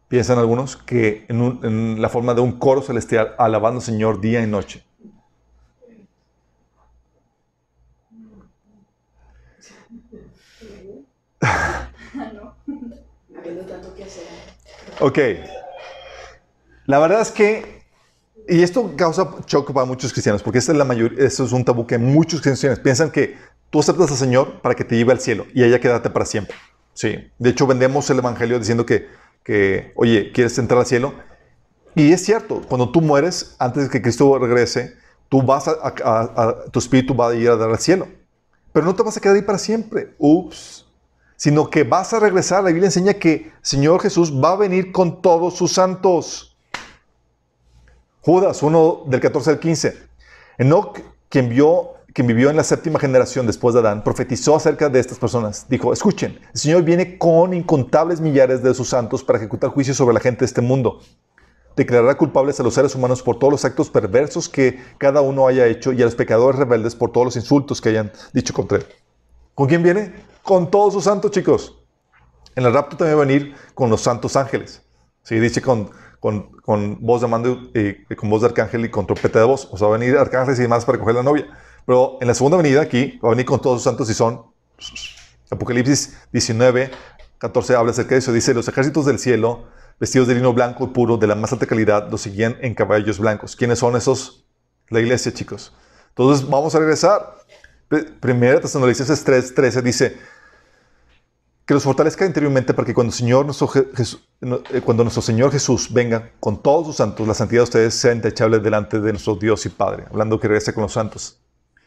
piensan 0.09 0.39
algunos 0.39 0.77
que 0.77 1.25
en, 1.29 1.61
en 1.63 2.03
la 2.03 2.09
forma 2.09 2.35
de 2.35 2.41
un 2.41 2.59
coro 2.59 2.83
celestial 2.83 3.35
alabando 3.39 3.79
al 3.79 3.85
Señor 3.85 4.21
día 4.21 4.43
y 4.43 4.47
noche. 4.47 4.85
Ok. 15.01 15.19
La 16.87 16.99
verdad 16.99 17.21
es 17.23 17.31
que, 17.31 17.83
y 18.49 18.63
esto 18.63 18.93
causa 18.97 19.29
choque 19.47 19.73
para 19.73 19.87
muchos 19.87 20.13
cristianos, 20.13 20.43
porque 20.43 20.59
esta 20.59 20.73
es 20.73 20.79
la 20.79 20.85
mayoría, 20.85 21.27
esto 21.27 21.45
es 21.45 21.53
un 21.53 21.65
tabú 21.65 21.87
que 21.87 21.99
muchos 21.99 22.43
cristianos 22.43 22.79
piensan 22.81 23.11
que 23.11 23.37
tú 23.71 23.81
aceptas 23.81 24.11
al 24.11 24.17
Señor 24.17 24.61
para 24.61 24.75
que 24.75 24.85
te 24.85 24.97
lleve 24.97 25.13
al 25.13 25.21
cielo 25.21 25.47
y 25.55 25.63
allá 25.63 25.81
quédate 25.81 26.11
para 26.11 26.27
siempre. 26.27 26.57
Sí. 26.93 27.17
De 27.39 27.51
hecho, 27.51 27.67
vendemos 27.67 28.09
el 28.11 28.19
Evangelio 28.19 28.59
diciendo 28.59 28.87
que, 28.87 29.09
que, 29.43 29.93
oye, 29.97 30.31
¿quieres 30.33 30.57
entrar 30.59 30.81
al 30.81 30.87
cielo? 30.87 31.15
Y 31.95 32.13
es 32.13 32.25
cierto, 32.25 32.63
cuando 32.69 32.91
tú 32.91 33.01
mueres, 33.01 33.57
antes 33.59 33.85
de 33.85 33.91
que 33.91 34.03
Cristo 34.03 34.39
regrese, 34.39 34.95
tú 35.29 35.43
vas 35.43 35.69
a, 35.69 36.71
tu 36.71 36.79
espíritu 36.79 37.17
va 37.17 37.31
a 37.31 37.35
ir 37.35 37.49
a 37.49 37.57
dar 37.57 37.71
al 37.71 37.79
cielo. 37.79 38.09
Pero 38.73 38.87
no 38.87 38.95
te 38.95 39.03
vas 39.03 39.17
a 39.17 39.21
quedar 39.21 39.37
ahí 39.37 39.43
para 39.43 39.59
siempre. 39.59 40.15
Ups 40.19 40.84
sino 41.37 41.71
que 41.71 41.85
vas 41.85 42.13
a 42.13 42.21
regresar. 42.21 42.63
La 42.65 42.71
Biblia 42.71 42.87
enseña 42.87 43.15
que 43.15 43.53
Señor 43.63 44.01
Jesús 44.01 44.33
va 44.33 44.53
a 44.53 44.57
venir 44.57 44.93
con 44.93 45.21
todos 45.21 45.55
sus 45.55 45.73
santos. 45.73 46.57
Judas 48.21 48.63
1 48.63 49.03
del 49.07 49.21
14 49.21 49.51
al 49.51 49.59
15. 49.59 49.99
Enoch, 50.59 50.99
quien, 51.29 51.49
vivió 51.49 52.51
en 52.51 52.57
la 52.57 52.65
séptima 52.65 52.99
generación 52.99 53.47
después 53.47 53.75
de 53.75 53.81
Adán, 53.81 54.03
profetizó 54.03 54.57
acerca 54.57 54.89
de 54.89 55.01
estas 55.01 55.19
personas. 55.19 55.67
Dijo, 55.69 55.93
escuchen, 55.93 56.39
el 56.53 56.59
Señor 56.59 56.85
viene 56.85 57.19
con 57.19 57.53
incontables 57.53 58.21
millares 58.21 58.63
de 58.63 58.73
sus 58.73 58.89
santos 58.89 59.23
para 59.23 59.39
ejecutar 59.39 59.71
juicio 59.71 59.93
sobre 59.93 60.15
la 60.15 60.21
gente 60.21 60.41
de 60.41 60.47
este 60.47 60.61
mundo. 60.63 61.01
Declarará 61.77 62.17
culpables 62.17 62.61
a 62.61 62.63
los 62.63 62.75
seres 62.75 62.95
humanos 62.95 63.21
por 63.21 63.39
todos 63.39 63.53
los 63.53 63.65
actos 63.65 63.91
perversos 63.91 64.49
que 64.49 64.81
cada 64.97 65.21
uno 65.21 65.49
haya 65.49 65.67
hecho 65.67 65.93
y 65.93 66.01
a 66.01 66.05
los 66.05 66.15
pecadores 66.15 66.59
rebeldes 66.59 66.95
por 66.95 67.11
todos 67.11 67.27
los 67.27 67.37
insultos 67.37 67.81
que 67.81 67.89
hayan 67.89 68.13
dicho 68.33 68.55
contra 68.55 68.79
él. 68.79 68.87
¿Con 69.55 69.67
quién 69.67 69.83
viene? 69.83 70.15
Con 70.45 70.71
todos 70.71 70.93
sus 70.93 71.05
santos, 71.05 71.31
chicos. 71.31 71.75
En 72.55 72.65
el 72.67 72.73
rapto 72.73 72.99
también 72.99 73.19
va 73.19 73.23
a 73.23 73.27
venir 73.27 73.57
con 73.75 73.89
los 73.89 74.03
santos 74.03 74.37
ángeles. 74.37 74.83
Sí, 75.23 75.41
dice 75.41 75.63
con, 75.63 75.91
con, 76.21 76.99
voz 77.01 77.23
de 77.23 77.27
mando 77.27 77.71
y, 77.75 78.15
con 78.15 78.29
voz 78.29 78.43
de 78.43 78.49
arcángel 78.49 78.85
y 78.85 78.91
con 78.91 79.07
trompeta 79.07 79.39
de 79.39 79.47
voz. 79.47 79.67
O 79.73 79.79
sea, 79.79 79.89
va 79.89 79.97
a 79.97 79.99
venir 79.99 80.19
arcángeles 80.19 80.59
y 80.59 80.63
demás 80.63 80.85
para 80.85 80.99
coger 80.99 81.15
la 81.15 81.23
novia. 81.23 81.47
Pero 81.87 82.19
en 82.21 82.29
la 82.29 82.35
segunda 82.35 82.59
venida 82.59 82.83
aquí 82.83 83.19
va 83.25 83.29
a 83.29 83.31
venir 83.31 83.47
con 83.47 83.61
todos 83.61 83.77
sus 83.77 83.85
santos 83.85 84.11
y 84.11 84.15
son 84.15 84.43
Apocalipsis 85.51 86.15
19, 86.31 86.91
14 87.39 87.77
habla 87.77 87.93
acerca 87.93 88.15
de 88.15 88.19
eso. 88.19 88.31
Dice, 88.31 88.53
los 88.53 88.69
ejércitos 88.69 89.07
del 89.07 89.19
cielo, 89.19 89.65
vestidos 89.99 90.29
de 90.29 90.35
lino 90.35 90.53
blanco 90.53 90.85
y 90.85 90.89
puro, 90.89 91.17
de 91.17 91.27
la 91.27 91.35
más 91.35 91.53
alta 91.53 91.67
calidad, 91.67 92.11
los 92.11 92.21
seguían 92.21 92.59
en 92.61 92.75
caballos 92.75 93.19
blancos. 93.19 93.57
¿Quiénes 93.57 93.79
son 93.79 93.97
esos? 93.97 94.45
La 94.91 95.01
iglesia, 95.01 95.33
chicos. 95.33 95.75
Entonces 96.11 96.47
vamos 96.47 96.75
a 96.75 96.81
regresar. 96.81 97.35
Primera 98.21 98.61
Tesalonicenses 98.61 99.25
3, 99.25 99.55
13 99.55 99.83
dice 99.83 100.19
que 101.67 101.75
los 101.75 101.83
fortalezca 101.83 102.27
interiormente 102.27 102.75
para 102.75 102.87
que 102.87 102.93
cuando, 102.93 103.13
Señor, 103.13 103.47
nuestro 103.47 103.71
eh, 103.75 104.81
cuando 104.85 105.03
nuestro 105.03 105.23
Señor 105.23 105.51
Jesús 105.51 105.93
venga 105.93 106.31
con 106.39 106.63
todos 106.63 106.89
sus 106.89 106.97
santos, 106.97 107.27
la 107.27 107.35
santidad 107.35 107.61
de 107.61 107.65
ustedes 107.65 107.95
sea 107.95 108.13
intachable 108.13 108.59
delante 108.59 109.01
de 109.01 109.13
nuestro 109.13 109.37
Dios 109.37 109.65
y 109.65 109.71
Padre. 109.71 110.05
Hablando 110.11 110.39
que 110.39 110.49
regrese 110.49 110.75
con 110.75 110.83
los 110.83 110.93
santos. 110.93 111.39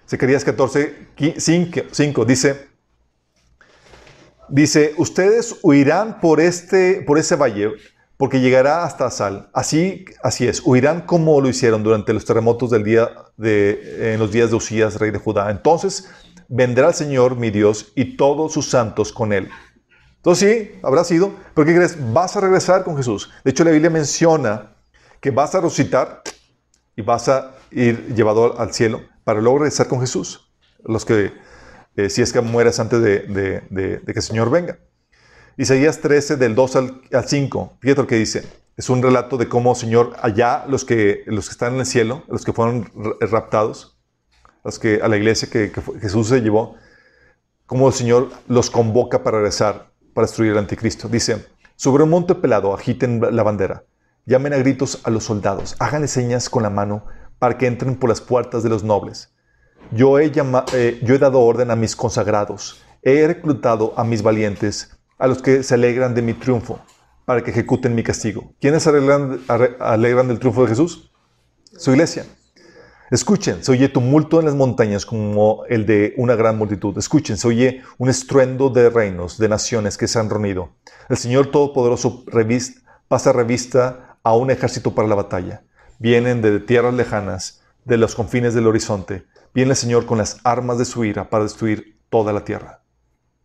Zacarías 0.09 0.43
14, 0.43 1.09
5, 1.37 2.25
dice, 2.25 2.67
dice, 4.47 4.93
ustedes 4.97 5.57
huirán 5.61 6.21
por, 6.21 6.39
este, 6.39 7.03
por 7.05 7.19
ese 7.19 7.35
valle 7.35 7.73
porque 8.15 8.39
llegará 8.39 8.83
hasta 8.83 9.11
Sal. 9.11 9.49
Así, 9.53 10.05
así 10.23 10.47
es, 10.47 10.61
huirán 10.65 11.01
como 11.01 11.39
lo 11.39 11.49
hicieron 11.49 11.83
durante 11.83 12.13
los 12.13 12.25
terremotos 12.25 12.71
del 12.71 12.83
día 12.83 13.09
de, 13.37 14.13
en 14.13 14.19
los 14.19 14.31
días 14.31 14.49
de 14.49 14.55
Usías, 14.55 14.95
rey 14.95 15.11
de 15.11 15.19
Judá. 15.19 15.51
Entonces 15.51 16.09
vendrá 16.47 16.87
el 16.87 16.93
Señor, 16.93 17.35
mi 17.35 17.51
Dios, 17.51 17.91
y 17.95 18.17
todos 18.17 18.53
sus 18.53 18.69
santos 18.69 19.11
con 19.11 19.33
él. 19.33 19.49
Entonces 20.27 20.71
sí, 20.73 20.79
habrá 20.83 21.05
sido, 21.05 21.31
pero 21.55 21.65
¿qué 21.65 21.73
crees? 21.73 21.95
Vas 22.11 22.35
a 22.35 22.41
regresar 22.41 22.83
con 22.83 22.97
Jesús. 22.97 23.31
De 23.45 23.51
hecho, 23.51 23.63
la 23.63 23.71
Biblia 23.71 23.89
menciona 23.89 24.75
que 25.21 25.31
vas 25.31 25.55
a 25.55 25.61
resucitar 25.61 26.21
y 26.97 27.01
vas 27.01 27.29
a 27.29 27.55
ir 27.71 28.13
llevado 28.13 28.59
al 28.59 28.73
cielo 28.73 28.99
para 29.23 29.39
luego 29.39 29.59
regresar 29.59 29.87
con 29.87 30.01
Jesús. 30.01 30.51
Los 30.83 31.05
que, 31.05 31.31
eh, 31.95 32.09
si 32.09 32.21
es 32.21 32.33
que 32.33 32.41
mueres 32.41 32.77
antes 32.81 33.01
de, 33.01 34.03
que 34.05 34.11
el 34.11 34.21
Señor 34.21 34.49
venga. 34.49 34.79
Isaías 35.55 36.01
13, 36.01 36.35
del 36.35 36.55
2 36.55 36.75
al, 36.75 37.01
5, 37.25 37.77
fíjate 37.79 38.01
lo 38.01 38.07
que 38.07 38.15
dice. 38.17 38.45
Es 38.75 38.89
un 38.89 39.01
relato 39.01 39.37
de 39.37 39.47
cómo, 39.47 39.75
Señor, 39.75 40.13
allá 40.21 40.65
los 40.67 40.83
que, 40.83 41.23
los 41.27 41.47
que 41.47 41.53
están 41.53 41.75
en 41.75 41.79
el 41.79 41.85
cielo, 41.85 42.23
los 42.27 42.43
que 42.43 42.51
fueron 42.51 42.91
raptados, 43.21 43.97
los 44.65 44.77
que 44.77 44.99
a 45.01 45.07
la 45.07 45.15
iglesia 45.15 45.49
que, 45.49 45.71
Jesús 46.01 46.27
se 46.27 46.41
llevó, 46.41 46.75
cómo 47.65 47.87
el 47.87 47.93
Señor 47.93 48.29
los 48.49 48.69
convoca 48.69 49.23
para 49.23 49.37
regresar, 49.37 49.86
para 50.17 50.25
destruir 50.25 50.53
el 50.53 50.57
anticristo. 50.57 51.07
Dice, 51.07 51.45
sobre 51.75 52.01
un 52.01 52.09
monte 52.09 52.33
pelado 52.33 52.73
agiten 52.73 53.21
la 53.21 53.43
bandera, 53.43 53.83
llamen 54.25 54.51
a 54.51 54.57
gritos 54.57 54.99
a 55.03 55.11
los 55.11 55.25
soldados, 55.25 55.75
háganle 55.77 56.07
señas 56.07 56.49
con 56.49 56.63
la 56.63 56.71
mano 56.71 57.05
para 57.37 57.59
que 57.59 57.67
entren 57.67 57.95
por 57.95 58.09
las 58.09 58.19
puertas 58.19 58.63
de 58.63 58.69
los 58.69 58.83
nobles. 58.83 59.31
Yo 59.91 60.17
he, 60.17 60.31
eh, 60.73 60.99
yo 61.03 61.13
he 61.13 61.19
dado 61.19 61.41
orden 61.41 61.69
a 61.69 61.75
mis 61.75 61.95
consagrados, 61.95 62.81
he 63.03 63.27
reclutado 63.27 63.93
a 63.95 64.03
mis 64.03 64.23
valientes, 64.23 64.89
a 65.19 65.27
los 65.27 65.39
que 65.43 65.61
se 65.61 65.75
alegran 65.75 66.15
de 66.15 66.23
mi 66.23 66.33
triunfo, 66.33 66.79
para 67.25 67.43
que 67.43 67.51
ejecuten 67.51 67.93
mi 67.93 68.01
castigo. 68.01 68.55
¿Quiénes 68.59 68.81
se 68.81 68.89
alegran, 68.89 69.39
alegran 69.79 70.29
del 70.29 70.39
triunfo 70.39 70.63
de 70.63 70.69
Jesús? 70.69 71.11
Su 71.77 71.91
iglesia. 71.91 72.25
Escuchen, 73.09 73.63
se 73.63 73.71
oye 73.71 73.87
tumulto 73.87 74.39
en 74.39 74.45
las 74.47 74.55
montañas 74.55 75.05
como 75.05 75.63
el 75.69 75.85
de 75.85 76.13
una 76.17 76.35
gran 76.35 76.57
multitud. 76.57 76.97
Escuchen, 76.97 77.37
se 77.37 77.47
oye 77.47 77.81
un 77.97 78.09
estruendo 78.09 78.69
de 78.69 78.89
reinos, 78.89 79.37
de 79.37 79.47
naciones 79.47 79.97
que 79.97 80.09
se 80.09 80.19
han 80.19 80.29
reunido. 80.29 80.75
El 81.07 81.15
Señor 81.15 81.47
Todopoderoso 81.47 82.25
pasa 83.07 83.31
revista 83.31 84.17
a 84.23 84.35
un 84.35 84.51
ejército 84.51 84.93
para 84.93 85.07
la 85.07 85.15
batalla. 85.15 85.63
Vienen 85.99 86.41
de 86.41 86.59
tierras 86.59 86.93
lejanas, 86.93 87.61
de 87.85 87.95
los 87.95 88.13
confines 88.13 88.53
del 88.53 88.67
horizonte. 88.67 89.25
Viene 89.53 89.71
el 89.71 89.77
Señor 89.77 90.05
con 90.05 90.17
las 90.17 90.39
armas 90.43 90.77
de 90.77 90.83
su 90.83 91.05
ira 91.05 91.29
para 91.29 91.45
destruir 91.45 92.01
toda 92.09 92.33
la 92.33 92.43
tierra. 92.43 92.83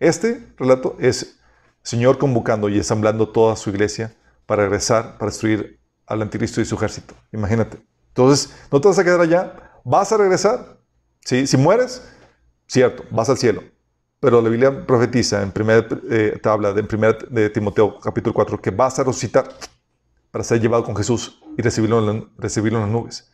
Este 0.00 0.44
relato 0.58 0.96
es 0.98 1.38
Señor 1.84 2.18
convocando 2.18 2.68
y 2.68 2.76
ensamblando 2.76 3.28
toda 3.28 3.54
su 3.54 3.70
iglesia 3.70 4.12
para 4.46 4.64
regresar, 4.64 5.18
para 5.18 5.30
destruir 5.30 5.78
al 6.06 6.20
anticristo 6.20 6.60
y 6.60 6.64
su 6.64 6.74
ejército. 6.74 7.14
Imagínate. 7.32 7.91
Entonces, 8.12 8.54
no 8.70 8.80
te 8.80 8.88
vas 8.88 8.98
a 8.98 9.04
quedar 9.04 9.20
allá, 9.20 9.54
vas 9.84 10.12
a 10.12 10.18
regresar. 10.18 10.78
¿Sí? 11.24 11.46
Si 11.46 11.56
mueres, 11.56 12.02
cierto, 12.66 13.04
vas 13.10 13.28
al 13.30 13.38
cielo. 13.38 13.62
Pero 14.20 14.40
la 14.40 14.48
Biblia 14.48 14.86
profetiza 14.86 15.42
en 15.42 15.50
primera 15.50 15.86
eh, 16.10 16.38
tabla 16.42 16.72
de, 16.72 16.84
primera 16.84 17.16
de 17.30 17.50
Timoteo 17.50 17.98
capítulo 17.98 18.34
4 18.34 18.60
que 18.60 18.70
vas 18.70 18.98
a 18.98 19.04
resucitar 19.04 19.48
para 20.30 20.44
ser 20.44 20.60
llevado 20.60 20.84
con 20.84 20.94
Jesús 20.94 21.42
y 21.56 21.62
recibirlo 21.62 22.10
en, 22.10 22.28
recibirlo 22.38 22.78
en 22.78 22.84
las 22.84 22.92
nubes. 22.92 23.32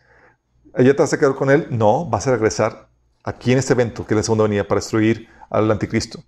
¿Allá 0.75 0.95
te 0.95 1.03
vas 1.03 1.13
a 1.13 1.19
quedar 1.19 1.35
con 1.35 1.51
él? 1.51 1.67
No, 1.71 2.07
vas 2.07 2.27
a 2.27 2.33
regresar 2.33 2.89
aquí 3.25 3.53
en 3.53 3.59
este 3.59 3.73
evento, 3.73 4.07
que 4.07 4.15
es 4.15 4.17
la 4.17 4.23
segunda 4.23 4.45
venida, 4.45 4.65
para 4.65 4.81
destruir 4.81 5.29
al 5.51 5.71
anticristo. 5.71 6.23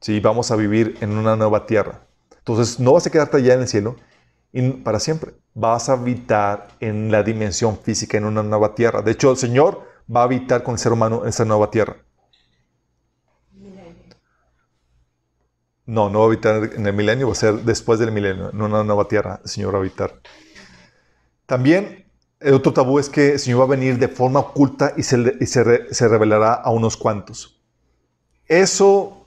Sí, 0.00 0.20
vamos 0.20 0.50
a 0.50 0.56
vivir 0.56 0.96
en 1.00 1.16
una 1.16 1.36
nueva 1.36 1.66
tierra. 1.66 2.06
Entonces, 2.38 2.78
no 2.78 2.92
vas 2.92 3.06
a 3.06 3.10
quedarte 3.10 3.38
allá 3.38 3.54
en 3.54 3.62
el 3.62 3.68
cielo 3.68 3.96
y 4.54 4.70
para 4.70 5.00
siempre. 5.00 5.34
Vas 5.52 5.88
a 5.88 5.94
habitar 5.94 6.68
en 6.80 7.10
la 7.10 7.22
dimensión 7.22 7.76
física, 7.78 8.16
en 8.16 8.24
una 8.24 8.42
nueva 8.42 8.74
tierra. 8.74 9.02
De 9.02 9.10
hecho, 9.10 9.32
el 9.32 9.36
Señor 9.36 9.82
va 10.14 10.20
a 10.20 10.24
habitar 10.24 10.62
con 10.62 10.74
el 10.74 10.78
ser 10.78 10.92
humano 10.92 11.22
en 11.24 11.28
esa 11.28 11.44
nueva 11.44 11.70
tierra. 11.70 11.96
No, 15.86 16.08
no 16.08 16.20
va 16.20 16.24
a 16.24 16.28
habitar 16.28 16.70
en 16.72 16.86
el 16.86 16.94
milenio, 16.94 17.26
va 17.26 17.32
a 17.32 17.36
ser 17.36 17.54
después 17.56 17.98
del 17.98 18.10
milenio, 18.10 18.50
en 18.50 18.62
una 18.62 18.82
nueva 18.82 19.06
tierra, 19.06 19.40
el 19.42 19.50
Señor 19.50 19.74
va 19.74 19.78
a 19.78 19.80
habitar. 19.80 20.14
También 21.44 22.06
el 22.40 22.54
otro 22.54 22.72
tabú 22.72 22.98
es 22.98 23.08
que 23.08 23.32
el 23.32 23.38
Señor 23.38 23.60
va 23.60 23.64
a 23.64 23.68
venir 23.68 23.98
de 23.98 24.08
forma 24.08 24.40
oculta 24.40 24.94
y 24.96 25.02
se, 25.02 26.08
revelará 26.08 26.54
a 26.54 26.70
unos 26.70 26.96
cuantos. 26.96 27.60
Eso 28.46 29.23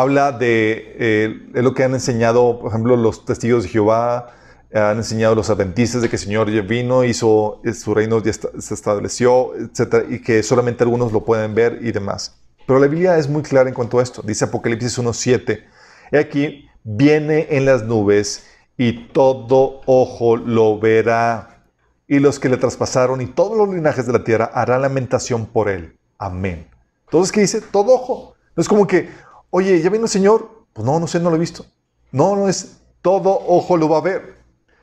habla 0.00 0.32
de, 0.32 0.96
eh, 0.98 1.62
lo 1.62 1.74
que 1.74 1.84
han 1.84 1.94
enseñado, 1.94 2.58
por 2.58 2.70
ejemplo, 2.70 2.96
los 2.96 3.24
testigos 3.24 3.64
de 3.64 3.68
Jehová, 3.68 4.34
han 4.74 4.96
enseñado 4.96 5.36
los 5.36 5.50
adventistas 5.50 6.02
de 6.02 6.08
que 6.08 6.16
el 6.16 6.22
Señor 6.22 6.50
vino, 6.66 7.04
hizo, 7.04 7.60
su 7.72 7.94
reino 7.94 8.20
ya 8.22 8.32
se 8.32 8.74
estableció, 8.74 9.52
etc. 9.54 10.06
Y 10.10 10.20
que 10.20 10.42
solamente 10.42 10.82
algunos 10.82 11.12
lo 11.12 11.24
pueden 11.24 11.54
ver 11.54 11.78
y 11.80 11.92
demás. 11.92 12.36
Pero 12.66 12.80
la 12.80 12.88
Biblia 12.88 13.18
es 13.18 13.28
muy 13.28 13.42
clara 13.42 13.68
en 13.68 13.74
cuanto 13.74 13.98
a 13.98 14.02
esto. 14.02 14.22
Dice 14.22 14.46
Apocalipsis 14.46 14.98
1.7. 14.98 15.64
He 16.10 16.18
aquí, 16.18 16.68
viene 16.82 17.46
en 17.50 17.66
las 17.66 17.84
nubes 17.84 18.46
y 18.76 19.08
todo 19.08 19.80
ojo 19.86 20.36
lo 20.36 20.78
verá. 20.78 21.62
Y 22.08 22.18
los 22.18 22.38
que 22.38 22.48
le 22.48 22.56
traspasaron 22.56 23.20
y 23.20 23.26
todos 23.26 23.56
los 23.56 23.68
linajes 23.68 24.06
de 24.06 24.12
la 24.12 24.24
tierra 24.24 24.50
harán 24.52 24.82
lamentación 24.82 25.46
por 25.46 25.68
él. 25.68 25.96
Amén. 26.18 26.66
Entonces, 27.06 27.32
¿qué 27.32 27.40
dice? 27.42 27.60
Todo 27.60 27.94
ojo. 27.94 28.34
No 28.56 28.60
es 28.60 28.68
como 28.68 28.86
que, 28.86 29.08
oye, 29.56 29.80
¿ya 29.80 29.88
vino 29.88 30.06
el 30.06 30.10
Señor? 30.10 30.66
Pues 30.72 30.84
no, 30.84 30.98
no 30.98 31.06
sé, 31.06 31.20
no 31.20 31.30
lo 31.30 31.36
he 31.36 31.38
visto. 31.38 31.64
No, 32.10 32.34
no 32.34 32.48
es, 32.48 32.78
todo 33.02 33.38
ojo 33.46 33.76
lo 33.76 33.88
va 33.88 33.98
a 33.98 34.00
ver. 34.00 34.34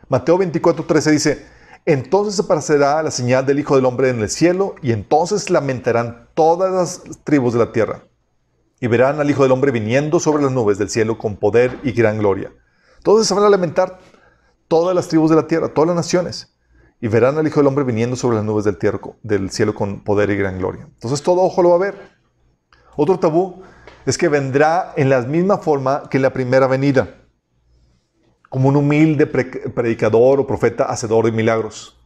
Mateo 0.08 0.40
24.13 0.40 1.12
dice, 1.12 1.46
entonces 1.86 2.40
aparecerá 2.40 3.04
la 3.04 3.12
señal 3.12 3.46
del 3.46 3.60
Hijo 3.60 3.76
del 3.76 3.84
Hombre 3.84 4.08
en 4.08 4.22
el 4.22 4.30
cielo 4.30 4.76
y 4.82 4.94
entonces 4.94 5.50
lamentarán 5.50 6.30
todas 6.36 6.72
las 6.72 7.24
tribus 7.26 7.52
de 7.52 7.60
la 7.60 7.74
tierra 7.74 8.04
y 8.80 8.88
verán 8.88 9.20
al 9.20 9.30
Hijo 9.30 9.44
del 9.44 9.52
Hombre 9.52 9.72
viniendo 9.72 10.22
sobre 10.22 10.42
las 10.42 10.54
nubes 10.54 10.78
del 10.78 10.90
cielo 10.90 11.18
con 11.18 11.36
poder 11.36 11.78
y 11.84 11.92
gran 11.92 12.20
gloria. 12.20 12.54
Entonces 12.96 13.28
se 13.28 13.34
van 13.34 13.44
a 13.44 13.50
lamentar 13.50 14.00
todas 14.70 14.96
las 14.96 15.10
tribus 15.10 15.32
de 15.32 15.36
la 15.36 15.48
tierra, 15.48 15.74
todas 15.74 15.88
las 15.88 15.98
naciones, 15.98 16.56
y 17.02 17.10
verán 17.10 17.38
al 17.38 17.46
Hijo 17.46 17.60
del 17.60 17.68
Hombre 17.68 17.84
viniendo 17.84 18.16
sobre 18.16 18.38
las 18.38 18.46
nubes 18.46 18.64
del, 18.64 18.78
del 19.22 19.50
cielo 19.50 19.76
con 19.76 20.02
poder 20.06 20.30
y 20.30 20.38
gran 20.38 20.60
gloria. 20.60 20.88
Entonces 20.94 21.22
todo 21.22 21.42
ojo 21.42 21.62
lo 21.62 21.72
va 21.72 21.76
a 21.76 21.80
ver. 21.80 22.22
Otro 22.96 23.20
tabú 23.20 23.64
es 24.06 24.18
que 24.18 24.30
vendrá 24.30 24.94
en 24.96 25.10
la 25.10 25.22
misma 25.22 25.58
forma 25.58 26.04
que 26.10 26.20
la 26.20 26.32
primera 26.32 26.68
venida 26.68 27.22
como 28.52 28.68
un 28.68 28.76
humilde 28.76 29.28
predicador 29.28 30.42
o 30.42 30.46
profeta 30.46 30.84
hacedor 30.84 31.24
de 31.24 31.32
milagros. 31.32 31.98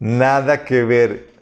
Nada 0.00 0.64
que 0.64 0.82
ver. 0.82 1.32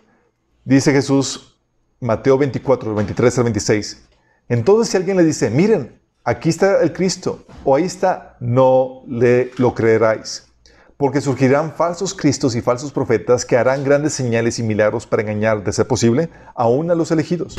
Dice 0.66 0.92
Jesús, 0.92 1.58
Mateo 1.98 2.36
24, 2.36 2.94
23 2.94 3.38
al 3.38 3.44
26. 3.44 4.06
Entonces 4.50 4.90
si 4.90 4.98
alguien 4.98 5.16
le 5.16 5.24
dice, 5.24 5.48
miren, 5.48 5.98
aquí 6.24 6.50
está 6.50 6.82
el 6.82 6.92
Cristo, 6.92 7.46
o 7.64 7.74
ahí 7.74 7.84
está, 7.84 8.36
no 8.38 9.02
le 9.08 9.50
lo 9.56 9.74
creeráis. 9.74 10.52
Porque 10.98 11.22
surgirán 11.22 11.72
falsos 11.72 12.12
cristos 12.12 12.54
y 12.54 12.60
falsos 12.60 12.92
profetas 12.92 13.46
que 13.46 13.56
harán 13.56 13.82
grandes 13.82 14.12
señales 14.12 14.58
y 14.58 14.62
milagros 14.62 15.06
para 15.06 15.22
engañar, 15.22 15.64
de 15.64 15.72
ser 15.72 15.86
posible, 15.86 16.28
aún 16.54 16.90
a 16.90 16.94
los 16.94 17.10
elegidos. 17.10 17.56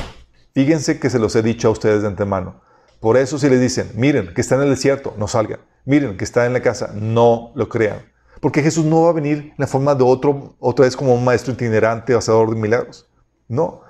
Fíjense 0.56 1.00
que 1.00 1.10
se 1.10 1.20
los 1.20 1.36
he 1.36 1.44
dicho 1.44 1.68
a 1.68 1.72
ustedes 1.72 2.02
de 2.02 2.08
antemano. 2.08 2.62
Por 3.02 3.18
eso 3.18 3.38
si 3.38 3.50
les 3.50 3.60
dicen, 3.60 3.92
miren 3.94 4.34
que 4.34 4.40
está 4.40 4.56
en 4.56 4.62
el 4.62 4.70
desierto, 4.70 5.14
no 5.18 5.28
salgan. 5.28 5.60
Miren 5.84 6.16
que 6.16 6.24
está 6.24 6.46
en 6.46 6.54
la 6.54 6.62
casa, 6.62 6.92
no 6.96 7.52
lo 7.56 7.68
crean. 7.68 8.00
Porque 8.40 8.64
Jesús 8.64 8.86
no 8.86 9.02
va 9.02 9.10
a 9.10 9.14
venir 9.14 9.38
en 9.38 9.56
la 9.58 9.68
forma 9.68 9.94
de 9.96 10.06
otro, 10.06 10.56
otra 10.60 10.86
vez 10.86 10.96
como 10.96 11.14
un 11.14 11.26
maestro 11.26 11.52
itinerante, 11.52 12.16
hacedor 12.16 12.52
de 12.52 12.56
milagros. 12.56 13.06
No. 13.50 13.82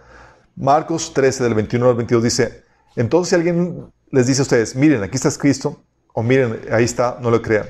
Marcos 0.55 1.13
13, 1.13 1.43
del 1.43 1.53
21 1.53 1.87
al 1.87 1.95
22 1.95 2.23
dice, 2.23 2.63
entonces 2.95 3.29
si 3.29 3.35
alguien 3.35 3.93
les 4.09 4.25
dice 4.25 4.41
a 4.41 4.43
ustedes, 4.43 4.75
miren, 4.75 5.03
aquí 5.03 5.17
está 5.17 5.29
Cristo, 5.37 5.83
o 6.13 6.23
miren, 6.23 6.61
ahí 6.71 6.83
está, 6.83 7.19
no 7.21 7.29
lo 7.29 7.43
crean. 7.43 7.67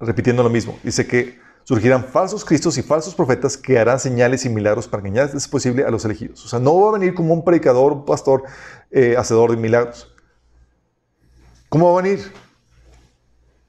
Repitiendo 0.00 0.42
lo 0.42 0.48
mismo. 0.48 0.78
Dice 0.82 1.06
que 1.06 1.38
surgirán 1.70 2.02
falsos 2.02 2.44
cristos 2.44 2.76
y 2.78 2.82
falsos 2.82 3.14
profetas 3.14 3.56
que 3.56 3.78
harán 3.78 4.00
señales 4.00 4.44
y 4.44 4.48
milagros 4.48 4.88
para 4.88 5.06
engañar, 5.06 5.30
es 5.32 5.46
posible, 5.46 5.84
a 5.84 5.90
los 5.92 6.04
elegidos. 6.04 6.44
O 6.44 6.48
sea, 6.48 6.58
no 6.58 6.76
va 6.80 6.88
a 6.88 6.98
venir 6.98 7.14
como 7.14 7.32
un 7.32 7.44
predicador, 7.44 7.92
un 7.92 8.04
pastor, 8.04 8.42
eh, 8.90 9.14
hacedor 9.16 9.52
de 9.52 9.56
milagros. 9.56 10.12
¿Cómo 11.68 11.92
va 11.92 12.00
a 12.00 12.02
venir? 12.02 12.32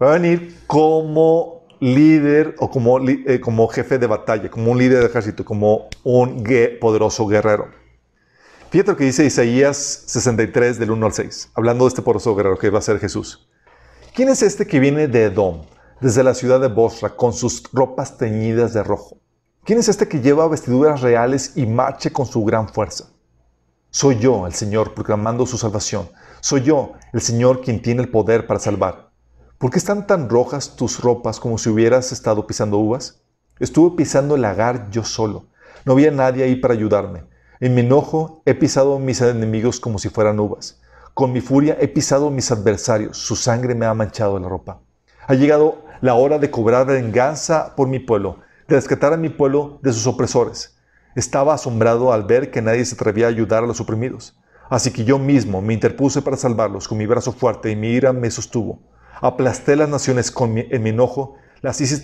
Va 0.01 0.15
a 0.15 0.17
venir 0.17 0.61
como 0.65 1.67
líder 1.79 2.55
o 2.57 2.71
como, 2.71 3.07
eh, 3.07 3.39
como 3.39 3.67
jefe 3.67 3.99
de 3.99 4.07
batalla, 4.07 4.49
como 4.49 4.71
un 4.71 4.79
líder 4.79 5.01
de 5.01 5.05
ejército, 5.05 5.45
como 5.45 5.87
un 6.03 6.43
poderoso 6.79 7.27
guerrero. 7.27 7.69
Fíjate 8.71 8.93
lo 8.93 8.97
que 8.97 9.03
dice 9.03 9.25
Isaías 9.25 10.05
63 10.07 10.79
del 10.79 10.89
1 10.89 11.05
al 11.05 11.13
6, 11.13 11.51
hablando 11.53 11.83
de 11.85 11.89
este 11.89 12.01
poderoso 12.01 12.35
guerrero 12.35 12.57
que 12.57 12.71
va 12.71 12.79
a 12.79 12.81
ser 12.81 12.97
Jesús. 12.97 13.47
¿Quién 14.15 14.29
es 14.29 14.41
este 14.41 14.65
que 14.65 14.79
viene 14.79 15.07
de 15.07 15.25
Edom, 15.25 15.61
desde 16.01 16.23
la 16.23 16.33
ciudad 16.33 16.59
de 16.59 16.67
Bosra, 16.67 17.15
con 17.15 17.31
sus 17.31 17.63
ropas 17.71 18.17
teñidas 18.17 18.73
de 18.73 18.81
rojo? 18.81 19.17
¿Quién 19.63 19.77
es 19.77 19.87
este 19.87 20.07
que 20.07 20.19
lleva 20.19 20.47
vestiduras 20.47 21.01
reales 21.01 21.55
y 21.55 21.67
marche 21.67 22.11
con 22.11 22.25
su 22.25 22.43
gran 22.43 22.67
fuerza? 22.67 23.09
Soy 23.91 24.17
yo, 24.17 24.47
el 24.47 24.53
Señor, 24.53 24.95
proclamando 24.95 25.45
su 25.45 25.59
salvación. 25.59 26.09
Soy 26.39 26.63
yo, 26.63 26.93
el 27.13 27.21
Señor, 27.21 27.61
quien 27.61 27.83
tiene 27.83 28.01
el 28.01 28.09
poder 28.09 28.47
para 28.47 28.59
salvar. 28.59 29.11
¿Por 29.59 29.69
qué 29.69 29.77
están 29.77 30.07
tan 30.07 30.27
rojas 30.27 30.75
tus 30.75 30.99
ropas 31.01 31.39
como 31.39 31.59
si 31.59 31.69
hubieras 31.69 32.11
estado 32.11 32.47
pisando 32.47 32.79
uvas? 32.79 33.21
Estuve 33.59 33.95
pisando 33.95 34.33
el 34.33 34.41
lagar 34.41 34.89
yo 34.89 35.03
solo. 35.03 35.45
No 35.85 35.93
había 35.93 36.09
nadie 36.09 36.43
ahí 36.43 36.55
para 36.55 36.73
ayudarme. 36.73 37.25
En 37.59 37.75
mi 37.75 37.81
enojo 37.81 38.41
he 38.47 38.55
pisado 38.55 38.97
mis 38.97 39.21
enemigos 39.21 39.79
como 39.79 39.99
si 39.99 40.09
fueran 40.09 40.39
uvas. 40.39 40.81
Con 41.13 41.31
mi 41.31 41.41
furia 41.41 41.77
he 41.79 41.87
pisado 41.87 42.31
mis 42.31 42.51
adversarios. 42.51 43.17
Su 43.17 43.35
sangre 43.35 43.75
me 43.75 43.85
ha 43.85 43.93
manchado 43.93 44.39
la 44.39 44.49
ropa. 44.49 44.81
Ha 45.27 45.35
llegado 45.35 45.83
la 46.01 46.15
hora 46.15 46.39
de 46.39 46.49
cobrar 46.49 46.87
venganza 46.87 47.75
por 47.75 47.87
mi 47.87 47.99
pueblo, 47.99 48.39
de 48.67 48.75
rescatar 48.75 49.13
a 49.13 49.17
mi 49.17 49.29
pueblo 49.29 49.79
de 49.83 49.93
sus 49.93 50.07
opresores. 50.07 50.77
Estaba 51.15 51.53
asombrado 51.53 52.11
al 52.11 52.23
ver 52.23 52.51
que 52.51 52.61
nadie 52.61 52.83
se 52.85 52.95
atrevía 52.95 53.27
a 53.27 53.29
ayudar 53.29 53.63
a 53.63 53.67
los 53.67 53.79
oprimidos. 53.79 54.35
Así 54.69 54.91
que 54.91 55.03
yo 55.03 55.19
mismo 55.19 55.61
me 55.61 55.73
interpuse 55.73 56.21
para 56.21 56.37
salvarlos 56.37 56.87
con 56.87 56.97
mi 56.97 57.05
brazo 57.05 57.33
fuerte 57.33 57.69
y 57.69 57.75
mi 57.75 57.89
ira 57.89 58.13
me 58.13 58.31
sostuvo. 58.31 58.79
Aplasté 59.21 59.75
las 59.75 59.89
naciones 59.89 60.31
con 60.31 60.57
en 60.57 60.83
mi 60.83 60.89
enojo, 60.89 61.35
las 61.61 61.79
hice 61.81 61.99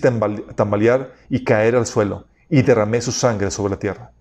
tambalear 0.54 1.12
y 1.28 1.42
caer 1.42 1.74
al 1.74 1.86
suelo, 1.86 2.26
y 2.48 2.62
derramé 2.62 3.00
su 3.00 3.10
sangre 3.10 3.50
sobre 3.50 3.70
la 3.70 3.78
tierra. 3.78 4.12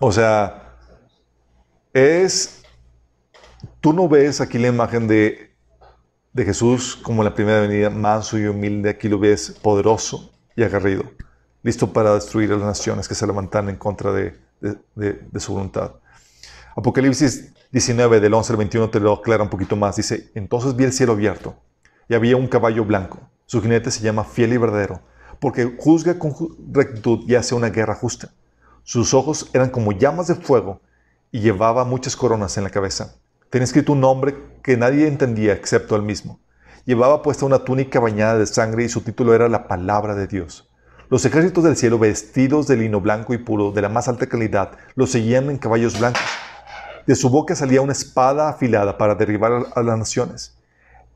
O 0.00 0.10
sea, 0.10 0.74
es... 1.92 2.62
Tú 3.80 3.92
no 3.92 4.08
ves 4.08 4.40
aquí 4.40 4.58
la 4.58 4.68
imagen 4.68 5.06
de, 5.06 5.47
de 6.38 6.44
Jesús 6.44 6.96
como 7.02 7.24
la 7.24 7.34
primera 7.34 7.60
venida, 7.60 7.90
manso 7.90 8.38
y 8.38 8.46
humilde, 8.46 8.90
aquí 8.90 9.08
lo 9.08 9.18
ves 9.18 9.50
poderoso 9.60 10.32
y 10.54 10.62
agarrido, 10.62 11.02
listo 11.64 11.92
para 11.92 12.14
destruir 12.14 12.52
a 12.52 12.56
las 12.56 12.64
naciones 12.64 13.08
que 13.08 13.16
se 13.16 13.26
levantan 13.26 13.68
en 13.68 13.74
contra 13.74 14.12
de, 14.12 14.38
de, 14.60 15.40
su 15.40 15.52
voluntad. 15.52 15.94
Apocalipsis 16.76 17.52
19, 17.72 18.20
del 18.20 18.32
11 18.32 18.52
al 18.52 18.56
21, 18.56 18.90
te 18.90 19.00
lo 19.00 19.14
aclara 19.14 19.42
un 19.42 19.50
poquito 19.50 19.74
más. 19.74 19.96
Dice, 19.96 20.30
entonces 20.36 20.76
vi 20.76 20.84
el 20.84 20.92
cielo 20.92 21.14
abierto 21.14 21.56
y 22.08 22.14
había 22.14 22.36
un 22.36 22.46
caballo 22.46 22.84
blanco. 22.84 23.18
Su 23.46 23.60
jinete 23.60 23.90
se 23.90 24.02
llama 24.02 24.22
fiel 24.22 24.52
y 24.52 24.58
verdadero, 24.58 25.00
porque 25.40 25.76
juzga 25.76 26.20
con 26.20 26.34
rectitud 26.70 27.24
y 27.26 27.34
hace 27.34 27.56
una 27.56 27.70
guerra 27.70 27.96
justa. 27.96 28.30
Sus 28.84 29.12
ojos 29.12 29.50
eran 29.52 29.70
como 29.70 29.90
llamas 29.90 30.28
de 30.28 30.36
fuego 30.36 30.80
y 31.32 31.40
llevaba 31.40 31.84
muchas 31.84 32.14
coronas 32.14 32.56
en 32.58 32.64
la 32.64 32.70
cabeza. 32.70 33.16
Tenía 33.50 33.64
escrito 33.64 33.92
un 33.92 34.00
nombre 34.00 34.36
que 34.62 34.76
nadie 34.76 35.08
entendía 35.08 35.54
excepto 35.54 35.96
él 35.96 36.02
mismo. 36.02 36.38
Llevaba 36.84 37.22
puesta 37.22 37.46
una 37.46 37.60
túnica 37.60 37.98
bañada 37.98 38.38
de 38.38 38.46
sangre 38.46 38.84
y 38.84 38.90
su 38.90 39.00
título 39.00 39.34
era 39.34 39.48
la 39.48 39.66
palabra 39.68 40.14
de 40.14 40.26
Dios. 40.26 40.70
Los 41.08 41.24
ejércitos 41.24 41.64
del 41.64 41.76
cielo, 41.76 41.98
vestidos 41.98 42.66
de 42.66 42.76
lino 42.76 43.00
blanco 43.00 43.32
y 43.32 43.38
puro, 43.38 43.72
de 43.72 43.80
la 43.80 43.88
más 43.88 44.06
alta 44.06 44.26
calidad, 44.26 44.72
lo 44.96 45.06
seguían 45.06 45.48
en 45.48 45.56
caballos 45.56 45.98
blancos. 45.98 46.20
De 47.06 47.14
su 47.14 47.30
boca 47.30 47.56
salía 47.56 47.80
una 47.80 47.92
espada 47.92 48.50
afilada 48.50 48.98
para 48.98 49.14
derribar 49.14 49.64
a 49.74 49.82
las 49.82 49.98
naciones. 49.98 50.58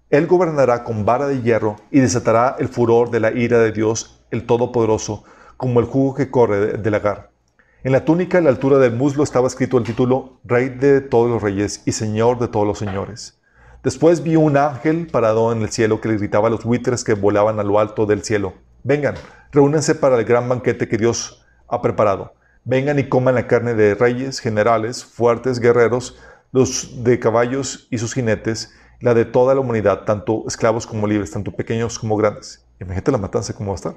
Él 0.09 0.27
gobernará 0.27 0.85
con 0.85 1.05
vara 1.05 1.27
de 1.27 1.43
hierro 1.43 1.77
y 1.91 2.01
desatará 2.01 2.57
el 2.59 2.69
furor 2.69 3.11
de 3.11 3.21
la 3.21 3.33
ira 3.33 3.59
de 3.59 3.73
Dios, 3.73 4.25
el 4.31 4.47
Todopoderoso, 4.47 5.25
como 5.59 5.81
el 5.81 5.87
jugo 5.87 6.15
que 6.15 6.31
corre 6.31 6.79
del 6.79 6.93
lagar. 6.93 7.32
En 7.85 7.91
la 7.91 8.05
túnica, 8.05 8.39
a 8.39 8.41
la 8.41 8.51
altura 8.51 8.79
del 8.79 8.95
muslo, 8.95 9.25
estaba 9.25 9.49
escrito 9.49 9.77
el 9.77 9.83
título 9.83 10.39
Rey 10.45 10.69
de 10.69 11.01
todos 11.01 11.29
los 11.29 11.43
reyes 11.43 11.83
y 11.85 11.91
Señor 11.91 12.39
de 12.39 12.47
todos 12.47 12.65
los 12.65 12.79
señores. 12.79 13.41
Después 13.83 14.23
vio 14.23 14.39
un 14.39 14.57
ángel 14.57 15.09
parado 15.09 15.51
en 15.51 15.63
el 15.63 15.71
cielo 15.71 16.01
que 16.01 16.09
le 16.09 16.17
gritaba 16.17 16.47
a 16.47 16.51
los 16.53 16.63
buitres 16.63 17.03
que 17.03 17.15
volaban 17.15 17.59
a 17.59 17.65
lo 17.65 17.81
alto 17.81 18.07
del 18.07 18.23
cielo. 18.23 18.53
Vengan, 18.85 19.17
reúnense 19.51 19.97
para 19.97 20.17
el 20.17 20.25
gran 20.25 20.49
banquete 20.49 20.87
que 20.87 20.97
Dios 20.97 21.45
ha 21.67 21.83
preparado. 21.83 22.35
Vengan 22.63 23.01
y 23.01 23.09
coman 23.09 23.35
la 23.35 23.49
carne 23.49 23.75
de 23.75 23.97
reyes, 23.97 24.39
generales, 24.39 25.05
fuertes, 25.05 25.59
guerreros, 25.59 26.17
los 26.53 27.03
de 27.03 27.19
caballos 27.19 27.89
y 27.91 27.99
sus 27.99 28.15
jinetes, 28.15 28.73
la 29.01 29.13
de 29.13 29.25
toda 29.25 29.57
la 29.57 29.61
humanidad, 29.61 30.05
tanto 30.05 30.45
esclavos 30.47 30.87
como 30.87 31.09
libres, 31.09 31.33
tanto 31.33 31.51
pequeños 31.51 31.99
como 31.99 32.17
grandes. 32.17 32.65
Imagínate 32.79 33.11
la 33.11 33.19
matanza 33.19 33.55
cómo 33.55 33.71
va 33.71 33.75
a 33.75 33.77
estar. 33.77 33.95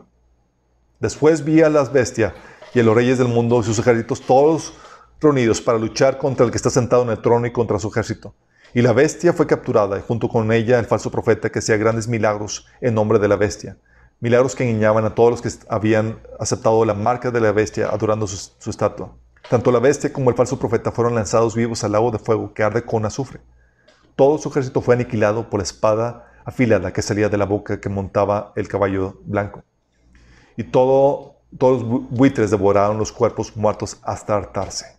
Después 1.00 1.44
vi 1.44 1.62
a 1.62 1.70
las 1.70 1.94
bestias 1.94 2.34
y 2.76 2.80
a 2.82 2.84
los 2.84 2.94
reyes 2.94 3.18
del 3.18 3.30
mundo 3.30 3.62
y 3.62 3.64
sus 3.64 3.80
ejércitos 3.80 4.22
todos 4.22 4.74
reunidos 5.22 5.62
para 5.62 5.80
luchar 5.80 6.18
contra 6.18 6.46
el 6.46 6.52
que 6.52 6.58
está 6.58 6.70
sentado 6.70 7.04
en 7.04 7.10
el 7.10 7.22
trono 7.22 7.48
y 7.48 7.52
contra 7.52 7.80
su 7.80 7.88
ejército. 7.88 8.36
Y 8.74 8.82
la 8.82 8.92
bestia 8.92 9.32
fue 9.32 9.48
capturada, 9.48 9.98
y 9.98 10.02
junto 10.02 10.28
con 10.28 10.52
ella 10.52 10.78
el 10.78 10.86
falso 10.86 11.10
profeta 11.10 11.50
que 11.50 11.60
hacía 11.60 11.78
grandes 11.78 12.10
milagros 12.10 12.68
en 12.82 12.94
nombre 12.94 13.18
de 13.18 13.30
la 13.30 13.38
bestia. 13.38 13.78
Milagros 14.20 14.56
que 14.56 14.70
engañaban 14.70 15.06
a 15.06 15.16
todos 15.16 15.32
los 15.32 15.42
que 15.42 15.50
habían 15.70 16.20
aceptado 16.40 16.84
la 16.84 16.94
marca 16.94 17.32
de 17.32 17.40
la 17.40 17.54
bestia 17.54 17.88
adorando 17.88 18.28
su, 18.28 18.52
su 18.60 18.70
estatua. 18.70 19.16
Tanto 19.50 19.72
la 19.72 19.80
bestia 19.80 20.12
como 20.12 20.30
el 20.30 20.36
falso 20.36 20.60
profeta 20.60 20.92
fueron 20.92 21.16
lanzados 21.16 21.56
vivos 21.56 21.84
al 21.86 21.94
lago 21.94 22.12
de 22.12 22.20
fuego 22.20 22.54
que 22.54 22.64
arde 22.64 22.84
con 22.84 23.06
azufre. 23.06 23.40
Todo 24.18 24.38
su 24.38 24.50
ejército 24.50 24.82
fue 24.82 24.96
aniquilado 24.96 25.50
por 25.50 25.62
la 25.62 25.64
espada 25.64 26.34
afilada 26.44 26.92
que 26.92 27.02
salía 27.02 27.30
de 27.30 27.38
la 27.38 27.46
boca 27.46 27.80
que 27.80 27.90
montaba 27.90 28.52
el 28.56 28.68
caballo 28.68 29.20
blanco. 29.24 29.64
Y 30.58 30.64
todo, 30.66 31.35
todos 31.58 31.82
los 31.82 32.10
buitres 32.10 32.52
devoraron 32.52 32.98
los 32.98 33.12
cuerpos 33.12 33.56
muertos 33.56 33.98
hasta 34.04 34.36
hartarse. 34.36 34.96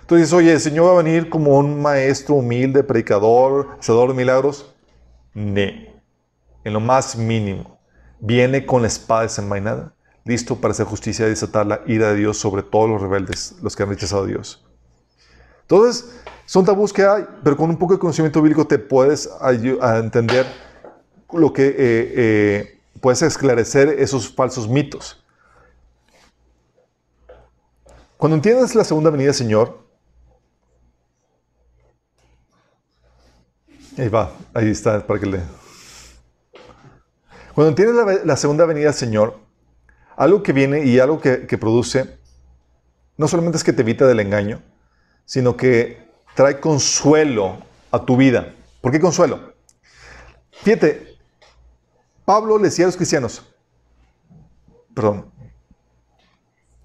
Entonces, 0.00 0.32
oye, 0.32 0.52
¿el 0.52 0.60
Señor 0.60 0.86
va 0.86 0.92
a 0.92 1.02
venir 1.02 1.28
como 1.28 1.58
un 1.58 1.82
maestro 1.82 2.36
humilde, 2.36 2.82
predicador, 2.82 3.76
hacedor 3.78 4.08
de 4.08 4.14
milagros? 4.14 4.74
Ne. 5.34 6.02
En 6.64 6.72
lo 6.72 6.80
más 6.80 7.16
mínimo. 7.16 7.78
Viene 8.18 8.64
con 8.64 8.82
la 8.82 8.88
espada 8.88 9.22
desenvainada, 9.22 9.92
listo 10.24 10.56
para 10.56 10.72
hacer 10.72 10.86
justicia 10.86 11.26
y 11.26 11.30
desatar 11.30 11.66
la 11.66 11.82
ira 11.86 12.08
de 12.08 12.16
Dios 12.16 12.38
sobre 12.38 12.62
todos 12.62 12.88
los 12.88 13.02
rebeldes, 13.02 13.56
los 13.62 13.76
que 13.76 13.82
han 13.82 13.90
rechazado 13.90 14.24
a 14.24 14.26
Dios. 14.26 14.66
Entonces, 15.60 16.18
son 16.46 16.64
tabús 16.64 16.94
que 16.94 17.04
hay, 17.04 17.26
pero 17.44 17.58
con 17.58 17.68
un 17.68 17.76
poco 17.76 17.92
de 17.92 17.98
conocimiento 17.98 18.40
bíblico 18.40 18.66
te 18.66 18.78
puedes 18.78 19.28
a 19.40 19.98
entender 19.98 20.46
lo 21.34 21.52
que 21.52 21.66
eh, 21.66 21.74
eh, 21.76 22.77
puedes 23.00 23.22
esclarecer 23.22 23.88
esos 23.98 24.34
falsos 24.34 24.68
mitos. 24.68 25.22
Cuando 28.16 28.36
entiendes 28.36 28.74
la 28.74 28.84
segunda 28.84 29.10
venida, 29.10 29.32
Señor, 29.32 29.88
Ahí 33.98 34.08
va, 34.08 34.32
ahí 34.54 34.70
está, 34.70 35.04
para 35.04 35.18
que 35.18 35.26
le... 35.26 35.40
Cuando 37.52 37.70
entiendes 37.70 38.24
la, 38.24 38.36
segunda 38.36 38.64
venida 38.64 38.92
Señor, 38.92 39.40
algo 40.16 40.44
que 40.44 40.52
viene 40.52 40.84
y 40.84 41.00
algo 41.00 41.20
que, 41.20 41.48
que, 41.48 41.58
produce, 41.58 42.16
no 43.16 43.26
solamente 43.26 43.58
es 43.58 43.64
que 43.64 43.72
te 43.72 43.82
evita 43.82 44.06
del 44.06 44.20
engaño, 44.20 44.62
sino 45.24 45.56
que 45.56 46.08
trae 46.36 46.60
consuelo 46.60 47.58
a 47.90 48.04
tu 48.04 48.16
vida. 48.16 48.54
¿Por 48.80 48.92
qué 48.92 49.00
consuelo? 49.00 49.52
Fíjate, 50.52 51.07
Pablo 52.28 52.58
le 52.58 52.64
decía 52.64 52.84
a 52.84 52.88
los 52.88 52.96
cristianos, 52.96 53.42
perdón, 54.94 55.32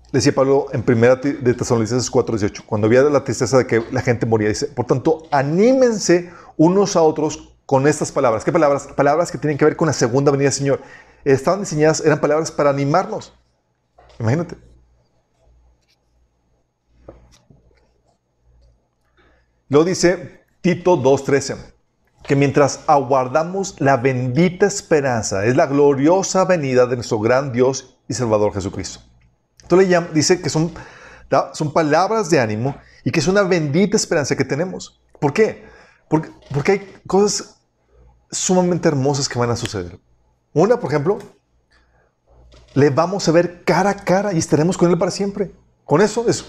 le 0.06 0.20
decía 0.20 0.34
Pablo 0.34 0.68
en 0.72 0.84
primera 0.84 1.18
de 1.18 1.53
Tesalonicenses 1.53 2.10
4:18, 2.10 2.64
cuando 2.65 2.88
había 2.88 3.02
la 3.03 3.26
tristeza 3.26 3.57
de 3.57 3.68
que 3.68 3.84
la 3.91 3.99
gente 3.99 4.26
moría, 4.26 4.48
dice, 4.48 4.68
por 4.68 4.86
tanto, 4.86 5.24
anímense 5.32 6.32
unos 6.56 6.95
a 6.95 7.02
otros 7.02 7.57
con 7.65 7.86
estas 7.90 8.10
palabras. 8.10 8.45
¿Qué 8.45 8.53
palabras? 8.53 8.88
Palabras 8.95 9.34
que 9.34 9.38
tienen 9.38 9.57
que 9.57 9.65
ver 9.65 9.76
con 9.76 9.88
la 9.88 9.91
segunda 9.91 10.32
venida 10.32 10.45
del 10.45 10.53
Señor. 10.53 10.82
Estaban 11.26 11.60
diseñadas, 11.60 11.99
eran 12.06 12.22
palabras 12.22 12.49
para 12.49 12.70
animarnos. 12.70 13.34
Imagínate. 14.22 14.56
Lo 19.68 19.84
dice 19.84 20.45
Tito 20.61 20.95
2.13, 20.95 21.73
que 22.24 22.36
mientras 22.36 22.82
aguardamos 22.88 23.76
la 23.80 23.98
bendita 23.98 24.66
esperanza, 24.66 25.45
es 25.45 25.56
la 25.56 25.66
gloriosa 25.66 26.45
venida 26.45 26.86
de 26.86 26.95
nuestro 26.95 27.20
gran 27.20 27.52
Dios 27.52 27.98
y 28.08 28.14
Salvador 28.14 28.54
Jesucristo. 28.54 29.02
Entonces 29.62 29.90
le 29.90 30.02
dice 30.14 30.41
que 30.41 30.50
son, 30.50 30.74
son 31.54 31.74
palabras 31.74 32.30
de 32.30 32.40
ánimo 32.40 32.76
y 33.04 33.12
que 33.12 33.20
es 33.20 33.28
una 33.28 33.44
bendita 33.44 33.98
esperanza 33.98 34.36
que 34.36 34.45
tenemos. 34.45 35.02
¿Por 35.20 35.34
qué? 35.34 35.66
Porque, 36.10 36.30
porque 36.54 36.72
hay 36.74 37.02
cosas 37.08 37.58
sumamente 38.32 38.88
hermosas 38.88 39.28
que 39.28 39.40
van 39.40 39.52
a 39.52 39.56
suceder. 39.56 40.00
Una, 40.54 40.80
por 40.80 40.91
ejemplo, 40.91 41.20
le 42.74 42.90
vamos 42.90 43.28
a 43.28 43.32
ver 43.32 43.64
cara 43.64 43.91
a 43.91 43.95
cara 43.95 44.34
y 44.34 44.38
estaremos 44.38 44.78
con 44.78 44.90
Él 44.90 44.98
para 44.98 45.12
siempre. 45.12 45.52
Con 45.86 46.02
eso 46.02 46.28
es 46.28 46.45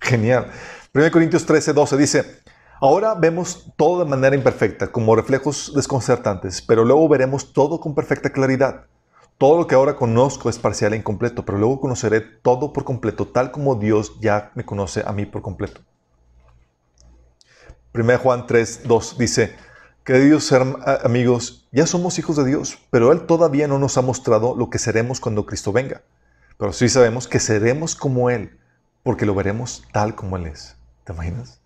genial. 0.00 0.50
1 0.94 1.10
Corintios 1.10 1.46
13, 1.46 1.72
12 1.72 1.96
dice, 1.96 2.40
ahora 2.80 3.14
vemos 3.14 3.72
todo 3.76 4.04
de 4.04 4.10
manera 4.10 4.36
imperfecta, 4.36 4.88
como 4.88 5.16
reflejos 5.16 5.72
desconcertantes, 5.74 6.62
pero 6.62 6.84
luego 6.84 7.08
veremos 7.08 7.52
todo 7.52 7.80
con 7.80 7.94
perfecta 7.94 8.30
claridad. 8.30 8.86
Todo 9.38 9.58
lo 9.58 9.66
que 9.66 9.76
ahora 9.76 9.94
conozco 9.94 10.50
es 10.50 10.58
parcial 10.58 10.94
e 10.94 10.96
incompleto, 10.96 11.44
pero 11.44 11.58
luego 11.58 11.80
conoceré 11.80 12.20
todo 12.20 12.72
por 12.72 12.84
completo, 12.84 13.28
tal 13.28 13.52
como 13.52 13.76
Dios 13.76 14.18
ya 14.20 14.50
me 14.54 14.64
conoce 14.64 15.04
a 15.06 15.12
mí 15.12 15.26
por 15.26 15.42
completo. 15.42 15.80
1 17.94 18.18
Juan 18.18 18.46
3, 18.46 18.82
2 18.84 19.18
dice, 19.18 19.54
queridos 20.04 20.52
amigos, 21.04 21.68
ya 21.70 21.86
somos 21.86 22.18
hijos 22.18 22.36
de 22.36 22.44
Dios, 22.44 22.78
pero 22.90 23.12
Él 23.12 23.26
todavía 23.26 23.68
no 23.68 23.78
nos 23.78 23.96
ha 23.96 24.02
mostrado 24.02 24.56
lo 24.56 24.70
que 24.70 24.78
seremos 24.78 25.20
cuando 25.20 25.46
Cristo 25.46 25.72
venga. 25.72 26.02
Pero 26.58 26.72
sí 26.72 26.88
sabemos 26.88 27.28
que 27.28 27.38
seremos 27.38 27.94
como 27.94 28.30
Él, 28.30 28.58
porque 29.04 29.24
lo 29.24 29.34
veremos 29.34 29.84
tal 29.92 30.16
como 30.16 30.36
Él 30.36 30.46
es. 30.46 30.76
¿Te 31.04 31.12
imaginas? 31.12 31.60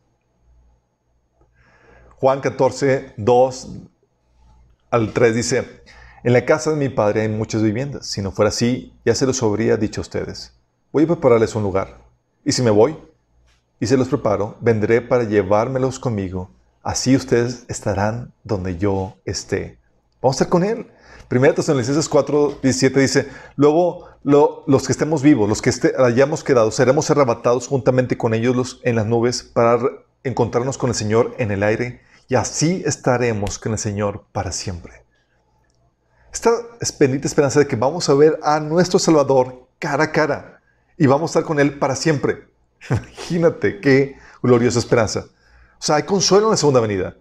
Juan 2.23 2.41
14, 2.41 3.15
2 3.17 3.69
al 4.93 5.13
3 5.13 5.35
dice, 5.35 5.83
en 6.23 6.33
la 6.33 6.45
casa 6.45 6.71
de 6.71 6.77
mi 6.77 6.89
padre 6.89 7.23
hay 7.23 7.29
muchas 7.29 7.65
viviendas. 7.65 8.07
Si 8.07 8.23
no 8.23 8.31
fuera 8.31 8.51
así, 8.51 8.95
ya 9.05 9.13
se 9.17 9.27
los 9.27 9.43
habría 9.43 9.77
dicho 9.77 10.01
a 10.01 10.03
ustedes. 10.03 10.53
Voy 10.93 11.03
a 11.03 11.09
prepararles 11.09 11.57
un 11.57 11.65
lugar. 11.65 11.99
Y 12.45 12.53
si 12.53 12.63
me 12.63 12.71
voy, 12.71 12.97
y 13.81 13.89
se 13.89 13.97
los 13.97 14.07
preparo, 14.07 14.57
vendré 14.61 15.01
para 15.01 15.25
llevármelos 15.25 15.99
conmigo. 15.99 16.49
Así 16.85 17.17
ustedes 17.17 17.65
estarán 17.67 18.33
donde 18.45 18.79
yo 18.79 19.17
esté. 19.25 19.81
Vamos 20.21 20.37
a 20.37 20.45
estar 20.45 20.49
con 20.49 20.63
Él. 20.63 20.87
Primera 21.27 21.57
Tesalonicenses 21.57 22.09
4, 22.09 22.61
17 22.63 23.01
dice, 23.01 23.29
luego 23.57 24.07
los 24.23 24.87
que 24.87 24.93
estemos 24.93 25.23
vivos, 25.23 25.49
los 25.49 25.61
que 25.61 25.73
hayamos 25.99 26.45
quedado, 26.45 26.71
seremos 26.71 27.11
arrebatados 27.11 27.67
juntamente 27.67 28.17
con 28.17 28.33
ellos 28.33 28.81
en 28.85 28.95
las 28.95 29.07
nubes 29.07 29.43
para 29.43 29.81
encontrarnos 30.23 30.79
con 30.79 30.91
el 30.91 30.95
Señor 30.95 31.35
en 31.39 31.51
el 31.51 31.65
aire 31.65 32.12
y 32.29 32.35
así 32.35 32.83
estaremos 32.87 33.59
con 33.59 33.73
el 33.73 33.79
Señor 33.79 34.25
para 34.33 34.53
siempre. 34.53 35.05
Esta 36.33 36.51
es 36.81 36.97
bendita 36.97 37.27
esperanza 37.27 37.59
de 37.59 37.67
que 37.67 37.77
vamos 37.77 38.09
a 38.09 38.15
ver 38.15 38.39
a 38.43 38.59
nuestro 38.59 38.99
Salvador 38.99 39.69
cara 39.79 40.05
a 40.05 40.13
cara 40.13 40.63
y 40.97 41.07
vamos 41.07 41.31
a 41.31 41.33
estar 41.33 41.45
con 41.45 41.61
Él 41.61 41.79
para 41.79 41.95
siempre. 41.95 42.49
Imagínate 42.91 43.81
qué 43.81 44.17
gloriosa 44.43 44.79
esperanza. 44.79 45.27
O 45.27 45.85
sea, 45.85 45.97
hay 45.97 46.05
consuelo 46.05 46.47
en 46.47 46.53
la 46.53 46.57
segunda 46.57 46.81
venida. 46.81 47.17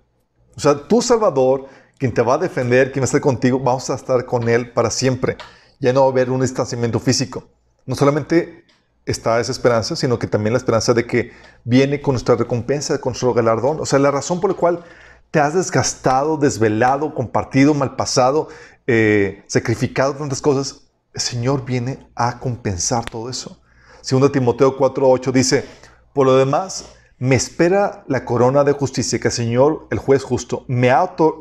O 0.55 0.59
sea, 0.59 0.87
tu 0.87 1.01
Salvador, 1.01 1.67
quien 1.97 2.13
te 2.13 2.21
va 2.21 2.35
a 2.35 2.37
defender, 2.37 2.91
quien 2.91 3.01
va 3.01 3.05
a 3.05 3.07
estar 3.07 3.21
contigo, 3.21 3.59
vamos 3.59 3.89
a 3.89 3.95
estar 3.95 4.25
con 4.25 4.47
Él 4.47 4.71
para 4.71 4.89
siempre. 4.89 5.37
Ya 5.79 5.91
no 5.93 6.01
va 6.01 6.07
a 6.07 6.11
haber 6.11 6.29
un 6.29 6.41
distanciamiento 6.41 6.99
físico. 6.99 7.49
No 7.85 7.95
solamente 7.95 8.65
está 9.05 9.39
esa 9.39 9.51
esperanza, 9.51 9.95
sino 9.95 10.19
que 10.19 10.27
también 10.27 10.53
la 10.53 10.57
esperanza 10.57 10.93
de 10.93 11.05
que 11.05 11.31
viene 11.63 12.01
con 12.01 12.13
nuestra 12.13 12.35
recompensa, 12.35 12.99
con 12.99 13.11
nuestro 13.11 13.33
galardón. 13.33 13.79
O 13.79 13.85
sea, 13.85 13.99
la 13.99 14.11
razón 14.11 14.39
por 14.39 14.51
la 14.51 14.55
cual 14.55 14.83
te 15.31 15.39
has 15.39 15.53
desgastado, 15.53 16.37
desvelado, 16.37 17.13
compartido, 17.13 17.73
malpasado, 17.73 18.49
eh, 18.87 19.43
sacrificado 19.47 20.15
tantas 20.15 20.41
cosas, 20.41 20.81
el 21.13 21.21
Señor 21.21 21.65
viene 21.65 22.07
a 22.15 22.39
compensar 22.39 23.05
todo 23.05 23.29
eso. 23.29 23.61
Segundo 24.01 24.31
Timoteo 24.31 24.77
4:8 24.77 25.31
dice, 25.31 25.65
por 26.13 26.25
lo 26.25 26.35
demás, 26.35 26.85
me 27.17 27.35
espera 27.35 28.03
la 28.07 28.25
corona 28.25 28.63
de 28.63 28.71
justicia 28.71 29.19
que 29.19 29.27
el 29.27 29.33
Señor, 29.33 29.87
el 29.91 29.99
juez 29.99 30.23
justo, 30.23 30.65
me, 30.67 30.89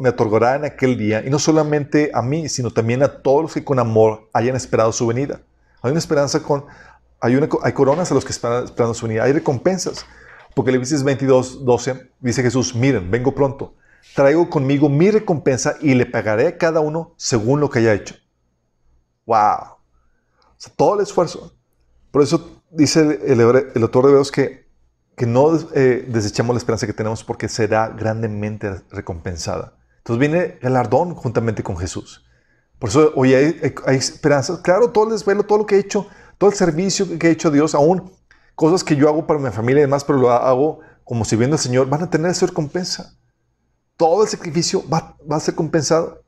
me 0.00 0.08
otorgará 0.10 0.56
en 0.56 0.66
aquel 0.66 0.98
día, 0.98 1.24
y 1.24 1.30
no 1.30 1.38
solamente 1.38 2.10
a 2.12 2.20
mí, 2.20 2.48
sino 2.48 2.70
también 2.70 3.02
a 3.02 3.22
todos 3.22 3.42
los 3.42 3.54
que 3.54 3.64
con 3.64 3.78
amor 3.78 4.28
hayan 4.32 4.56
esperado 4.56 4.92
su 4.92 5.06
venida. 5.06 5.40
Hay 5.82 5.90
una 5.90 5.98
esperanza 5.98 6.42
con, 6.42 6.66
hay, 7.20 7.38
hay 7.62 7.72
coronas 7.72 8.10
a 8.10 8.14
los 8.14 8.24
que 8.24 8.32
esperan 8.32 8.94
su 8.94 9.06
venida, 9.06 9.24
hay 9.24 9.32
recompensas. 9.32 10.06
Porque 10.54 10.70
Apocalipsis 10.70 11.04
22, 11.04 11.64
12 11.64 12.10
dice 12.20 12.42
Jesús, 12.42 12.74
miren, 12.74 13.10
vengo 13.10 13.34
pronto, 13.34 13.74
traigo 14.14 14.50
conmigo 14.50 14.88
mi 14.88 15.10
recompensa 15.10 15.76
y 15.80 15.94
le 15.94 16.06
pagaré 16.06 16.48
a 16.48 16.58
cada 16.58 16.80
uno 16.80 17.14
según 17.16 17.60
lo 17.60 17.70
que 17.70 17.78
haya 17.78 17.94
hecho. 17.94 18.16
¡Wow! 19.26 19.80
todo 20.76 20.96
el 20.96 21.00
esfuerzo. 21.00 21.54
Por 22.10 22.22
eso 22.22 22.62
dice 22.70 23.20
el, 23.24 23.40
autor 23.82 24.04
de 24.04 24.10
Hebreos 24.10 24.30
que, 24.30 24.66
que 25.16 25.26
no 25.26 25.56
eh, 25.74 26.04
desechemos 26.08 26.54
la 26.54 26.58
esperanza 26.58 26.86
que 26.86 26.92
tenemos 26.92 27.24
porque 27.24 27.48
será 27.48 27.88
grandemente 27.88 28.82
recompensada. 28.90 29.78
Entonces 29.98 30.18
viene 30.18 30.58
galardón 30.60 31.14
juntamente 31.14 31.62
con 31.62 31.76
Jesús. 31.76 32.26
Por 32.78 32.90
eso 32.90 33.12
hoy 33.14 33.34
hay, 33.34 33.60
hay, 33.86 33.96
esperanza. 33.96 34.60
Claro, 34.62 34.90
todo 34.90 35.04
el 35.04 35.10
desvelo, 35.10 35.44
todo 35.44 35.58
lo 35.58 35.66
que 35.66 35.76
he 35.76 35.78
hecho, 35.78 36.08
todo 36.40 36.48
el 36.48 36.56
servicio 36.56 37.18
que 37.18 37.28
he 37.28 37.30
hecho 37.32 37.50
Dios, 37.50 37.74
aún 37.74 38.10
cosas 38.54 38.82
que 38.82 38.96
yo 38.96 39.10
hago 39.10 39.26
para 39.26 39.38
mi 39.38 39.50
familia 39.50 39.80
y 39.80 39.82
demás, 39.82 40.04
pero 40.04 40.18
lo 40.18 40.30
hago 40.30 40.80
como 41.04 41.26
si 41.26 41.36
viendo 41.36 41.56
al 41.56 41.60
Señor, 41.60 41.86
van 41.90 42.02
a 42.02 42.08
tener 42.08 42.30
esa 42.30 42.46
recompensa. 42.46 43.18
Todo 43.98 44.22
el 44.22 44.28
sacrificio 44.30 44.82
va 44.88 45.18
a 45.28 45.40
ser 45.40 45.54
compensado. 45.54 46.24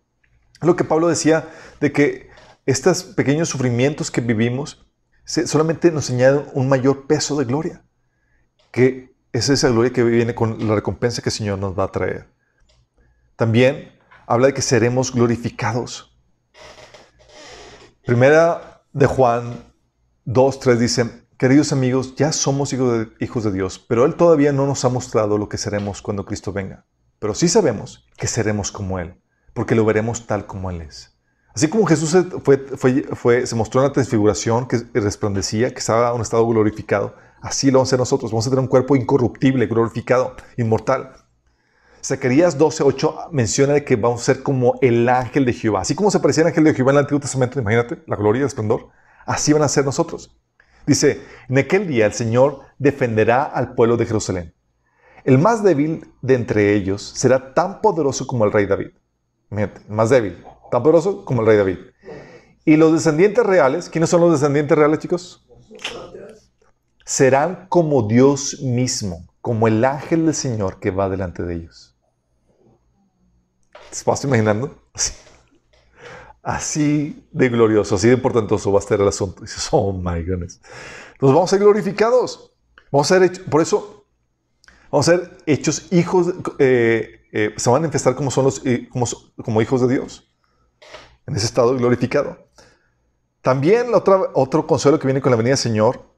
Lo 0.61 0.77
que 0.77 0.85
Pablo 0.85 1.09
decía 1.09 1.49
de 1.81 1.93
que 1.93 2.29
estos 2.67 3.05
pequeños 3.05 3.49
sufrimientos 3.49 4.11
que 4.11 4.21
vivimos 4.21 4.87
solamente 5.25 5.91
nos 5.91 6.11
añaden 6.11 6.45
un 6.53 6.69
mayor 6.69 7.07
peso 7.07 7.35
de 7.39 7.47
gloria, 7.47 7.83
que 8.71 9.15
es 9.33 9.49
esa 9.49 9.71
gloria 9.71 9.95
que 9.95 10.05
viene 10.05 10.35
con 10.35 10.69
la 10.69 10.75
recompensa 10.75 11.23
que 11.23 11.31
el 11.31 11.35
Señor 11.35 11.59
nos 11.59 11.79
va 11.79 11.85
a 11.85 11.91
traer. 11.91 12.29
También 13.37 13.99
habla 14.27 14.49
de 14.49 14.53
que 14.53 14.61
seremos 14.61 15.11
glorificados. 15.11 16.15
Primera 18.05 18.83
de 18.93 19.07
Juan 19.07 19.72
2, 20.25 20.61
3 20.61 20.79
dice, 20.79 21.11
queridos 21.37 21.73
amigos, 21.73 22.15
ya 22.15 22.31
somos 22.31 22.73
hijos 22.73 23.45
de, 23.45 23.53
Dios, 23.53 23.85
pero 23.89 24.05
Él 24.05 24.15
todavía 24.15 24.53
no 24.53 24.67
nos 24.67 24.85
ha 24.85 24.89
mostrado 24.89 25.37
lo 25.37 25.49
que 25.49 25.59
seremos 25.59 26.01
cuando 26.01 26.25
Cristo 26.25 26.53
venga. 26.53 26.85
Pero 27.19 27.35
sí 27.35 27.49
sabemos 27.49 28.07
que 28.17 28.29
seremos 28.29 28.71
como 28.71 29.01
Él, 29.01 29.17
porque 29.53 29.75
lo 29.75 29.85
veremos 29.85 30.29
tal 30.29 30.47
como 30.47 30.71
Él 30.71 30.83
es. 30.83 31.17
Así 31.55 31.69
como 31.69 31.87
Jesús 31.87 32.17
fue, 32.45 32.59
fue, 33.15 33.47
se 33.47 33.57
mostró 33.57 33.81
en 33.81 33.89
la 33.89 33.93
transfiguración 33.93 34.69
que 34.69 34.79
resplandecía, 34.95 35.73
que 35.73 35.81
estaba 35.81 36.11
en 36.11 36.15
un 36.15 36.23
estado 36.23 36.47
glorificado, 36.47 37.17
así 37.41 37.73
lo 37.73 37.79
vamos 37.79 37.89
a 37.89 37.91
hacer 37.91 37.99
nosotros. 37.99 38.31
Vamos 38.31 38.47
a 38.47 38.51
tener 38.51 38.63
un 38.63 38.69
cuerpo 38.69 38.95
incorruptible, 38.95 39.67
glorificado, 39.67 40.37
inmortal. 40.57 41.13
Zacarías 42.01 42.59
12:8 42.59 43.31
menciona 43.33 43.81
que 43.81 43.97
vamos 43.97 44.23
a 44.23 44.25
ser 44.25 44.43
como 44.45 44.79
el 44.81 45.09
ángel 45.09 45.45
de 45.45 45.53
Jehová. 45.53 45.81
Así 45.81 45.97
como 45.97 46.11
se 46.13 46.21
parecía 46.21 46.43
el 46.43 46.49
ángel 46.49 46.65
de 46.65 46.75
Jehová 46.75 46.93
en 46.93 46.99
el 46.99 47.01
Antiguo 47.03 47.21
Testamento, 47.21 47.61
imagínate, 47.61 48.03
la 48.07 48.17
gloria 48.17 48.41
y 48.41 48.43
el 48.43 48.49
esplendor, 48.49 48.89
así 49.27 49.53
van 49.53 49.63
a 49.63 49.69
ser 49.69 49.85
nosotros. 49.85 50.37
Dice, 50.87 51.23
en 51.49 51.59
aquel 51.59 51.87
día 51.87 52.07
el 52.07 52.13
Señor 52.13 52.61
defenderá 52.79 53.45
al 53.45 53.75
pueblo 53.75 53.97
de 53.97 54.07
Jerusalén. 54.07 54.55
El 55.25 55.39
más 55.39 55.63
débil 55.63 56.13
de 56.21 56.35
entre 56.35 56.75
ellos 56.75 57.13
será 57.15 57.55
tan 57.55 57.81
poderoso 57.81 58.27
como 58.27 58.45
el 58.45 58.53
rey 58.53 58.67
David. 58.67 58.91
El 59.51 59.71
más 59.89 60.11
débil 60.11 60.45
tan 60.73 60.83
poderoso 60.83 61.25
como 61.25 61.43
el 61.43 61.47
rey 61.47 61.57
David. 61.59 61.79
Y 62.65 62.77
los 62.77 62.93
descendientes 62.93 63.45
reales, 63.45 63.91
¿quiénes 63.91 64.09
son 64.09 64.23
los 64.23 64.33
descendientes 64.33 64.77
reales, 64.77 64.99
chicos? 65.01 65.47
Serán 67.05 67.67
como 67.69 68.09
Dios 68.09 68.61
mismo, 68.63 69.27
como 69.41 69.69
el 69.69 69.85
ángel 69.85 70.25
del 70.25 70.35
Señor 70.35 70.81
que 70.81 70.91
va 70.91 71.11
delante 71.11 71.43
de 71.43 71.57
ellos. 71.57 71.95
¿Se 73.91 74.03
vas 74.05 74.25
imaginando? 74.25 74.83
Así. 76.43 77.25
de 77.31 77.49
glorioso, 77.49 77.95
así 77.95 78.09
de 78.09 78.15
importantoso 78.15 78.73
va 78.73 78.79
a 78.79 78.83
estar 78.83 79.01
el 79.01 79.09
asunto. 79.09 79.41
dices, 79.43 79.69
oh 79.71 79.93
my 79.93 80.23
goodness. 80.23 80.61
Entonces 81.13 81.35
vamos 81.35 81.53
a 81.53 81.57
ser 81.57 81.61
glorificados. 81.61 82.53
Vamos 82.91 83.11
a 83.11 83.19
ser, 83.19 83.45
por 83.47 83.63
eso, 83.63 84.07
vamos 84.91 85.09
a 85.09 85.13
ser 85.13 85.39
hechos 85.47 85.91
hijos, 85.93 86.35
eh, 86.59 87.23
eh, 87.33 87.55
se 87.57 87.71
van 87.71 87.79
a 87.79 87.81
manifestar 87.81 88.15
como 88.15 88.31
son 88.31 88.45
los, 88.45 88.61
eh, 88.67 88.87
como, 88.91 89.07
como 89.43 89.63
hijos 89.63 89.81
de 89.81 89.95
Dios 89.95 90.31
en 91.27 91.37
ese 91.37 91.47
estado 91.47 91.75
glorificado. 91.77 92.37
También 93.41 93.95
otra, 93.95 94.21
otro 94.35 94.67
consuelo 94.67 94.99
que 94.99 95.07
viene 95.07 95.21
con 95.21 95.31
la 95.31 95.37
venida 95.37 95.53
del 95.53 95.59
Señor. 95.59 96.13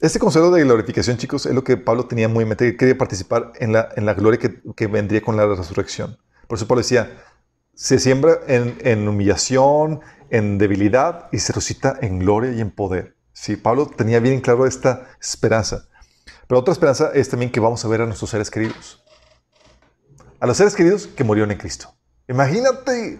Este 0.00 0.18
consuelo 0.18 0.50
de 0.50 0.62
glorificación, 0.62 1.16
chicos, 1.16 1.46
es 1.46 1.54
lo 1.54 1.64
que 1.64 1.76
Pablo 1.76 2.06
tenía 2.06 2.28
muy 2.28 2.42
en 2.42 2.48
mente, 2.48 2.70
que 2.70 2.76
quería 2.76 2.98
participar 2.98 3.52
en 3.58 3.72
la, 3.72 3.88
en 3.96 4.06
la 4.06 4.14
gloria 4.14 4.38
que, 4.38 4.60
que, 4.74 4.86
vendría 4.86 5.22
con 5.22 5.36
la 5.36 5.46
resurrección. 5.46 6.18
Por 6.48 6.58
eso 6.58 6.66
Pablo 6.66 6.80
decía, 6.80 7.22
se 7.74 7.98
siembra 7.98 8.38
en, 8.46 8.78
en, 8.82 9.08
humillación, 9.08 10.00
en 10.30 10.58
debilidad 10.58 11.28
y 11.32 11.38
se 11.38 11.52
resucita 11.52 11.98
en 12.00 12.18
gloria 12.18 12.52
y 12.52 12.60
en 12.60 12.70
poder. 12.70 13.16
Sí, 13.32 13.56
Pablo 13.56 13.86
tenía 13.86 14.20
bien 14.20 14.40
claro 14.40 14.66
esta 14.66 15.08
esperanza. 15.20 15.88
Pero 16.46 16.60
otra 16.60 16.72
esperanza 16.72 17.10
es 17.14 17.28
también 17.28 17.50
que 17.50 17.60
vamos 17.60 17.84
a 17.84 17.88
ver 17.88 18.02
a 18.02 18.06
nuestros 18.06 18.30
seres 18.30 18.50
queridos. 18.50 19.02
A 20.38 20.46
los 20.46 20.56
seres 20.56 20.74
queridos 20.74 21.06
que 21.06 21.24
murieron 21.24 21.50
en 21.50 21.58
Cristo. 21.58 21.94
Imagínate 22.28 23.18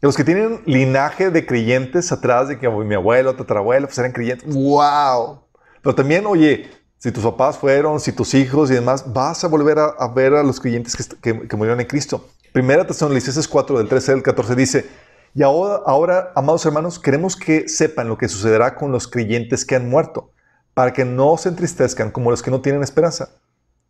los 0.00 0.16
que 0.16 0.24
tienen 0.24 0.60
linaje 0.66 1.30
de 1.30 1.46
creyentes 1.46 2.12
atrás 2.12 2.48
de 2.48 2.58
que 2.58 2.68
mi 2.68 2.94
abuelo, 2.94 3.34
tatarabuelo, 3.36 3.86
pues 3.86 3.98
eran 3.98 4.12
creyentes. 4.12 4.46
¡Wow! 4.52 5.44
Pero 5.82 5.94
también, 5.94 6.26
oye, 6.26 6.70
si 6.98 7.10
tus 7.10 7.24
papás 7.24 7.56
fueron, 7.56 8.00
si 8.00 8.12
tus 8.12 8.34
hijos 8.34 8.70
y 8.70 8.74
demás, 8.74 9.12
vas 9.12 9.44
a 9.44 9.48
volver 9.48 9.78
a, 9.78 10.08
ver 10.08 10.34
a 10.34 10.42
los 10.42 10.60
creyentes 10.60 10.94
que, 11.22 11.48
que, 11.48 11.56
murieron 11.56 11.80
en 11.80 11.86
Cristo. 11.86 12.28
Primera 12.54 12.86
Tesalonicenses 12.86 13.48
4, 13.48 13.78
del 13.78 13.88
13 13.88 14.12
al 14.12 14.22
14 14.22 14.54
dice, 14.54 14.88
y 15.34 15.42
ahora, 15.42 15.82
ahora, 15.86 16.32
amados 16.36 16.64
hermanos, 16.64 17.00
queremos 17.00 17.34
que 17.34 17.68
sepan 17.68 18.06
lo 18.06 18.16
que 18.16 18.28
sucederá 18.28 18.76
con 18.76 18.92
los 18.92 19.08
creyentes 19.08 19.64
que 19.64 19.74
han 19.74 19.90
muerto, 19.90 20.30
para 20.72 20.92
que 20.92 21.04
no 21.04 21.36
se 21.36 21.48
entristezcan 21.48 22.12
como 22.12 22.30
los 22.30 22.44
que 22.44 22.52
no 22.52 22.60
tienen 22.60 22.84
esperanza. 22.84 23.30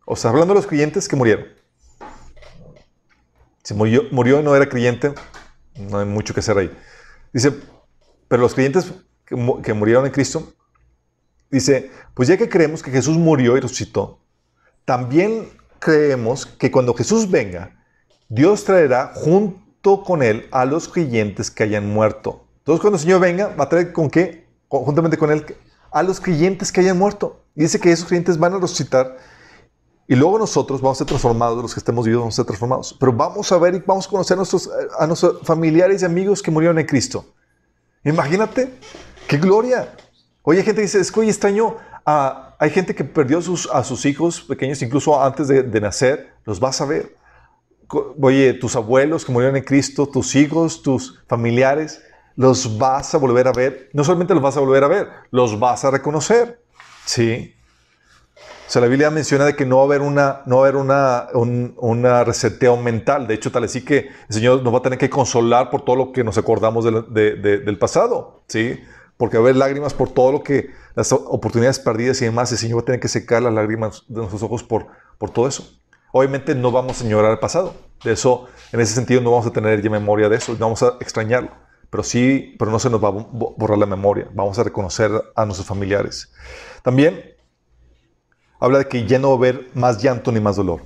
O 0.03 0.15
sea, 0.15 0.31
hablando 0.31 0.55
de 0.55 0.61
los 0.61 0.65
creyentes 0.65 1.07
que 1.07 1.15
murieron. 1.15 1.45
Si 3.61 3.75
murió, 3.75 4.05
murió 4.09 4.39
y 4.39 4.43
no 4.43 4.55
era 4.55 4.67
creyente, 4.67 5.13
no 5.75 5.99
hay 5.99 6.07
mucho 6.07 6.33
que 6.33 6.39
hacer 6.39 6.57
ahí. 6.57 6.75
Dice, 7.31 7.53
pero 8.27 8.41
los 8.41 8.55
creyentes 8.55 8.91
que, 9.25 9.35
murieron 9.75 10.07
en 10.07 10.11
Cristo, 10.11 10.53
dice, 11.51 11.91
pues 12.15 12.29
ya 12.29 12.35
que 12.35 12.49
creemos 12.49 12.81
que 12.81 12.89
Jesús 12.89 13.15
murió 13.15 13.57
y 13.57 13.59
resucitó, 13.59 14.21
también 14.85 15.51
creemos 15.77 16.47
que 16.47 16.71
cuando 16.71 16.95
Jesús 16.95 17.29
venga, 17.29 17.84
Dios 18.29 18.63
traerá 18.63 19.11
junto 19.13 20.03
con 20.03 20.23
él 20.23 20.47
a 20.51 20.65
los 20.65 20.87
creyentes 20.87 21.51
que 21.51 21.63
hayan 21.63 21.91
muerto. 21.91 22.45
Entonces 22.59 22.81
cuando 22.81 22.97
el 22.97 23.01
Señor 23.01 23.21
venga, 23.21 23.55
va 23.55 23.65
a 23.65 23.69
traer 23.69 23.93
con 23.93 24.09
qué? 24.09 24.47
Juntamente 24.67 25.17
con 25.17 25.31
él 25.31 25.45
a 25.91 26.03
los 26.03 26.19
creyentes 26.19 26.71
que 26.71 26.81
hayan 26.81 26.97
muerto. 26.97 27.43
Y 27.55 27.61
dice 27.61 27.79
que 27.79 27.91
esos 27.91 28.07
creyentes 28.07 28.37
van 28.37 28.53
a 28.53 28.57
resucitar 28.57 29.17
y 30.07 30.15
luego 30.15 30.37
nosotros 30.37 30.81
vamos 30.81 30.97
a 30.97 30.99
ser 30.99 31.07
transformados, 31.07 31.61
los 31.61 31.73
que 31.73 31.79
estemos 31.79 32.05
vivos 32.05 32.21
vamos 32.21 32.35
a 32.35 32.37
ser 32.37 32.45
transformados. 32.45 32.95
Pero 32.99 33.11
vamos 33.11 33.51
a 33.51 33.57
ver 33.57 33.75
y 33.75 33.79
vamos 33.79 34.05
a 34.05 34.09
conocer 34.09 34.37
a 34.99 35.07
nuestros, 35.07 35.39
familiares 35.43 36.03
y 36.03 36.05
amigos 36.05 36.43
que 36.43 36.51
murieron 36.51 36.77
en 36.77 36.85
Cristo. 36.85 37.25
Imagínate, 38.03 38.71
qué 39.27 39.37
gloria. 39.37 39.95
Oye, 40.43 40.61
gente 40.61 40.81
que 40.81 40.83
dice, 40.83 40.99
es 40.99 41.11
que 41.11 41.21
hoy 41.21 41.29
extraño, 41.29 41.77
hay 42.05 42.69
gente 42.69 42.93
que 42.93 43.03
perdió 43.03 43.39
a 43.39 43.83
sus 43.83 44.05
hijos 44.05 44.41
pequeños, 44.41 44.79
incluso 44.83 45.19
antes 45.19 45.47
de, 45.47 45.63
de 45.63 45.81
nacer, 45.81 46.33
los 46.45 46.59
vas 46.59 46.81
a 46.81 46.85
ver. 46.85 47.15
Oye, 48.21 48.53
tus 48.53 48.75
abuelos 48.75 49.25
que 49.25 49.31
murieron 49.31 49.55
en 49.55 49.63
Cristo, 49.63 50.07
tus 50.07 50.35
hijos, 50.35 50.81
tus 50.81 51.23
familiares, 51.27 52.01
los 52.35 52.77
vas 52.77 53.13
a 53.13 53.17
volver 53.17 53.47
a 53.47 53.51
ver. 53.51 53.89
No 53.93 54.03
solamente 54.03 54.33
los 54.33 54.43
vas 54.43 54.57
a 54.57 54.59
volver 54.59 54.83
a 54.83 54.87
ver, 54.87 55.07
los 55.31 55.59
vas 55.59 55.85
a 55.85 55.91
reconocer. 55.91 56.61
Sí. 57.05 57.55
O 58.67 58.71
sea, 58.71 58.81
la 58.81 58.87
Biblia 58.87 59.11
menciona 59.11 59.45
de 59.45 59.55
que 59.55 59.65
no 59.65 59.77
va 59.77 59.83
a 59.83 59.85
haber 59.85 60.01
una, 60.01 60.41
no 60.47 60.57
va 60.57 60.65
a 60.65 60.69
haber 60.69 60.81
una, 60.81 61.27
un, 61.33 61.75
una 61.77 62.23
reseteo 62.23 62.77
mental. 62.77 63.27
De 63.27 63.35
hecho, 63.35 63.51
tal 63.51 63.63
así 63.63 63.85
que 63.85 64.09
el 64.27 64.33
Señor 64.33 64.63
nos 64.63 64.73
va 64.73 64.79
a 64.79 64.81
tener 64.81 64.97
que 64.97 65.09
consolar 65.09 65.69
por 65.69 65.85
todo 65.85 65.95
lo 65.95 66.11
que 66.11 66.23
nos 66.23 66.37
acordamos 66.37 66.83
del 66.83 67.77
pasado, 67.77 68.43
¿sí? 68.47 68.79
Porque 69.17 69.37
va 69.37 69.41
a 69.41 69.45
haber 69.45 69.55
lágrimas 69.57 69.93
por 69.93 70.09
todo 70.09 70.31
lo 70.31 70.43
que, 70.43 70.71
las 70.95 71.11
oportunidades 71.11 71.79
perdidas 71.79 72.21
y 72.21 72.25
demás. 72.25 72.51
El 72.51 72.57
Señor 72.57 72.79
va 72.79 72.81
a 72.81 72.85
tener 72.85 72.99
que 72.99 73.07
secar 73.07 73.43
las 73.43 73.53
lágrimas 73.53 74.03
de 74.07 74.17
nuestros 74.17 74.41
ojos 74.41 74.63
por, 74.63 74.87
por 75.19 75.29
todo 75.29 75.47
eso. 75.47 75.79
Obviamente 76.17 76.55
no 76.55 76.71
vamos 76.71 77.01
a 77.01 77.03
ignorar 77.03 77.33
el 77.33 77.39
pasado. 77.39 77.75
De 78.01 78.13
eso, 78.13 78.45
en 78.71 78.79
ese 78.79 78.93
sentido, 78.93 79.19
no 79.19 79.31
vamos 79.31 79.47
a 79.47 79.51
tener 79.51 79.81
ya 79.81 79.89
memoria 79.89 80.29
de 80.29 80.37
eso. 80.37 80.53
No 80.53 80.59
vamos 80.59 80.81
a 80.81 80.95
extrañarlo. 81.01 81.51
Pero 81.89 82.03
sí, 82.03 82.55
pero 82.57 82.71
no 82.71 82.79
se 82.79 82.89
nos 82.89 83.03
va 83.03 83.09
a 83.09 83.11
borrar 83.11 83.77
la 83.77 83.85
memoria. 83.85 84.29
Vamos 84.33 84.57
a 84.57 84.63
reconocer 84.63 85.11
a 85.35 85.43
nuestros 85.43 85.67
familiares. 85.67 86.31
También 86.83 87.21
habla 88.61 88.77
de 88.77 88.87
que 88.87 89.05
ya 89.05 89.19
no 89.19 89.27
va 89.27 89.33
a 89.33 89.37
haber 89.39 89.67
más 89.73 90.01
llanto 90.01 90.31
ni 90.31 90.39
más 90.39 90.55
dolor. 90.55 90.83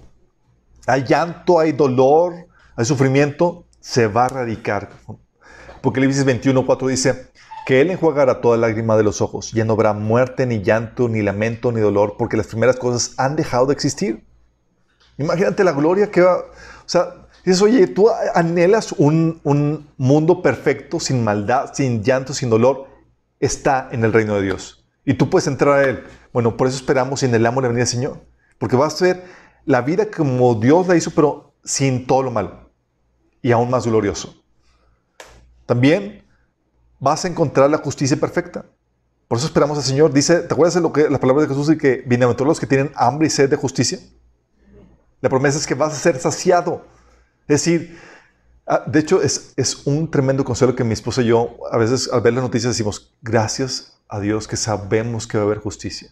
Hay 0.88 1.04
llanto, 1.04 1.60
hay 1.60 1.74
dolor, 1.74 2.48
hay 2.76 2.86
sufrimiento, 2.86 3.68
se 3.80 4.08
va 4.08 4.24
a 4.24 4.30
erradicar. 4.30 4.90
Porque 5.06 5.22
Apocalipsis 5.78 6.26
21.4 6.26 6.88
dice 6.88 7.32
que 7.68 7.82
Él 7.82 7.92
enjuagará 7.92 8.42
toda 8.42 8.58
lágrima 8.58 8.98
de 8.98 9.04
los 9.04 9.22
ojos. 9.22 9.52
Ya 9.52 9.64
no 9.64 9.74
habrá 9.74 9.94
muerte, 9.94 10.48
ni 10.48 10.64
llanto, 10.64 11.08
ni 11.08 11.22
lamento, 11.22 11.72
ni 11.72 11.82
dolor, 11.82 12.16
porque 12.18 12.36
las 12.36 12.48
primeras 12.48 12.78
cosas 12.78 13.14
han 13.20 13.36
dejado 13.36 13.68
de 13.68 13.74
existir. 13.74 14.28
Imagínate 15.20 15.64
la 15.64 15.74
gloria 15.74 16.10
que 16.10 16.22
va. 16.22 16.38
O 16.38 16.44
sea, 16.88 17.28
dices, 17.46 17.62
oye, 17.62 17.86
tú 17.88 18.10
anhelas 18.34 18.94
un, 18.94 19.40
un 19.44 19.88
mundo 19.98 20.42
perfecto, 20.42 21.00
sin 21.00 21.24
maldad, 21.24 21.72
sin 21.74 22.02
llanto, 22.04 22.34
sin 22.34 22.50
dolor. 22.50 22.88
Está 23.40 23.90
en 23.92 24.04
el 24.04 24.14
reino 24.14 24.36
de 24.36 24.44
Dios. 24.44 24.86
Y 25.06 25.14
tú 25.14 25.30
puedes 25.30 25.48
entrar 25.48 25.80
a 25.80 25.84
Él. 25.84 26.04
Bueno, 26.34 26.58
por 26.58 26.68
eso 26.68 26.78
esperamos 26.78 27.22
y 27.22 27.26
anhelamos 27.26 27.62
la 27.62 27.68
venida 27.68 27.82
del 27.84 27.88
Señor. 27.88 28.22
Porque 28.58 28.76
vas 28.76 29.02
a 29.02 29.06
ver 29.06 29.24
la 29.66 29.82
vida 29.82 30.10
como 30.10 30.56
Dios 30.56 30.88
la 30.88 30.96
hizo, 30.96 31.12
pero 31.12 31.54
sin 31.64 32.08
todo 32.08 32.24
lo 32.24 32.32
malo. 32.32 32.72
Y 33.42 33.52
aún 33.52 33.70
más 33.70 33.86
glorioso. 33.86 34.44
También 35.66 36.26
vas 37.00 37.26
a 37.26 37.28
encontrar 37.28 37.70
la 37.70 37.78
justicia 37.78 38.18
perfecta. 38.18 38.66
Por 39.28 39.38
eso 39.38 39.48
esperamos 39.48 39.78
al 39.78 39.84
Señor. 39.84 40.14
Dice, 40.14 40.40
¿te 40.40 40.54
acuerdas 40.54 40.76
de 40.76 40.82
lo 40.82 40.94
que 40.94 41.10
las 41.10 41.20
palabras 41.20 41.48
de 41.48 41.54
Jesús 41.54 41.68
de 41.68 41.78
que 41.78 42.04
bienaventurados 42.06 42.58
los 42.58 42.60
que 42.60 42.68
tienen 42.68 42.92
hambre 42.96 43.28
y 43.28 43.30
sed 43.30 43.50
de 43.50 43.56
justicia? 43.56 44.00
La 45.22 45.30
promesa 45.30 45.58
es 45.58 45.68
que 45.68 45.76
vas 45.76 45.94
a 45.94 45.98
ser 45.98 46.20
saciado. 46.20 46.86
Es 47.48 47.64
decir, 47.64 48.00
ah, 48.68 48.84
de 48.86 49.00
hecho 49.00 49.22
es, 49.22 49.54
es 49.58 49.86
un 49.86 50.10
tremendo 50.10 50.44
consuelo 50.44 50.76
que 50.76 50.84
mi 50.84 50.94
esposa 50.94 51.22
y 51.22 51.28
yo 51.28 51.58
a 51.72 51.78
veces 51.78 52.10
al 52.12 52.22
ver 52.22 52.34
las 52.34 52.44
noticias 52.44 52.74
decimos, 52.74 53.16
gracias 53.22 54.00
a 54.08 54.20
Dios 54.20 54.48
que 54.48 54.58
sabemos 54.58 55.28
que 55.28 55.38
va 55.38 55.44
a 55.44 55.46
haber 55.48 55.60
justicia. 55.60 56.10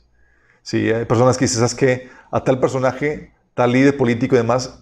Sí, 0.61 0.91
hay 0.91 1.05
personas 1.05 1.37
que 1.37 1.45
dicen, 1.45 1.59
¿sabes 1.59 1.75
qué? 1.75 2.09
A 2.31 2.43
tal 2.43 2.59
personaje, 2.59 3.33
tal 3.53 3.71
líder 3.71 3.95
político 3.95 4.35
y 4.35 4.39
demás, 4.39 4.79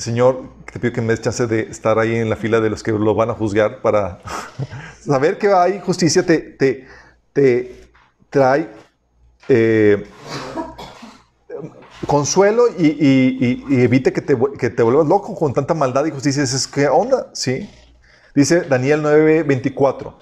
Señor, 0.00 0.44
te 0.72 0.80
pido 0.80 0.94
que 0.94 1.02
me 1.02 1.08
des 1.08 1.20
chance 1.20 1.46
de 1.46 1.60
estar 1.62 1.98
ahí 1.98 2.16
en 2.16 2.30
la 2.30 2.36
fila 2.36 2.60
de 2.60 2.70
los 2.70 2.82
que 2.82 2.90
lo 2.90 3.14
van 3.14 3.28
a 3.28 3.34
juzgar 3.34 3.82
para 3.82 4.20
saber 5.00 5.36
que 5.36 5.48
hay 5.52 5.78
justicia, 5.80 6.24
te, 6.24 6.38
te, 6.38 6.86
te 7.34 7.90
trae 8.30 8.70
eh, 9.48 10.02
consuelo 12.06 12.64
y, 12.78 13.64
evite 13.82 14.12
que 14.12 14.20
te, 14.20 14.36
que 14.58 14.82
vuelvas 14.82 15.06
loco 15.06 15.34
con 15.34 15.52
tanta 15.52 15.74
maldad 15.74 16.04
y 16.06 16.10
justicia. 16.10 16.42
Dices, 16.42 16.66
¿qué 16.66 16.88
onda? 16.88 17.30
Sí. 17.32 17.68
Dice 18.34 18.62
Daniel 18.62 19.02
9:24. 19.02 20.14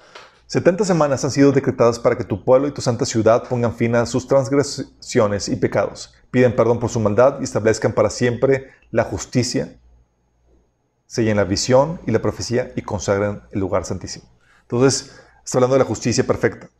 70 0.47 0.87
semanas 0.87 1.23
han 1.25 1.31
sido 1.31 1.53
decretadas 1.53 1.99
para 1.99 2.17
que 2.17 2.25
tu 2.25 2.43
pueblo 2.43 2.69
y 2.69 2.73
tu 2.73 2.81
santa 2.81 3.05
ciudad 3.05 3.47
pongan 3.47 3.75
fin 3.75 3.95
a 3.95 4.07
sus 4.07 4.27
transgresiones 4.27 5.51
y 5.51 5.57
pecados, 5.57 6.15
piden 6.31 6.57
perdón 6.57 6.81
por 6.81 6.89
su 6.89 7.01
maldad 7.01 7.39
y 7.41 7.45
establezcan 7.45 7.93
para 7.93 8.09
siempre 8.09 8.71
la 8.91 9.05
justicia, 9.05 9.79
sellen 11.07 11.37
la 11.37 11.45
visión 11.45 12.01
y 12.07 12.13
la 12.13 12.23
profecía 12.23 12.73
y 12.77 12.81
consagran 12.81 13.43
el 13.53 13.61
lugar 13.61 13.85
santísimo. 13.85 14.25
Entonces, 14.63 15.21
está 15.45 15.59
hablando 15.59 15.75
de 15.75 15.81
la 15.81 15.85
justicia 15.85 16.27
perfecta 16.27 16.71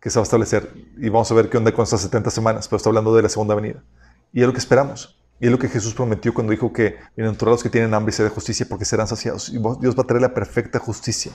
que 0.00 0.10
se 0.10 0.18
va 0.18 0.22
a 0.22 0.24
establecer 0.24 0.70
y 0.98 1.08
vamos 1.08 1.30
a 1.30 1.34
ver 1.34 1.48
qué 1.48 1.56
onda 1.56 1.72
con 1.72 1.84
estas 1.84 2.02
70 2.02 2.28
semanas, 2.30 2.68
pero 2.68 2.76
está 2.76 2.90
hablando 2.90 3.16
de 3.16 3.22
la 3.22 3.30
segunda 3.30 3.54
venida. 3.54 3.82
Y 4.34 4.40
es 4.40 4.46
lo 4.46 4.52
que 4.52 4.58
esperamos. 4.58 5.16
Y 5.40 5.46
es 5.46 5.52
lo 5.52 5.58
que 5.58 5.68
Jesús 5.68 5.94
prometió 5.94 6.34
cuando 6.34 6.50
dijo 6.50 6.72
que 6.72 6.98
los 7.16 7.62
que 7.62 7.70
tienen 7.70 7.94
hambre 7.94 8.10
y 8.10 8.16
sed 8.16 8.24
de 8.24 8.30
justicia 8.30 8.66
porque 8.68 8.84
serán 8.84 9.06
saciados. 9.06 9.48
Y 9.48 9.58
Dios 9.80 9.96
va 9.96 10.02
a 10.02 10.06
traer 10.06 10.22
la 10.22 10.34
perfecta 10.34 10.78
justicia. 10.78 11.32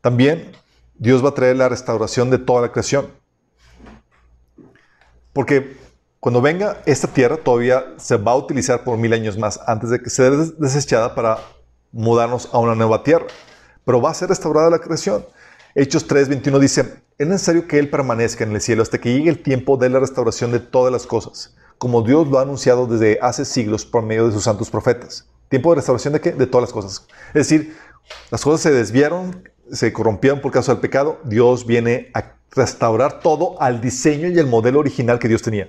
También 0.00 0.52
Dios 0.98 1.24
va 1.24 1.30
a 1.30 1.34
traer 1.34 1.56
la 1.56 1.68
restauración 1.68 2.30
de 2.30 2.38
toda 2.38 2.62
la 2.62 2.70
creación. 2.70 3.08
Porque 5.32 5.76
cuando 6.20 6.40
venga 6.40 6.82
esta 6.86 7.08
tierra 7.08 7.36
todavía 7.36 7.94
se 7.96 8.16
va 8.16 8.32
a 8.32 8.36
utilizar 8.36 8.84
por 8.84 8.98
mil 8.98 9.12
años 9.12 9.38
más 9.38 9.58
antes 9.66 9.90
de 9.90 10.00
que 10.00 10.10
sea 10.10 10.30
desechada 10.30 11.14
para 11.14 11.38
mudarnos 11.92 12.48
a 12.52 12.58
una 12.58 12.74
nueva 12.74 13.02
tierra. 13.02 13.26
Pero 13.84 14.02
va 14.02 14.10
a 14.10 14.14
ser 14.14 14.28
restaurada 14.28 14.68
la 14.68 14.80
creación. 14.80 15.24
Hechos 15.74 16.06
3:21 16.08 16.58
dice, 16.58 17.02
es 17.18 17.26
necesario 17.26 17.66
que 17.66 17.78
Él 17.78 17.88
permanezca 17.88 18.44
en 18.44 18.52
el 18.52 18.60
cielo 18.60 18.82
hasta 18.82 18.98
que 18.98 19.12
llegue 19.12 19.30
el 19.30 19.42
tiempo 19.42 19.76
de 19.76 19.88
la 19.88 20.00
restauración 20.00 20.52
de 20.52 20.60
todas 20.60 20.92
las 20.92 21.06
cosas, 21.06 21.54
como 21.78 22.02
Dios 22.02 22.28
lo 22.28 22.38
ha 22.38 22.42
anunciado 22.42 22.86
desde 22.86 23.18
hace 23.20 23.44
siglos 23.44 23.84
por 23.84 24.02
medio 24.02 24.26
de 24.26 24.32
sus 24.32 24.44
santos 24.44 24.70
profetas. 24.70 25.28
¿Tiempo 25.48 25.70
de 25.70 25.76
restauración 25.76 26.12
de 26.12 26.20
qué? 26.20 26.32
De 26.32 26.46
todas 26.46 26.62
las 26.62 26.72
cosas. 26.72 27.06
Es 27.28 27.48
decir, 27.48 27.76
las 28.30 28.42
cosas 28.42 28.60
se 28.60 28.72
desviaron, 28.72 29.48
se 29.70 29.92
corrompieron 29.92 30.40
por 30.40 30.52
causa 30.52 30.72
del 30.72 30.80
pecado, 30.80 31.20
Dios 31.24 31.66
viene 31.66 32.10
a 32.14 32.36
restaurar 32.52 33.20
todo 33.20 33.60
al 33.60 33.80
diseño 33.80 34.28
y 34.28 34.38
el 34.38 34.46
modelo 34.46 34.80
original 34.80 35.18
que 35.18 35.28
Dios 35.28 35.42
tenía. 35.42 35.68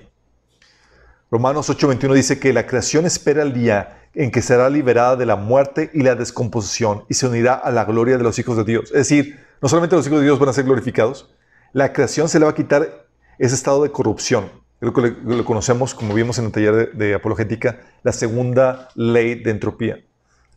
Romanos 1.30 1.68
8:21 1.68 2.14
dice 2.14 2.38
que 2.38 2.52
la 2.54 2.66
creación 2.66 3.04
espera 3.04 3.42
el 3.42 3.52
día 3.52 4.08
en 4.14 4.30
que 4.30 4.40
será 4.40 4.70
liberada 4.70 5.14
de 5.14 5.26
la 5.26 5.36
muerte 5.36 5.90
y 5.92 6.02
la 6.02 6.14
descomposición 6.14 7.04
y 7.08 7.14
se 7.14 7.26
unirá 7.26 7.54
a 7.54 7.70
la 7.70 7.84
gloria 7.84 8.16
de 8.16 8.24
los 8.24 8.38
hijos 8.38 8.56
de 8.56 8.64
Dios. 8.64 8.84
Es 8.86 9.08
decir, 9.08 9.38
no 9.60 9.68
solamente 9.68 9.94
los 9.94 10.06
hijos 10.06 10.20
de 10.20 10.24
Dios 10.24 10.38
van 10.38 10.48
a 10.48 10.52
ser 10.54 10.64
glorificados, 10.64 11.28
la 11.72 11.92
creación 11.92 12.30
se 12.30 12.38
le 12.38 12.46
va 12.46 12.52
a 12.52 12.54
quitar 12.54 13.06
ese 13.38 13.54
estado 13.54 13.82
de 13.82 13.92
corrupción. 13.92 14.50
Creo 14.80 14.92
que 14.92 15.16
lo 15.24 15.44
conocemos, 15.44 15.94
como 15.94 16.14
vimos 16.14 16.38
en 16.38 16.46
el 16.46 16.52
taller 16.52 16.74
de, 16.74 17.06
de 17.06 17.14
apologética, 17.14 17.80
la 18.02 18.12
segunda 18.12 18.88
ley 18.94 19.34
de 19.34 19.50
entropía 19.50 19.98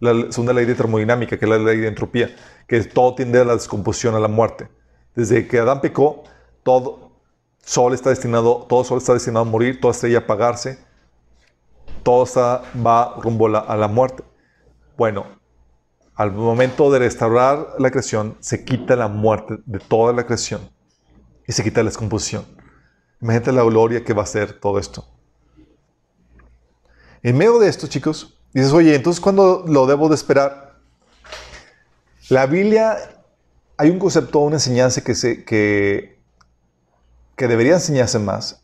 la 0.01 0.31
segunda 0.31 0.51
ley 0.51 0.65
de 0.65 0.73
termodinámica, 0.73 1.37
que 1.37 1.45
es 1.45 1.49
la 1.49 1.59
ley 1.59 1.77
de 1.77 1.87
entropía, 1.87 2.35
que 2.67 2.81
todo 2.83 3.13
tiende 3.13 3.39
a 3.39 3.45
la 3.45 3.53
descomposición, 3.53 4.15
a 4.15 4.19
la 4.19 4.27
muerte. 4.27 4.67
Desde 5.15 5.47
que 5.47 5.59
Adán 5.59 5.79
pecó, 5.79 6.23
todo 6.63 7.11
sol 7.63 7.93
está 7.93 8.09
destinado, 8.09 8.65
todo 8.67 8.83
sol 8.83 8.97
está 8.97 9.13
destinado 9.13 9.45
a 9.45 9.49
morir, 9.49 9.79
toda 9.79 9.91
estrella 9.91 10.17
a 10.17 10.21
apagarse, 10.21 10.79
todo 12.01 12.25
va 12.83 13.15
rumbo 13.21 13.45
a 13.55 13.77
la 13.77 13.87
muerte. 13.87 14.23
Bueno, 14.97 15.27
al 16.15 16.31
momento 16.31 16.89
de 16.91 16.99
restaurar 16.99 17.75
la 17.77 17.91
creación, 17.91 18.37
se 18.39 18.65
quita 18.65 18.95
la 18.95 19.07
muerte 19.07 19.59
de 19.65 19.77
toda 19.77 20.13
la 20.13 20.25
creación 20.25 20.61
y 21.47 21.51
se 21.51 21.63
quita 21.63 21.83
la 21.83 21.89
descomposición. 21.89 22.43
Imagínate 23.21 23.51
la 23.51 23.63
gloria 23.63 24.03
que 24.03 24.13
va 24.13 24.23
a 24.23 24.25
ser 24.25 24.53
todo 24.53 24.79
esto. 24.79 25.05
En 27.23 27.37
medio 27.37 27.59
de 27.59 27.69
esto, 27.69 27.87
chicos, 27.87 28.37
Dices, 28.53 28.73
oye, 28.73 28.95
entonces 28.95 29.21
¿cuándo 29.21 29.63
lo 29.65 29.85
debo 29.87 30.09
de 30.09 30.15
esperar? 30.15 30.75
La 32.29 32.45
Biblia, 32.45 32.97
hay 33.77 33.89
un 33.89 33.97
concepto, 33.97 34.39
una 34.39 34.57
enseñanza 34.57 35.01
que, 35.01 35.15
se, 35.15 35.45
que, 35.45 36.19
que 37.37 37.47
debería 37.47 37.73
enseñarse 37.73 38.19
más, 38.19 38.61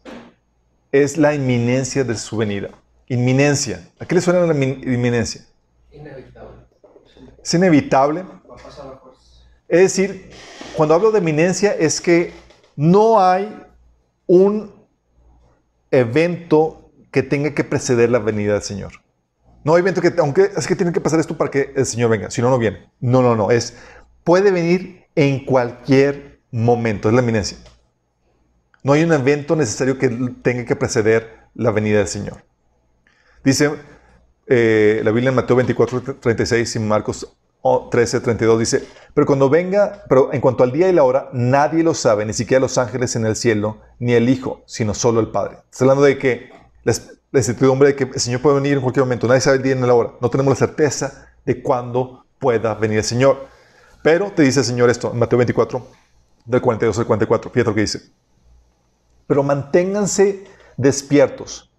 es 0.91 1.17
la 1.17 1.33
inminencia 1.33 2.03
de 2.03 2.17
su 2.17 2.35
venida. 2.35 2.69
Inminencia. 3.07 3.89
¿A 3.99 4.05
qué 4.05 4.15
le 4.15 4.21
suena 4.21 4.41
la 4.41 4.53
inminencia? 4.53 5.45
Inevitable. 5.91 6.57
Es 7.41 7.53
inevitable. 7.53 8.25
Es 9.69 9.81
decir, 9.81 10.31
cuando 10.75 10.95
hablo 10.95 11.11
de 11.11 11.19
inminencia 11.19 11.73
es 11.73 12.01
que 12.01 12.33
no 12.75 13.21
hay 13.21 13.63
un 14.27 14.73
evento 15.89 16.91
que 17.11 17.23
tenga 17.23 17.53
que 17.53 17.63
preceder 17.63 18.09
la 18.09 18.19
venida 18.19 18.53
del 18.53 18.61
Señor. 18.61 18.91
No 19.63 19.75
hay 19.75 19.81
evento 19.81 20.01
que, 20.01 20.13
aunque 20.19 20.51
es 20.55 20.67
que 20.67 20.75
tiene 20.75 20.93
que 20.93 21.01
pasar 21.01 21.19
esto 21.19 21.35
para 21.35 21.49
que 21.49 21.73
el 21.75 21.85
Señor 21.85 22.09
venga, 22.09 22.29
si 22.29 22.41
no, 22.41 22.49
no 22.49 22.57
viene. 22.57 22.89
No, 22.99 23.21
no, 23.21 23.35
no, 23.35 23.51
es, 23.51 23.75
puede 24.23 24.51
venir 24.51 25.05
en 25.15 25.43
cualquier 25.45 26.41
momento, 26.51 27.09
es 27.09 27.15
la 27.15 27.21
eminencia. 27.21 27.57
No 28.83 28.93
hay 28.93 29.03
un 29.03 29.11
evento 29.11 29.55
necesario 29.55 29.97
que 29.97 30.09
tenga 30.41 30.65
que 30.65 30.75
preceder 30.75 31.47
la 31.55 31.71
venida 31.71 31.97
del 31.97 32.07
Señor. 32.07 32.43
Dice 33.43 33.71
eh, 34.47 35.01
la 35.03 35.11
Biblia 35.11 35.29
en 35.29 35.35
Mateo 35.35 35.55
24, 35.55 36.19
36 36.19 36.75
y 36.75 36.79
Marcos 36.79 37.36
13, 37.91 38.21
32 38.21 38.59
dice, 38.59 38.87
pero 39.13 39.25
cuando 39.27 39.49
venga, 39.49 40.03
pero 40.07 40.31
en 40.31 40.41
cuanto 40.41 40.63
al 40.63 40.71
día 40.71 40.89
y 40.89 40.93
la 40.93 41.03
hora, 41.03 41.29
nadie 41.33 41.83
lo 41.83 41.93
sabe, 41.93 42.25
ni 42.25 42.33
siquiera 42.33 42.61
los 42.61 42.77
ángeles 42.77 43.15
en 43.15 43.25
el 43.25 43.35
cielo, 43.35 43.81
ni 43.99 44.13
el 44.13 44.29
Hijo, 44.29 44.63
sino 44.65 44.93
solo 44.93 45.19
el 45.19 45.29
Padre. 45.29 45.57
Está 45.71 45.83
hablando 45.83 46.03
de 46.03 46.17
que 46.17 46.49
la 46.83 47.39
incertidumbre 47.39 47.89
de 47.89 47.95
que 47.95 48.03
el 48.05 48.19
Señor 48.19 48.41
puede 48.41 48.55
venir 48.55 48.73
en 48.73 48.81
cualquier 48.81 49.03
momento. 49.05 49.27
Nadie 49.27 49.41
sabe 49.41 49.57
el 49.57 49.63
día 49.63 49.75
ni 49.75 49.85
la 49.85 49.93
hora. 49.93 50.13
No 50.21 50.29
tenemos 50.29 50.51
la 50.51 50.67
certeza 50.67 51.29
de 51.45 51.61
cuándo 51.61 52.25
pueda 52.39 52.73
venir 52.75 52.99
el 52.99 53.03
Señor. 53.03 53.47
Pero 54.01 54.31
te 54.31 54.43
dice 54.43 54.59
el 54.59 54.65
Señor 54.65 54.89
esto 54.89 55.11
en 55.11 55.19
Mateo 55.19 55.37
24, 55.37 55.85
del 56.45 56.61
42 56.61 56.99
al 56.99 57.05
44. 57.05 57.51
Fíjate 57.51 57.69
lo 57.69 57.75
que 57.75 57.81
dice. 57.81 58.01
Pero 59.27 59.43
manténganse 59.43 60.45
despiertos. 60.77 61.69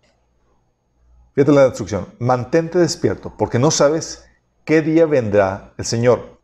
Fíjate 1.34 1.52
la 1.52 1.66
instrucción. 1.66 2.06
Mantente 2.18 2.78
despierto, 2.78 3.32
porque 3.38 3.58
no 3.58 3.70
sabes 3.70 4.27
qué 4.68 4.82
día 4.82 5.06
vendrá 5.06 5.72
el 5.78 5.86
Señor. 5.86 6.38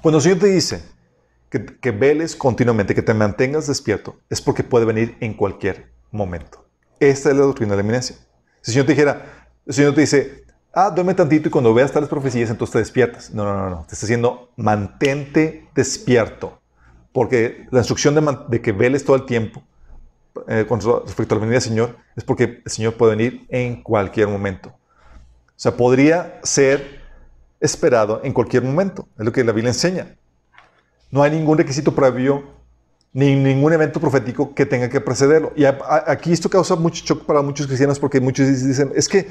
Cuando 0.00 0.16
el 0.16 0.22
Señor 0.22 0.38
te 0.38 0.46
dice 0.46 0.82
que, 1.50 1.90
veles 1.90 2.34
continuamente, 2.34 2.94
que 2.94 3.02
te 3.02 3.12
mantengas 3.12 3.66
despierto, 3.66 4.16
es 4.30 4.40
porque 4.40 4.64
puede 4.64 4.86
venir 4.86 5.18
en 5.20 5.34
cualquier 5.34 5.92
momento. 6.10 6.64
Esta 6.98 7.28
es 7.28 7.36
la 7.36 7.42
doctrina 7.42 7.72
de 7.72 7.76
la 7.76 7.82
eminencia. 7.82 8.16
Si 8.62 8.70
el 8.70 8.72
Señor 8.72 8.86
te 8.86 8.92
dijera, 8.92 9.50
el 9.66 9.74
Señor 9.74 9.94
te 9.94 10.00
dice, 10.00 10.44
ah, 10.72 10.88
duerme 10.88 11.12
tantito 11.12 11.48
y 11.48 11.50
cuando 11.50 11.74
veas 11.74 11.92
tales 11.92 12.08
profecías, 12.08 12.48
entonces 12.48 12.72
te 12.72 12.78
despiertas. 12.78 13.34
No, 13.34 13.44
no, 13.44 13.54
no, 13.54 13.68
no. 13.68 13.84
Te 13.86 13.92
está 13.92 14.06
diciendo, 14.06 14.50
mantente 14.56 15.68
despierto. 15.74 16.62
Porque 17.12 17.66
la 17.70 17.80
instrucción 17.80 18.14
de, 18.48 18.62
que 18.62 18.72
veles 18.72 19.04
todo 19.04 19.16
el 19.16 19.26
tiempo 19.26 19.62
eh, 20.46 20.64
con 20.66 20.80
respecto 20.80 21.34
a 21.34 21.36
la 21.36 21.40
venida 21.42 21.56
del 21.56 21.68
Señor 21.68 21.96
es 22.16 22.24
porque 22.24 22.62
el 22.64 22.70
Señor 22.70 22.94
puede 22.94 23.14
venir 23.14 23.46
en 23.50 23.82
cualquier 23.82 24.28
momento. 24.28 24.70
O 24.70 25.60
sea, 25.60 25.76
podría 25.76 26.40
ser 26.44 26.97
esperado 27.60 28.20
en 28.24 28.32
cualquier 28.32 28.62
momento. 28.62 29.08
Es 29.18 29.24
lo 29.24 29.32
que 29.32 29.44
la 29.44 29.52
Biblia 29.52 29.70
enseña. 29.70 30.16
No 31.10 31.22
hay 31.22 31.30
ningún 31.30 31.58
requisito 31.58 31.94
previo 31.94 32.44
ni 33.12 33.34
ningún 33.34 33.72
evento 33.72 34.00
profético 34.00 34.54
que 34.54 34.66
tenga 34.66 34.88
que 34.88 35.00
precederlo. 35.00 35.52
Y 35.56 35.64
aquí 35.64 36.32
esto 36.32 36.48
causa 36.50 36.76
mucho 36.76 37.04
shock 37.04 37.24
para 37.24 37.42
muchos 37.42 37.66
cristianos 37.66 37.98
porque 37.98 38.20
muchos 38.20 38.46
dicen, 38.46 38.92
es 38.94 39.08
que 39.08 39.28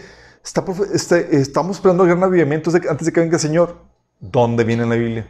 este, 0.94 1.38
estamos 1.38 1.78
esperando 1.78 2.04
el 2.04 2.10
gran 2.10 2.24
avivamiento 2.24 2.72
antes 2.90 3.06
de 3.06 3.14
que 3.14 3.20
venga 3.20 3.36
el 3.36 3.42
Señor. 3.42 3.78
¿Dónde 4.20 4.64
viene 4.64 4.86
la 4.86 4.96
Biblia? 4.96 5.28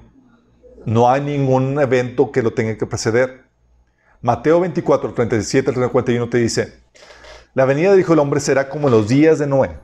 No 0.85 1.09
hay 1.09 1.21
ningún 1.21 1.79
evento 1.79 2.31
que 2.31 2.41
lo 2.41 2.53
tenga 2.53 2.77
que 2.77 2.85
preceder. 2.85 3.43
Mateo 4.21 4.61
24, 4.61 5.13
37 5.13 5.71
al 5.75 5.91
41 5.91 6.29
te 6.29 6.37
dice, 6.37 6.73
la 7.53 7.65
venida 7.65 7.91
del 7.91 7.99
Hijo 7.99 8.13
del 8.13 8.19
Hombre 8.19 8.39
será 8.39 8.69
como 8.69 8.89
los 8.89 9.07
días 9.07 9.37
de 9.37 9.47
Noé, 9.47 9.77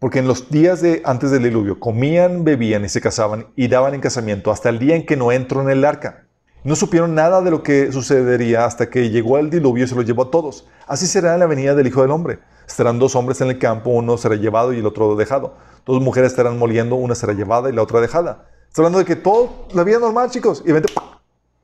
porque 0.00 0.18
en 0.18 0.26
los 0.26 0.50
días 0.50 0.80
de 0.80 1.02
antes 1.04 1.30
del 1.30 1.42
diluvio 1.42 1.78
comían, 1.78 2.42
bebían 2.42 2.84
y 2.84 2.88
se 2.88 3.02
casaban 3.02 3.48
y 3.54 3.68
daban 3.68 3.94
en 3.94 4.00
casamiento 4.00 4.50
hasta 4.50 4.70
el 4.70 4.78
día 4.78 4.96
en 4.96 5.04
que 5.04 5.14
no 5.14 5.30
entró 5.30 5.60
en 5.60 5.68
el 5.68 5.84
arca. 5.84 6.24
No 6.64 6.74
supieron 6.74 7.14
nada 7.14 7.42
de 7.42 7.50
lo 7.50 7.62
que 7.62 7.92
sucedería 7.92 8.64
hasta 8.64 8.88
que 8.88 9.10
llegó 9.10 9.38
el 9.38 9.50
diluvio 9.50 9.84
y 9.84 9.88
se 9.88 9.94
lo 9.94 10.02
llevó 10.02 10.24
a 10.24 10.30
todos. 10.30 10.66
Así 10.86 11.06
será 11.06 11.36
la 11.36 11.46
venida 11.46 11.74
del 11.74 11.86
Hijo 11.86 12.00
del 12.00 12.10
Hombre. 12.10 12.38
Estarán 12.66 12.98
dos 12.98 13.14
hombres 13.14 13.42
en 13.42 13.48
el 13.48 13.58
campo, 13.58 13.90
uno 13.90 14.16
será 14.16 14.36
llevado 14.36 14.72
y 14.72 14.78
el 14.78 14.86
otro 14.86 15.16
dejado. 15.16 15.56
Dos 15.84 16.02
mujeres 16.02 16.32
estarán 16.32 16.58
moliendo, 16.58 16.96
una 16.96 17.14
será 17.14 17.34
llevada 17.34 17.68
y 17.68 17.72
la 17.72 17.82
otra 17.82 18.00
dejada. 18.00 18.48
Está 18.68 18.80
hablando 18.80 19.00
de 19.00 19.04
que 19.04 19.16
todo, 19.16 19.68
la 19.74 19.84
vida 19.84 19.98
normal, 19.98 20.30
chicos. 20.30 20.62
Y 20.66 20.72
vente, 20.72 20.92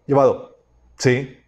llevado. 0.06 0.58
Sí. 0.98 1.38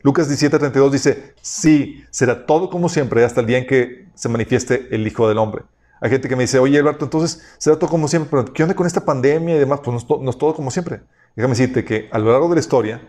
Lucas 0.00 0.30
17:32 0.30 0.90
dice, 0.90 1.34
sí, 1.42 2.04
será 2.10 2.46
todo 2.46 2.70
como 2.70 2.88
siempre 2.88 3.24
hasta 3.24 3.40
el 3.40 3.46
día 3.46 3.58
en 3.58 3.66
que 3.66 4.06
se 4.14 4.30
manifieste 4.30 4.88
el 4.90 5.06
Hijo 5.06 5.28
del 5.28 5.36
Hombre. 5.38 5.64
Hay 6.00 6.10
gente 6.10 6.28
que 6.28 6.36
me 6.36 6.44
dice, 6.44 6.58
oye, 6.58 6.78
Alberto, 6.78 7.04
entonces 7.04 7.42
será 7.58 7.78
todo 7.78 7.90
como 7.90 8.08
siempre, 8.08 8.30
pero 8.30 8.52
¿qué 8.52 8.62
onda 8.62 8.74
con 8.74 8.86
esta 8.86 9.04
pandemia 9.04 9.56
y 9.56 9.58
demás? 9.58 9.80
Pues 9.82 10.06
no 10.08 10.30
es, 10.30 10.38
todo 10.38 10.54
como 10.54 10.70
siempre. 10.70 11.00
Déjame 11.34 11.52
decirte 11.52 11.84
que 11.84 12.08
a 12.12 12.18
lo 12.18 12.30
largo 12.30 12.48
de 12.48 12.54
la 12.56 12.60
historia, 12.60 13.00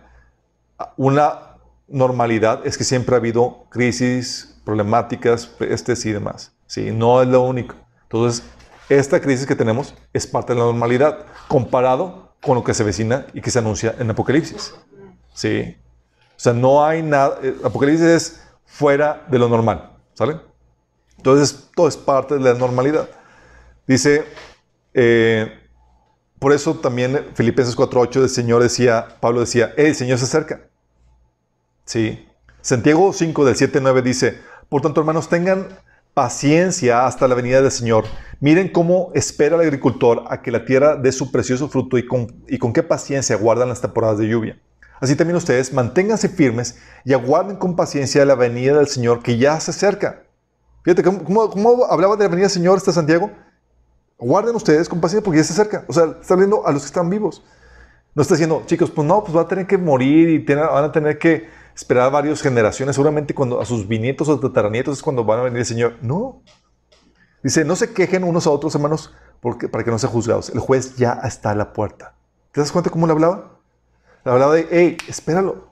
una 0.98 1.56
normalidad 1.88 2.66
es 2.66 2.78
que 2.78 2.84
siempre 2.84 3.16
ha 3.16 3.20
habido 3.20 3.66
crisis, 3.70 4.60
problemáticas, 4.64 5.46
pestes 5.48 6.06
y 6.06 6.12
demás. 6.12 6.54
Sí, 6.68 6.92
no 6.92 7.22
es 7.22 7.28
lo 7.28 7.42
único. 7.42 7.76
Entonces, 8.04 8.44
esta 8.90 9.20
crisis 9.20 9.46
que 9.46 9.56
tenemos 9.56 9.94
es 10.14 10.26
parte 10.26 10.54
de 10.54 10.60
la 10.60 10.66
normalidad, 10.66 11.26
comparado 11.48 12.34
con 12.42 12.56
lo 12.56 12.64
que 12.64 12.74
se 12.74 12.84
vecina 12.84 13.28
y 13.34 13.42
que 13.42 13.52
se 13.52 13.60
anuncia 13.60 13.96
en 14.00 14.10
Apocalipsis. 14.10 14.74
¿Sí? 15.34 15.78
O 16.36 16.40
sea, 16.40 16.54
no 16.54 16.86
hay 16.86 17.02
nada, 17.04 17.38
eh, 17.44 17.56
Apocalipsis 17.64 18.06
es 18.06 18.42
fuera 18.66 19.26
de 19.30 19.40
lo 19.40 19.50
normal, 19.50 19.92
¿sale? 20.14 20.40
Entonces, 21.20 21.68
todo 21.76 21.90
es 21.90 21.98
parte 21.98 22.36
de 22.36 22.40
la 22.40 22.54
normalidad. 22.54 23.10
Dice, 23.86 24.24
eh, 24.94 25.52
por 26.40 26.54
eso 26.54 26.76
también 26.76 27.26
Filipenses 27.34 27.76
4.8 27.76 28.24
el 28.24 28.30
Señor 28.30 28.64
decía, 28.64 29.18
Pablo 29.20 29.42
decía, 29.42 29.74
el 29.76 29.94
Señor 29.96 30.18
se 30.18 30.24
acerca. 30.24 30.62
Sí. 31.84 32.26
Santiago 32.62 33.12
5 33.12 33.44
del 33.44 33.56
7.9 33.56 34.02
dice, 34.02 34.40
por 34.70 34.82
tanto, 34.82 35.02
hermanos, 35.02 35.28
tengan 35.28 35.68
paciencia 36.14 37.06
hasta 37.06 37.28
la 37.28 37.36
venida 37.36 37.62
del 37.62 37.72
Señor. 37.72 38.06
Miren 38.40 38.70
cómo 38.70 39.12
espera 39.14 39.58
el 39.58 39.62
agricultor 39.62 40.24
a 40.30 40.42
que 40.42 40.52
la 40.52 40.64
tierra 40.64 40.96
dé 40.96 41.12
su 41.12 41.34
precioso 41.34 41.68
fruto 41.68 41.98
y 41.98 42.06
con, 42.06 42.46
y 42.48 42.58
con 42.58 42.72
qué 42.72 42.84
paciencia 42.84 43.36
guardan 43.36 43.68
las 43.68 43.82
temporadas 43.82 44.20
de 44.20 44.30
lluvia. 44.30 44.58
Así 45.02 45.18
también 45.18 45.36
ustedes 45.36 45.74
manténganse 45.74 46.30
firmes 46.30 46.78
y 47.04 47.12
aguarden 47.12 47.58
con 47.58 47.76
paciencia 47.76 48.24
la 48.24 48.36
venida 48.36 48.78
del 48.78 48.88
Señor 48.88 49.22
que 49.22 49.38
ya 49.38 49.60
se 49.60 49.72
acerca. 49.72 50.24
Fíjate, 50.84 51.04
¿cómo, 51.04 51.86
hablaba 51.86 52.16
de 52.16 52.24
la 52.24 52.30
venida 52.30 52.46
del 52.46 52.52
Señor 52.52 52.78
este 52.78 52.92
Santiago? 52.92 53.32
Guarden 54.18 54.56
ustedes 54.56 54.90
con 54.90 55.00
paciencia 55.00 55.24
porque 55.24 55.38
ya 55.38 55.44
se 55.44 55.54
acerca. 55.54 55.86
O 55.88 55.94
sea, 55.94 56.18
está 56.22 56.34
hablando 56.34 56.66
a 56.66 56.72
los 56.72 56.84
que 56.84 56.88
están 56.88 57.10
vivos. 57.10 57.44
No 58.16 58.22
está 58.22 58.36
diciendo, 58.36 58.64
chicos, 58.66 58.92
pues 58.92 59.08
no, 59.08 59.24
pues 59.24 59.36
va 59.36 59.42
a 59.42 59.48
tener 59.48 59.68
que 59.68 59.78
morir 59.78 60.30
y 60.30 60.40
van 60.40 60.84
a 60.84 60.92
tener 60.92 61.18
que 61.20 61.48
esperar 61.76 62.12
varias 62.12 62.42
generaciones, 62.42 62.96
seguramente 62.96 63.34
cuando 63.34 63.62
a 63.62 63.66
sus 63.66 63.88
bisnietos 63.88 64.28
o 64.28 64.38
tataranietos 64.40 64.98
es 64.98 65.04
cuando 65.04 65.24
van 65.24 65.40
a 65.40 65.44
venir 65.44 65.60
el 65.60 65.66
Señor. 65.66 65.96
No. 66.02 66.42
Dice, 67.42 67.64
no 67.64 67.76
se 67.76 67.94
quejen 67.94 68.26
unos 68.26 68.48
a 68.48 68.50
otros, 68.50 68.76
hermanos, 68.76 69.14
porque, 69.40 69.70
para 69.70 69.84
que 69.84 69.92
no 69.92 70.00
sean 70.00 70.12
juzgados. 70.12 70.50
El 70.50 70.60
juez 70.60 70.98
ya 70.98 71.22
está 71.24 71.52
a 71.52 71.56
la 71.56 71.72
puerta. 71.72 72.16
¿Te 72.52 72.60
das 72.60 72.72
cuenta 72.72 72.90
cómo 72.90 73.08
le 73.08 73.14
hablaba? 73.14 73.60
Le 74.26 74.32
hablaba 74.32 74.56
de, 74.56 74.68
hey, 74.70 74.98
espéralo. 75.08 75.69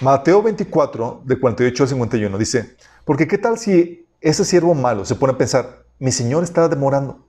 Mateo 0.00 0.42
24, 0.42 1.22
de 1.26 1.38
48 1.38 1.82
al 1.82 1.88
51, 1.90 2.38
dice, 2.38 2.74
porque 3.04 3.28
qué 3.28 3.36
tal 3.36 3.58
si 3.58 4.08
ese 4.22 4.46
siervo 4.46 4.74
malo 4.74 5.04
se 5.04 5.14
pone 5.14 5.34
a 5.34 5.38
pensar, 5.38 5.84
mi 5.98 6.10
Señor 6.10 6.42
está 6.42 6.70
demorando, 6.70 7.28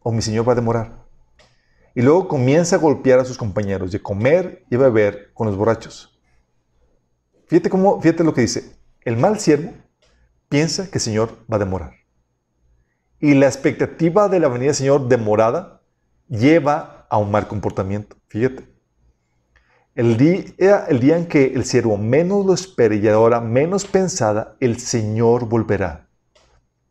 o 0.00 0.12
mi 0.12 0.20
Señor 0.20 0.46
va 0.46 0.52
a 0.52 0.56
demorar. 0.56 1.02
Y 1.94 2.02
luego 2.02 2.28
comienza 2.28 2.76
a 2.76 2.78
golpear 2.78 3.20
a 3.20 3.24
sus 3.24 3.38
compañeros 3.38 3.90
de 3.90 4.02
comer 4.02 4.66
y 4.70 4.76
beber 4.76 5.32
con 5.32 5.46
los 5.46 5.56
borrachos. 5.56 6.20
Fíjate, 7.46 7.70
cómo, 7.70 7.98
fíjate 8.02 8.22
lo 8.22 8.34
que 8.34 8.42
dice. 8.42 8.76
El 9.02 9.16
mal 9.16 9.40
siervo 9.40 9.72
piensa 10.50 10.90
que 10.90 10.98
el 10.98 11.02
Señor 11.02 11.30
va 11.50 11.56
a 11.56 11.60
demorar. 11.60 11.92
Y 13.18 13.32
la 13.32 13.46
expectativa 13.46 14.28
de 14.28 14.40
la 14.40 14.48
venida 14.48 14.66
del 14.66 14.74
Señor 14.74 15.08
demorada 15.08 15.80
lleva 16.28 17.06
a 17.08 17.16
un 17.16 17.30
mal 17.30 17.48
comportamiento. 17.48 18.16
Fíjate. 18.28 18.73
El 19.94 20.16
día, 20.16 20.86
el 20.88 20.98
día 20.98 21.16
en 21.16 21.26
que 21.26 21.52
el 21.54 21.64
siervo 21.64 21.96
menos 21.96 22.44
lo 22.44 22.54
espere 22.54 22.96
y 22.96 23.06
ahora 23.08 23.40
menos 23.40 23.84
pensada, 23.84 24.56
el 24.58 24.80
Señor 24.80 25.48
volverá. 25.48 26.08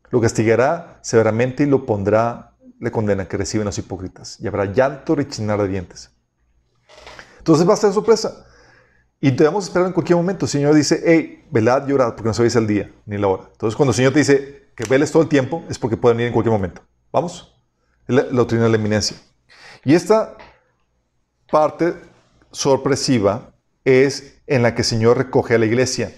Lo 0.10 0.22
castigará 0.22 1.00
severamente 1.02 1.64
y 1.64 1.66
lo 1.66 1.86
pondrá 1.86 2.54
le 2.80 2.92
condena 2.92 3.28
que 3.28 3.38
reciben 3.38 3.66
los 3.66 3.78
hipócritas 3.78 4.40
y 4.42 4.48
habrá 4.48 4.66
llanto 4.66 5.14
y 5.14 5.16
rechinar 5.18 5.62
de 5.62 5.70
dientes. 5.70 6.12
Entonces 7.38 7.68
va 7.68 7.74
a 7.74 7.78
ser 7.78 7.94
sorpresa. 7.94 8.46
Y 9.22 9.32
debemos 9.32 9.66
esperar 9.66 9.88
en 9.88 9.94
cualquier 9.94 10.18
momento. 10.18 10.46
El 10.46 10.50
Señor 10.50 10.76
dice, 10.76 11.02
hey, 11.06 11.46
velad, 11.50 11.88
llorad, 11.88 12.10
porque 12.10 12.28
no 12.28 12.34
sabéis 12.34 12.58
el 12.58 12.68
día 12.68 12.92
ni 13.06 13.18
la 13.18 13.28
hora. 13.28 13.44
Entonces 13.52 13.76
cuando 13.78 13.92
el 13.92 13.96
Señor 13.96 14.12
te 14.12 14.20
dice 14.20 14.70
que 14.76 14.84
veles 14.90 15.12
todo 15.12 15.24
el 15.24 15.30
tiempo, 15.30 15.64
es 15.70 15.80
porque 15.80 15.96
pueden 15.96 16.18
venir 16.18 16.28
en 16.28 16.34
cualquier 16.34 16.52
momento. 16.52 16.82
¿Vamos? 17.12 17.54
la, 18.08 18.24
la 18.24 18.32
doctrina 18.32 18.66
de 18.66 18.70
la 18.70 18.76
eminencia. 18.76 19.16
Y 19.86 19.94
esta 19.94 20.36
parte 21.50 21.96
sorpresiva 22.54 23.56
es 23.84 24.42
en 24.48 24.64
la 24.64 24.76
que 24.76 24.84
el 24.84 24.88
Señor 24.88 25.18
recoge 25.18 25.56
a 25.56 25.58
la 25.58 25.66
iglesia. 25.66 26.14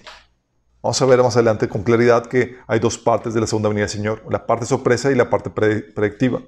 Vamos 0.82 1.02
a 1.02 1.06
ver 1.06 1.20
más 1.20 1.34
adelante 1.34 1.68
con 1.68 1.82
claridad 1.82 2.26
que 2.26 2.56
hay 2.68 2.78
dos 2.78 2.96
partes 2.96 3.34
de 3.34 3.40
la 3.40 3.48
segunda 3.48 3.68
venida 3.68 3.86
del 3.86 3.90
Señor, 3.90 4.22
la 4.30 4.46
parte 4.46 4.66
sorpresa 4.66 5.10
y 5.10 5.16
la 5.16 5.28
parte 5.28 5.50
predictiva. 5.50 6.42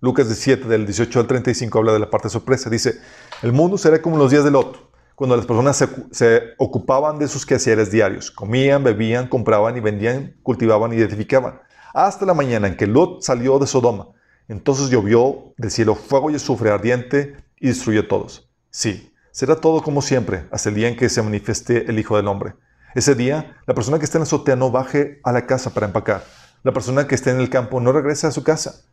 Lucas 0.00 0.28
17, 0.28 0.68
del 0.68 0.86
18 0.86 1.20
al 1.20 1.26
35, 1.26 1.78
habla 1.78 1.92
de 1.92 1.98
la 1.98 2.08
parte 2.08 2.28
sorpresa. 2.28 2.70
Dice, 2.70 2.94
el 3.42 3.52
mundo 3.52 3.76
será 3.76 4.00
como 4.00 4.16
los 4.16 4.30
días 4.30 4.44
de 4.44 4.52
Lot, 4.52 4.90
cuando 5.16 5.36
las 5.36 5.44
personas 5.44 5.84
se, 6.12 6.54
ocupaban 6.56 7.18
de 7.18 7.26
sus 7.26 7.44
quehaceres 7.44 7.90
diarios. 7.90 8.30
Comían, 8.30 8.84
bebían, 8.84 9.26
compraban 9.26 9.76
y 9.76 9.80
vendían, 9.80 10.36
cultivaban 10.44 10.92
y 10.92 10.96
edificaban. 11.02 11.60
Hasta 11.92 12.24
la 12.24 12.34
mañana 12.34 12.68
en 12.68 12.76
que 12.76 12.86
Lot 12.86 13.22
salió 13.22 13.58
de 13.58 13.66
Sodoma. 13.66 14.08
Entonces 14.46 14.88
llovió 14.88 15.52
del 15.56 15.72
cielo 15.72 15.94
fuego 15.96 16.30
y 16.30 16.36
azufre 16.36 16.70
ardiente 16.70 17.36
y 17.58 17.66
destruyó 17.66 18.00
a 18.02 18.08
todos. 18.08 18.47
Sí, 18.78 19.12
será 19.32 19.56
todo 19.56 19.82
como 19.82 20.02
siempre, 20.02 20.46
hasta 20.52 20.68
el 20.68 20.76
día 20.76 20.86
en 20.86 20.94
que 20.94 21.08
se 21.08 21.20
manifieste 21.20 21.90
el 21.90 21.98
Hijo 21.98 22.16
del 22.16 22.28
Hombre. 22.28 22.54
Ese 22.94 23.16
día, 23.16 23.56
la 23.66 23.74
persona 23.74 23.98
que 23.98 24.04
está 24.04 24.18
en 24.18 24.20
la 24.20 24.26
azotea 24.26 24.54
no 24.54 24.70
baje 24.70 25.18
a 25.24 25.32
la 25.32 25.46
casa 25.46 25.74
para 25.74 25.86
empacar. 25.86 26.22
La 26.62 26.70
persona 26.70 27.08
que 27.08 27.16
esté 27.16 27.30
en 27.30 27.40
el 27.40 27.50
campo 27.50 27.80
no 27.80 27.90
regrese 27.90 28.28
a 28.28 28.30
su 28.30 28.44
casa. 28.44 28.84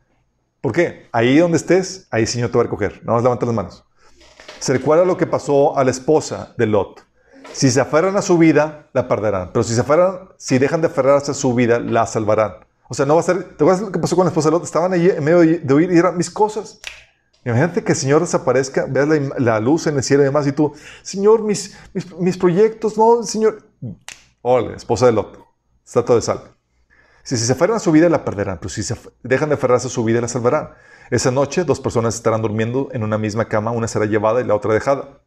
¿Por 0.59 0.71
qué? 0.71 1.07
Ahí 1.11 1.37
donde 1.37 1.57
estés, 1.57 2.07
ahí 2.09 2.23
el 2.23 2.27
Señor 2.27 2.49
te 2.49 2.57
va 2.57 2.61
a 2.61 2.63
recoger. 2.63 2.93
Nada 3.03 3.13
más 3.13 3.21
levanta 3.21 3.45
las 3.45 3.53
manos. 3.53 3.85
Se 4.57 4.73
recuerda 4.73 5.05
lo 5.05 5.17
que 5.17 5.27
pasó 5.27 5.77
a 5.77 5.83
la 5.83 5.91
esposa 5.91 6.55
de 6.57 6.65
Lot. 6.65 7.05
Si 7.53 7.69
se 7.69 7.79
aferran 7.79 8.17
a 8.17 8.23
su 8.23 8.39
vida, 8.39 8.89
la 8.91 9.07
perderán. 9.07 9.51
Pero 9.53 9.61
si 9.61 9.75
se 9.75 9.81
aferran, 9.81 10.29
si 10.39 10.57
dejan 10.57 10.81
de 10.81 10.87
aferrarse 10.87 11.29
a 11.29 11.35
su 11.35 11.53
vida, 11.53 11.77
la 11.77 12.07
salvarán. 12.07 12.53
O 12.89 12.95
sea, 12.95 13.05
no 13.05 13.13
va 13.13 13.21
a 13.21 13.23
ser. 13.23 13.43
¿Te 13.43 13.63
acuerdas 13.63 13.81
lo 13.81 13.91
que 13.91 13.99
pasó 13.99 14.15
con 14.15 14.25
la 14.25 14.29
esposa 14.29 14.49
de 14.49 14.53
Lot? 14.53 14.63
Estaban 14.63 14.93
ahí 14.93 15.11
en 15.15 15.23
medio 15.23 15.41
de 15.41 15.73
oír 15.75 15.91
y 15.91 15.97
eran 15.99 16.17
mis 16.17 16.31
cosas. 16.31 16.79
Imagínate 17.45 17.83
que 17.83 17.91
el 17.91 17.97
Señor 17.97 18.21
desaparezca, 18.21 18.87
veas 18.89 19.07
la, 19.37 19.59
luz 19.59 19.85
en 19.85 19.97
el 19.97 20.03
cielo 20.03 20.23
y 20.23 20.25
demás, 20.25 20.47
y 20.47 20.51
tú, 20.51 20.73
Señor, 21.03 21.43
mis, 21.43 21.77
mis, 22.19 22.37
proyectos, 22.37 22.97
no, 22.97 23.21
Señor. 23.21 23.61
Hola, 24.41 24.75
esposa 24.75 25.05
de 25.05 25.11
Lot, 25.11 25.37
está 25.85 26.03
todo 26.03 26.17
de 26.17 26.23
sal. 26.23 26.41
Si, 27.21 27.37
se 27.37 27.51
aferran 27.51 27.77
a 27.77 27.79
su 27.79 27.91
vida, 27.91 28.09
la 28.09 28.25
perderán, 28.25 28.57
pero 28.57 28.69
si 28.69 28.81
se 28.81 28.95
dejan 29.21 29.49
de 29.49 29.55
aferrarse 29.55 29.87
a 29.87 29.91
su 29.91 30.03
vida, 30.03 30.21
la 30.21 30.27
salvarán. 30.27 30.71
Esa 31.11 31.29
noche, 31.29 31.63
dos 31.63 31.79
personas 31.79 32.15
estarán 32.15 32.41
durmiendo 32.41 32.89
en 32.93 33.03
una 33.03 33.19
misma 33.19 33.45
cama, 33.45 33.69
una 33.69 33.87
será 33.87 34.05
llevada 34.05 34.41
y 34.41 34.43
la 34.43 34.55
otra 34.55 34.73
dejada. 34.73 35.21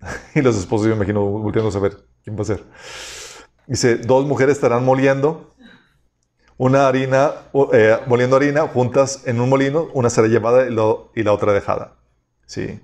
Y 0.34 0.40
los 0.40 0.56
esposos, 0.56 0.86
yo 0.86 0.92
me 0.92 0.96
imagino, 0.96 1.22
volviendo 1.22 1.68
a 1.68 1.72
saber 1.72 1.98
quién 2.24 2.34
va 2.34 2.42
a 2.42 2.46
ser. 2.46 2.64
Dice, 3.66 3.96
dos 3.96 4.26
mujeres 4.26 4.56
estarán 4.56 4.84
moliendo 4.86 5.51
una 6.62 6.86
harina, 6.86 7.32
eh, 7.72 7.98
moliendo 8.06 8.36
harina 8.36 8.68
juntas 8.68 9.22
en 9.24 9.40
un 9.40 9.48
molino, 9.48 9.88
una 9.94 10.08
será 10.08 10.28
llevada 10.28 10.68
y, 10.68 11.22
la 11.24 11.32
otra 11.32 11.52
dejada. 11.52 11.96
¿Sí? 12.46 12.78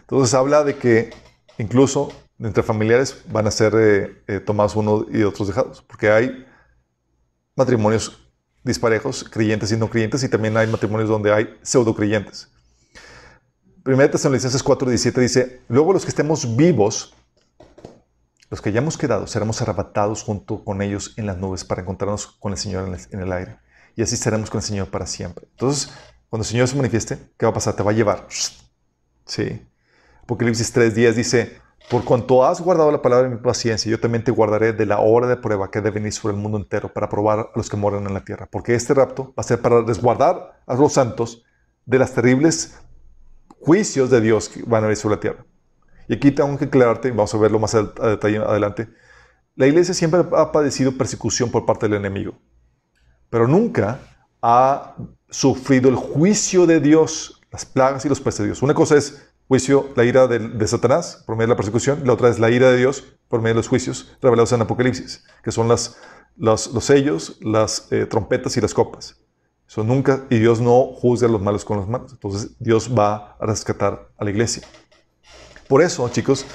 Entonces 0.00 0.34
habla 0.34 0.64
de 0.64 0.74
que 0.74 1.10
incluso 1.56 2.10
entre 2.40 2.64
familiares 2.64 3.22
van 3.28 3.46
a 3.46 3.52
ser 3.52 3.72
eh, 3.76 4.22
eh, 4.26 4.40
tomados 4.40 4.74
unos 4.74 5.04
y 5.12 5.22
otros 5.22 5.46
dejados, 5.46 5.80
porque 5.80 6.10
hay 6.10 6.44
matrimonios 7.54 8.18
disparejos, 8.64 9.22
creyentes 9.22 9.70
y 9.70 9.76
no 9.76 9.88
creyentes, 9.88 10.24
y 10.24 10.28
también 10.28 10.56
hay 10.56 10.66
matrimonios 10.66 11.08
donde 11.08 11.32
hay 11.32 11.56
pseudo 11.62 11.94
creyentes. 11.94 12.50
1 13.86 14.10
Tesalonicenses 14.10 14.64
4:17 14.64 15.20
dice, 15.20 15.60
luego 15.68 15.92
los 15.92 16.02
que 16.02 16.08
estemos 16.08 16.56
vivos, 16.56 17.14
los 18.50 18.60
que 18.60 18.70
hayamos 18.70 18.98
quedado, 18.98 19.28
seremos 19.28 19.62
arrebatados 19.62 20.24
junto 20.24 20.64
con 20.64 20.82
ellos 20.82 21.14
en 21.16 21.26
las 21.26 21.38
nubes 21.38 21.64
para 21.64 21.82
encontrarnos 21.82 22.26
con 22.26 22.50
el 22.50 22.58
Señor 22.58 22.88
en 23.10 23.20
el, 23.20 23.32
aire. 23.32 23.58
Y 23.94 24.02
así 24.02 24.16
estaremos 24.16 24.50
con 24.50 24.58
el 24.58 24.64
Señor 24.64 24.88
para 24.88 25.06
siempre. 25.06 25.46
Entonces, 25.52 25.92
cuando 26.28 26.42
el 26.42 26.48
Señor 26.48 26.66
se 26.66 26.76
manifieste, 26.76 27.16
¿qué 27.38 27.46
va 27.46 27.50
a 27.50 27.54
pasar? 27.54 27.74
Te 27.74 27.84
va 27.84 27.92
a 27.92 27.94
llevar. 27.94 28.26
Sí. 29.24 29.64
Apocalipsis 30.24 30.74
3.10 30.74 31.12
dice, 31.12 31.60
por 31.88 32.04
cuanto 32.04 32.44
has 32.44 32.60
guardado 32.60 32.90
la 32.90 33.00
palabra 33.00 33.28
de 33.28 33.36
mi 33.36 33.40
paciencia, 33.40 33.88
yo 33.88 34.00
también 34.00 34.24
te 34.24 34.32
guardaré 34.32 34.72
de 34.72 34.84
la 34.84 34.98
hora 34.98 35.28
de 35.28 35.36
prueba 35.36 35.70
que 35.70 35.80
debe 35.80 36.00
venir 36.00 36.12
sobre 36.12 36.34
el 36.34 36.40
mundo 36.40 36.58
entero 36.58 36.92
para 36.92 37.08
probar 37.08 37.38
a 37.38 37.50
los 37.54 37.70
que 37.70 37.76
moran 37.76 38.04
en 38.04 38.14
la 38.14 38.24
tierra. 38.24 38.48
Porque 38.50 38.74
este 38.74 38.94
rapto 38.94 39.26
va 39.28 39.34
a 39.38 39.42
ser 39.44 39.60
para 39.60 39.82
resguardar 39.82 40.60
a 40.66 40.74
los 40.74 40.92
santos 40.92 41.44
de 41.86 41.98
las 42.00 42.12
terribles 42.12 42.76
juicios 43.60 44.10
de 44.10 44.20
Dios 44.20 44.48
que 44.48 44.62
van 44.64 44.82
a 44.82 44.86
venir 44.88 44.96
sobre 44.96 45.14
la 45.14 45.20
tierra. 45.20 45.46
Y 46.10 46.14
aquí 46.14 46.32
tengo 46.32 46.58
que 46.58 46.64
aclararte, 46.64 47.08
vamos 47.12 47.32
a 47.32 47.38
verlo 47.38 47.60
más 47.60 47.72
a 47.76 47.84
detalle 47.84 48.38
adelante, 48.38 48.88
la 49.54 49.68
iglesia 49.68 49.94
siempre 49.94 50.24
ha 50.32 50.50
padecido 50.50 50.98
persecución 50.98 51.52
por 51.52 51.64
parte 51.64 51.86
del 51.86 51.98
enemigo, 51.98 52.34
pero 53.28 53.46
nunca 53.46 54.00
ha 54.42 54.96
sufrido 55.28 55.88
el 55.88 55.94
juicio 55.94 56.66
de 56.66 56.80
Dios, 56.80 57.40
las 57.52 57.64
plagas 57.64 58.04
y 58.04 58.08
los 58.08 58.20
peces 58.20 58.40
de 58.40 58.46
Dios. 58.46 58.60
Una 58.60 58.74
cosa 58.74 58.96
es 58.96 59.30
juicio, 59.46 59.90
la 59.94 60.02
ira 60.02 60.26
de, 60.26 60.66
Satanás 60.66 61.22
por 61.24 61.36
medio 61.36 61.46
de 61.46 61.52
la 61.52 61.56
persecución, 61.56 62.02
la 62.04 62.14
otra 62.14 62.28
es 62.28 62.40
la 62.40 62.50
ira 62.50 62.72
de 62.72 62.78
Dios 62.78 63.04
por 63.28 63.40
medio 63.40 63.54
de 63.54 63.58
los 63.58 63.68
juicios 63.68 64.10
revelados 64.20 64.50
en 64.50 64.62
Apocalipsis, 64.62 65.24
que 65.44 65.52
son 65.52 65.68
los 65.68 65.96
sellos, 66.80 67.38
las 67.40 67.86
eh, 67.92 68.06
trompetas 68.06 68.56
y 68.56 68.60
las 68.60 68.74
copas. 68.74 69.16
Eso 69.68 69.84
nunca, 69.84 70.26
y 70.28 70.40
Dios 70.40 70.60
no 70.60 70.86
juzga 70.86 71.28
a 71.28 71.30
los 71.30 71.40
malos 71.40 71.64
con 71.64 71.76
los 71.76 71.86
malos. 71.86 72.10
Entonces 72.10 72.50
Dios 72.58 72.90
va 72.98 73.36
a 73.38 73.46
rescatar 73.46 74.10
a 74.18 74.24
la 74.24 74.30
iglesia. 74.30 74.66
Por 75.70 75.82
eso, 75.82 76.08
chicos, 76.08 76.46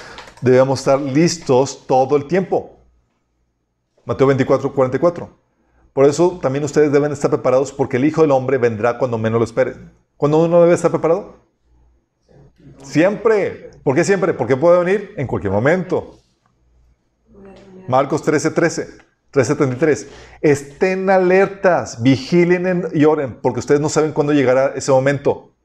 debemos 0.42 0.80
estar 0.80 1.00
listos 1.00 1.86
todo 1.86 2.16
el 2.16 2.26
tiempo. 2.26 2.76
Mateo 4.04 4.26
24, 4.26 4.74
44. 4.74 5.30
Por 5.94 6.04
eso 6.04 6.38
también 6.42 6.62
ustedes 6.64 6.92
deben 6.92 7.12
estar 7.12 7.30
preparados 7.30 7.72
porque 7.72 7.96
el 7.96 8.04
Hijo 8.04 8.20
del 8.20 8.30
Hombre 8.32 8.58
vendrá 8.58 8.98
cuando 8.98 9.16
menos 9.16 9.38
lo 9.38 9.44
esperen. 9.46 9.90
¿Cuándo 10.18 10.44
uno 10.44 10.60
debe 10.60 10.74
estar 10.74 10.90
preparado? 10.90 11.36
Siempre. 12.82 13.70
¿Por 13.82 13.94
qué 13.94 14.04
siempre? 14.04 14.34
Porque 14.34 14.54
puede 14.54 14.84
venir 14.84 15.14
en 15.16 15.26
cualquier 15.26 15.54
momento. 15.54 16.18
Marcos 17.88 18.22
13, 18.22 18.50
13, 18.50 18.86
13, 19.30 20.08
Estén 20.42 21.08
alertas, 21.08 22.02
vigilen 22.02 22.88
y 22.92 23.06
oren, 23.06 23.40
porque 23.40 23.60
ustedes 23.60 23.80
no 23.80 23.88
saben 23.88 24.12
cuándo 24.12 24.34
llegará 24.34 24.74
ese 24.76 24.92
momento. 24.92 25.55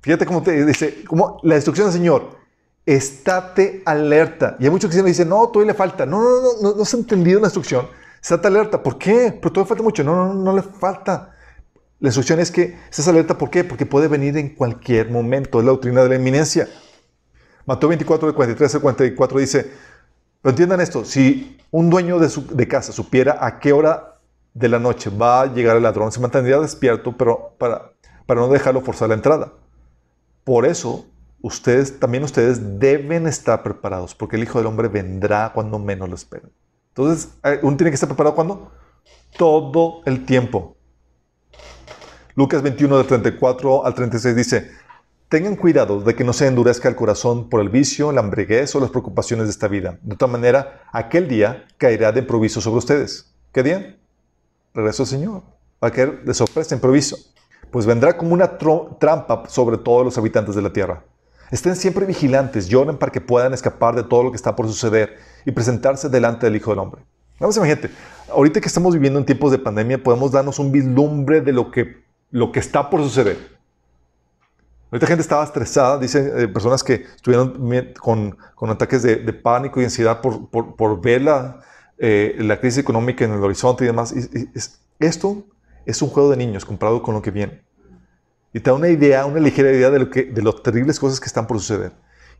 Fíjate 0.00 0.26
cómo 0.26 0.42
te 0.42 0.64
dice, 0.64 1.04
como 1.04 1.38
la 1.42 1.56
instrucción 1.56 1.88
del 1.88 1.94
Señor, 1.94 2.38
estate 2.86 3.82
alerta. 3.84 4.56
Y 4.58 4.64
hay 4.64 4.70
muchos 4.70 4.90
que 4.90 5.02
dicen, 5.02 5.28
no, 5.28 5.48
todavía 5.48 5.72
le 5.72 5.78
falta. 5.78 6.06
No, 6.06 6.20
no, 6.20 6.40
no, 6.40 6.62
no, 6.62 6.76
no 6.76 6.84
se 6.84 6.96
ha 6.96 7.00
entendido 7.00 7.40
la 7.40 7.46
instrucción. 7.46 7.86
Estate 8.22 8.48
alerta. 8.48 8.82
¿Por 8.82 8.98
qué? 8.98 9.36
Pero 9.40 9.52
todavía 9.52 9.68
falta 9.68 9.82
mucho. 9.82 10.02
No, 10.04 10.14
no, 10.14 10.34
no, 10.34 10.56
le 10.56 10.62
falta. 10.62 11.34
La 12.00 12.08
instrucción 12.08 12.40
es 12.40 12.50
que 12.50 12.78
estés 12.88 13.06
alerta, 13.08 13.36
¿por 13.36 13.50
qué? 13.50 13.62
Porque 13.62 13.84
puede 13.84 14.08
venir 14.08 14.36
en 14.38 14.54
cualquier 14.54 15.10
momento. 15.10 15.58
Es 15.58 15.66
la 15.66 15.72
doctrina 15.72 16.02
de 16.02 16.08
la 16.08 16.14
inminencia. 16.14 16.66
Mateo 17.66 17.90
24, 17.90 18.28
de 18.28 18.34
43 18.34 18.74
al 18.74 18.80
44 18.80 19.38
dice, 19.38 19.70
pero 20.40 20.50
entiendan 20.50 20.80
esto, 20.80 21.04
si 21.04 21.58
un 21.70 21.90
dueño 21.90 22.18
de, 22.18 22.30
su, 22.30 22.46
de 22.46 22.66
casa 22.66 22.92
supiera 22.92 23.44
a 23.44 23.60
qué 23.60 23.74
hora 23.74 24.18
de 24.54 24.68
la 24.68 24.78
noche 24.78 25.10
va 25.10 25.42
a 25.42 25.46
llegar 25.46 25.76
el 25.76 25.82
ladrón, 25.82 26.10
se 26.10 26.20
mantendría 26.20 26.58
despierto 26.58 27.14
pero 27.16 27.54
para, 27.58 27.92
para 28.26 28.40
no 28.40 28.48
dejarlo 28.48 28.80
forzar 28.80 29.10
la 29.10 29.14
entrada. 29.14 29.52
Por 30.50 30.66
eso, 30.66 31.06
ustedes, 31.42 32.00
también 32.00 32.24
ustedes 32.24 32.80
deben 32.80 33.28
estar 33.28 33.62
preparados, 33.62 34.16
porque 34.16 34.34
el 34.34 34.42
Hijo 34.42 34.58
del 34.58 34.66
Hombre 34.66 34.88
vendrá 34.88 35.52
cuando 35.54 35.78
menos 35.78 36.08
lo 36.08 36.16
esperen. 36.16 36.50
Entonces, 36.88 37.28
eh, 37.44 37.60
uno 37.62 37.76
tiene 37.76 37.92
que 37.92 37.94
estar 37.94 38.08
preparado 38.08 38.34
cuando? 38.34 38.72
Todo 39.38 40.00
el 40.06 40.26
tiempo. 40.26 40.76
Lucas 42.34 42.62
21, 42.62 42.98
del 42.98 43.06
34 43.06 43.86
al 43.86 43.94
36 43.94 44.34
dice, 44.34 44.72
tengan 45.28 45.54
cuidado 45.54 46.00
de 46.00 46.16
que 46.16 46.24
no 46.24 46.32
se 46.32 46.48
endurezca 46.48 46.88
el 46.88 46.96
corazón 46.96 47.48
por 47.48 47.60
el 47.60 47.68
vicio, 47.68 48.10
la 48.10 48.20
embriaguez 48.20 48.74
o 48.74 48.80
las 48.80 48.90
preocupaciones 48.90 49.46
de 49.46 49.52
esta 49.52 49.68
vida. 49.68 50.00
De 50.02 50.14
otra 50.14 50.26
manera, 50.26 50.82
aquel 50.90 51.28
día 51.28 51.64
caerá 51.78 52.10
de 52.10 52.22
improviso 52.22 52.60
sobre 52.60 52.78
ustedes. 52.78 53.32
¿Qué 53.52 53.62
día? 53.62 53.96
Regreso 54.74 55.04
al 55.04 55.08
Señor. 55.10 55.42
Va 55.80 55.86
a 55.86 55.92
caer 55.92 56.24
de 56.24 56.34
sorpresa, 56.34 56.74
improviso. 56.74 57.16
Pues 57.70 57.86
vendrá 57.86 58.16
como 58.16 58.34
una 58.34 58.58
trampa 58.58 59.44
sobre 59.48 59.78
todos 59.78 60.04
los 60.04 60.18
habitantes 60.18 60.54
de 60.54 60.62
la 60.62 60.72
tierra. 60.72 61.04
Estén 61.50 61.76
siempre 61.76 62.06
vigilantes, 62.06 62.68
lloren 62.68 62.96
para 62.96 63.10
que 63.10 63.20
puedan 63.20 63.52
escapar 63.52 63.94
de 63.94 64.04
todo 64.04 64.22
lo 64.22 64.30
que 64.30 64.36
está 64.36 64.54
por 64.54 64.66
suceder 64.68 65.16
y 65.44 65.50
presentarse 65.50 66.08
delante 66.08 66.46
del 66.46 66.56
Hijo 66.56 66.70
del 66.70 66.78
Hombre. 66.78 67.02
Vamos, 67.38 67.56
imagínate, 67.56 67.90
ahorita 68.30 68.60
que 68.60 68.68
estamos 68.68 68.94
viviendo 68.94 69.18
en 69.18 69.24
tiempos 69.24 69.50
de 69.50 69.58
pandemia, 69.58 70.02
podemos 70.02 70.30
darnos 70.30 70.58
un 70.58 70.70
vislumbre 70.70 71.40
de 71.40 71.52
lo 71.52 71.70
que 71.70 72.10
lo 72.30 72.52
que 72.52 72.60
está 72.60 72.88
por 72.88 73.02
suceder. 73.02 73.60
Ahorita 74.90 75.06
gente 75.06 75.22
estaba 75.22 75.44
estresada, 75.44 75.98
dicen 75.98 76.32
eh, 76.36 76.48
personas 76.48 76.82
que 76.82 76.94
estuvieron 77.14 77.92
con, 78.00 78.36
con 78.54 78.70
ataques 78.70 79.02
de, 79.02 79.32
pánico 79.32 79.80
y 79.80 79.84
ansiedad 79.84 80.20
por, 80.20 80.48
por, 80.50 80.74
por 80.74 81.00
ver 81.00 81.22
la, 81.22 81.60
eh, 81.98 82.34
la, 82.38 82.58
crisis 82.58 82.78
económica 82.78 83.24
en 83.24 83.32
el 83.32 83.42
horizonte 83.42 83.84
y 83.84 83.86
demás. 83.86 84.12
esto 84.98 85.44
es 85.86 86.02
un 86.02 86.08
juego 86.08 86.30
de 86.30 86.36
niños 86.36 86.64
comparado 86.64 87.02
con 87.02 87.14
lo 87.14 87.22
que 87.22 87.30
viene. 87.30 87.62
Y 88.52 88.60
te 88.60 88.70
da 88.70 88.74
una 88.74 88.88
idea, 88.88 89.26
una 89.26 89.40
ligera 89.40 89.70
idea 89.70 89.90
de, 89.90 89.98
lo 90.00 90.10
que, 90.10 90.24
de 90.24 90.42
las 90.42 90.62
terribles 90.62 90.98
cosas 90.98 91.20
que 91.20 91.26
están 91.26 91.46
por 91.46 91.58
suceder. 91.58 91.92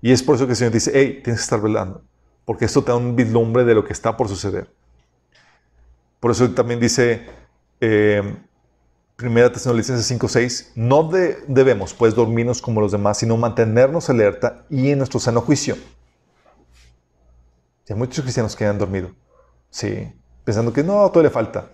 Y 0.02 0.12
es 0.12 0.22
por 0.22 0.36
eso 0.36 0.46
que 0.46 0.52
el 0.52 0.56
Señor 0.56 0.72
dice, 0.72 0.90
hey, 0.94 1.20
tienes 1.22 1.40
que 1.40 1.44
estar 1.44 1.60
velando, 1.60 2.02
porque 2.44 2.64
esto 2.64 2.82
te 2.82 2.90
da 2.90 2.96
un 2.96 3.14
vislumbre 3.14 3.64
de 3.64 3.74
lo 3.74 3.84
que 3.84 3.92
está 3.92 4.16
por 4.16 4.28
suceder. 4.28 4.72
Por 6.18 6.30
eso 6.30 6.50
también 6.50 6.80
dice... 6.80 7.26
Eh, 7.80 8.36
Primera 9.20 9.52
Tesalonicenses 9.52 10.10
5:6, 10.18 10.70
no 10.76 11.10
debemos 11.46 11.92
pues 11.92 12.14
dormirnos 12.14 12.62
como 12.62 12.80
los 12.80 12.90
demás, 12.90 13.18
sino 13.18 13.36
mantenernos 13.36 14.08
alerta 14.08 14.64
y 14.70 14.88
en 14.88 14.96
nuestro 14.96 15.20
sano 15.20 15.42
juicio. 15.42 15.76
hay 17.86 17.96
muchos 17.96 18.22
cristianos 18.22 18.56
que 18.56 18.64
han 18.64 18.78
dormido, 18.78 19.10
sí, 19.68 20.10
pensando 20.42 20.72
que 20.72 20.82
no, 20.82 21.10
todo 21.10 21.22
le 21.22 21.28
falta. 21.28 21.70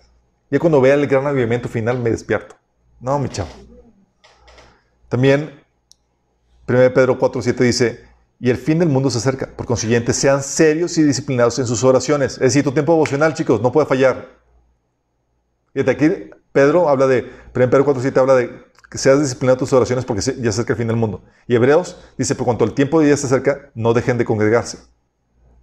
Ya 0.51 0.59
cuando 0.59 0.81
vea 0.81 0.95
el 0.95 1.07
gran 1.07 1.27
avivamiento 1.27 1.69
final 1.69 1.99
me 1.99 2.11
despierto. 2.11 2.57
No, 3.01 3.19
mi 3.19 3.29
chavo. 3.29 3.49
También 5.09 5.63
1 6.69 6.95
Pedro 6.95 7.19
4:7 7.19 7.55
dice, 7.65 8.05
y 8.39 8.51
el 8.51 8.57
fin 8.57 8.79
del 8.79 8.89
mundo 8.89 9.11
se 9.11 9.19
acerca. 9.19 9.47
Por 9.47 9.67
consiguiente, 9.67 10.13
sean 10.13 10.43
serios 10.43 10.99
y 10.99 11.03
disciplinados 11.03 11.59
en 11.59 11.67
sus 11.67 11.83
oraciones. 11.85 12.35
Es 12.35 12.41
decir, 12.41 12.65
tu 12.65 12.73
tiempo 12.73 12.93
devocional, 12.93 13.35
chicos, 13.35 13.61
no 13.63 13.73
puede 13.73 13.87
fallar. 13.87 14.29
Y 15.75 15.83
de 15.83 15.91
aquí 15.91 16.11
Pedro 16.53 16.89
habla 16.89 17.07
de, 17.07 17.23
Pedro 17.53 17.85
4.7 17.85 18.17
habla 18.19 18.35
de 18.35 18.67
que 18.91 18.99
seas 18.99 19.21
disciplinado 19.21 19.55
en 19.55 19.59
tus 19.59 19.73
oraciones 19.73 20.05
porque 20.05 20.23
ya 20.23 20.35
se 20.35 20.49
acerca 20.49 20.73
el 20.73 20.79
fin 20.79 20.87
del 20.87 20.97
mundo. 20.97 21.23
Y 21.47 21.55
Hebreos 21.55 21.99
dice, 22.17 22.35
por 22.35 22.45
cuanto 22.45 22.65
el 22.65 22.73
tiempo 22.73 23.01
de 23.01 23.07
día 23.07 23.17
se 23.17 23.27
acerca, 23.27 23.71
no 23.75 23.93
dejen 23.93 24.17
de 24.19 24.25
congregarse. 24.25 24.79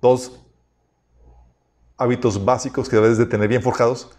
Dos 0.01 0.39
hábitos 1.97 2.43
básicos 2.43 2.89
que 2.89 2.95
debes 2.97 3.17
de 3.17 3.25
tener 3.25 3.47
bien 3.47 3.61
forjados 3.61 4.11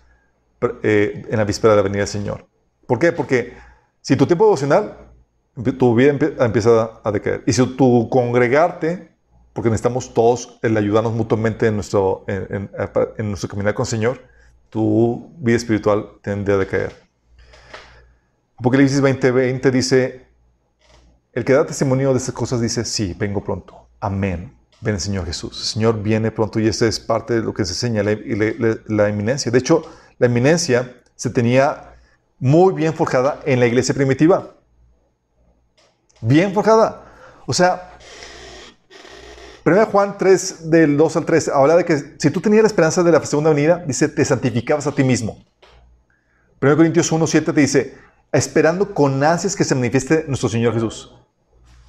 eh, 0.83 1.27
en 1.31 1.37
la 1.37 1.45
víspera 1.45 1.73
de 1.73 1.77
la 1.77 1.83
venida 1.83 2.01
del 2.01 2.09
Señor. 2.09 2.47
¿Por 2.87 2.99
qué? 2.99 3.13
Porque 3.13 3.55
si 4.01 4.17
tu 4.17 4.27
tiempo 4.27 4.45
devocional, 4.45 4.99
tu 5.79 5.95
vida 5.95 6.11
empieza 6.11 7.01
a 7.03 7.13
decaer. 7.13 7.43
Y 7.47 7.53
si 7.53 7.65
tu 7.77 8.09
congregarte, 8.11 9.15
porque 9.53 9.71
necesitamos 9.71 10.13
todos 10.13 10.59
el 10.63 10.77
ayudarnos 10.77 11.13
mutuamente 11.13 11.67
en 11.67 11.77
nuestro, 11.77 12.25
en, 12.27 12.71
en 13.19 13.29
nuestro 13.29 13.49
caminar 13.49 13.75
con 13.75 13.85
el 13.85 13.89
Señor, 13.89 14.21
tu 14.75 15.31
vida 15.39 15.57
espiritual 15.57 16.19
tendría 16.21 16.61
a 16.61 16.67
caer. 16.67 16.93
Apocalipsis 18.57 19.01
20:20 19.01 19.71
dice, 19.71 20.27
el 21.33 21.45
que 21.45 21.53
da 21.53 21.65
testimonio 21.65 22.11
de 22.13 22.19
estas 22.19 22.35
cosas 22.35 22.61
dice, 22.61 22.85
sí, 22.85 23.15
vengo 23.17 23.43
pronto. 23.43 23.87
Amén. 24.01 24.53
Ven 24.81 24.95
el 24.95 25.01
Señor 25.01 25.27
Jesús. 25.27 25.59
El 25.59 25.65
Señor 25.65 26.03
viene 26.03 26.31
pronto 26.31 26.59
y 26.59 26.67
esta 26.67 26.87
es 26.87 26.99
parte 26.99 27.35
de 27.35 27.43
lo 27.43 27.55
que 27.55 27.65
se 27.65 27.73
enseña, 27.73 28.03
la, 28.03 28.17
la, 28.17 28.79
la 28.87 29.09
eminencia. 29.09 29.53
De 29.53 29.59
hecho, 29.59 29.83
la 30.19 30.27
eminencia 30.27 30.95
se 31.17 31.31
tenía 31.31 31.95
muy 32.39 32.75
bien 32.75 32.95
forjada 32.95 33.41
en 33.45 33.61
la 33.61 33.67
iglesia 33.67 33.95
primitiva. 33.95 34.55
Bien 36.21 36.53
forjada. 36.53 37.03
O 37.47 37.53
sea, 37.53 37.99
1 39.65 39.87
Juan 39.87 40.19
3, 40.19 40.71
del 40.71 40.97
2 40.97 41.17
al 41.17 41.25
3, 41.25 41.49
habla 41.49 41.77
de 41.77 41.85
que 41.85 42.17
si 42.19 42.31
tú 42.31 42.41
tenías 42.41 42.63
la 42.63 42.69
esperanza 42.69 43.03
de 43.03 43.13
la 43.13 43.25
segunda 43.25 43.51
venida, 43.51 43.83
dice, 43.87 44.09
te 44.09 44.25
santificabas 44.25 44.87
a 44.87 44.93
ti 44.93 45.03
mismo. 45.05 45.43
1 46.61 46.77
Corintios 46.77 47.11
1, 47.11 47.27
7 47.27 47.53
te 47.53 47.61
dice, 47.61 47.95
esperando 48.33 48.95
con 48.95 49.23
ansias 49.23 49.57
que 49.57 49.65
se 49.65 49.75
manifieste 49.75 50.25
nuestro 50.29 50.49
Señor 50.49 50.75
Jesús. 50.75 51.15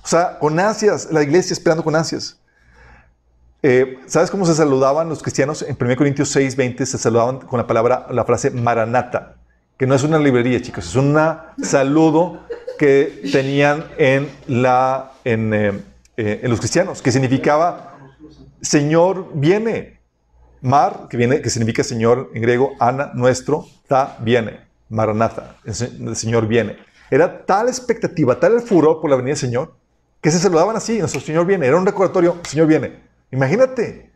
O 0.03 0.07
sea, 0.07 0.38
con 0.39 0.60
ansias, 0.60 1.11
la 1.11 1.23
iglesia 1.23 1.53
esperando 1.53 1.84
con 1.84 1.95
ansias. 1.95 2.39
Eh, 3.68 3.98
¿Sabes 4.06 4.30
cómo 4.30 4.46
se 4.46 4.54
saludaban 4.54 5.10
los 5.10 5.24
cristianos? 5.24 5.64
En 5.64 5.76
1 5.82 5.96
Corintios 5.96 6.30
6, 6.30 6.56
20 6.56 6.86
se 6.86 7.00
saludaban 7.00 7.40
con 7.40 7.58
la 7.58 7.66
palabra, 7.66 8.06
la 8.12 8.24
frase 8.24 8.52
maranata, 8.52 9.38
que 9.76 9.88
no 9.88 9.96
es 9.96 10.04
una 10.04 10.20
librería, 10.20 10.62
chicos, 10.62 10.86
es 10.86 10.96
un 10.96 11.18
saludo 11.64 12.46
que 12.78 13.24
tenían 13.32 13.86
en, 13.98 14.30
la, 14.46 15.14
en, 15.24 15.52
eh, 15.52 15.82
eh, 16.16 16.42
los 16.44 16.60
cristianos, 16.60 17.02
que 17.02 17.12
significaba 17.12 17.98
Señor 18.62 19.32
viene. 19.34 20.00
Mar, 20.62 21.08
que, 21.10 21.18
viene, 21.18 21.42
que 21.42 21.50
significa 21.50 21.84
Señor 21.84 22.30
en 22.36 22.44
griego, 22.44 22.74
Ana, 22.80 23.14
nuestro, 23.16 23.66
Ta, 23.88 24.16
viene. 24.20 24.60
Maranatha, 24.90 25.56
el 25.66 26.16
Señor 26.16 26.46
viene. 26.46 26.78
Era 27.10 27.44
tal 27.44 27.68
expectativa, 27.68 28.40
tal 28.40 28.54
el 28.54 28.62
furor 28.62 29.02
por 29.02 29.10
la 29.10 29.16
venida 29.16 29.32
del 29.32 29.40
Señor, 29.40 29.74
que 30.22 30.30
se 30.30 30.38
saludaban 30.38 30.76
así, 30.76 31.00
nuestro 31.00 31.20
Señor 31.20 31.48
viene. 31.48 31.66
Era 31.66 31.78
un 31.78 31.86
recordatorio, 31.88 32.38
Señor 32.44 32.68
viene. 32.68 33.05
Imagínate, 33.31 34.11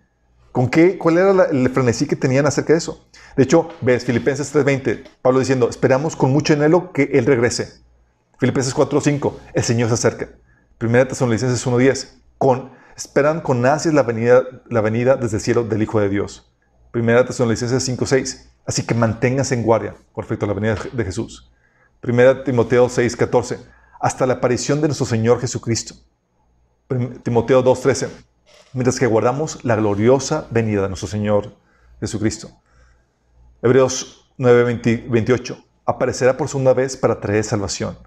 ¿con 0.52 0.70
qué, 0.70 0.98
¿cuál 0.98 1.18
era 1.18 1.46
el 1.46 1.70
frenesí 1.70 2.06
que 2.06 2.16
tenían 2.16 2.46
acerca 2.46 2.74
de 2.74 2.80
eso? 2.80 3.08
De 3.36 3.44
hecho, 3.44 3.70
ves 3.82 4.06
Filipenses 4.06 4.54
3:20, 4.54 5.04
Pablo 5.22 5.40
diciendo, 5.40 5.70
esperamos 5.70 6.16
con 6.16 6.32
mucho 6.32 6.54
anhelo 6.54 6.92
que 6.92 7.04
Él 7.14 7.26
regrese. 7.26 7.82
Filipenses 8.40 8.74
4:5, 8.74 9.34
el 9.54 9.64
Señor 9.64 9.90
se 9.90 9.96
acerca. 9.96 10.30
Primera 10.78 11.08
Tesalonicenses 11.08 11.66
1:10, 11.66 12.22
con, 12.38 12.72
esperan 12.96 13.42
con 13.42 13.66
ansias 13.66 13.94
la 13.94 14.04
venida, 14.04 14.44
la 14.70 14.82
venida 14.82 15.18
desde 15.18 15.38
el 15.38 15.44
cielo 15.44 15.64
del 15.64 15.82
Hijo 15.82 16.00
de 16.00 16.10
Dios. 16.10 16.52
Primera 16.92 17.26
Tesalonicenses 17.26 17.88
5:6, 17.88 18.50
así 18.66 18.84
que 18.84 18.96
manténganse 18.96 19.56
en 19.56 19.64
guardia 19.64 19.96
con 20.14 20.24
respecto 20.24 20.46
a 20.46 20.48
la 20.48 20.54
venida 20.54 20.78
de 20.92 21.04
Jesús. 21.04 21.52
Primera 22.00 22.44
Timoteo 22.44 22.88
6:14, 22.88 23.60
hasta 24.00 24.26
la 24.26 24.36
aparición 24.36 24.80
de 24.80 24.88
nuestro 24.88 25.06
Señor 25.06 25.42
Jesucristo. 25.42 25.96
Timoteo 27.24 27.62
2:13, 27.62 28.08
mientras 28.74 29.00
que 29.00 29.08
guardamos 29.08 29.64
la 29.64 29.76
gloriosa 29.76 30.48
venida 30.52 30.84
de 30.84 30.90
nuestro 30.90 31.08
Señor 31.08 31.56
Jesucristo. 32.00 32.50
Hebreos 33.62 34.32
9:28, 34.38 35.58
aparecerá 35.86 36.38
por 36.38 36.48
segunda 36.48 36.74
vez 36.74 36.96
para 36.96 37.20
traer 37.20 37.44
salvación. 37.44 37.98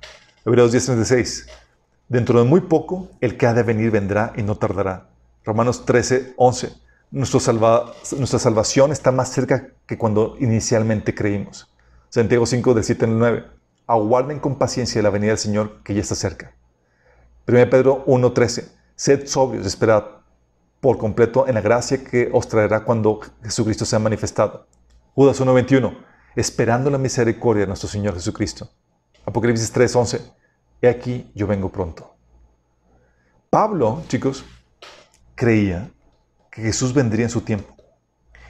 Hebreos 0.45 0.73
10:36, 0.73 1.47
dentro 2.09 2.43
de 2.43 2.49
muy 2.49 2.61
poco 2.63 3.11
el 3.21 3.37
que 3.37 3.47
ha 3.47 3.55
de 3.55 3.63
venir 3.63 3.91
vendrá 3.91 4.33
y 4.37 4.43
no 4.43 4.57
tardará. 4.57 5.09
Romanos 5.45 5.85
13:11, 5.85 6.73
nuestra 7.11 8.39
salvación 8.39 8.93
está 8.93 9.13
más 9.13 9.31
cerca 9.31 9.69
que 9.87 9.99
cuando 9.99 10.37
inicialmente 10.41 11.15
creímos. 11.15 11.69
Santiago 12.09 12.47
5, 12.47 12.75
del 12.75 12.85
7 12.85 13.05
al 13.05 13.19
9 13.19 13.45
aguarden 13.87 14.39
con 14.39 14.57
paciencia 14.57 15.03
la 15.03 15.11
venida 15.11 15.31
del 15.31 15.39
Señor 15.39 15.83
que 15.83 15.95
ya 15.95 16.01
está 16.01 16.15
cerca. 16.15 16.55
1 17.47 17.69
Pedro 17.69 18.05
1.13, 18.07 18.69
sed 18.95 19.27
sobrios, 19.27 19.67
esperad 19.67 20.05
por 20.83 20.99
completo 20.99 21.47
en 21.47 21.55
la 21.55 21.61
gracia 21.61 22.03
que 22.03 22.29
os 22.33 22.49
traerá 22.49 22.83
cuando 22.83 23.21
Jesucristo 23.45 23.85
sea 23.85 24.01
manifestado. 24.01 24.67
Judas 25.15 25.41
1.21, 25.41 25.97
esperando 26.35 26.91
la 26.91 26.99
misericordia 26.99 27.61
de 27.61 27.69
nuestro 27.69 27.89
Señor 27.89 28.15
Jesucristo. 28.15 28.69
Apocalipsis 29.25 29.73
3.11, 29.73 30.21
he 30.81 30.89
aquí 30.89 31.31
yo 31.37 31.47
vengo 31.47 31.71
pronto. 31.71 32.17
Pablo, 33.49 34.03
chicos, 34.09 34.45
creía 35.37 35.89
que 36.51 36.63
Jesús 36.63 36.93
vendría 36.93 37.27
en 37.27 37.31
su 37.31 37.43
tiempo. 37.43 37.77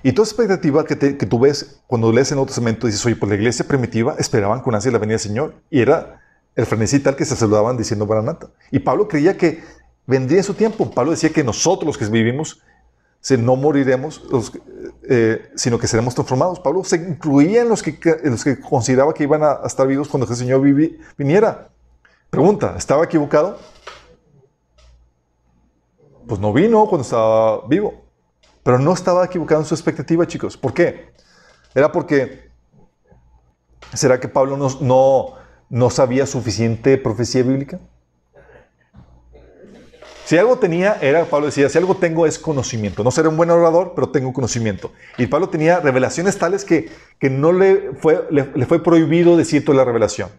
Y 0.02 0.12
toda 0.12 0.26
expectativa 0.26 0.86
que, 0.86 0.96
tú 0.96 1.38
ves 1.38 1.82
cuando 1.86 2.10
lees 2.10 2.32
en 2.32 2.38
otro 2.38 2.46
Testamento, 2.46 2.86
dices, 2.86 3.04
oye, 3.04 3.14
pues 3.14 3.28
la 3.28 3.36
iglesia 3.36 3.68
primitiva 3.68 4.16
esperaban 4.18 4.60
con 4.62 4.74
ansia 4.74 4.90
la 4.90 4.98
venida 4.98 5.18
del 5.18 5.20
Señor. 5.20 5.54
Y 5.68 5.82
era 5.82 6.22
el 6.56 6.64
frenesí 6.64 6.98
tal 6.98 7.14
que 7.14 7.26
se 7.26 7.36
saludaban 7.36 7.76
diciendo 7.76 8.06
Baranata. 8.06 8.48
Y 8.70 8.78
Pablo 8.78 9.06
creía 9.06 9.36
que 9.36 9.62
vendría 10.06 10.38
en 10.38 10.44
su 10.44 10.54
tiempo. 10.54 10.90
Pablo 10.90 11.12
decía 11.12 11.30
que 11.30 11.44
nosotros 11.44 11.86
los 11.86 11.98
que 11.98 12.04
vivimos 12.06 12.62
no 13.38 13.56
moriremos, 13.56 14.22
eh, 15.08 15.50
sino 15.54 15.78
que 15.78 15.86
seremos 15.86 16.14
transformados. 16.14 16.58
Pablo 16.60 16.82
se 16.84 16.96
incluía 16.96 17.62
en 17.62 17.68
los 17.68 17.82
que, 17.82 17.98
los 18.24 18.42
que 18.42 18.60
consideraba 18.60 19.14
que 19.14 19.22
iban 19.22 19.42
a, 19.42 19.60
estar 19.64 19.86
vivos 19.86 20.08
cuando 20.08 20.28
el 20.28 20.36
Señor 20.36 20.60
viniera. 21.16 21.68
Pregunta, 22.30 22.74
¿estaba 22.76 23.04
equivocado? 23.04 23.58
Pues 26.26 26.40
no 26.40 26.52
vino 26.52 26.86
cuando 26.86 27.02
estaba 27.02 27.66
vivo. 27.68 28.02
Pero 28.62 28.78
no 28.78 28.92
estaba 28.92 29.24
equivocado 29.24 29.60
en 29.60 29.66
su 29.66 29.74
expectativa, 29.74 30.26
chicos. 30.26 30.56
¿Por 30.56 30.72
qué? 30.72 31.12
Era 31.74 31.90
porque, 31.90 32.50
¿será 33.92 34.18
que 34.18 34.28
Pablo 34.28 34.56
no, 34.56 34.68
no, 34.80 35.34
no 35.68 35.90
sabía 35.90 36.26
suficiente 36.26 36.96
profecía 36.98 37.42
bíblica? 37.42 37.80
Si 40.32 40.38
algo 40.38 40.56
tenía, 40.56 40.96
era, 41.02 41.26
Pablo 41.26 41.44
decía, 41.44 41.68
si 41.68 41.76
algo 41.76 41.94
tengo 41.94 42.26
es 42.26 42.38
conocimiento. 42.38 43.04
No 43.04 43.10
seré 43.10 43.28
un 43.28 43.36
buen 43.36 43.50
orador, 43.50 43.92
pero 43.94 44.08
tengo 44.08 44.32
conocimiento. 44.32 44.90
Y 45.18 45.26
Pablo 45.26 45.50
tenía 45.50 45.78
revelaciones 45.80 46.38
tales 46.38 46.64
que, 46.64 46.88
que 47.18 47.28
no 47.28 47.52
le 47.52 47.90
fue, 47.98 48.26
le, 48.30 48.64
fue 48.64 48.82
prohibido 48.82 49.36
decir 49.36 49.62
toda 49.62 49.76
la 49.76 49.84
revelación. 49.84 50.30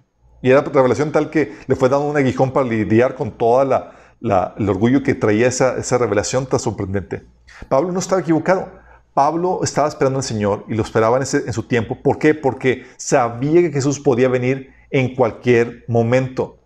Y 0.41 0.49
era 0.49 0.61
revelación 0.61 1.11
tal 1.11 1.29
que 1.29 1.55
le 1.67 1.75
fue 1.75 1.89
dado 1.89 2.05
un 2.05 2.17
aguijón 2.17 2.53
para 2.53 2.65
lidiar 2.65 3.13
con 3.13 3.37
toda 3.37 3.93
la, 4.19 4.55
el 4.57 4.67
orgullo 4.67 5.03
que 5.03 5.13
traía 5.13 5.45
esa, 5.45 5.77
esa 5.77 5.99
revelación 5.99 6.47
tan 6.47 6.59
sorprendente. 6.59 7.27
Pablo 7.69 7.91
no 7.91 7.99
estaba 7.99 8.21
equivocado. 8.21 8.71
Pablo 9.13 9.59
estaba 9.61 9.87
esperando 9.87 10.17
al 10.17 10.23
Señor 10.23 10.65
y 10.67 10.73
lo 10.73 10.81
esperaba 10.81 11.17
en, 11.17 11.21
en, 11.21 11.53
su 11.53 11.67
tiempo. 11.67 11.99
¿Por 12.01 12.17
qué? 12.17 12.33
Porque 12.33 12.87
sabía 12.97 13.61
que 13.61 13.71
Jesús 13.71 13.99
podía 13.99 14.27
venir 14.27 14.73
en 14.89 15.13
cualquier 15.13 15.85
momento. 15.87 16.57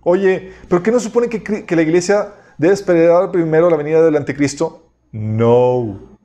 Oye, 0.00 0.54
¿pero 0.66 0.82
qué 0.82 0.90
no 0.90 0.98
supone 0.98 1.28
que, 1.28 1.42
que 1.42 1.76
la 1.76 1.82
iglesia 1.82 2.36
debe 2.58 2.74
esperar 2.74 3.30
primero 3.30 3.70
la 3.70 3.76
venida 3.76 4.02
del 4.04 4.16
anticristo? 4.16 4.90
No. 5.12 6.18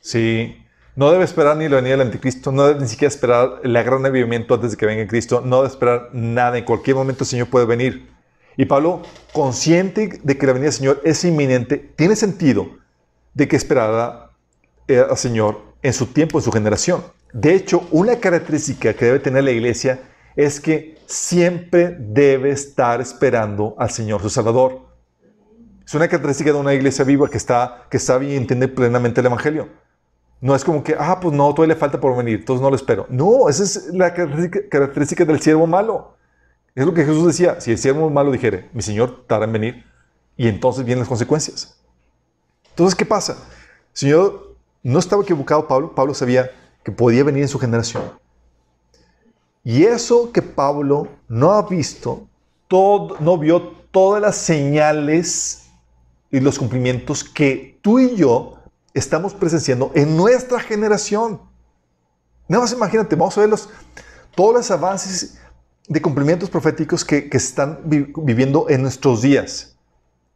Sí. 0.00 0.56
No 0.96 1.10
debe 1.10 1.24
esperar 1.24 1.56
ni 1.56 1.68
la 1.68 1.76
venida 1.76 1.92
del 1.92 2.02
anticristo, 2.02 2.52
no 2.52 2.66
debe 2.66 2.80
ni 2.80 2.86
siquiera 2.86 3.12
esperar 3.12 3.60
el 3.64 3.72
gran 3.72 4.06
avivamiento 4.06 4.54
antes 4.54 4.72
de 4.72 4.76
que 4.76 4.86
venga 4.86 5.06
Cristo, 5.08 5.42
no 5.44 5.56
debe 5.56 5.68
esperar 5.68 6.10
nada. 6.12 6.56
En 6.56 6.64
cualquier 6.64 6.94
momento 6.94 7.24
el 7.24 7.28
Señor 7.28 7.48
puede 7.48 7.66
venir. 7.66 8.08
Y 8.56 8.66
Pablo, 8.66 9.02
consciente 9.32 10.20
de 10.22 10.38
que 10.38 10.46
la 10.46 10.52
venida 10.52 10.66
del 10.66 10.78
Señor 10.78 11.00
es 11.04 11.24
inminente, 11.24 11.78
tiene 11.96 12.14
sentido 12.14 12.68
de 13.32 13.48
que 13.48 13.56
esperara 13.56 14.30
eh, 14.86 15.04
al 15.10 15.16
Señor 15.16 15.62
en 15.82 15.92
su 15.92 16.06
tiempo, 16.06 16.38
en 16.38 16.44
su 16.44 16.52
generación. 16.52 17.02
De 17.32 17.54
hecho, 17.54 17.88
una 17.90 18.20
característica 18.20 18.94
que 18.94 19.06
debe 19.06 19.18
tener 19.18 19.42
la 19.42 19.50
iglesia 19.50 20.00
es 20.36 20.60
que 20.60 20.93
siempre 21.06 21.96
debe 21.98 22.50
estar 22.50 23.00
esperando 23.00 23.74
al 23.78 23.90
Señor, 23.90 24.20
su 24.22 24.30
Salvador. 24.30 24.82
Es 25.86 25.94
una 25.94 26.08
característica 26.08 26.52
de 26.52 26.58
una 26.58 26.74
iglesia 26.74 27.04
viva 27.04 27.28
que, 27.28 27.36
está, 27.36 27.86
que 27.90 27.98
sabe 27.98 28.26
y 28.26 28.36
entiende 28.36 28.68
plenamente 28.68 29.20
el 29.20 29.26
Evangelio. 29.26 29.68
No 30.40 30.54
es 30.54 30.64
como 30.64 30.82
que, 30.82 30.96
ah, 30.98 31.18
pues 31.20 31.34
no, 31.34 31.54
todavía 31.54 31.74
le 31.74 31.80
falta 31.80 32.00
por 32.00 32.16
venir, 32.16 32.40
entonces 32.40 32.62
no 32.62 32.70
lo 32.70 32.76
espero. 32.76 33.06
No, 33.08 33.48
esa 33.48 33.62
es 33.62 33.86
la 33.92 34.12
característica 34.12 35.24
del 35.24 35.40
siervo 35.40 35.66
malo. 35.66 36.16
Es 36.74 36.84
lo 36.84 36.92
que 36.92 37.04
Jesús 37.04 37.26
decía, 37.26 37.60
si 37.60 37.70
el 37.70 37.78
siervo 37.78 38.10
malo 38.10 38.32
dijere, 38.32 38.68
mi 38.72 38.82
Señor 38.82 39.24
tarda 39.26 39.44
en 39.44 39.52
venir, 39.52 39.84
y 40.36 40.48
entonces 40.48 40.84
vienen 40.84 41.00
las 41.00 41.08
consecuencias. 41.08 41.80
Entonces, 42.70 42.94
¿qué 42.94 43.06
pasa? 43.06 43.32
El 43.32 43.38
Señor 43.92 44.56
no 44.82 44.98
estaba 44.98 45.22
equivocado 45.22 45.68
Pablo, 45.68 45.94
Pablo 45.94 46.14
sabía 46.14 46.50
que 46.82 46.90
podía 46.90 47.24
venir 47.24 47.42
en 47.42 47.48
su 47.48 47.58
generación. 47.58 48.02
Y 49.64 49.84
eso 49.84 50.30
que 50.30 50.42
Pablo 50.42 51.08
no 51.28 51.52
ha 51.52 51.62
visto, 51.62 52.28
no 53.20 53.38
vio 53.38 53.62
todas 53.90 54.20
las 54.20 54.36
señales 54.36 55.66
y 56.30 56.40
los 56.40 56.58
cumplimientos 56.58 57.22
que 57.22 57.78
tú 57.80 57.98
y 57.98 58.16
yo 58.16 58.58
estamos 58.92 59.34
presenciando 59.34 59.92
en 59.94 60.16
nuestra 60.16 60.58
generación. 60.58 61.40
Nada 62.48 62.62
más 62.62 62.72
imagínate, 62.72 63.14
vamos 63.14 63.36
a 63.38 63.42
ver 63.42 63.50
los, 63.50 63.68
todos 64.34 64.54
los 64.54 64.70
avances 64.70 65.38
de 65.86 66.02
cumplimientos 66.02 66.50
proféticos 66.50 67.04
que, 67.04 67.30
que 67.30 67.36
están 67.36 67.80
viviendo 67.84 68.68
en 68.68 68.82
nuestros 68.82 69.22
días. 69.22 69.76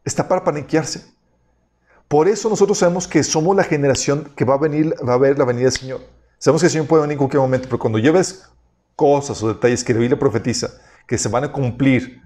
Está 0.05 0.29
para 0.29 0.45
paniquearse. 0.45 1.05
Por 2.07 2.29
eso 2.29 2.49
nosotros 2.49 2.79
sabemos 2.79 3.07
que 3.09 3.23
somos 3.23 3.55
la 3.57 3.65
generación 3.65 4.31
que 4.37 4.45
va 4.45 4.55
a 4.55 4.59
venir, 4.59 4.95
va 5.07 5.15
a 5.15 5.19
ver 5.19 5.39
la 5.39 5.45
venida 5.45 5.65
del 5.65 5.73
Señor. 5.73 6.01
Sabemos 6.39 6.63
que 6.63 6.67
el 6.67 6.73
Señor 6.73 6.87
puede 6.87 7.03
venir 7.03 7.15
en 7.15 7.19
cualquier 7.19 7.41
momento, 7.41 7.69
pero 7.69 7.79
cuando 7.79 7.99
lleves 7.99 8.49
cosas 8.99 9.41
o 9.45 9.49
detalles 9.49 9.85
que 9.85 9.93
la 9.95 10.01
Biblia 10.01 10.19
profetiza, 10.19 10.71
que 11.07 11.17
se 11.19 11.29
van 11.29 11.45
a 11.45 11.53
cumplir 11.53 12.21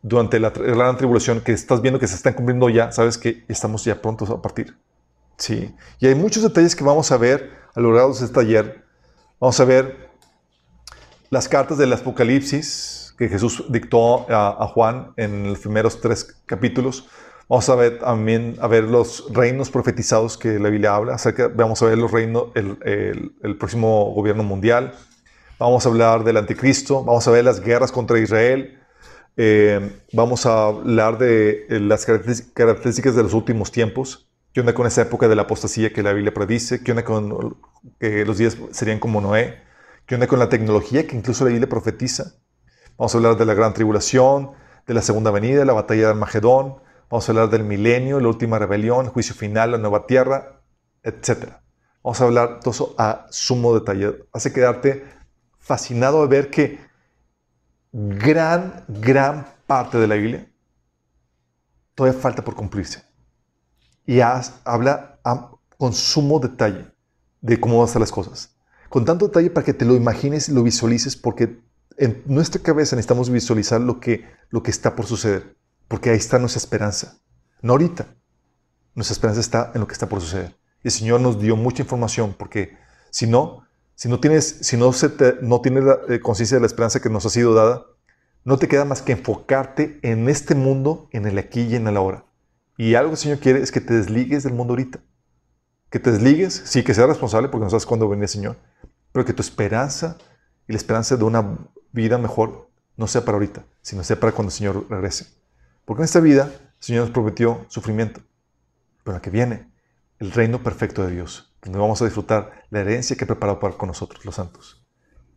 durante 0.00 0.40
la, 0.40 0.48
gran 0.48 0.96
tribulación, 0.96 1.42
que 1.42 1.52
estás 1.52 1.82
viendo 1.82 2.00
que 2.00 2.08
se 2.08 2.14
están 2.14 2.32
cumpliendo 2.32 2.70
ya, 2.70 2.90
sabes 2.92 3.18
que 3.18 3.44
estamos 3.46 3.84
ya 3.84 4.00
prontos 4.00 4.30
a 4.30 4.40
partir. 4.40 4.74
Sí. 5.36 5.74
Y 6.00 6.06
hay 6.06 6.14
muchos 6.14 6.42
detalles 6.42 6.74
que 6.74 6.82
vamos 6.82 7.12
a 7.12 7.18
ver 7.18 7.50
a 7.74 7.80
lo 7.80 7.92
largo 7.92 8.14
de 8.14 8.24
este 8.24 8.34
taller. 8.34 8.84
Vamos 9.38 9.60
a 9.60 9.66
ver 9.66 10.08
las 11.28 11.46
cartas 11.46 11.76
del 11.76 11.92
Apocalipsis 11.92 13.14
que 13.18 13.28
Jesús 13.28 13.62
dictó 13.68 14.24
a, 14.30 14.66
Juan 14.68 15.12
en 15.18 15.50
los 15.50 15.58
primeros 15.58 16.00
tres 16.00 16.34
capítulos. 16.46 17.06
Vamos 17.50 17.68
a 17.68 17.74
ver 17.74 17.98
también 17.98 18.56
a 18.62 18.66
ver 18.66 18.84
los 18.84 19.26
reinos 19.30 19.68
profetizados 19.68 20.38
que 20.38 20.58
la 20.58 20.70
Biblia 20.70 20.94
habla. 20.94 21.16
Acerca, 21.16 21.48
vamos 21.48 21.82
a 21.82 21.86
ver 21.86 21.98
los 21.98 22.10
reinos, 22.10 22.44
el, 22.54 22.78
el, 23.42 23.56
próximo 23.58 24.06
gobierno 24.14 24.42
mundial. 24.42 24.94
Vamos 25.64 25.86
a 25.86 25.88
hablar 25.88 26.24
del 26.24 26.36
anticristo. 26.36 27.02
Vamos 27.04 27.26
a 27.26 27.30
ver 27.30 27.42
las 27.42 27.62
guerras 27.62 27.90
contra 27.90 28.18
Israel. 28.18 28.78
Eh, 29.38 29.98
vamos 30.12 30.44
a 30.44 30.66
hablar 30.66 31.16
de 31.16 31.64
eh, 31.70 31.80
las 31.80 32.04
características 32.04 33.16
de 33.16 33.22
los 33.22 33.32
últimos 33.32 33.72
tiempos. 33.72 34.28
¿Qué 34.52 34.60
onda 34.60 34.74
con 34.74 34.86
esa 34.86 35.00
época 35.00 35.26
de 35.26 35.34
la 35.34 35.42
apostasía 35.42 35.90
que 35.90 36.02
la 36.02 36.12
Biblia 36.12 36.34
predice? 36.34 36.84
¿Qué 36.84 36.90
onda 36.92 37.02
con 37.02 37.56
que 37.98 38.26
los 38.26 38.36
días 38.36 38.58
serían 38.72 38.98
como 38.98 39.22
Noé? 39.22 39.62
¿Qué 40.04 40.16
onda 40.16 40.26
con 40.26 40.38
la 40.38 40.50
tecnología 40.50 41.06
que 41.06 41.16
incluso 41.16 41.44
la 41.44 41.50
Biblia 41.50 41.66
profetiza? 41.66 42.34
Vamos 42.98 43.14
a 43.14 43.16
hablar 43.16 43.38
de 43.38 43.46
la 43.46 43.54
gran 43.54 43.72
tribulación, 43.72 44.50
de 44.86 44.92
la 44.92 45.00
segunda 45.00 45.30
venida, 45.30 45.64
la 45.64 45.72
batalla 45.72 46.02
de 46.02 46.08
Armagedón. 46.08 46.76
Vamos 47.08 47.26
a 47.26 47.32
hablar 47.32 47.48
del 47.48 47.64
milenio, 47.64 48.20
la 48.20 48.28
última 48.28 48.58
rebelión, 48.58 49.06
el 49.06 49.12
juicio 49.12 49.34
final, 49.34 49.70
la 49.70 49.78
nueva 49.78 50.06
tierra, 50.06 50.60
etc. 51.02 51.54
Vamos 52.02 52.20
a 52.20 52.24
hablar 52.24 52.60
todo 52.60 52.72
eso 52.72 52.94
a 52.98 53.28
sumo 53.30 53.72
detalle. 53.72 54.26
Hace 54.30 54.52
quedarte 54.52 55.23
fascinado 55.64 56.20
de 56.22 56.28
ver 56.28 56.50
que 56.50 56.78
gran, 57.90 58.84
gran 58.86 59.46
parte 59.66 59.98
de 59.98 60.06
la 60.06 60.14
Biblia 60.16 60.46
todavía 61.94 62.20
falta 62.20 62.44
por 62.44 62.54
cumplirse. 62.54 63.02
Y 64.06 64.20
habla 64.20 65.18
con 65.78 65.94
sumo 65.94 66.38
detalle 66.38 66.86
de 67.40 67.58
cómo 67.58 67.78
van 67.78 67.88
a 67.88 67.92
ser 67.92 68.00
las 68.00 68.12
cosas. 68.12 68.54
Con 68.90 69.04
tanto 69.04 69.26
detalle 69.26 69.50
para 69.50 69.64
que 69.64 69.72
te 69.72 69.86
lo 69.86 69.94
imagines 69.94 70.48
y 70.48 70.52
lo 70.52 70.62
visualices, 70.62 71.16
porque 71.16 71.60
en 71.96 72.22
nuestra 72.26 72.60
cabeza 72.60 72.94
necesitamos 72.94 73.30
visualizar 73.30 73.80
lo 73.80 74.00
que, 74.00 74.24
lo 74.50 74.62
que 74.62 74.70
está 74.70 74.94
por 74.94 75.06
suceder, 75.06 75.56
porque 75.88 76.10
ahí 76.10 76.16
está 76.16 76.38
nuestra 76.38 76.58
esperanza. 76.58 77.18
No 77.62 77.72
ahorita. 77.72 78.06
Nuestra 78.94 79.14
esperanza 79.14 79.40
está 79.40 79.72
en 79.74 79.80
lo 79.80 79.86
que 79.86 79.94
está 79.94 80.08
por 80.08 80.20
suceder. 80.20 80.56
El 80.82 80.90
Señor 80.90 81.20
nos 81.20 81.40
dio 81.40 81.56
mucha 81.56 81.82
información, 81.82 82.34
porque 82.38 82.76
si 83.10 83.26
no, 83.26 83.63
si 83.94 84.08
no 84.08 84.20
tienes, 84.20 84.58
si 84.60 84.76
no, 84.76 84.92
se 84.92 85.10
no 85.42 85.60
tienes 85.60 85.84
eh, 86.08 86.20
conciencia 86.20 86.56
de 86.56 86.60
la 86.60 86.66
esperanza 86.66 87.00
que 87.00 87.10
nos 87.10 87.26
ha 87.26 87.30
sido 87.30 87.54
dada, 87.54 87.86
no 88.44 88.58
te 88.58 88.68
queda 88.68 88.84
más 88.84 89.02
que 89.02 89.12
enfocarte 89.12 89.98
en 90.02 90.28
este 90.28 90.54
mundo, 90.54 91.08
en 91.12 91.26
el 91.26 91.38
aquí 91.38 91.62
y 91.62 91.76
en 91.76 91.86
el 91.86 91.96
ahora. 91.96 92.24
Y 92.76 92.94
algo 92.94 93.10
que 93.10 93.14
el 93.14 93.18
Señor 93.18 93.38
quiere 93.38 93.62
es 93.62 93.72
que 93.72 93.80
te 93.80 93.94
desligues 93.94 94.42
del 94.42 94.52
mundo 94.52 94.72
ahorita. 94.72 95.00
Que 95.90 96.00
te 96.00 96.10
desligues, 96.10 96.62
sí, 96.64 96.82
que 96.82 96.92
seas 96.92 97.08
responsable 97.08 97.48
porque 97.48 97.64
no 97.64 97.70
sabes 97.70 97.86
cuándo 97.86 98.08
viene 98.08 98.24
el 98.24 98.28
Señor, 98.28 98.56
pero 99.12 99.24
que 99.24 99.32
tu 99.32 99.42
esperanza 99.42 100.18
y 100.66 100.72
la 100.72 100.78
esperanza 100.78 101.16
de 101.16 101.24
una 101.24 101.58
vida 101.92 102.18
mejor 102.18 102.68
no 102.96 103.06
sea 103.06 103.24
para 103.24 103.36
ahorita, 103.36 103.64
sino 103.80 104.02
sea 104.02 104.18
para 104.18 104.32
cuando 104.32 104.50
el 104.50 104.56
Señor 104.56 104.86
regrese. 104.90 105.26
Porque 105.84 106.02
en 106.02 106.04
esta 106.04 106.20
vida 106.20 106.50
el 106.52 106.84
Señor 106.84 107.04
nos 107.04 107.12
prometió 107.12 107.64
sufrimiento, 107.68 108.20
pero 109.04 109.16
la 109.16 109.22
que 109.22 109.30
viene, 109.30 109.70
el 110.18 110.32
reino 110.32 110.62
perfecto 110.62 111.04
de 111.04 111.12
Dios, 111.12 111.53
donde 111.64 111.78
vamos 111.78 112.00
a 112.02 112.04
disfrutar 112.04 112.64
la 112.70 112.80
herencia 112.80 113.16
que 113.16 113.24
ha 113.24 113.26
preparado 113.26 113.58
para 113.58 113.76
con 113.76 113.88
nosotros, 113.88 114.24
los 114.24 114.34
santos. 114.34 114.84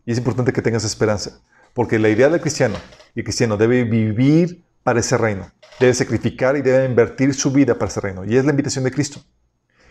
Y 0.06 0.12
es 0.12 0.18
importante 0.18 0.54
que 0.54 0.62
tengas 0.62 0.84
esperanza, 0.84 1.42
porque 1.74 2.00
la 2.00 2.10
idea 2.10 2.30
del 2.30 2.42
cristiano, 2.42 2.76
y 3.16 3.20
el 3.20 3.24
cristiano 3.24 3.58
debe 3.58 3.84
vivir 3.84 4.66
para 4.84 5.00
ese 5.00 5.18
reino, 5.18 5.52
debe 5.80 5.94
sacrificar 5.94 6.58
y 6.58 6.62
debe 6.62 6.86
invertir 6.86 7.34
su 7.34 7.52
vida 7.52 7.76
para 7.76 7.90
ese 7.90 8.02
reino. 8.02 8.26
Y 8.26 8.38
es 8.38 8.46
la 8.46 8.52
invitación 8.52 8.84
de 8.84 8.92
Cristo, 8.92 9.22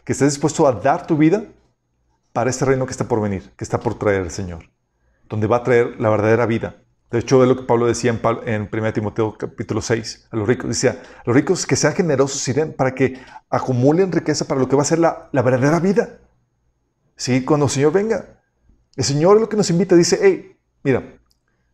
que 0.04 0.12
estés 0.12 0.30
dispuesto 0.30 0.66
a 0.66 0.72
dar 0.72 1.06
tu 1.06 1.16
vida 1.16 1.44
para 2.32 2.50
ese 2.50 2.64
reino 2.64 2.86
que 2.86 2.92
está 2.92 3.08
por 3.08 3.20
venir, 3.20 3.52
que 3.56 3.64
está 3.64 3.80
por 3.80 3.98
traer 3.98 4.22
el 4.22 4.30
Señor, 4.30 4.70
donde 5.28 5.46
va 5.46 5.56
a 5.56 5.62
traer 5.62 6.00
la 6.00 6.10
verdadera 6.10 6.46
vida. 6.46 6.76
De 7.10 7.20
hecho, 7.20 7.42
es 7.42 7.48
lo 7.48 7.56
que 7.56 7.62
Pablo 7.62 7.86
decía 7.86 8.18
en, 8.46 8.68
1 8.70 8.92
Timoteo 8.92 9.38
capítulo 9.38 9.80
6 9.80 10.28
a 10.32 10.36
los 10.36 10.48
ricos. 10.48 10.68
Decía, 10.68 11.00
los 11.24 11.36
ricos 11.36 11.66
que 11.66 11.76
sean 11.76 11.94
generosos 11.94 12.46
y 12.48 12.54
para 12.76 12.94
que 12.94 13.20
acumulen 13.48 14.10
riqueza 14.10 14.44
para 14.46 14.60
lo 14.60 14.68
que 14.68 14.76
va 14.76 14.82
a 14.82 14.86
ser 14.86 14.98
la, 14.98 15.28
la 15.32 15.42
verdadera 15.42 15.78
vida. 15.78 16.18
Sí, 17.16 17.44
cuando 17.44 17.66
el 17.66 17.72
Señor 17.72 17.92
venga. 17.92 18.42
El 18.94 19.04
Señor 19.04 19.36
es 19.36 19.40
lo 19.40 19.48
que 19.48 19.56
nos 19.56 19.70
invita. 19.70 19.96
Dice, 19.96 20.18
hey, 20.22 20.56
mira, 20.82 21.02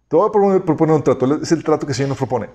te 0.09 0.16
voy 0.16 0.28
a 0.28 0.64
proponer 0.64 0.94
un 0.94 1.02
trato. 1.02 1.43
Es 1.43 1.52
el 1.52 1.64
trato 1.64 1.86
que 1.86 1.93
el 1.93 1.97
Señor 1.97 2.10
nos 2.10 2.19
propone. 2.19 2.48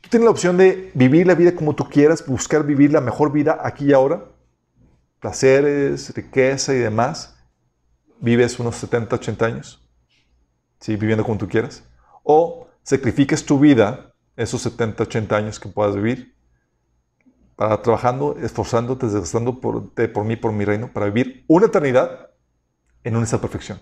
Tú 0.00 0.10
tienes 0.10 0.24
la 0.24 0.30
opción 0.30 0.56
de 0.56 0.90
vivir 0.94 1.26
la 1.26 1.34
vida 1.34 1.54
como 1.54 1.74
tú 1.74 1.88
quieras, 1.88 2.26
buscar 2.26 2.64
vivir 2.64 2.92
la 2.92 3.00
mejor 3.00 3.32
vida 3.32 3.58
aquí 3.62 3.86
y 3.86 3.92
ahora. 3.92 4.24
Placeres, 5.20 6.14
riqueza 6.14 6.74
y 6.74 6.78
demás. 6.78 7.36
Vives 8.20 8.58
unos 8.58 8.76
70, 8.76 9.16
80 9.16 9.46
años. 9.46 9.88
¿sí? 10.80 10.96
Viviendo 10.96 11.24
como 11.24 11.38
tú 11.38 11.48
quieras. 11.48 11.84
O 12.22 12.68
sacrifiques 12.82 13.44
tu 13.44 13.58
vida, 13.58 14.12
esos 14.36 14.62
70, 14.62 15.04
80 15.04 15.36
años 15.36 15.60
que 15.60 15.68
puedas 15.68 15.94
vivir, 15.94 16.34
trabajando, 17.56 18.36
esforzándote, 18.38 19.06
desgastando 19.06 19.60
por, 19.60 19.92
por 19.92 20.24
mí, 20.24 20.36
por 20.36 20.52
mi 20.52 20.64
reino, 20.64 20.92
para 20.92 21.06
vivir 21.06 21.44
una 21.48 21.66
eternidad 21.66 22.30
en 23.04 23.16
una 23.16 23.26
perfección. 23.26 23.80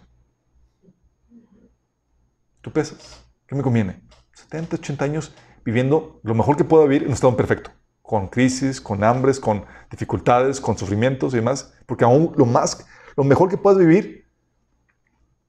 Tú 2.61 2.71
pesas. 2.71 3.25
¿Qué 3.47 3.55
me 3.55 3.63
conviene? 3.63 4.03
70, 4.35 4.77
80 4.77 5.05
años 5.05 5.35
viviendo 5.65 6.21
lo 6.23 6.35
mejor 6.35 6.57
que 6.57 6.65
pueda 6.65 6.85
vivir 6.85 7.03
en 7.03 7.09
un 7.09 7.15
estado 7.15 7.37
perfecto. 7.37 7.71
Con 8.03 8.29
crisis, 8.29 8.81
con 8.81 9.03
hambres, 9.05 9.39
con 9.39 9.65
dificultades, 9.91 10.61
con 10.61 10.77
sufrimientos 10.77 11.33
y 11.33 11.37
demás. 11.37 11.75
Porque 11.87 12.05
aún 12.05 12.33
lo 12.37 12.47
más, 12.47 12.87
lo 13.17 13.25
mejor 13.25 13.49
que 13.49 13.57
puedas 13.57 13.79
vivir, 13.79 14.29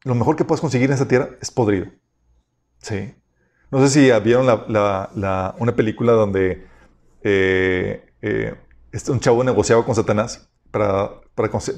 lo 0.03 0.15
mejor 0.15 0.35
que 0.35 0.45
puedas 0.45 0.61
conseguir 0.61 0.87
en 0.87 0.93
esta 0.93 1.07
tierra 1.07 1.29
es 1.41 1.51
podrido. 1.51 1.87
Sí. 2.79 3.13
No 3.71 3.79
sé 3.79 3.89
si 3.89 4.19
vieron 4.19 4.47
una 4.67 5.75
película 5.75 6.11
donde 6.13 6.67
eh, 7.23 8.10
eh, 8.21 8.55
este, 8.91 9.11
un 9.11 9.19
chavo 9.19 9.43
negociaba 9.43 9.85
con 9.85 9.95
Satanás 9.95 10.47
para, 10.71 11.11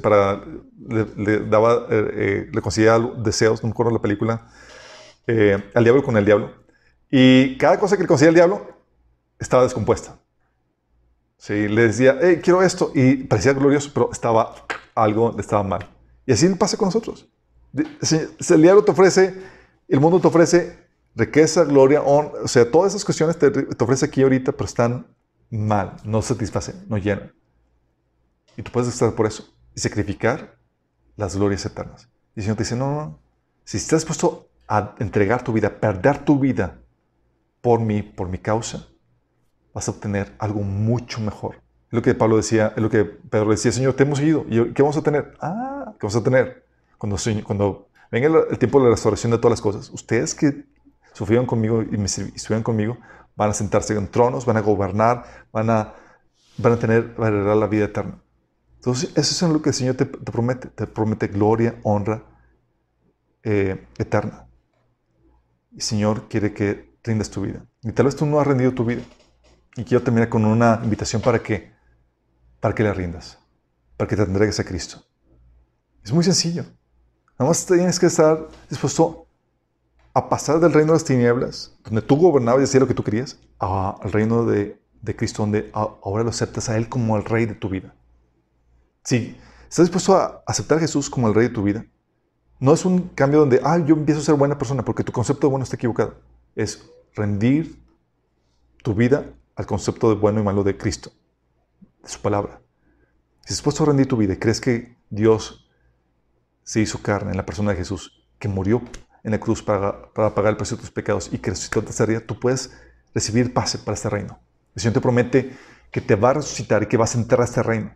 para, 0.01 0.41
le, 0.87 1.39
daba, 1.39 1.87
eh, 1.89 2.49
le 2.51 2.61
concedía 2.61 2.99
deseos, 3.17 3.63
no 3.63 3.67
me 3.67 3.71
acuerdo 3.71 3.91
la 3.91 4.01
película, 4.01 4.47
eh, 5.27 5.63
al 5.73 5.83
diablo 5.83 6.03
con 6.03 6.17
el 6.17 6.25
diablo. 6.25 6.51
Y 7.09 7.57
cada 7.57 7.79
cosa 7.79 7.95
que 7.95 8.03
le 8.03 8.07
conseguía 8.07 8.29
el 8.29 8.35
diablo 8.35 8.67
estaba 9.39 9.63
descompuesta. 9.63 10.17
Sí, 11.37 11.67
le 11.67 11.87
decía, 11.87 12.17
hey, 12.21 12.39
quiero 12.41 12.61
esto. 12.63 12.91
Y 12.95 13.15
parecía 13.15 13.53
glorioso, 13.53 13.91
pero 13.93 14.09
estaba 14.11 14.55
algo, 14.95 15.35
estaba 15.37 15.63
mal. 15.63 15.89
Y 16.25 16.31
así 16.31 16.47
pasa 16.49 16.77
con 16.77 16.87
nosotros. 16.87 17.27
El 17.73 18.61
diablo 18.61 18.83
te 18.83 18.91
ofrece, 18.91 19.35
el 19.87 19.99
mundo 19.99 20.19
te 20.19 20.27
ofrece 20.27 20.77
riqueza, 21.15 21.63
gloria, 21.63 22.01
honra, 22.01 22.43
o 22.43 22.47
sea, 22.47 22.69
todas 22.69 22.93
esas 22.93 23.03
cuestiones 23.05 23.37
te, 23.37 23.51
te 23.51 23.83
ofrece 23.83 24.05
aquí 24.05 24.23
ahorita, 24.23 24.51
pero 24.51 24.65
están 24.65 25.05
mal, 25.57 25.97
no 26.03 26.21
satisfacen, 26.21 26.85
no 26.87 26.97
llenan. 26.97 27.33
Y 28.57 28.61
tú 28.61 28.71
puedes 28.71 28.89
estar 28.89 29.13
por 29.15 29.25
eso 29.25 29.53
y 29.75 29.79
sacrificar 29.79 30.57
las 31.15 31.35
glorias 31.35 31.65
eternas. 31.65 32.09
Y 32.35 32.39
el 32.39 32.43
Señor 32.43 32.57
te 32.57 32.63
dice, 32.63 32.75
no, 32.75 32.91
no, 32.91 33.19
si 33.63 33.77
estás 33.77 34.01
dispuesto 34.01 34.49
a 34.67 34.95
entregar 34.99 35.43
tu 35.43 35.53
vida, 35.53 35.79
perder 35.79 36.25
tu 36.25 36.39
vida 36.39 36.79
por 37.61 37.79
mí, 37.79 38.01
por 38.01 38.29
mi 38.29 38.37
causa, 38.37 38.87
vas 39.73 39.87
a 39.87 39.91
obtener 39.91 40.35
algo 40.39 40.61
mucho 40.61 41.19
mejor. 41.21 41.55
Es 41.87 41.93
lo 41.93 42.01
que 42.01 42.13
Pablo 42.13 42.37
decía, 42.37 42.73
es 42.75 42.81
lo 42.81 42.89
que 42.89 43.05
Pedro 43.05 43.51
decía, 43.51 43.71
Señor, 43.71 43.93
te 43.93 44.03
hemos 44.03 44.19
seguido. 44.19 44.45
¿Y 44.49 44.73
qué 44.73 44.81
vamos 44.81 44.97
a 44.97 45.01
tener? 45.01 45.35
Ah, 45.39 45.93
¿qué 45.93 46.07
vamos 46.07 46.15
a 46.15 46.23
tener? 46.23 46.65
Cuando, 46.97 47.17
cuando 47.43 47.87
venga 48.11 48.27
el, 48.49 48.57
tiempo 48.57 48.79
de 48.79 48.85
la 48.85 48.91
restauración 48.91 49.31
de 49.31 49.37
todas 49.37 49.51
las 49.51 49.61
cosas, 49.61 49.89
ustedes 49.91 50.33
que 50.35 50.65
sufrieron 51.13 51.45
conmigo 51.45 51.83
y 51.83 51.97
me 51.97 52.05
estuvieron 52.05 52.63
conmigo, 52.63 52.97
van 53.35 53.49
a 53.49 53.53
sentarse 53.53 53.95
en 53.95 54.07
tronos, 54.07 54.45
van 54.45 54.57
a 54.57 54.61
gobernar, 54.61 55.47
van 55.51 55.69
a, 55.69 55.95
van 56.57 56.73
a 56.73 56.77
tener, 56.77 57.15
van 57.15 57.47
a 57.47 57.55
la 57.55 57.67
vida 57.67 57.85
eterna. 57.85 58.21
Entonces, 58.75 59.11
eso 59.15 59.45
es 59.45 59.51
lo 59.53 59.61
que 59.61 59.69
el 59.69 59.75
Señor 59.75 59.95
te, 59.95 60.05
te 60.05 60.31
promete. 60.31 60.67
Te 60.67 60.87
promete 60.87 61.27
gloria, 61.27 61.79
honra 61.83 62.23
eh, 63.43 63.87
eterna. 63.97 64.47
Y 65.71 65.75
el 65.75 65.81
Señor 65.81 66.27
quiere 66.27 66.53
que 66.53 66.97
rindas 67.03 67.29
tu 67.29 67.41
vida. 67.41 67.65
Y 67.81 67.91
tal 67.91 68.05
vez 68.05 68.15
tú 68.15 68.25
no 68.25 68.39
has 68.39 68.47
rendido 68.47 68.73
tu 68.73 68.85
vida. 68.85 69.01
Y 69.75 69.83
quiero 69.83 70.03
terminar 70.03 70.29
con 70.29 70.45
una 70.45 70.79
invitación 70.83 71.21
para 71.21 71.41
que, 71.41 71.73
para 72.59 72.75
que 72.75 72.83
le 72.83 72.93
rindas, 72.93 73.39
para 73.97 74.07
que 74.07 74.15
te 74.15 74.23
entregues 74.23 74.59
a 74.59 74.63
Cristo. 74.63 75.03
Es 76.03 76.11
muy 76.11 76.23
sencillo. 76.23 76.63
Nada 77.39 77.49
más 77.49 77.65
tienes 77.65 77.99
que 77.99 78.05
estar 78.05 78.47
dispuesto 78.69 79.27
a 80.13 80.29
pasar 80.29 80.59
del 80.59 80.73
reino 80.73 80.91
de 80.91 80.97
las 80.97 81.03
tinieblas, 81.03 81.75
donde 81.83 82.01
tú 82.01 82.15
gobernabas 82.15 82.61
y 82.61 82.63
hacías 82.65 82.81
lo 82.81 82.87
que 82.87 82.93
tú 82.93 83.03
querías, 83.03 83.39
al 83.59 84.11
reino 84.11 84.45
de, 84.45 84.79
Cristo, 85.15 85.43
donde 85.43 85.69
ahora 85.73 86.23
lo 86.23 86.29
aceptas 86.29 86.69
a 86.69 86.77
Él 86.77 86.87
como 86.87 87.17
el 87.17 87.25
rey 87.25 87.45
de 87.45 87.55
tu 87.55 87.69
vida. 87.69 87.93
Si 89.03 89.37
estás 89.63 89.85
dispuesto 89.85 90.15
a 90.15 90.43
aceptar 90.45 90.77
a 90.77 90.81
Jesús 90.81 91.09
como 91.09 91.27
el 91.27 91.33
rey 91.33 91.47
de 91.47 91.53
tu 91.53 91.63
vida, 91.63 91.85
no 92.59 92.73
es 92.73 92.85
un 92.85 93.09
cambio 93.09 93.39
donde, 93.39 93.59
ah, 93.63 93.77
yo 93.79 93.95
empiezo 93.95 94.21
a 94.21 94.23
ser 94.23 94.35
buena 94.35 94.57
persona 94.57 94.85
porque 94.85 95.03
tu 95.03 95.11
concepto 95.11 95.47
de 95.47 95.51
bueno 95.51 95.63
está 95.63 95.75
equivocado. 95.75 96.15
Es 96.55 96.89
rendir 97.15 97.83
tu 98.83 98.93
vida 98.93 99.25
al 99.55 99.65
concepto 99.65 100.09
de 100.09 100.15
bueno 100.15 100.39
y 100.39 100.43
malo 100.43 100.63
de 100.63 100.77
Cristo, 100.77 101.11
de 102.01 102.09
su 102.09 102.21
palabra. 102.21 102.61
Si 103.41 103.51
estás 103.51 103.57
dispuesto 103.57 103.83
a 103.83 103.87
rendir 103.87 104.07
tu 104.07 104.15
vida 104.15 104.33
y 104.33 104.37
crees 104.37 104.61
que 104.61 104.95
Dios 105.09 105.67
se 106.63 106.79
hizo 106.79 107.01
carne 107.01 107.31
en 107.31 107.37
la 107.37 107.45
persona 107.45 107.71
de 107.71 107.77
Jesús, 107.77 108.25
que 108.39 108.47
murió 108.47 108.81
en 109.23 109.31
la 109.31 109.39
cruz 109.39 109.63
para, 109.63 110.11
para 110.13 110.35
pagar 110.35 110.51
el 110.51 110.57
precio 110.57 110.77
de 110.77 110.81
tus 110.81 110.91
pecados 110.91 111.29
y 111.31 111.37
que 111.37 111.51
resucitó 111.51 111.81
de 111.81 111.89
esta 111.89 112.27
tú 112.27 112.39
puedes 112.39 112.71
recibir 113.13 113.53
pase 113.53 113.77
para 113.77 113.95
este 113.95 114.09
reino. 114.09 114.39
El 114.75 114.81
Señor 114.81 114.93
te 114.93 115.01
promete 115.01 115.57
que 115.91 116.01
te 116.01 116.15
va 116.15 116.31
a 116.31 116.33
resucitar 116.33 116.83
y 116.83 116.87
que 116.87 116.97
vas 116.97 117.15
a 117.15 117.19
entrar 117.19 117.41
a 117.41 117.45
este 117.45 117.63
reino. 117.63 117.93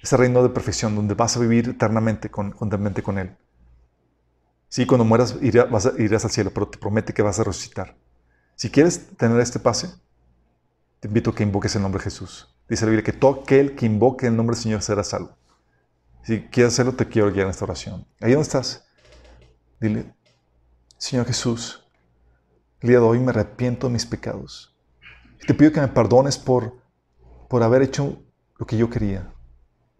Ese 0.00 0.16
reino 0.16 0.42
de 0.42 0.50
perfección 0.50 0.94
donde 0.94 1.14
vas 1.14 1.36
a 1.36 1.40
vivir 1.40 1.70
eternamente 1.70 2.30
con, 2.30 2.52
con 2.52 3.18
Él. 3.18 3.36
Sí, 4.68 4.86
cuando 4.86 5.04
mueras 5.04 5.36
irás, 5.40 5.70
vas 5.70 5.86
a, 5.86 5.92
irás 5.98 6.24
al 6.24 6.30
cielo, 6.30 6.50
pero 6.52 6.68
te 6.68 6.78
promete 6.78 7.14
que 7.14 7.22
vas 7.22 7.38
a 7.40 7.44
resucitar. 7.44 7.96
Si 8.56 8.70
quieres 8.70 9.16
tener 9.16 9.40
este 9.40 9.58
pase, 9.58 9.88
te 11.00 11.08
invito 11.08 11.30
a 11.30 11.34
que 11.34 11.42
invoques 11.42 11.74
el 11.76 11.82
nombre 11.82 12.00
de 12.00 12.04
Jesús. 12.04 12.54
Dice 12.68 12.84
la 12.84 12.90
Biblia 12.90 13.04
que 13.04 13.12
todo 13.12 13.40
aquel 13.42 13.74
que 13.74 13.86
invoque 13.86 14.26
el 14.26 14.36
nombre 14.36 14.54
del 14.56 14.62
Señor 14.62 14.82
será 14.82 15.04
salvo. 15.04 15.36
Si 16.22 16.42
quieres 16.42 16.74
hacerlo, 16.74 16.94
te 16.94 17.06
quiero 17.06 17.30
guiar 17.30 17.44
en 17.44 17.50
esta 17.50 17.64
oración. 17.64 18.06
Ahí 18.20 18.32
donde 18.32 18.42
estás, 18.42 18.86
dile, 19.80 20.14
Señor 21.06 21.26
Jesús, 21.26 21.84
El 22.80 22.88
día 22.88 22.98
de 22.98 23.04
hoy 23.04 23.18
me 23.18 23.28
arrepiento 23.28 23.88
de 23.88 23.92
mis 23.92 24.06
pecados. 24.06 24.74
Te 25.46 25.52
pido 25.52 25.70
que 25.70 25.82
me 25.82 25.88
perdones 25.88 26.38
por, 26.38 26.78
por 27.50 27.62
haber 27.62 27.82
hecho 27.82 28.22
lo 28.56 28.64
que 28.64 28.78
yo 28.78 28.88
quería, 28.88 29.30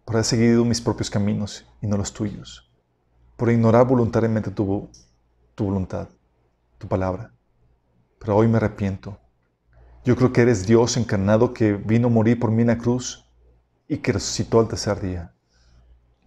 por 0.03 0.15
haber 0.15 0.25
seguido 0.25 0.65
mis 0.65 0.81
propios 0.81 1.11
caminos 1.11 1.63
y 1.79 1.85
no 1.85 1.95
los 1.95 2.11
tuyos, 2.11 2.71
por 3.37 3.51
ignorar 3.51 3.85
voluntariamente 3.85 4.49
tu, 4.49 4.89
tu 5.53 5.65
voluntad, 5.65 6.09
tu 6.79 6.87
palabra. 6.87 7.31
Pero 8.17 8.37
hoy 8.37 8.47
me 8.47 8.57
arrepiento. 8.57 9.19
Yo 10.05 10.15
creo 10.15 10.33
que 10.33 10.41
eres 10.41 10.65
Dios 10.65 10.97
encarnado 10.97 11.53
que 11.53 11.73
vino 11.73 12.07
a 12.07 12.11
morir 12.11 12.39
por 12.39 12.49
mí 12.49 12.63
en 12.63 12.69
la 12.69 12.79
cruz 12.79 13.29
y 13.87 13.97
que 13.97 14.11
resucitó 14.11 14.59
al 14.59 14.69
tercer 14.69 14.99
día. 14.99 15.35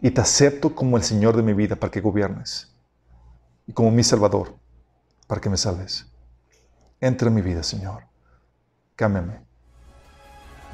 Y 0.00 0.12
te 0.12 0.20
acepto 0.20 0.76
como 0.76 0.96
el 0.96 1.02
Señor 1.02 1.34
de 1.34 1.42
mi 1.42 1.52
vida 1.52 1.74
para 1.74 1.90
que 1.90 2.00
gobiernes 2.00 2.76
y 3.66 3.72
como 3.72 3.90
mi 3.90 4.04
Salvador 4.04 4.57
para 5.28 5.40
que 5.40 5.48
me 5.48 5.56
salves. 5.56 6.06
Entra 7.00 7.28
en 7.28 7.34
mi 7.34 7.42
vida, 7.42 7.62
Señor. 7.62 8.02
Cámbiame. 8.96 9.46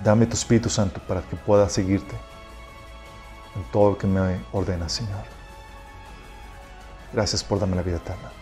Dame 0.03 0.25
tu 0.27 0.33
Espíritu 0.33 0.71
Santo 0.71 1.03
para 1.07 1.21
que 1.23 1.37
pueda 1.37 1.69
seguirte 1.69 2.15
en 3.55 3.71
todo 3.71 3.91
lo 3.91 3.99
que 3.99 4.07
me 4.07 4.41
ordenas, 4.53 4.93
Señor. 4.93 5.25
Gracias 7.13 7.45
por 7.45 7.61
darme 7.61 7.77
la 7.77 7.83
vida 7.83 7.97
eterna. 7.97 8.33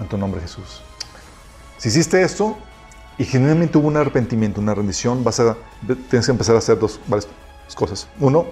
En 0.00 0.08
tu 0.08 0.18
nombre, 0.18 0.40
Jesús. 0.40 0.82
Si 1.78 1.88
hiciste 1.88 2.22
esto 2.22 2.58
y 3.16 3.24
genuinamente 3.24 3.78
hubo 3.78 3.88
un 3.88 3.96
arrepentimiento, 3.96 4.60
una 4.60 4.74
rendición, 4.74 5.22
vas 5.22 5.40
a, 5.40 5.56
tienes 6.08 6.26
que 6.26 6.32
empezar 6.32 6.56
a 6.56 6.58
hacer 6.58 6.78
dos, 6.78 7.00
varias 7.06 7.28
cosas. 7.74 8.08
Uno, 8.18 8.46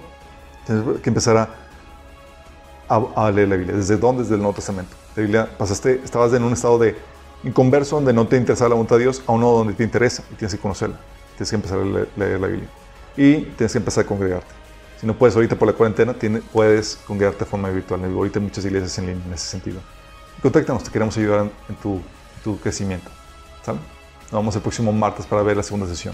tienes 0.65 1.01
que 1.01 1.09
empezar 1.09 1.37
a, 1.37 1.49
a, 2.89 3.31
leer 3.31 3.47
la 3.47 3.55
Biblia. 3.55 3.75
¿Desde 3.75 3.97
dónde? 3.97 4.23
Desde 4.23 4.35
el 4.35 4.41
Nuevo 4.41 4.55
Testamento. 4.55 4.95
La 5.15 5.21
Biblia, 5.21 5.49
pasaste, 5.57 6.01
estabas 6.03 6.33
en 6.33 6.43
un 6.43 6.53
estado 6.53 6.79
de 6.79 6.95
inconverso 7.43 7.95
donde 7.95 8.13
no 8.13 8.27
te 8.27 8.35
interesaba 8.35 8.69
la 8.69 8.75
voluntad 8.75 8.97
de 8.97 9.03
Dios 9.03 9.21
a 9.25 9.31
uno 9.31 9.51
donde 9.51 9.73
te 9.73 9.83
interesa 9.83 10.23
y 10.31 10.35
tienes 10.35 10.53
que 10.55 10.59
conocerla. 10.59 10.99
Tienes 11.35 11.49
que 11.49 11.55
empezar 11.55 11.79
a 11.79 11.85
leer, 11.85 12.09
leer 12.17 12.39
la 12.39 12.47
Biblia. 12.47 12.69
Y 13.15 13.41
tienes 13.41 13.71
que 13.71 13.77
empezar 13.77 14.03
a 14.03 14.07
congregarte. 14.07 14.47
Si 14.99 15.07
no 15.07 15.13
puedes 15.13 15.35
ahorita 15.35 15.55
por 15.55 15.67
la 15.67 15.73
cuarentena, 15.73 16.13
puedes 16.51 16.97
congregarte 17.07 17.45
de 17.45 17.49
forma 17.49 17.69
virtual. 17.69 18.03
Ahorita 18.03 18.39
hay 18.39 18.45
muchas 18.45 18.65
iglesias 18.65 18.97
en 18.97 19.07
línea 19.07 19.25
en 19.25 19.33
ese 19.33 19.45
sentido. 19.45 19.79
Contáctanos, 20.41 20.83
te 20.83 20.91
queremos 20.91 21.15
ayudar 21.17 21.41
en, 21.41 21.51
en 21.69 21.75
tu, 21.75 22.01
tu 22.43 22.59
crecimiento. 22.59 23.09
¿Sale? 23.63 23.79
Nos 24.31 24.41
vemos 24.41 24.55
el 24.55 24.61
próximo 24.61 24.91
martes 24.91 25.25
para 25.25 25.41
ver 25.41 25.57
la 25.57 25.63
segunda 25.63 25.87
sesión. 25.87 26.13